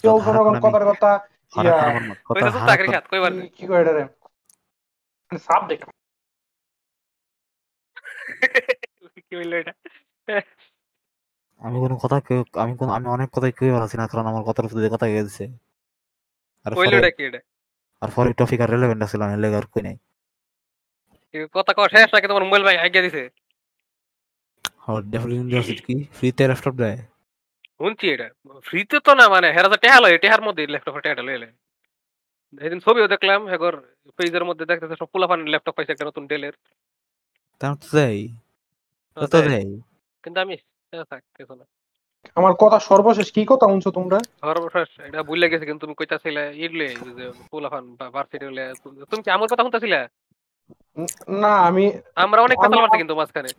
কেউ 0.01 0.19
কথার 0.63 0.85
কথা 0.85 1.19
ইয়া 1.63 1.77
খাত 2.91 3.07
কইবার। 3.11 3.31
কি- 3.31 3.49
কি 3.55 3.67
কয় 3.67 3.81
এটা 3.81 3.93
রে 3.93 4.03
সাবজেক্ট 5.37 5.85
কি 9.29 9.35
হইল 9.35 9.53
এটা? 9.53 9.73
আমি 11.61 11.77
কোনো 11.83 11.95
কথা 12.03 12.17
কেউ 12.27 12.39
আমি 12.63 12.73
কোন 12.79 12.89
আমি 12.97 13.07
অনেক 13.15 13.29
কথাই 13.35 13.53
কেউ 13.59 13.69
পারছি 13.75 13.95
না 13.99 14.05
কারণ 14.11 14.25
আমার 14.31 14.43
কথার 14.49 14.65
দিয়ে 14.77 14.93
কথা 14.95 15.07
গিয়ে 15.11 15.25
দিছে। 15.27 15.45
আর 16.65 16.71
কইলো 16.77 16.97
কি 17.17 17.23
এটা 17.29 17.39
আর 18.01 18.09
পরে 18.15 18.29
টপিক 18.39 18.59
আর 18.63 18.69
রেলেভেন্ট 18.73 19.01
ছিল 19.11 19.21
না 19.29 19.35
লেগে 19.43 19.57
আর 19.61 19.67
কই 19.73 19.81
নাই। 19.87 19.95
কথা 21.55 21.71
কও 21.77 21.87
শেষ 21.93 22.09
নাকি 22.13 22.27
তোমার 22.31 22.43
মোবাইল 22.47 22.63
ভাই 22.67 22.77
আগে 22.85 22.99
দিছে। 23.05 23.23
আর 24.87 25.01
ডেফিনেটলি 25.11 25.35
ইউনিভার্সিটি 25.39 25.81
কি? 25.87 25.95
ফ্রিতে 26.17 26.43
ল্যাপটপ 26.49 26.75
দেয়? 26.81 26.97
শুনছি 27.77 28.05
এটা। 28.15 28.27
ফ্রিতে 28.67 28.97
তো 29.05 29.11
না 29.19 29.25
মানে 29.35 29.47
হেরা 29.55 29.69
তো 29.73 29.77
টেহা 29.83 29.97
লয় 30.03 30.15
টেহার 30.23 30.41
মধ্যে 30.47 30.61
ল্যাপটপ 30.73 30.95
টেহাটা 31.05 31.23
লইলে 31.27 31.49
সেদিন 32.61 32.79
ছবিও 32.85 33.07
দেখলাম 33.13 33.39
হেগর 33.51 33.73
পেজের 34.17 34.43
মধ্যে 34.49 34.65
দেখতেছে 34.71 34.95
সব 35.01 35.07
পোলাপান 35.13 35.39
ল্যাপটপ 35.51 35.73
পাইছে 35.77 35.91
একটা 35.93 36.07
নতুন 36.09 36.23
ডেলের 36.31 36.55
তেমন 37.61 37.75
তো 37.81 37.87
দেয়। 37.97 38.21
তো 39.17 39.25
তো 39.33 39.39
দেয়। 39.49 39.69
কিন্তু 40.25 40.39
আমি 40.39 40.55
থাক 41.11 41.23
কিছু 41.37 41.53
না। 41.55 41.65
আমার 42.37 42.53
কথা 42.53 42.77
সর্বশেষ 42.79 43.27
কি 43.31 43.43
কথা 43.45 43.65
শুনছো 43.65 43.89
তোমরা? 43.91 44.17
সর্বশেষ 44.41 44.89
এটা 44.99 45.19
ভুলে 45.23 45.47
গেছি 45.49 45.65
কিন্তু 45.65 45.81
তুমি 45.85 45.95
কইতাছিলে 45.95 46.43
ইডলে 46.55 46.87
যে 47.17 47.25
পোলাপান 47.51 47.83
ভার্সিটি 48.13 48.45
হলে 48.45 48.63
তুমি 49.11 49.21
কি 49.23 49.29
আমার 49.31 49.47
কথা 49.51 49.63
শুনতাছিলে? 49.63 49.99
না 51.43 51.53
আমি 51.69 51.85
আমরা 52.15 52.39
অনেক 52.41 52.57
কথা 52.57 52.75
মারছি 52.75 52.97
কিন্তু 52.97 53.15
মাঝখানে। 53.15 53.51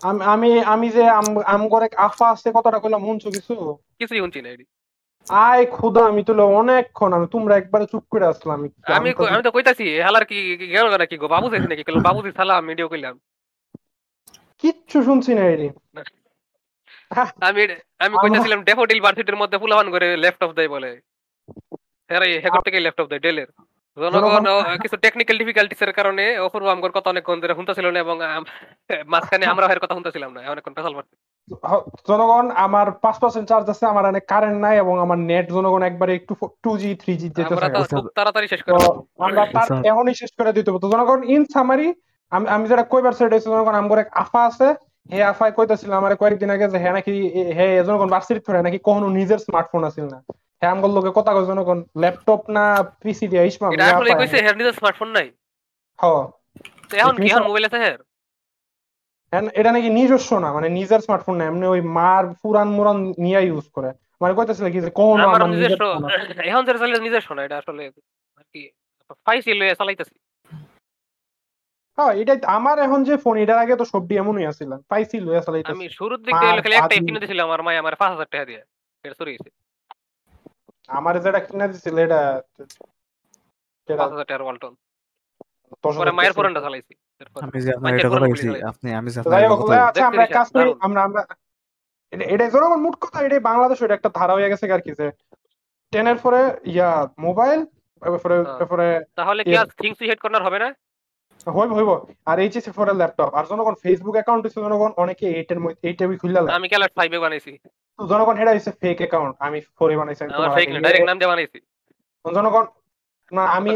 আমি- 0.00 0.24
আমি 0.24 0.50
আমি 0.64 0.86
যে 0.90 1.04
আম- 1.10 1.44
আমগরে 1.46 1.86
আফা 2.08 2.26
আছে 2.30 2.48
কথাটা 2.52 2.78
কইলাম 2.78 3.02
শুনছো 3.04 3.28
কিছু? 3.30 3.54
কিছুই 3.98 4.18
শুনছি 4.18 4.40
না 4.42 4.48
এডি 4.48 4.64
আয় 5.28 5.64
খুদা 5.66 6.02
আমি 6.06 6.22
তো 6.24 6.32
অনেকক্ষণ 6.60 7.10
আমি 7.12 7.26
তোমরা 7.26 7.54
একবারে 7.56 7.84
চুপ 7.86 8.04
করে 8.10 8.24
আসলাম 8.26 8.58
আমি 8.58 8.68
আমি 9.32 9.42
তো 9.42 9.50
কইতাছি 9.50 9.84
হালার 10.00 10.24
কি 10.24 10.38
গেল 10.66 10.86
নাকি 10.96 11.16
গো 11.18 11.26
বাবু 11.28 11.46
যাইছে 11.50 11.68
নাকি? 11.68 11.82
কইলাম 11.84 12.02
বাবুজি 12.02 12.30
সালাম 12.32 12.62
ভিডিও 12.66 12.88
কইলাম। 12.88 13.14
কিচ্ছু 14.62 14.98
শুনছি 15.08 15.30
না 15.38 15.44
এরি। 15.54 15.68
আমি 17.48 17.62
আমি 18.04 18.14
কইতাছিলাম 18.22 18.60
ডেফোডিল 18.68 19.00
ভার্সিটির 19.04 19.40
মধ্যে 19.42 19.56
ফুলাবান 19.62 19.88
করে 19.94 20.06
ল্যাপটপ 20.22 20.50
দেয় 20.58 20.70
বলে। 20.74 20.90
হ্যাঁ 22.10 22.20
হেকর 22.44 22.62
থেকে 22.66 22.78
ল্যাপটপ 22.84 23.06
দেয় 23.10 23.22
ডেলের। 23.26 23.50
জনগণ 23.96 24.44
কিছু 24.82 24.96
টেকনিক্যাল 25.04 25.36
ডিফিকাল্টিস 25.38 25.80
এর 25.84 25.92
কারণে 25.98 26.24
অপূর্ব 26.46 26.66
আমগর 26.74 26.92
কথা 26.96 27.08
অনেকক্ষণ 27.10 27.38
ধরে 27.42 27.58
শুনতেছিল 27.58 27.86
না 27.94 27.98
এবং 28.04 28.16
মাঝখানে 29.12 29.44
আমরা 29.52 29.64
এর 29.74 29.80
কথা 29.82 29.96
শুনতেছিলাম 29.96 30.30
না 30.34 30.40
অনেকক্ষণ 30.52 30.74
পেছাল 30.76 30.94
মারছি 30.96 31.14
জনগণ 32.08 32.46
আমার 32.66 32.86
পাঁচ 33.04 33.16
পার্সেন্ট 33.22 33.46
চার্জ 33.50 33.66
আছে 33.74 33.84
আমার 33.92 34.04
অনেক 34.12 34.24
কারেন্ট 34.32 34.58
নাই 34.66 34.76
এবং 34.84 34.94
আমার 35.04 35.18
নেট 35.30 35.46
জনগণ 35.56 35.82
একবারে 35.90 36.12
একটু 36.14 36.32
টু 36.64 36.72
জি 36.82 36.90
থ্রি 37.02 37.12
জি 37.20 37.28
যেতে 37.28 37.52
আমরা 37.56 37.68
তো 37.92 37.98
তাড়াতাড়ি 38.18 38.46
শেষ 38.52 38.60
করে। 38.62 38.72
দেব। 38.74 38.96
আমরা 39.26 39.42
তার 39.56 39.68
এখনই 39.90 40.14
শেষ 40.14 40.30
করে 40.38 40.50
দিতে 40.56 40.68
হবে 40.70 40.82
তো 40.84 40.88
জনগণ 40.94 41.20
ইন 41.34 41.42
সামারি 41.54 41.88
আমি 42.32 42.48
আমি 42.48 42.68
যেটা 42.68 42.82
কইবার 42.82 43.12
সেটা 43.12 43.34
হচ্ছে 43.36 43.50
জনগণ 43.50 43.74
আমগর 43.74 43.98
এক 43.98 44.08
আফা 44.14 44.40
আছে 44.46 44.68
হে 45.12 45.22
আফাই 45.22 45.50
কইতাছিল 45.52 45.92
আমার 45.92 46.16
কয়েকদিন 46.16 46.50
আগে 46.50 46.68
যে 46.68 46.78
হে 46.78 46.90
নাকি 46.92 47.12
হে 47.54 47.84
জনগণ 47.84 48.08
ভার্সিটি 48.08 48.40
ধরে 48.46 48.62
নাকি 48.62 48.78
কখনো 48.78 49.08
নিজের 49.08 49.38
স্মার্টফোন 49.38 49.84
আছিল 49.84 50.04
না। 50.04 50.18
হে 50.62 50.66
আমগর 50.66 50.90
লোকে 50.90 51.10
কথা 51.14 51.30
কয় 51.32 51.46
জনগণ 51.46 51.78
ল্যাপটপ 51.96 52.40
না 52.50 52.82
পিসি 53.02 53.28
দিয়ে 53.28 53.46
ইসমা 53.46 53.66
এটা 53.72 53.84
আসলে 53.86 54.14
কইছে 54.14 54.36
হের 54.42 54.56
নিজের 54.56 54.72
স্মার্টফোন 54.72 55.08
নাই? 55.08 55.26
হ। 55.98 56.04
তো 56.90 56.96
এখন 56.96 57.14
কি 57.16 57.26
এখন 57.30 57.42
মোবাইল 57.42 57.64
আছে 57.64 57.78
হের? 57.78 58.00
And 59.32 59.46
এটা 59.54 59.72
নাকি 59.72 59.88
নিজস্ব 59.90 60.38
না 60.38 60.52
মানে 60.52 60.68
নিজের 60.68 61.00
স্মার্টফোন 61.00 61.34
না 61.36 61.44
এমনি 61.44 61.66
ওই 61.66 61.80
মার 61.80 62.24
পুরান 62.42 62.68
মুরান 62.68 62.98
নিয়ে 63.18 63.40
ইউজ 63.42 63.66
করে। 63.68 63.90
মানে 64.20 64.34
কইতেছিল 64.34 64.66
কি 64.72 64.80
যে 64.80 64.90
কখনো 64.90 65.22
আমার 65.22 65.42
আমার 65.42 65.48
নিজস্ব। 65.48 65.82
এখন 66.48 66.64
যেটা 66.64 66.78
চালিয়ে 66.78 67.00
নিজস্ব 67.00 67.34
না 67.34 67.44
এটা 67.44 67.56
আসলে 67.58 67.82
আর 68.36 68.44
কি 68.54 68.62
ফাইসি 69.26 69.50
লয়ে 69.54 69.74
চালাইতেছি। 69.74 70.14
হ্যাঁ 72.02 72.14
এটাই 72.20 72.38
আমার 72.50 72.76
এখন 72.78 73.00
যে 73.04 73.14
ফোন 73.16 73.34
এটার 73.38 73.58
আগে 73.58 73.74
তো 73.76 73.84
সবটি 73.84 74.14
এমনই 74.16 74.44
আছিল 74.46 74.70
চালাইতেছি 75.40 75.72
আমি 75.74 75.86
শুরুর 75.90 76.18
দিক 76.18 76.32
থেকে 76.34 76.62
খালি 76.64 76.74
একটাই 76.74 76.98
আদি- 76.98 77.06
কিনে 77.06 77.42
আমার 77.42 77.60
মাই 77.62 77.76
আমার 77.76 77.94
পাঁচ 77.96 78.10
হাজার 78.14 78.28
টাকা 78.28 78.44
দিয়ে। 78.44 78.62
এটা 79.04 79.14
চুরি 79.14 79.30
গেছে 79.34 79.50
আমার 80.88 81.14
যেটা 81.24 81.40
কিনা 81.46 81.66
দিছিল 81.68 81.96
এটা 81.98 82.20
এটা 83.88 83.94
পাঁচ 84.00 84.10
হাজার 84.12 84.26
টাকার 84.26 84.42
ওয়ালটন। 84.42 84.72
পরে 85.82 86.12
মায়ের। 86.12 86.32
পুরানটা 86.32 86.60
চালাইছি। 86.60 86.92
আমি 87.44 87.58
যে 87.64 87.70
আপনার 87.76 87.90
এটা 87.94 88.08
কথা 88.08 88.24
বলছি 88.24 88.46
আপনি 88.64 88.88
আমি 88.94 89.08
যে 89.10 89.18
আপনার 89.20 89.40
কথা 89.54 89.74
আচ্ছা 89.84 90.04
আমরা 90.06 90.24
কাজ 90.28 90.48
করি 90.52 90.70
আমরা 90.80 91.00
আমরা 91.02 91.22
এটা- 92.34 92.82
মুট 92.84 92.94
কথা 93.00 93.18
এটাই 93.24 93.40
বাংলাদেশ 93.40 93.78
এটা 93.82 93.94
একটা 93.94 94.10
ধারা 94.14 94.32
হয়ে 94.34 94.50
গেছে 94.50 94.64
আর 94.68 94.82
কি 94.86 94.92
যে 94.92 95.06
টেনের 95.92 96.18
পরে 96.18 96.40
ইয়া 96.66 96.90
মোবাইল 97.18 97.60
এরপরে 98.02 98.36
হ্যাঁ। 98.38 99.00
তাহলে 99.16 99.40
কি 99.44 99.54
আর 99.56 99.66
থিংস 99.78 99.98
হেড 100.02 100.20
কর্নার 100.20 100.42
হবে 100.42 100.58
না? 100.58 100.68
হইব 101.46 101.70
হইব। 101.78 101.90
আর 102.30 102.36
পরে 102.78 102.92
ল্যাপটপ 103.00 103.30
আর 103.38 103.44
জনগণ 103.50 103.74
ফেসবুক 103.82 104.14
অ্যাকাউন্ট 104.18 104.42
হইছে 104.44 104.60
জনগণ 104.64 104.90
অনেকে 105.02 105.26
এইটের 105.38 105.60
মধ্যে 105.64 105.80
এইটা 105.88 106.04
খুললা 106.22 106.40
আমি 106.58 106.66
ক্যালার 106.68 106.92
ফাইভে 106.98 107.18
বানাইছি? 107.24 107.52
তো 107.98 108.02
জনগণ 108.12 108.36
হেডা 108.40 108.52
হইছে 108.54 108.72
ফেক 108.82 108.98
অ্যাকাউন্ট 109.02 109.34
আমি 109.46 109.58
ফোরে 109.76 109.94
বানাইছি 110.00 110.20
আমি 110.24 110.32
ফেক। 110.58 110.68
না 110.74 110.78
ডাইরেক্ট 110.84 111.08
নাম 111.10 111.18
দিয়ে 111.20 111.30
বানাইছি। 111.32 111.58
জনগণ 112.24 112.64
না 113.32 113.42
আমি। 113.56 113.70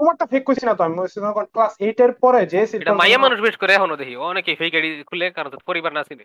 তোমারটা 0.00 0.24
ফেক 0.32 0.42
কইছি 0.48 0.64
না 0.68 0.72
তো 0.78 0.82
আমি 0.86 0.94
জনগণ 1.16 1.46
ক্লাস 1.54 1.72
এর 1.86 2.12
পরে 2.22 2.40
যে 2.52 2.60
এটা 2.76 2.92
মাইয়া 3.00 3.18
মানুষ 3.24 3.38
বেশ 3.46 3.56
করে 3.62 3.72
এখনও 3.74 4.00
দেখি 4.00 4.14
অনেকে 4.30 4.50
ফেক 4.60 4.72
আইডি 4.76 4.88
খুলে 5.10 5.26
কারণ 5.36 5.50
পরিবার 5.68 5.92
না 5.98 6.02
ছিল 6.08 6.20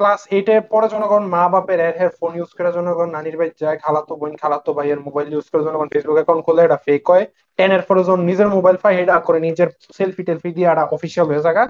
ক্লাস 0.00 0.20
এইটে 0.36 0.54
পরে 0.72 0.86
জনগণ 0.94 1.22
মা 1.34 1.42
বাপের 1.52 1.80
এর 1.86 1.94
হের 2.00 2.10
ফোন 2.18 2.32
ইউজ 2.38 2.50
করে 2.56 2.70
জনগণ 2.76 3.08
নানির 3.16 3.36
বাড়ি 3.40 3.52
যায় 3.62 3.78
খালাতো 3.84 4.12
বোন 4.20 4.32
খালাতো 4.42 4.70
ভাইয়ের 4.76 5.00
মোবাইল 5.06 5.28
ইউজ 5.34 5.46
করে 5.52 5.62
জনগণ 5.66 5.88
ফেসবুক 5.92 6.16
অ্যাকাউন্ট 6.18 6.42
খুলে 6.46 6.62
এটা 6.66 6.78
ফেক 6.86 7.02
হয়। 7.10 7.24
টেন 7.58 7.70
এর 7.76 7.82
পরে 7.88 8.00
যখন 8.06 8.22
নিজের 8.30 8.48
মোবাইল 8.56 8.76
পাই 8.84 8.94
এটা 9.02 9.14
করে 9.26 9.38
নিজের 9.48 9.68
সেলফি 9.98 10.22
টেলফি 10.28 10.50
দিয়ে 10.56 10.68
এটা 10.72 10.84
অফিসিয়াল 10.96 11.26
হয়ে 11.30 11.44
যাগা 11.46 11.64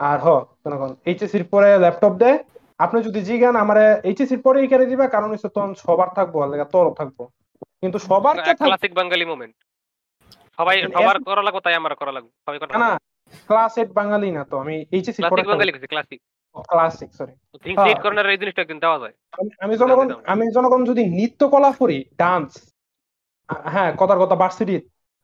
আর 0.00 0.18
হ 0.18 0.28
জনগণ 0.62 0.90
এইচএসির 1.10 1.44
পরে 1.52 1.68
ল্যাপটপ 1.84 2.14
দেয় 2.22 2.38
আপনি 2.80 2.98
যদি 3.06 3.20
জিগান 3.28 3.54
আমার 3.64 3.78
এইচএসির 4.08 4.40
পরে 4.46 4.58
এখানে 4.66 4.84
দিবা 4.90 5.06
কারণ 5.14 5.28
হচ্ছে 5.32 5.48
তখন 5.56 5.72
সবার 5.84 6.08
থাকব 6.18 6.34
আর 6.42 6.50
তোরও 6.74 6.92
থাকব। 7.00 7.18
কিন্তু 7.82 7.98
সবার 8.08 8.34
ক্লাসিক 8.60 8.92
বাঙালি 8.98 9.24
মোমেন্ট 9.32 9.56
সবাই 10.58 10.76
সবার 10.96 11.16
করা 11.28 11.42
লাগবে 11.46 11.60
তাই 11.66 11.74
আমার 11.80 11.92
করা 12.00 12.12
লাগবে। 12.16 12.30
সবাই 12.44 12.58
করা 12.60 12.72
না 12.84 12.90
ক্লাস 13.48 13.74
এইট 13.80 13.90
বাঙালি 14.00 14.28
না 14.36 14.42
তো 14.50 14.54
আমি 14.62 14.74
এইচএসির 14.96 15.24
পরে 15.24 15.42
classic 15.42 15.52
Bangali 15.52 15.72
classic 15.92 16.20
classic 16.64 17.10
sorry 17.14 17.34
things 17.64 17.78
হ্যাঁ। 17.78 18.02
কর্নার 18.02 18.30
এই 18.30 18.38
জিনিসটা 18.38 18.62
একদিন 18.62 18.78
দেওয়া 18.78 18.98
যায়। 18.98 19.14
আমি- 19.34 19.78
জনগণ 19.78 20.08
আমি 20.26 20.44
জনগণ 20.52 20.80
যদি 20.84 21.02
নৃত্য 21.10 21.40
কলা 21.48 21.70
করি 21.72 21.98
ডান্স 22.16 22.50
হ্যাঁ 23.66 23.90
কথার 23.96 24.18
কথা 24.18 24.36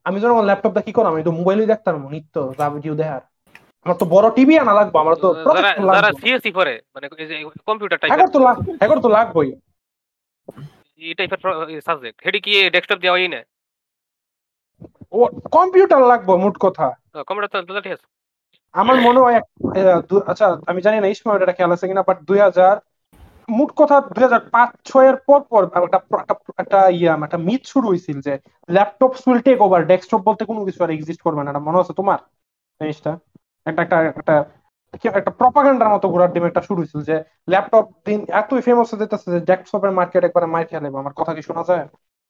আমি 0.07 0.19
জনগণ 0.21 0.45
ল্যাপটপটা 0.45 0.81
কি 0.81 0.93
করো 0.93 1.09
আমি 1.09 1.23
তো 1.23 1.31
দেখতাম 1.67 1.95
নৃত্য 2.09 2.35
যা 2.59 2.67
ভিডিও 2.71 2.95
দেখার। 2.95 3.23
আমার 3.87 3.97
তো 3.99 4.05
বড় 4.05 4.27
টিভি 4.31 4.55
আনা 4.59 4.75
লাগবে 4.75 4.97
আমার 4.99 5.15
তো 5.15 5.29
যারা। 5.95 6.11
সিএসসি 6.21 6.51
করে 6.53 6.75
মানে 6.95 7.07
কম্পিউটার 7.67 7.99
টাইপের 7.99 8.31
তো 8.31 8.39
তো 9.01 9.09
লাগবেই। 9.09 9.49
এই 11.01 11.15
টাইপের 11.15 11.41
সাবজেক্ট 11.81 12.19
হেডি 12.27 12.41
কি 12.41 12.53
ডেস্কটপ 12.71 12.99
দেওয়াই 12.99 13.29
না 13.29 13.41
ও 15.13 15.21
কম্পিউটার 15.53 16.01
লাগবে 16.03 16.33
মোট 16.37 16.55
কথা। 16.59 16.87
কম্পিউটার 17.27 17.51
তো 17.69 17.81
ঠিক 17.81 17.93
আছে। 17.93 18.07
আমার 18.75 18.97
মনে 19.01 19.21
হয় 19.21 19.39
আচ্ছা 20.27 20.47
আমি 20.67 20.81
জানি 20.83 20.97
না 21.01 21.09
ইসমাইল 21.09 21.41
এটা 21.43 21.53
খেয়াল 21.53 21.73
আছে 21.73 21.87
কিনা 21.89 22.03
বাট 22.03 22.19
দুই 22.23 22.39
হাজার 22.39 22.75
মোট 23.49 23.71
কথা 23.77 23.97
দুই 24.15 24.23
হাজার 24.23 24.43
পাঁচ 24.51 24.71
ছয়ের 24.85 25.17
পর 25.27 25.41
পর 25.51 25.63
একটা 25.79 25.99
একটা- 26.15 26.37
একটা 26.59 26.79
ইয়া 26.93 27.13
একটা 27.25 27.39
মিথ 27.39 27.63
শুরু 27.67 27.87
হয়েছিল 27.89 28.17
যে 28.21 28.33
laptop 28.69 29.13
will 29.27 29.41
take 29.41 29.59
over 29.61 29.81
desktop 29.87 30.21
বলতে 30.21 30.43
কোনো 30.45 30.61
কিছু 30.65 30.81
আর 30.85 30.91
এক্সিস্ট 30.91 31.21
করবে 31.23 31.41
না 31.43 31.51
এটা 31.51 31.61
মনে 31.61 31.79
আছে 31.79 31.93
তোমার? 31.93 32.19
জিনিসটা? 32.81 33.13
একটা 33.67 33.81
একটা 33.83 33.97
একটা 34.15 34.35
একটা 35.13 35.33
প্রপাগান্ডার 35.33 35.89
মতো 35.89 36.07
ঘোরার 36.09 36.31
ডিম 36.33 36.45
একটা 36.47 36.63
শুরু 36.63 36.79
হয়েছিল 36.81 37.01
যে 37.03 37.17
ল্যাপটপ 37.49 37.85
দিন 38.07 38.21
এতই 38.33 38.61
ফেমাস 38.61 38.89
হয়ে 38.91 39.01
যেতেছে 39.03 39.29
যে 39.31 39.41
ডেস্কটপের 39.41 39.93
মার্কেট 39.93 40.23
একবার 40.25 40.45
মার 40.47 40.65
খেয়ে 40.67 40.85
নেবে 40.85 40.99
আমার 40.99 41.15
কথা 41.17 41.33
কি 41.35 41.43
শোনা 41.43 41.63
যায়? 41.63 41.85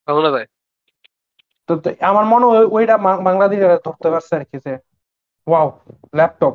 শোনা 0.09 0.31
যায়। 0.31 0.47
তো 1.69 1.73
আমার 2.01 2.25
মনে 2.25 2.47
হয় 2.47 2.65
ওইটা 2.67 2.95
বাংলাদেশে 3.29 3.67
ধরতে 3.87 4.09
পারছে 4.11 4.33
আর 4.37 4.45
কি 4.45 4.57
যে 4.59 4.73
ওয়াও 5.47 5.69
ল্যাপটপ 6.15 6.55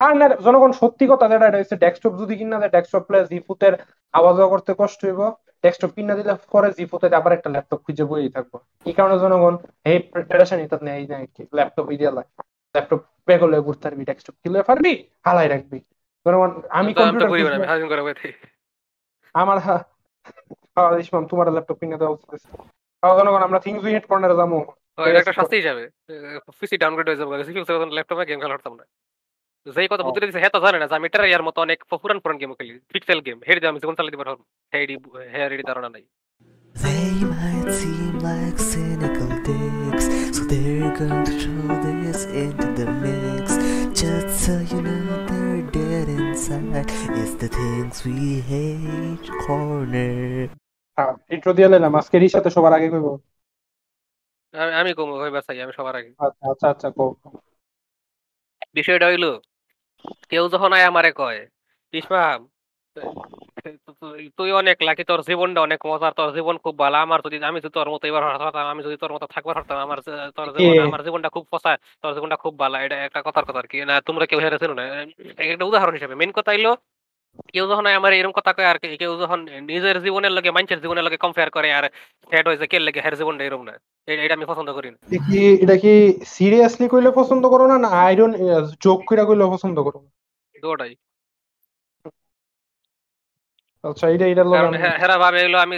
আর 0.00 0.12
না 0.20 0.26
জনগণ 0.46 0.72
সত্যি 0.80 1.04
কথা 1.12 1.24
যেটা 1.32 1.46
এটা 1.48 1.58
হচ্ছে 1.60 1.76
ডেস্কটপ 1.84 2.12
যদি 2.20 2.34
কিনা 2.38 2.56
দেয় 2.60 2.72
ডেস্কটপ 2.76 3.02
প্লাস 3.08 3.24
জিফুতের 3.32 3.74
আওয়াজ 4.14 4.36
করতে 4.52 4.70
কষ্ট 4.80 5.00
হইব। 5.06 5.20
ডেস্কটপ 5.64 5.90
কিনা 5.96 6.14
দিলে 6.18 6.32
পরে 6.52 6.68
জিফুতে 6.78 7.06
আবার 7.20 7.32
একটা 7.36 7.48
ল্যাপটপ 7.54 7.80
খুঁজে 7.84 8.04
বই 8.10 8.28
থাকব। 8.36 8.52
এই 8.88 8.94
কারণে 8.98 9.16
জনগণ 9.24 9.54
এই 9.90 9.98
প্রিপারেশন 10.12 10.56
নিতে 10.62 10.76
নেই 10.86 11.02
কি 11.34 11.42
ল্যাপটপ 11.56 11.86
ইডিয়া 11.94 12.10
ল্যাপটপ 12.74 13.00
বেগলে 13.26 13.56
ঘুরতে 13.66 13.84
পারবি 13.88 14.02
ডেস্কটপ 14.10 14.36
কিনলে 14.42 14.60
পারবি 14.68 14.92
হালাই 15.26 15.48
রাখবি। 15.52 15.78
জনগণ 16.26 16.50
আমি 16.78 16.90
কম্পিউটার 16.94 17.30
আমার 19.34 19.58
হ্যাঁ 19.64 19.82
তোমার 21.30 21.46
ল্যাপটপ 21.56 21.76
কিনে 21.80 21.96
দেওয়া 22.00 22.14
উচিত। 22.16 22.30
জনগণ 23.02 23.42
আমরা 23.46 23.58
থিংস 23.64 23.82
উই 23.86 23.92
হেড 23.94 24.06
কর্নারে 24.10 24.36
যাব। 24.40 24.52
এটা 24.98 25.20
একটা 25.22 25.34
শাস্তি 25.38 25.56
হিসাবে। 25.60 25.84
পিসি 26.58 26.76
ডাউনগ্রেড 26.82 27.06
হয়ে 27.08 27.20
যাবে 27.20 27.44
সিপিইউ 27.46 27.64
তখন 27.68 27.90
ল্যাপটপে 27.96 28.24
গেম 28.28 28.38
খেলা 28.42 28.54
পারতাম 28.56 28.74
না 28.80 28.84
যেই 29.74 29.88
কথা 29.90 30.04
বুঝতে 30.06 30.26
দিছে 30.28 30.40
হ্যাঁ 30.42 30.52
জানে 30.64 30.78
না 30.80 30.86
যে 30.90 30.94
আমি 30.98 31.06
এটার 31.08 31.30
ইয়ার 31.30 31.42
মতো 31.48 31.58
অনেক 31.66 31.78
পুরান 32.02 32.18
পুরান 32.22 32.36
গেম 32.40 32.50
খেলি। 32.58 32.72
পিক্সেল 32.92 33.20
গেম 33.26 33.38
হেডি 33.46 33.60
আমি 33.70 33.78
জীবন 33.82 33.94
চালাতে 33.98 34.18
পারব 34.20 34.40
হেডি 34.72 34.94
হ্যাঁ 35.34 35.46
রেডি 35.52 35.64
ধারণা 35.70 35.88
নাই। 35.94 36.04
They 36.74 37.10
might 37.34 37.70
seem 37.80 38.14
like 38.28 38.58
cynical 38.72 39.30
dicks, 39.46 40.06
so 40.36 40.42
they're 40.50 40.92
going 41.00 41.24
to 41.28 41.34
throw 41.42 41.68
this 41.86 42.20
into 42.42 42.68
the 42.78 42.86
mix. 43.02 43.46
Just 44.00 44.30
so 44.44 44.54
you 44.70 44.80
know 44.86 45.02
they're 45.28 45.64
dead 45.78 46.06
inside. 46.18 46.88
It's 47.20 47.34
the 47.42 47.50
things 47.58 47.94
we 48.06 48.18
hate 48.52 49.28
corner. 49.44 50.48
Intro 51.34 51.52
দিয়ে 51.56 51.68
নিলাম 51.72 51.92
আজকের 52.00 52.22
সাথে 52.34 52.50
সবার 52.56 52.72
আগে 52.76 52.88
কইবো। 52.92 53.12
আমি- 54.54 54.74
আমি 54.74 54.90
কম 54.94 55.08
ভাই 55.14 55.42
চাই 55.42 55.58
আমি 55.62 55.72
সবার 55.72 55.94
আগে। 55.96 56.10
আচ্ছা 56.18 56.44
আচ্ছা 56.50 56.66
আচ্ছা 56.68 56.88
কো 56.90 57.04
বিষয়টা 58.72 59.06
হইল 59.06 59.24
কেউ 60.30 60.44
যখন 60.48 60.70
আয় 60.72 60.82
আমারে 60.82 61.10
কয় 61.12 61.38
ইসমাম 61.94 62.38
তুই 64.36 64.50
অনেক 64.52 64.76
লাকি 64.82 65.04
তোর 65.04 65.20
জীবনটা 65.22 65.60
অনেক 65.60 65.80
মজার 65.86 66.12
তোর 66.12 66.28
জীবন 66.34 66.56
খুব 66.58 66.74
ভালো 66.78 66.96
আমার 66.96 67.20
যদি 67.24 67.36
আমি 67.44 67.58
যদি 67.60 67.72
তোর 67.72 67.88
মতো 67.90 68.04
এবার 68.08 68.22
হতাম 68.42 68.66
আমি 68.66 68.82
যদি 68.82 68.96
তোর 68.96 69.12
মতো 69.12 69.26
থাকবার 69.26 69.56
হতাম 69.58 69.78
আমার 69.78 69.98
যে- 70.00 70.30
তোর 70.30 70.48
জীবন 70.54 70.86
আমার 70.86 71.02
জীবনটা 71.02 71.28
খুব 71.28 71.44
পচা 71.50 71.72
তোর 72.02 72.14
জীবনটা 72.14 72.36
খুব 72.36 72.52
ভালো। 72.58 72.76
এটা 72.78 72.96
একটা 73.04 73.20
কথার 73.22 73.44
কথা 73.44 73.58
আর 73.58 73.66
কি। 73.66 73.76
না 73.84 74.00
তোমরা 74.00 74.24
কেউ 74.26 74.38
হেরেছিল 74.38 74.72
না। 74.72 74.84
একটা 75.44 75.64
উদাহরণ 75.64 75.92
হিসেবে 75.92 76.14
মেন 76.14 76.32
কথা 76.32 76.50
হইল 76.50 76.66
কেউ 77.48 77.64
যখন 77.70 77.84
আমার 77.98 78.12
এরকম 78.12 78.34
কথা 78.38 78.52
কয় 78.52 78.68
আর 78.70 78.76
কেউ 78.94 79.12
যখন 79.20 79.38
নিজের 79.70 79.96
জীবনের 80.04 80.32
লগে 80.32 80.50
মানুষের 80.50 80.80
জীবনের 80.80 81.04
লগে 81.06 81.18
কম্পেয়ার 81.20 81.50
করে 81.50 81.68
আর 81.72 81.84
সেট 82.30 82.44
হয়েছে 82.46 82.66
কে 82.66 82.76
লাগে 82.78 83.00
হের 83.00 83.14
জীবনটা 83.14 83.42
এরকম 83.44 83.62
না 83.64 83.74
এটা 84.08 84.34
আমি 84.34 84.46
পছন্দ 84.46 84.68
করি 84.72 84.88
না। 84.90 84.96
কি 85.26 85.40
এটা 85.62 85.76
কি 85.76 85.92
সিরিয়াসলি 86.34 86.86
কইলে 86.88 87.10
পছন্দ 87.10 87.44
করো 87.48 87.64
না 87.66 87.76
না 87.78 87.88
আইরন 88.04 88.30
জোক 88.80 89.00
কইরা 89.08 89.24
কইলে 89.24 89.44
পছন্দ 89.54 89.76
করো 89.80 89.98
দুটাই। 90.54 90.92
আচ্ছা 93.84 94.06
এটা 94.08 94.26
এটা 94.26 94.44
লগে 94.44 94.56
কারণ 94.56 94.70
আমি- 94.70 94.82
হে- 94.84 94.98
হেরা 95.00 95.16
ভাবে 95.18 95.38
এগুলো 95.40 95.58
আমি 95.58 95.76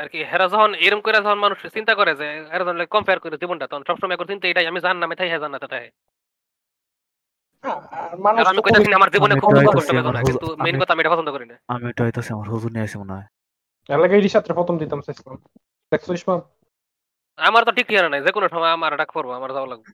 আর 0.00 0.06
কি 0.08 0.18
হেরা 0.30 0.46
যখন 0.48 0.70
এরকম 0.84 1.00
করে 1.00 1.16
যখন 1.18 1.38
মানুষ 1.38 1.58
চিন্তা 1.76 1.92
করে 1.94 2.12
যে 2.14 2.26
হেরা 2.52 2.64
যখন 2.64 2.78
কম্পেয়ার 2.90 3.18
করে 3.20 3.36
জীবনটা 3.42 3.66
তখন 3.66 3.82
সবসময় 3.88 4.16
করে 4.16 4.30
চিন্তা 4.32 4.46
এটাই 4.48 4.66
আমি 4.66 4.80
জান 4.80 4.96
নামে 4.98 5.14
তাই 5.16 5.28
হ্যাঁ 5.28 5.42
জান্নাতে 5.44 5.66
আর 5.68 5.84
আমি 7.64 8.60
কইতাছি 8.62 8.92
আমার 8.92 9.10
জীবনে 9.10 9.34
খুব 9.34 9.50
তো 9.50 9.56
দুঃখ 9.56 9.60
হইতাছি 9.60 9.76
কষ্ট 9.78 9.90
বেদনা 9.94 10.20
কিন্তু 10.22 10.46
মেইন 10.58 10.76
কথা 10.80 10.92
আমি 10.92 11.00
এটা 11.00 11.10
পছন্দ 11.10 11.28
করি 11.30 11.46
না। 11.46 11.56
আমি 11.68 11.84
এটা 11.88 12.02
হইতাছি 12.04 12.30
আমার 12.32 12.46
হুজুর 12.48 12.70
নিয়ে 12.72 12.84
আসি 12.84 12.96
মনে 12.98 13.12
হয়। 13.12 13.26
এলাকা 13.88 14.14
এই 14.14 14.22
প্রথম 14.54 14.74
দিতাম 14.78 15.00
চাইছিলাম 15.00 15.36
দেখছ 15.92 16.08
ইসমাম 16.10 16.40
আমার 17.38 17.62
তো 17.64 17.72
ঠিক 17.72 17.86
ঠিকানা 17.86 18.08
নাই 18.08 18.20
যে 18.22 18.32
কোনো 18.32 18.46
সময় 18.48 18.70
আমার 18.70 18.92
ডাক 18.96 19.10
পড়ব 19.12 19.30
আমার 19.30 19.50
যাওয়া 19.52 19.66
লাগবে। 19.66 19.90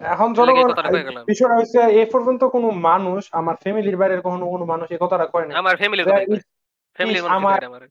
এখন 0.00 0.28
এর 0.30 0.38
লাগি 0.38 0.50
এই 0.50 0.56
জনগণ 0.56 0.72
কথাটা 0.72 0.90
কয়ে 0.90 1.04
গেলাম। 1.04 1.22
বিষয়টা 1.24 1.54
হচ্ছে 1.56 1.78
এ 2.00 2.10
পর্যন্ত 2.12 2.42
কোনো 2.44 2.68
মানুষ 2.82 3.22
আমার 3.32 3.54
ফ্যামিলির 3.56 3.96
বাইরের 3.96 4.20
কোনো 4.20 4.44
কোনো 4.46 4.64
মানুষ 4.64 4.86
এই 4.90 4.98
কথাটা 5.00 5.26
কয় 5.26 5.46
না 5.46 5.52
আমার 5.58 5.74
ফ্যামিলির 5.76 6.06
যে 6.06 6.12
কথাই 6.12 6.26
ইস- 6.28 6.48
ফ্যামিলির 6.98 7.22
ইস, 7.22 7.28
মানুষ 7.28 7.36
আমার- 7.40 7.66
আমার। 7.66 7.82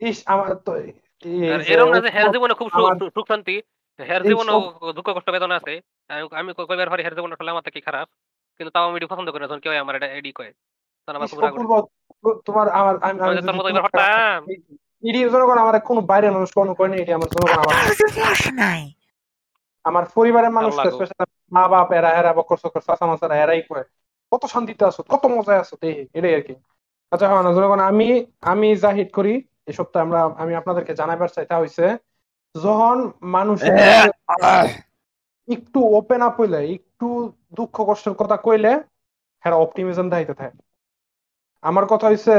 ইস 0.00 0.18
আমার 0.26 0.54
তো 0.58 0.72
এই 0.76 0.88
আর 1.50 1.60
যে 1.60 1.72
এরকম 1.74 1.90
না 1.90 2.00
যে 2.00 2.10
হের 2.10 2.28
জীবনে 2.30 2.54
খুব 2.54 2.68
সুখ 3.14 3.26
শান্তি 3.28 3.56
হের 3.98 4.22
জীবনে 4.22 4.52
দুঃখ 4.92 5.06
কষ্ট 5.10 5.30
বেদনা 5.30 5.56
আছে। 5.56 5.74
আমি- 6.10 6.54
কইবার 6.58 6.90
পারি 6.90 7.02
হের 7.02 7.14
জীবন 7.14 7.30
আমার 7.48 7.62
থেকে 7.62 7.80
খারাপ। 7.80 8.06
কিন্তু 8.60 8.70
তাও 8.74 8.84
আমি 8.88 8.96
এটি 8.98 9.08
পছন্দ 9.12 9.28
করি 9.28 9.42
না 9.42 9.48
যখন 9.48 9.60
কেউ 9.64 9.72
আমার 9.84 9.94
এটা 9.94 10.08
এডি 10.14 10.30
কয় 10.32 10.52
তখন 11.08 11.14
আমার 11.16 11.28
খুব 11.30 11.40
রাগ। 11.40 11.52
তোমার 12.46 12.66
আমার 12.78 12.94
আমি 13.04 13.16
আমি 13.24 13.34
তোর 13.38 13.54
মতো 13.54 13.68
তোমার- 13.68 13.72
এবার 13.72 13.84
হঠাৎ 13.86 14.04
এটি 15.02 15.18
জনগণ 15.34 15.58
আমার 15.64 15.74
কোনো 15.88 16.00
বাইরের 16.10 16.32
মানুষ 16.36 16.48
কোনো 16.58 16.72
করে 16.78 16.88
না 16.90 16.96
এটি 16.96 17.12
আমার 17.12 17.28
জনগণ 17.34 17.56
আমার 17.56 17.74
নাই। 18.62 18.82
আমার 19.84 20.04
পরিবারের 20.16 20.52
মানুষ 20.56 20.72
স্পেশাল 20.90 21.26
মা 21.52 21.64
বাপ 21.72 21.88
এরা 21.98 22.10
এরা 22.20 22.30
বকর 22.38 22.58
সকর 22.58 22.80
চাচা 22.86 23.04
মাচারা 23.06 23.34
এরাই 23.38 23.62
কয় 23.68 23.84
কত 24.32 24.42
শান্তিতে 24.52 24.82
আছো 24.84 25.00
কত 25.12 25.22
মজায় 25.32 25.60
আছো 25.62 25.74
এই 25.82 25.94
এটাই 26.14 26.34
আর 26.34 26.42
কি। 26.42 26.54
আচ্ছা 27.12 27.26
হ্যাঁ 27.28 27.42
না 27.42 27.50
জনগণ 27.56 27.80
আমি 27.90 28.08
আমি 28.52 28.68
যা 28.82 28.90
হিট 28.92 29.10
করি 29.14 29.34
এই 29.68 29.74
সপ্তাহে 29.78 30.04
আমরা 30.06 30.20
আমি 30.42 30.52
আপনাদেরকে 30.60 30.92
জানাবার 31.00 31.30
চাই 31.34 31.46
তা 31.50 31.56
হইছে 31.58 31.84
যখন 32.54 32.96
মানুষ 33.36 33.58
একটু 35.48 35.78
ওপেন 35.98 36.20
আপ 36.22 36.34
হইলে 36.40 36.60
একটু 36.76 37.08
দুঃখ 37.52 37.76
কষ্টের 37.88 38.14
কথা 38.20 38.36
কইলে 38.46 38.72
হ্যাঁ 39.44 39.56
অপটিমিজম 39.64 40.06
দাইতে 40.12 40.34
থাকে। 40.40 40.58
আমার 41.64 41.84
কথা 41.92 42.06
হইছে, 42.10 42.34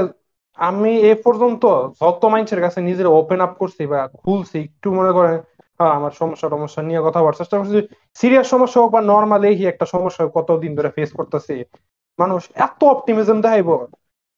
আমি 0.59 0.91
এ 1.11 1.11
পর্যন্ত 1.25 1.63
যত 2.01 2.21
মানুষের 2.33 2.61
কাছে 2.65 2.79
নিজের 2.89 3.07
ওপেন 3.19 3.39
আপ 3.45 3.53
করছি 3.61 3.83
বা 3.91 3.99
খুলছি, 4.21 4.57
একটু 4.69 4.87
মনে 4.99 5.11
করে 5.17 5.31
হ্যাঁ 5.77 5.93
আমার 5.97 6.13
সমস্যা 6.21 6.47
টমস্যা 6.53 6.81
নিয়ে 6.87 7.01
কথা 7.07 7.19
বলার 7.23 7.39
চেষ্টা 7.39 7.55
করছি 7.59 7.79
সিরিয়াস 8.19 8.47
সমস্যা 8.53 8.79
হোক 8.81 8.89
বা 8.95 9.01
নর্মাল 9.13 9.41
এই 9.49 9.57
একটা 9.71 9.85
সমস্যা 9.93 10.23
কতদিন 10.37 10.71
ধরে 10.77 10.89
ফেস 10.95 11.09
করতেছি, 11.19 11.55
মানুষ 12.19 12.41
এত 12.65 12.79
অপটিমিজম 12.93 13.37
দেখাইবো। 13.45 13.75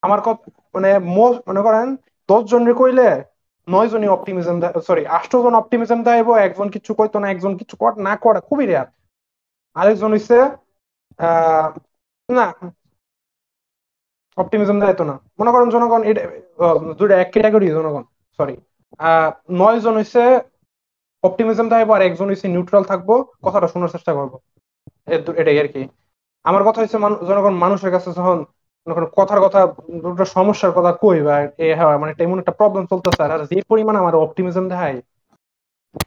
আমার 0.03 0.19
কথা 0.25 0.43
মানে 0.75 0.89
মনে 1.47 1.61
করেন, 1.67 1.87
দশ 2.29 2.43
জনের 2.51 2.73
কইলে 2.81 3.09
নয় 3.67 3.89
জনই 3.91 4.09
অপটিমিজম 4.15 4.55
সরি 4.87 5.03
আষ্ট 5.17 5.31
জন 5.43 5.53
অপটিমিজম 5.61 5.99
দেখাইবো, 6.07 6.33
একজন 6.47 6.67
কিছু 6.75 6.91
কইতো 6.99 7.17
না, 7.21 7.27
একজন 7.33 7.53
কিছু 7.59 7.75
কর, 7.81 7.91
না 8.07 8.13
করে, 8.23 8.39
খুবই 8.49 8.65
রেয়ার 8.69 8.87
আরেকজন 9.75 10.11
হইছে 10.15 10.37
না। 12.29 12.45
অপটিমিজম 14.37 14.77
দেখাইতো 14.81 15.03
না। 15.09 15.15
মনে 15.39 15.51
করেন 15.53 15.67
জনগণ 15.75 16.01
এক 17.21 17.29
ক্যাটাগরি 17.33 17.67
জনগণ 17.77 18.03
সরি 18.39 18.55
নয় 19.61 19.79
জন 19.85 19.93
হইছে 19.99 20.21
অপটিমিজম 21.23 21.65
দেখাইবো 21.71 21.91
আর 21.95 22.01
একজন 22.09 22.27
হইছে 22.31 22.47
নিউট্রাল 22.53 22.83
থাকব, 22.91 23.09
কথাটা 23.45 23.67
শোনার 23.73 23.93
চেষ্টা 23.95 24.11
করব। 24.17 24.33
এটাই 25.41 25.57
আর 25.63 25.67
কি। 25.73 25.81
আমার 26.45 26.63
কথা 26.67 26.79
হচ্ছে 26.81 26.97
জনগণ 27.29 27.53
মানুষের 27.63 27.91
কাছে 27.95 28.09
যখন 28.17 28.37
কথার 29.17 29.39
কথা, 29.45 29.59
দুটো 30.03 30.25
সমস্যার 30.35 30.71
কথা 30.77 30.91
কই 31.03 31.19
বা 31.27 31.35
মানে 32.01 32.11
এমন 32.25 32.37
একটা 32.41 32.57
প্রবলেম 32.59 32.83
চলতেছে, 32.91 33.21
আর 33.25 33.41
যে 33.51 33.57
পরিমাণ 33.71 33.95
আমার 34.01 34.13
অপটিমিজম 34.25 34.65
দেখায় 34.71 34.97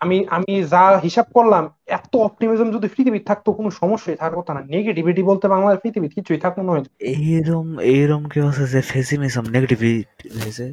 আমি 0.01 0.16
আমি 0.28 0.52
যা 0.73 0.82
হিসাব 1.05 1.27
করলাম 1.35 1.65
এত 1.89 2.12
অপটিমিজম 2.27 2.69
যদি 2.77 2.86
পৃথিবীর 2.94 3.24
থাকতো 3.27 3.48
কোনো 3.52 3.70
সমস্যাই 3.81 4.16
থাকার 4.16 4.39
কথা 4.39 4.52
না। 4.55 4.61
নেগেটিভিটি 4.74 5.23
বলতে 5.23 5.47
বাংলাদেশ 5.48 5.78
পৃথিবীর 5.82 6.15
কিছুই 6.16 6.40
থাকতো 6.44 6.61
না 6.62 6.73
এইরম 7.27 7.69
এইরম 7.93 8.23
কি 8.31 8.39
আছে 8.48 8.65
যে 8.73 8.81
ফেসিমিজম 8.90 9.44
নেগেটিভিটি 9.55 9.94
হয়েছে? 10.36 10.66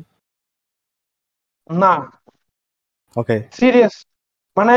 না। 1.70 1.94
ওকে 3.16 3.38
সিরিয়াস 3.58 3.96
মানে 4.58 4.76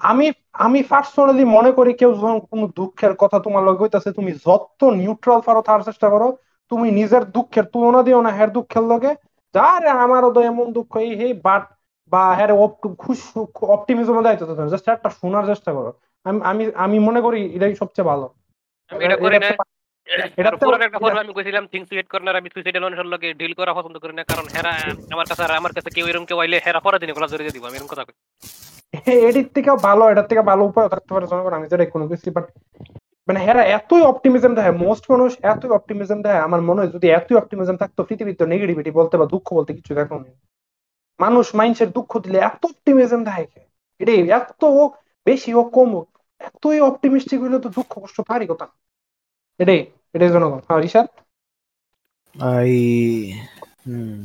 আমি 0.00 0.26
আমি 0.58 0.80
পার্সোনালি 0.90 1.44
মনে 1.56 1.70
করি 1.78 1.92
কেউ 2.00 2.10
যখন 2.14 2.36
কোনো 2.50 2.64
দুঃখের 2.76 3.12
কথা 3.22 3.38
তোমার 3.38 3.62
লগে 3.66 3.82
হইতাছে 3.82 4.10
তুমি 4.18 4.30
যত 4.46 4.80
নিউট্রাল 4.94 5.40
পারো 5.46 5.60
তার 5.68 5.80
চেষ্টা 5.88 6.08
করো। 6.10 6.28
তুমি 6.72 6.88
নিজের 6.90 7.22
দুঃখের 7.34 7.64
তুলনা 7.72 8.00
দিও 8.06 8.20
না 8.26 8.30
হ্যার 8.36 8.50
দুঃখের 8.56 8.84
লগে। 8.92 9.12
যা 9.54 9.68
রে 9.80 9.90
আমারও 10.04 10.30
তো 10.36 10.40
এমন 10.42 10.66
দুঃখ 10.76 10.90
এই 11.04 11.12
হে 11.20 11.28
বাট 11.46 11.62
বা 12.14 12.22
হ্যার 12.38 12.50
খুশ 12.98 13.18
অপটিমিজম 13.74 14.16
দায়িত্ব 14.22 14.42
জাস্ট 14.72 14.86
একটা 14.90 15.10
শোনার 15.18 15.44
চেষ্টা 15.50 15.70
করো। 15.76 15.90
আমি 16.26 16.38
আমি 16.50 16.62
আমি 16.84 16.96
মনে 17.08 17.20
করি 17.20 17.40
এটাই 17.56 17.74
সবচেয়ে 17.82 18.08
ভালো। 18.10 18.26
এটা 18.90 19.16
করি 19.18 19.36
না 19.36 19.48
এটা 20.38 20.48
আর 20.48 20.54
তো- 20.54 20.66
পুরো 20.68 20.76
একটা 20.86 20.98
ফোন 21.02 21.12
আমি 21.22 21.32
কইছিলাম 21.36 21.64
থিংস 21.72 21.88
সুইট 21.90 22.08
কর্নার 22.12 22.36
আমি 22.40 22.48
সুইসাইডাল 22.54 22.82
মানুষের 22.86 23.08
লগে 23.12 23.28
ডিল 23.40 23.52
করা 23.58 23.72
পছন্দ 23.78 23.96
করি 24.02 24.14
না 24.18 24.22
কারণ 24.30 24.46
হেরা 24.54 24.72
আমার 25.14 25.26
কাছে 25.30 25.42
আমার 25.60 25.72
কাছে 25.76 25.90
কেউ 25.96 26.06
এরকম 26.10 26.24
কেউ 26.28 26.38
আইলে 26.42 26.56
হেরা 26.66 26.80
পরে 26.86 26.96
দিনে 27.00 27.12
গলা 27.16 27.28
জড়িয়ে 27.32 27.54
দিব 27.54 27.64
আমি 27.68 27.76
এরকম 27.78 27.90
কথা 27.92 28.04
কই। 28.06 28.14
এডির 29.24 29.48
থেকে 29.56 29.70
ভালো 29.86 30.02
এটার 30.12 30.26
থেকে 30.30 30.42
ভালো 30.50 30.62
উপায় 30.70 30.88
থাকতে 30.88 31.10
পারে 31.14 31.26
জনগণ 31.32 31.54
আমি 31.58 31.66
যেটা 31.72 31.84
কোনো 31.94 32.04
কিছু 32.10 32.26
বাট 32.36 32.46
মানে 33.28 33.38
হেরা 33.46 33.62
এতই 33.76 34.02
অপটিমিজম 34.10 34.52
দেয় 34.58 34.72
মোস্ট 34.84 35.04
মানুষ 35.12 35.30
এতই 35.52 35.70
অপটিমিজম 35.78 36.18
দেয় 36.26 36.40
আমার 36.46 36.60
মনে 36.68 36.80
হয় 36.80 36.90
যদি 36.94 37.06
এতই 37.18 37.36
অপটিমিজম 37.36 37.76
থাকতো 37.82 38.00
পৃথিবীতে 38.08 38.42
নেগেটিভিটি 38.52 38.90
বলতে 38.98 39.14
বা 39.20 39.26
দুঃখ 39.32 39.46
বলতে 39.58 39.70
কিছু 39.78 39.92
দেখো 39.94 40.16
মানুষ 41.20 41.46
মানুষের 41.54 41.88
দুঃখ 41.90 42.10
দিলে 42.20 42.38
এত 42.48 42.62
অপটিমিজম 42.70 43.20
দেয় 43.24 43.46
এটাই 44.00 44.18
এত 44.38 44.62
বেশি 45.26 45.50
ও 45.54 45.62
কম 45.72 45.90
হোক 45.96 46.08
এতই 46.40 46.78
অপটিমিস্টিক 46.88 47.38
হইলে 47.40 47.58
তো 47.60 47.68
দুঃখ 47.76 47.90
কষ্ট 47.94 48.18
পারি 48.30 48.44
কথা। 48.50 48.66
এটাই 49.60 49.80
এটাই 50.14 50.30
জনগণ। 50.30 50.60
হ্যাঁ 50.66 50.80
রিসাদ 50.80 51.06
আই 52.34 52.72
হুম। 53.80 54.20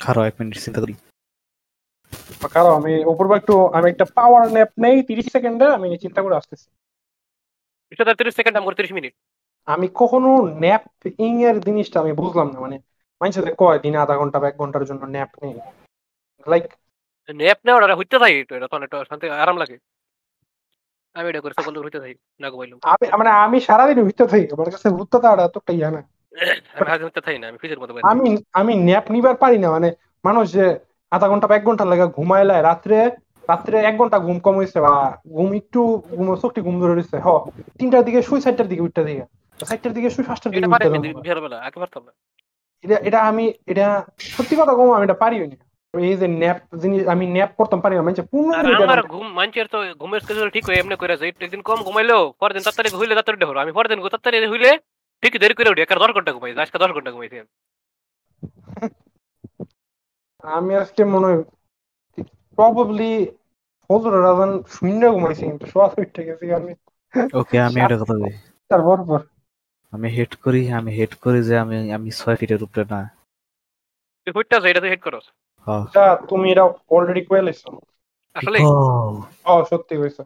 খারো 0.00 0.20
এক 0.24 0.34
মিনিট 0.38 0.56
চিন্তা 0.64 0.80
করি। 0.82 0.94
কারণ 2.54 2.72
আমি 2.78 2.92
একটু 3.38 3.54
আমি 3.76 3.86
একটা 3.90 4.06
পাওয়ার 4.16 4.42
ন্যাপ 4.54 4.70
নেই 4.84 4.96
তিরিশ 5.08 5.26
সেকেন্ডে 5.34 5.66
আমি 5.76 5.86
চিন্তা 6.04 6.20
করে 6.24 6.34
আসতেছি। 6.36 6.66
তিরিশ 8.18 8.34
সেকেন্ড 8.34 8.56
আমার 8.56 8.74
তিরিশ 8.78 8.92
মিনিট। 8.92 9.14
আমি 9.68 9.86
কখনো 9.94 10.30
ন্যাপ 10.62 10.82
ইং 11.18 11.32
এর 11.42 11.56
জিনিসটা 11.66 11.96
আমি 12.00 12.12
বুঝলাম 12.12 12.48
না 12.54 12.58
মানে 12.60 12.76
মানুষের 13.20 13.44
কয় 13.54 13.78
দিনে 13.78 13.98
আধা 14.04 14.14
ঘণ্টা 14.16 14.38
বা 14.42 14.46
এক 14.48 14.56
ঘণ্টার 14.58 14.84
জন্য 14.84 15.02
ন্যাপ 15.14 15.30
নেই? 15.42 15.54
লাইক 16.46 16.64
নেপ 17.28 17.58
নেওয়া 17.64 17.78
ওটা 17.78 17.96
হইতে 18.00 18.16
থাকি 18.18 18.38
তো 18.48 18.52
এটা 18.56 18.66
তখন 18.66 18.82
একটু 18.86 18.96
শান্তি 19.10 19.26
আরাম 19.44 19.56
লাগে। 19.62 19.76
আমি 21.16 21.26
এটা 21.30 21.40
করি 21.44 21.54
সকল 21.60 21.74
হইতে 21.86 21.98
থাকি 22.02 22.14
না 22.40 22.46
ঘুমাইলাম 22.52 22.78
আমি 22.92 23.04
মানে 23.20 23.30
আমি 23.44 23.58
সারাদিন 23.68 23.98
ভিতরে 24.08 24.28
থাকি 24.32 24.46
আমার 24.54 24.68
কাছে 24.74 24.88
ঘুরতে 24.96 25.16
তাড়া 25.24 25.42
এত 25.44 25.56
একটা 25.60 25.72
ইয়া 25.78 25.90
না। 25.96 26.00
আমি 26.90 27.02
হইতে 27.06 27.20
থাকি 27.26 27.38
না 27.40 27.46
আমি 27.50 27.58
ফিজের 27.62 27.80
মতো 27.80 27.92
আমি 28.10 28.28
আমি 28.60 28.72
ন্যাপ 28.86 29.06
নিবার 29.14 29.36
পারি 29.42 29.58
না 29.58 29.68
মানে 29.76 29.88
মানুষ 30.24 30.44
যে 30.56 30.64
আধা 31.12 31.26
ঘণ্টা 31.28 31.46
বা 31.48 31.54
এক 31.56 31.64
ঘণ্টা 31.64 31.84
লাগে 31.84 32.06
ঘুমাইলায় 32.16 32.62
রাত্রে 32.62 32.98
রাত্রে 33.48 33.76
এক 33.80 33.94
ঘণ্টা 34.00 34.18
ঘুম 34.18 34.38
কম 34.46 34.54
হয়েছে 34.56 34.78
বা 34.86 34.94
ঘুম 35.34 35.48
একটু 35.60 35.80
ঘুম 36.10 36.26
চোখটি 36.42 36.60
ঘুম 36.66 36.76
ধরে 36.82 36.94
রয়েছে 36.94 37.16
হ 37.18 37.28
তিনটার 37.78 38.04
দিকে 38.04 38.20
শুই 38.22 38.40
চারটার 38.44 38.68
দিকে 38.68 38.84
উঠতে 38.86 39.02
দিকে 39.04 39.24
চারটার 39.58 39.92
দিকে 39.96 40.08
শুই 40.14 40.24
পাঁচটার 40.28 40.50
দিকে 40.52 40.60
এটা 40.62 40.72
পারে 40.74 40.84
উঠতে 40.84 40.98
আমি 40.98 41.08
দেবো। 41.08 41.20
বিহার 41.26 41.40
বেলা 41.44 41.58
আগে 41.66 41.78
পারতাম 41.82 42.02
না 42.08 42.12
এটা 42.84 42.96
এটা 43.08 43.18
আমি 43.30 43.44
এটা 43.72 43.86
সত্যি 44.36 44.54
কথা 44.60 44.72
কম 44.78 44.88
আমি 44.96 45.04
এটা 45.08 45.18
পারিও 45.24 45.44
না। 45.52 45.56
এই 45.94 46.16
যে 46.20 46.28
ন্যাপ 46.42 46.58
জিনিস 46.82 47.00
আমি 47.12 47.24
ন্যাপ 47.36 47.50
করতাম 47.58 47.78
পারি 47.84 47.94
না। 47.96 48.02
মানে 48.06 48.22
পূর্ণ 48.32 48.48
আমার 48.86 49.00
ঘুম 49.12 49.26
তো 49.74 49.78
ঘুমের 50.00 50.20
স্কেজুল 50.24 50.48
ঠিক 50.56 50.64
হয়ে 50.68 50.80
এমনি 50.82 50.96
যায় 51.20 51.30
একদিন 51.46 51.62
কম 51.68 51.78
ঘুমাইলেও 51.88 52.22
পরের 52.40 52.54
দিন 52.56 52.62
তাড়াতাড়ি 52.66 52.88
হইলে 53.00 53.12
তাড়াতাড়ি 53.16 53.36
উঠে 53.38 53.62
আমি 53.64 53.72
পরের 53.76 53.90
দিন 53.92 53.98
তাড়াতাড়ি 54.14 54.38
হইলে 54.52 54.70
ঠিক 55.22 55.32
দেরি 55.42 55.54
করে 55.58 55.72
উঠি। 55.72 55.80
একটা 55.82 55.96
দশ 56.02 56.10
ঘণ্টা 56.16 56.32
ঘুমাই 56.36 56.52
আজকে 56.64 56.78
দশ 56.82 56.90
ঘণ্টা 56.96 57.10
ঘুমাইছি 57.14 57.36
আমি। 57.42 57.50
আজকে 60.82 61.02
মনে 61.14 61.26
হয় 61.28 61.40
প্রবাবলি 62.56 63.12
ফজর 63.90 64.12
রাজান 64.26 64.52
শূন্য 64.74 65.02
ঘুমাইছি 65.14 65.42
কিন্তু 65.50 65.64
সোয়া 65.72 65.86
আমি। 66.58 66.72
ওকে 67.40 67.56
আমি 67.66 67.78
একটা 67.84 67.96
কথা 68.02 68.14
বলি। 68.20 68.30
তারপর 68.70 68.98
পর 69.08 69.20
আমি 69.92 70.08
হেড 70.08 70.32
করি 70.34 70.70
আমি 70.72 70.90
হেড 70.92 71.12
করি 71.14 71.42
যে 71.42 71.54
আমি 71.58 71.92
আমি 71.92 72.10
ছয় 72.10 72.36
ফিটের 72.36 72.62
উপরে 72.62 72.84
না। 72.90 73.00
তুই 74.26 74.32
হুইটটা 74.36 74.56
এটা 74.68 74.80
তুই 74.80 74.90
হেড 74.90 75.02
করো 75.02 75.18
হ্যাঁ। 75.66 75.84
যা 75.94 76.04
তুমি 76.28 76.46
এটা 76.52 76.64
অলরেডি 76.90 77.22
কয়ে 77.24 77.42
লাইছো। 77.42 77.68
আসলে 78.34 78.58
ও, 78.62 78.72
ও 79.46 79.64
সত্যি 79.64 79.94
কইছো। 79.96 80.22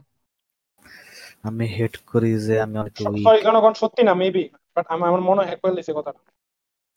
আমি 1.43 1.67
হেড 1.67 1.95
করি 2.07 2.31
যে 2.39 2.61
আমি 2.61 2.79
অনেক 2.79 2.95
weak। 3.01 3.25
সরি 3.25 3.41
জনগণ 3.43 3.73
সত্যি 3.73 4.03
না 4.03 4.15
মেবি 4.15 4.45
বাট 4.77 4.87
আমি 4.89 5.05
আমার 5.05 5.21
মনে 5.21 5.41
হয় 5.43 5.57
কয়ে 5.57 5.73
লাইছে 5.73 5.93
কথাটা। 5.93 6.21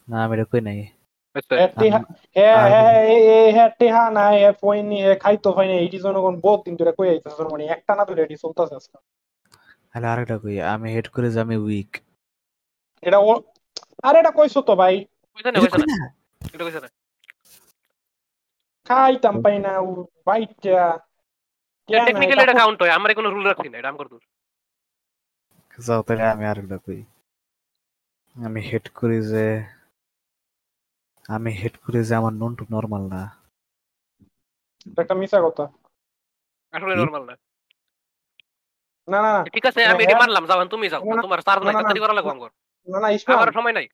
না 0.07 0.17
আমি 0.23 0.33
এটা 0.33 0.45
কই 0.45 0.61
নাই। 0.61 0.79
আচ্ছা, 1.35 1.55
হ্যাঁ 1.55 1.89
হ্যাঁ 1.91 2.03
হ্যাঁ 2.35 2.69
হ্যাঁ, 2.71 2.91
হ্যাঁ 3.51 3.51
হ্যাঁ 3.51 3.69
হ্যাঁ 9.93 10.73
আমি 10.73 10.87
হেড 10.93 11.07
করি 11.07 11.27
যে 11.31 11.39
আমি 11.39 11.55
উইক 11.57 11.91
এটা 13.03 13.17
ও 13.21 13.31
আরে 14.03 14.17
এটা 14.19 14.31
কইছো 14.37 14.59
তো 14.67 14.73
ভাই। 14.81 14.95
কইছে 15.37 15.49
না 15.51 15.59
কইছে 15.63 15.77
না। 15.81 15.85
এটা 16.53 16.63
কইছে 16.67 16.81
না। 16.85 16.89
খাইতাম 18.87 19.35
পাই 19.43 19.57
না 19.65 19.71
ও 19.79 19.89
বাইটা। 20.27 20.79
টেকনিক্যালি 21.89 22.41
এটা 22.43 22.55
কাউন্ট 22.61 22.79
হয় 22.81 22.93
আমার 22.97 23.09
কোনো 23.17 23.29
রুল 23.29 23.43
রাখছি 23.47 23.67
না 23.71 23.77
এটা 23.77 23.89
আমার 23.93 24.07
দূর 24.11 24.21
যাও 25.77 26.01
তাহলে 26.07 26.25
আমি 26.33 26.43
আরেকটা 26.45 26.77
কই 26.85 26.99
আমি 28.35 28.59
হেড 28.69 28.85
করি 28.97 29.17
যে 29.31 29.45
আমি 31.29 31.49
হেড 31.59 31.75
করি 31.83 31.99
যে 32.03 32.13
আমার 32.15 32.33
নন 32.41 32.51
টু 32.59 32.63
নর্মাল 32.75 33.03
না 33.13 33.21
একটা 34.97 35.13
মিছা 35.19 35.39
কথা। 35.45 35.63
আসলে 36.73 36.93
নরমাল 36.95 37.23
না। 37.29 37.33
না 39.07 39.19
না 39.25 39.31
ঠিক 39.53 39.63
আছে 39.69 39.79
আমি 39.91 40.03
এটা। 40.03 40.17
মানলাম 40.21 40.43
যাও 40.49 40.59
তুমি 40.73 40.85
যাও। 40.93 41.01
তোমার 41.25 41.39
চার্জ 41.47 41.61
নাই 41.65 41.73
তাড়াতাড়ি 41.75 42.01
করা 42.03 42.15
লাগবে 42.17 42.31
আমার। 42.35 42.51
না 42.87 42.99
না 42.99 43.09
ইসমাম। 43.09 43.37
আমার 43.37 43.51
সময় 43.53 43.73
নাই। 43.73 43.87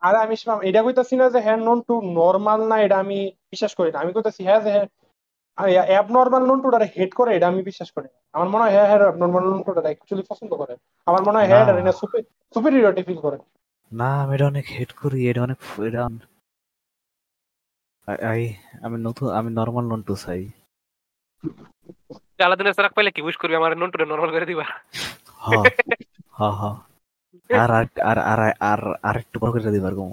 আরে 0.00 0.18
আমি 0.18 0.34
ইসমাম 0.34 0.60
এটা 0.62 0.82
কইতাছি 0.82 1.16
না 1.16 1.30
যে 1.30 1.40
হ্যাঁ 1.40 1.56
নন 1.56 1.80
টু 1.80 2.00
নর্মাল 2.02 2.68
না 2.68 2.80
এটা 2.80 2.98
আমি 2.98 3.18
বিশ্বাস 3.50 3.74
করি 3.74 3.92
না। 3.92 3.98
আমি 3.98 4.12
কইতাছি 4.12 4.44
হ্যাঁ 4.44 4.60
যে 4.60 4.70
অ্যাব 5.80 6.06
নর্মাল 6.12 6.42
নন 6.46 6.62
টুটা 6.62 6.78
হেড 6.98 7.14
করে 7.14 7.36
এটা 7.36 7.46
আমি 7.48 7.62
বিশ্বাস 7.62 7.90
করি। 7.90 8.08
আমার 8.32 8.48
মনে 8.48 8.64
হয় 8.64 8.70
হ্যাঁ 8.70 8.86
হ্যাঁ 8.86 8.98
নর্মাল 8.98 9.42
নন 9.44 9.62
টুটা 9.62 9.80
অ্যাকচুয়ালি 9.80 10.26
পছন্দ 10.28 10.54
করে। 10.54 10.76
আমার 11.06 11.22
মনে 11.22 11.38
হয় 11.38 11.46
হ্যাঁ 11.46 11.72
না। 11.72 11.80
এটা 11.80 11.92
সুপিরিয়রিটি 12.54 13.02
ফিল 13.02 13.20
করে। 13.20 13.38
না 13.92 14.22
আমি 14.22 14.34
এটা 14.34 14.46
অনেক 14.46 14.66
হেড 14.78 14.92
করি 14.92 15.30
এটা 15.30 15.42
অনেক 15.42 15.80
এটা 15.80 16.08
আই- 18.28 18.54
আমি 18.82 18.98
নতুন 18.98 19.28
আমি 19.28 19.50
নর্মাল 19.50 19.84
নন 19.84 20.02
টু 20.02 20.16
চাই। 20.16 20.48
আলাদিনের 22.38 22.72
সারাক 22.72 22.92
পাইলে 22.92 23.10
কি 23.10 23.22
উইশ 23.22 23.36
করবি? 23.36 23.54
আমার 23.54 23.76
নন্টুরে 23.76 24.06
নরমাল 24.06 24.30
করে 24.30 24.46
দিবা। 24.46 24.64
হ 25.36 25.62
হ 26.38 26.42
হ। 26.42 26.91
আর 27.62 27.70
আর 28.10 28.18
আর 28.32 28.40
আর 28.70 28.80
আর 29.02 29.16
একটু 29.16 29.36
বড় 29.42 29.50
করে 29.54 29.74
দিবার 29.76 29.94
গো 29.94 30.04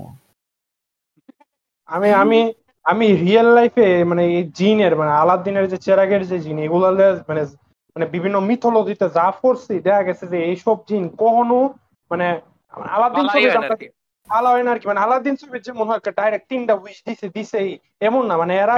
আমি 1.90 2.10
আমি 2.24 2.40
আমি 2.86 3.08
রিয়েল 3.24 3.48
লাইফে 3.54 3.88
মানে 4.04 4.24
এই 4.30 4.44
জিনের 4.58 4.94
মানে 4.96 5.12
আলাদিনের 5.22 5.66
যে 5.72 5.78
চেরাগের 5.78 6.24
যে 6.26 6.38
জিন 6.40 6.58
এগুলো 6.60 6.86
মানে 7.30 7.42
মানে 7.96 8.06
বিভিন্ন 8.12 8.38
মিথোলজিতে 8.40 9.08
যা 9.10 9.26
পড়ছি 9.42 9.74
দেখা 9.80 10.02
গেছে 10.04 10.26
যে 10.34 10.38
এইসব 10.50 10.78
জিন 10.90 11.04
কখনো 11.22 11.58
মানে 12.12 12.28
আলাদিন 12.94 13.26
ছবি 13.28 13.46
হয় 13.46 13.56
না 13.56 13.68
আর 13.68 13.78
কি। 13.82 13.88
আলা 14.30 14.50
হয় 14.50 14.64
না 14.66 14.72
আর 14.72 14.80
কি। 14.82 14.86
মানে 14.88 15.00
আলাদিন 15.00 15.34
ছবির 15.36 15.62
যে 15.66 15.72
মনে 15.72 15.90
হয় 15.92 16.02
ডাইরেক্ট 16.20 16.46
তিনটা 16.52 16.74
উইশ 16.76 16.98
দিছে 17.06 17.28
দিছেই 17.36 17.70
এমন 18.02 18.24
না। 18.30 18.36
মানে 18.38 18.54
এরা 18.64 18.74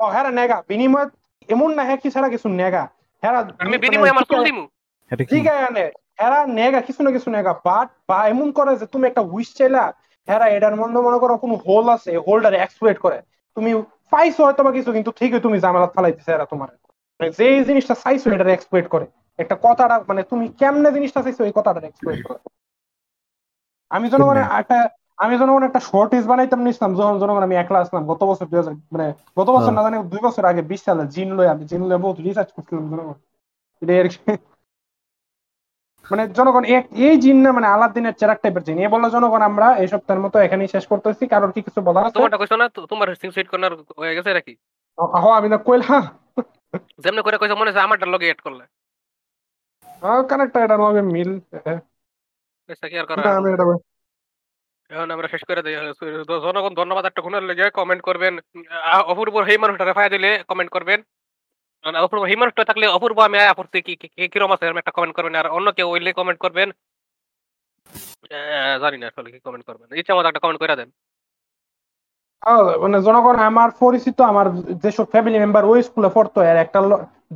ও 0.00 0.04
হ্যাঁ 0.14 0.24
নেগা। 0.30 0.58
বিনিময় 0.68 1.08
এমন 1.48 1.70
না 1.76 1.82
হ্যাঁ 1.84 1.98
কি 2.02 2.08
ছাড়া 2.14 2.28
কিছু 2.34 2.48
নেগা। 2.60 2.84
হ্যাঁ 3.22 3.32
আমি 3.62 3.76
বিনিময়ে 3.84 4.12
আমার 4.14 4.24
চুল 4.30 4.40
দিমু? 4.46 4.64
কি? 5.10 5.24
ঠিক 5.32 5.44
আছে 5.52 5.84
এরা 6.18 6.38
নেগা 6.50 6.80
কিছু 6.80 7.00
না 7.02 7.10
কিছু 7.10 7.28
নেগা 7.30 7.52
বাট 7.64 7.88
বা 8.08 8.18
এমন 8.28 8.48
করে 8.52 8.72
যে 8.76 8.86
তুমি 8.86 9.04
একটা 9.06 9.22
উইশ 9.32 9.50
চাইলা 9.54 9.84
হেরা 10.28 10.46
এটার 10.48 10.74
মধ্যে 10.76 11.00
মনে 11.00 11.18
করো 11.18 11.34
কোনো 11.36 11.54
হোল 11.66 11.86
আছে 11.88 12.10
হোলটার 12.18 12.54
এক্সপ্লোইট 12.54 12.98
করে। 12.98 13.18
তুমি 13.56 13.70
পাইছো 14.10 14.40
হয়তো 14.44 14.60
বা 14.64 14.70
কিছু 14.72 14.90
কিন্তু 14.92 15.10
ঠিকই 15.10 15.40
তুমি 15.40 15.56
জামালাত 15.58 15.90
ফালাই 15.94 16.12
দিছে 16.12 16.30
এরা 16.32 16.44
তোমার। 16.44 16.68
মানে 17.20 17.30
যে 17.30 17.64
জিনিসটা 17.64 17.94
চাইছো 17.94 18.26
এটার 18.30 18.48
এক্সপ্লোইট 18.48 18.86
করে। 18.88 19.06
একটা 19.38 19.56
কথাটা 19.62 19.96
মানে 20.08 20.22
তুমি 20.22 20.44
কেমনে 20.58 20.90
জিনিসটা 20.92 21.20
চাইছো 21.22 21.42
এই 21.44 21.54
কথাটা 21.54 21.80
এক্সপ্লোইট 21.86 22.20
করে। 22.26 22.40
আমি 23.90 24.06
জনগণের 24.08 24.46
একটা 24.58 24.78
আমি 25.18 25.34
জনগণ 25.38 25.62
একটা 25.62 25.80
শর্টেজ 25.80 26.24
বানাইতাম 26.26 26.60
নিছিলাম 26.62 26.90
যখন 26.94 27.14
জনগণ 27.18 27.42
আমি 27.42 27.56
একলা 27.56 27.78
আসলাম 27.78 28.02
গত 28.06 28.20
বছর 28.24 28.46
দুই 28.46 28.58
হাজার 28.58 28.74
মানে 28.92 29.06
গত 29.36 29.48
বছর 29.50 29.72
না 29.72 29.80
জানি 29.82 29.96
দুই 30.08 30.20
বছর 30.22 30.42
আগে 30.44 30.62
বিশ 30.62 30.80
সালে 30.84 31.04
জিন 31.06 31.28
লই 31.34 31.46
আমি 31.48 31.64
জিন 31.64 31.82
লই 31.88 31.98
বহুত 31.98 32.18
রিসার্চ 32.20 32.50
করছিলাম 32.52 32.84
জনগণ। 32.90 33.16
এটা। 33.82 34.32
মানে 36.10 36.22
জনগণ 36.38 36.64
এই 37.06 37.14
জিন 37.24 37.38
না 37.44 37.50
মানে 37.56 37.66
আলাদিনের 37.74 38.14
চেরাক 38.20 38.38
টাইপের 38.42 38.64
জিন। 38.66 38.76
এ 38.84 38.86
বলল 38.94 39.04
জনগণ 39.16 39.42
আমরা 39.50 39.66
এই 39.82 39.88
সপ্তাহের 39.92 40.22
মতো 40.24 40.36
এখানেই 40.46 40.72
শেষ 40.74 40.84
করতেছি। 40.92 41.24
কারোর 41.32 41.52
কি 41.54 41.60
কিছু 41.66 41.80
বলার 41.88 42.04
আছে? 42.06 42.16
তোমারটা 42.16 42.38
কইছো 42.40 42.56
না? 42.60 42.66
তোমার 42.92 43.08
সিং 43.20 43.30
করার 43.52 43.72
হয়ে 44.00 44.16
গেছে 44.16 44.30
নাকি? 44.38 44.54
আমি 45.38 45.48
না 45.52 45.58
কইল 45.68 45.82
হ্যাঁ। 45.90 46.06
যেমনি 47.04 47.20
করে 47.26 47.36
কইছো 47.40 47.56
মনে 47.58 47.70
হচ্ছে 47.70 47.84
আমারটার 47.86 48.12
লগে 48.14 48.26
এড 48.32 48.40
করলে। 48.46 48.64
কানেক্টটা 50.30 50.58
এটা 50.64 50.76
লগে 50.84 51.02
মিল 51.14 51.30
হ্যাঁ, 51.66 51.80
পয়সা 52.68 52.86
কি 52.90 52.96
আর 53.00 53.06
করা 53.08 53.22
আমি 53.38 53.48
এটা 53.54 53.64
এখন 54.90 55.08
আমরা 55.14 55.28
শেষ 55.28 55.42
করে 55.48 55.60
দিই 55.64 55.76
জনগণ 56.46 56.72
ধন্যবাদ 56.80 57.04
একটা 57.06 57.24
গুণের 57.26 57.44
লেগে 57.48 57.66
কমেন্ট 57.78 58.02
করবেন। 58.08 58.34
অপূর্ব 59.12 59.34
সেই 59.48 59.58
মানুষটা 59.58 59.84
রেফাই 59.84 60.08
দিলে 60.14 60.30
কমেন্ট 60.50 60.70
করবেন। 60.72 60.98
আর 61.84 61.92
অপূর্ব 62.04 62.22
থাকলে 62.70 62.86
অপূর্ব 62.96 63.18
আমি 63.26 63.36
পড়ছি 63.58 63.78
কি 63.86 63.94
কিরম 64.32 64.50
আছে? 64.54 64.64
একটা 64.80 64.96
কমেন্ট 64.96 65.14
করবেন 65.16 65.34
আর 65.40 65.46
অন্য 65.56 65.68
কেউ 65.76 65.88
হইলে 65.92 66.10
কমেন্ট 66.18 66.38
করবেন। 66.44 66.68
জানি 68.82 68.96
না 69.00 69.06
আসলে 69.10 69.28
কি 69.34 69.38
কমেন্ট 69.46 69.64
করবেন। 69.68 69.86
ইচ্ছা 70.00 70.12
মতো 70.16 70.28
একটা 70.28 70.42
কমেন্ট 70.44 70.60
করে 70.62 70.76
দেন। 70.80 70.90
মানে 72.82 72.98
জনগণ 73.06 73.36
আমার 73.50 73.70
পরিচিত 73.82 74.18
আমার 74.32 74.46
যেসব 74.82 75.06
ফ্যামিলি 75.12 75.38
মেম্বার 75.42 75.64
ওই 75.72 75.80
স্কুলে 75.88 76.10
পড়তো 76.16 76.38
এর 76.50 76.58
একটা 76.64 76.78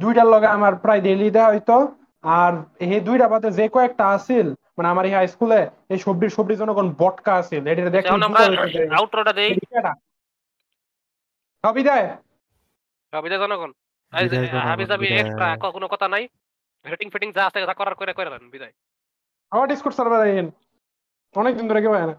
দুইটার 0.03 0.29
লগে 0.33 0.49
আমার 0.57 0.73
প্রায় 0.83 1.01
ডেইলি 1.07 1.29
দেওয়া 1.37 1.53
হইতো। 1.55 1.77
আর 2.25 2.53
এই 2.85 3.01
দুইটা 3.09 3.27
বাদে 3.33 3.49
যে 3.59 3.67
কয়েকটা 3.75 4.05
আছিল 4.17 4.47
মানে 4.77 4.89
আমার 4.93 5.05
এই 5.09 5.15
হাই 5.17 5.27
স্কুলে 5.35 5.61
এই 5.93 5.99
সবজি 6.05 6.27
সবজি 6.37 6.55
জনগণ 6.63 6.87
বটকা 7.01 7.33
আছিল 7.41 7.63
এটা 7.73 7.83
দেখলে 7.97 8.09
এখন 8.11 8.23
আমরা 8.29 8.41
বুঝা 8.63 8.97
আউটরোটা 8.99 9.33
দেই। 9.39 9.51
বিদায় 11.65 11.73
বিদায়। 11.79 12.07
জনগণ 13.13 13.23
বিদায় 13.25 13.43
জনগণ, 13.45 13.71
হাবি 14.13 14.85
বিদায়। 15.03 15.21
এক্সট্রা 15.21 15.49
কোনো 15.77 15.87
কথা 15.93 16.07
নাই। 16.15 16.25
রেটিং 16.85 17.09
ফিটিং 17.13 17.29
যা 17.37 17.43
আছে 17.47 17.59
তা 17.71 17.75
করার 17.81 17.95
করে 18.01 18.13
করে 18.19 18.29
দেন 18.33 18.45
বিদায়। 18.55 18.75
আমার 19.53 19.67
ডিসকর্ড 19.69 19.95
সার্ভার 19.97 20.21
অনেকদিন 21.41 21.67
ধরে 21.69 21.81
কেউ 21.81 21.93
আয় 21.99 22.09
না। 22.11 22.17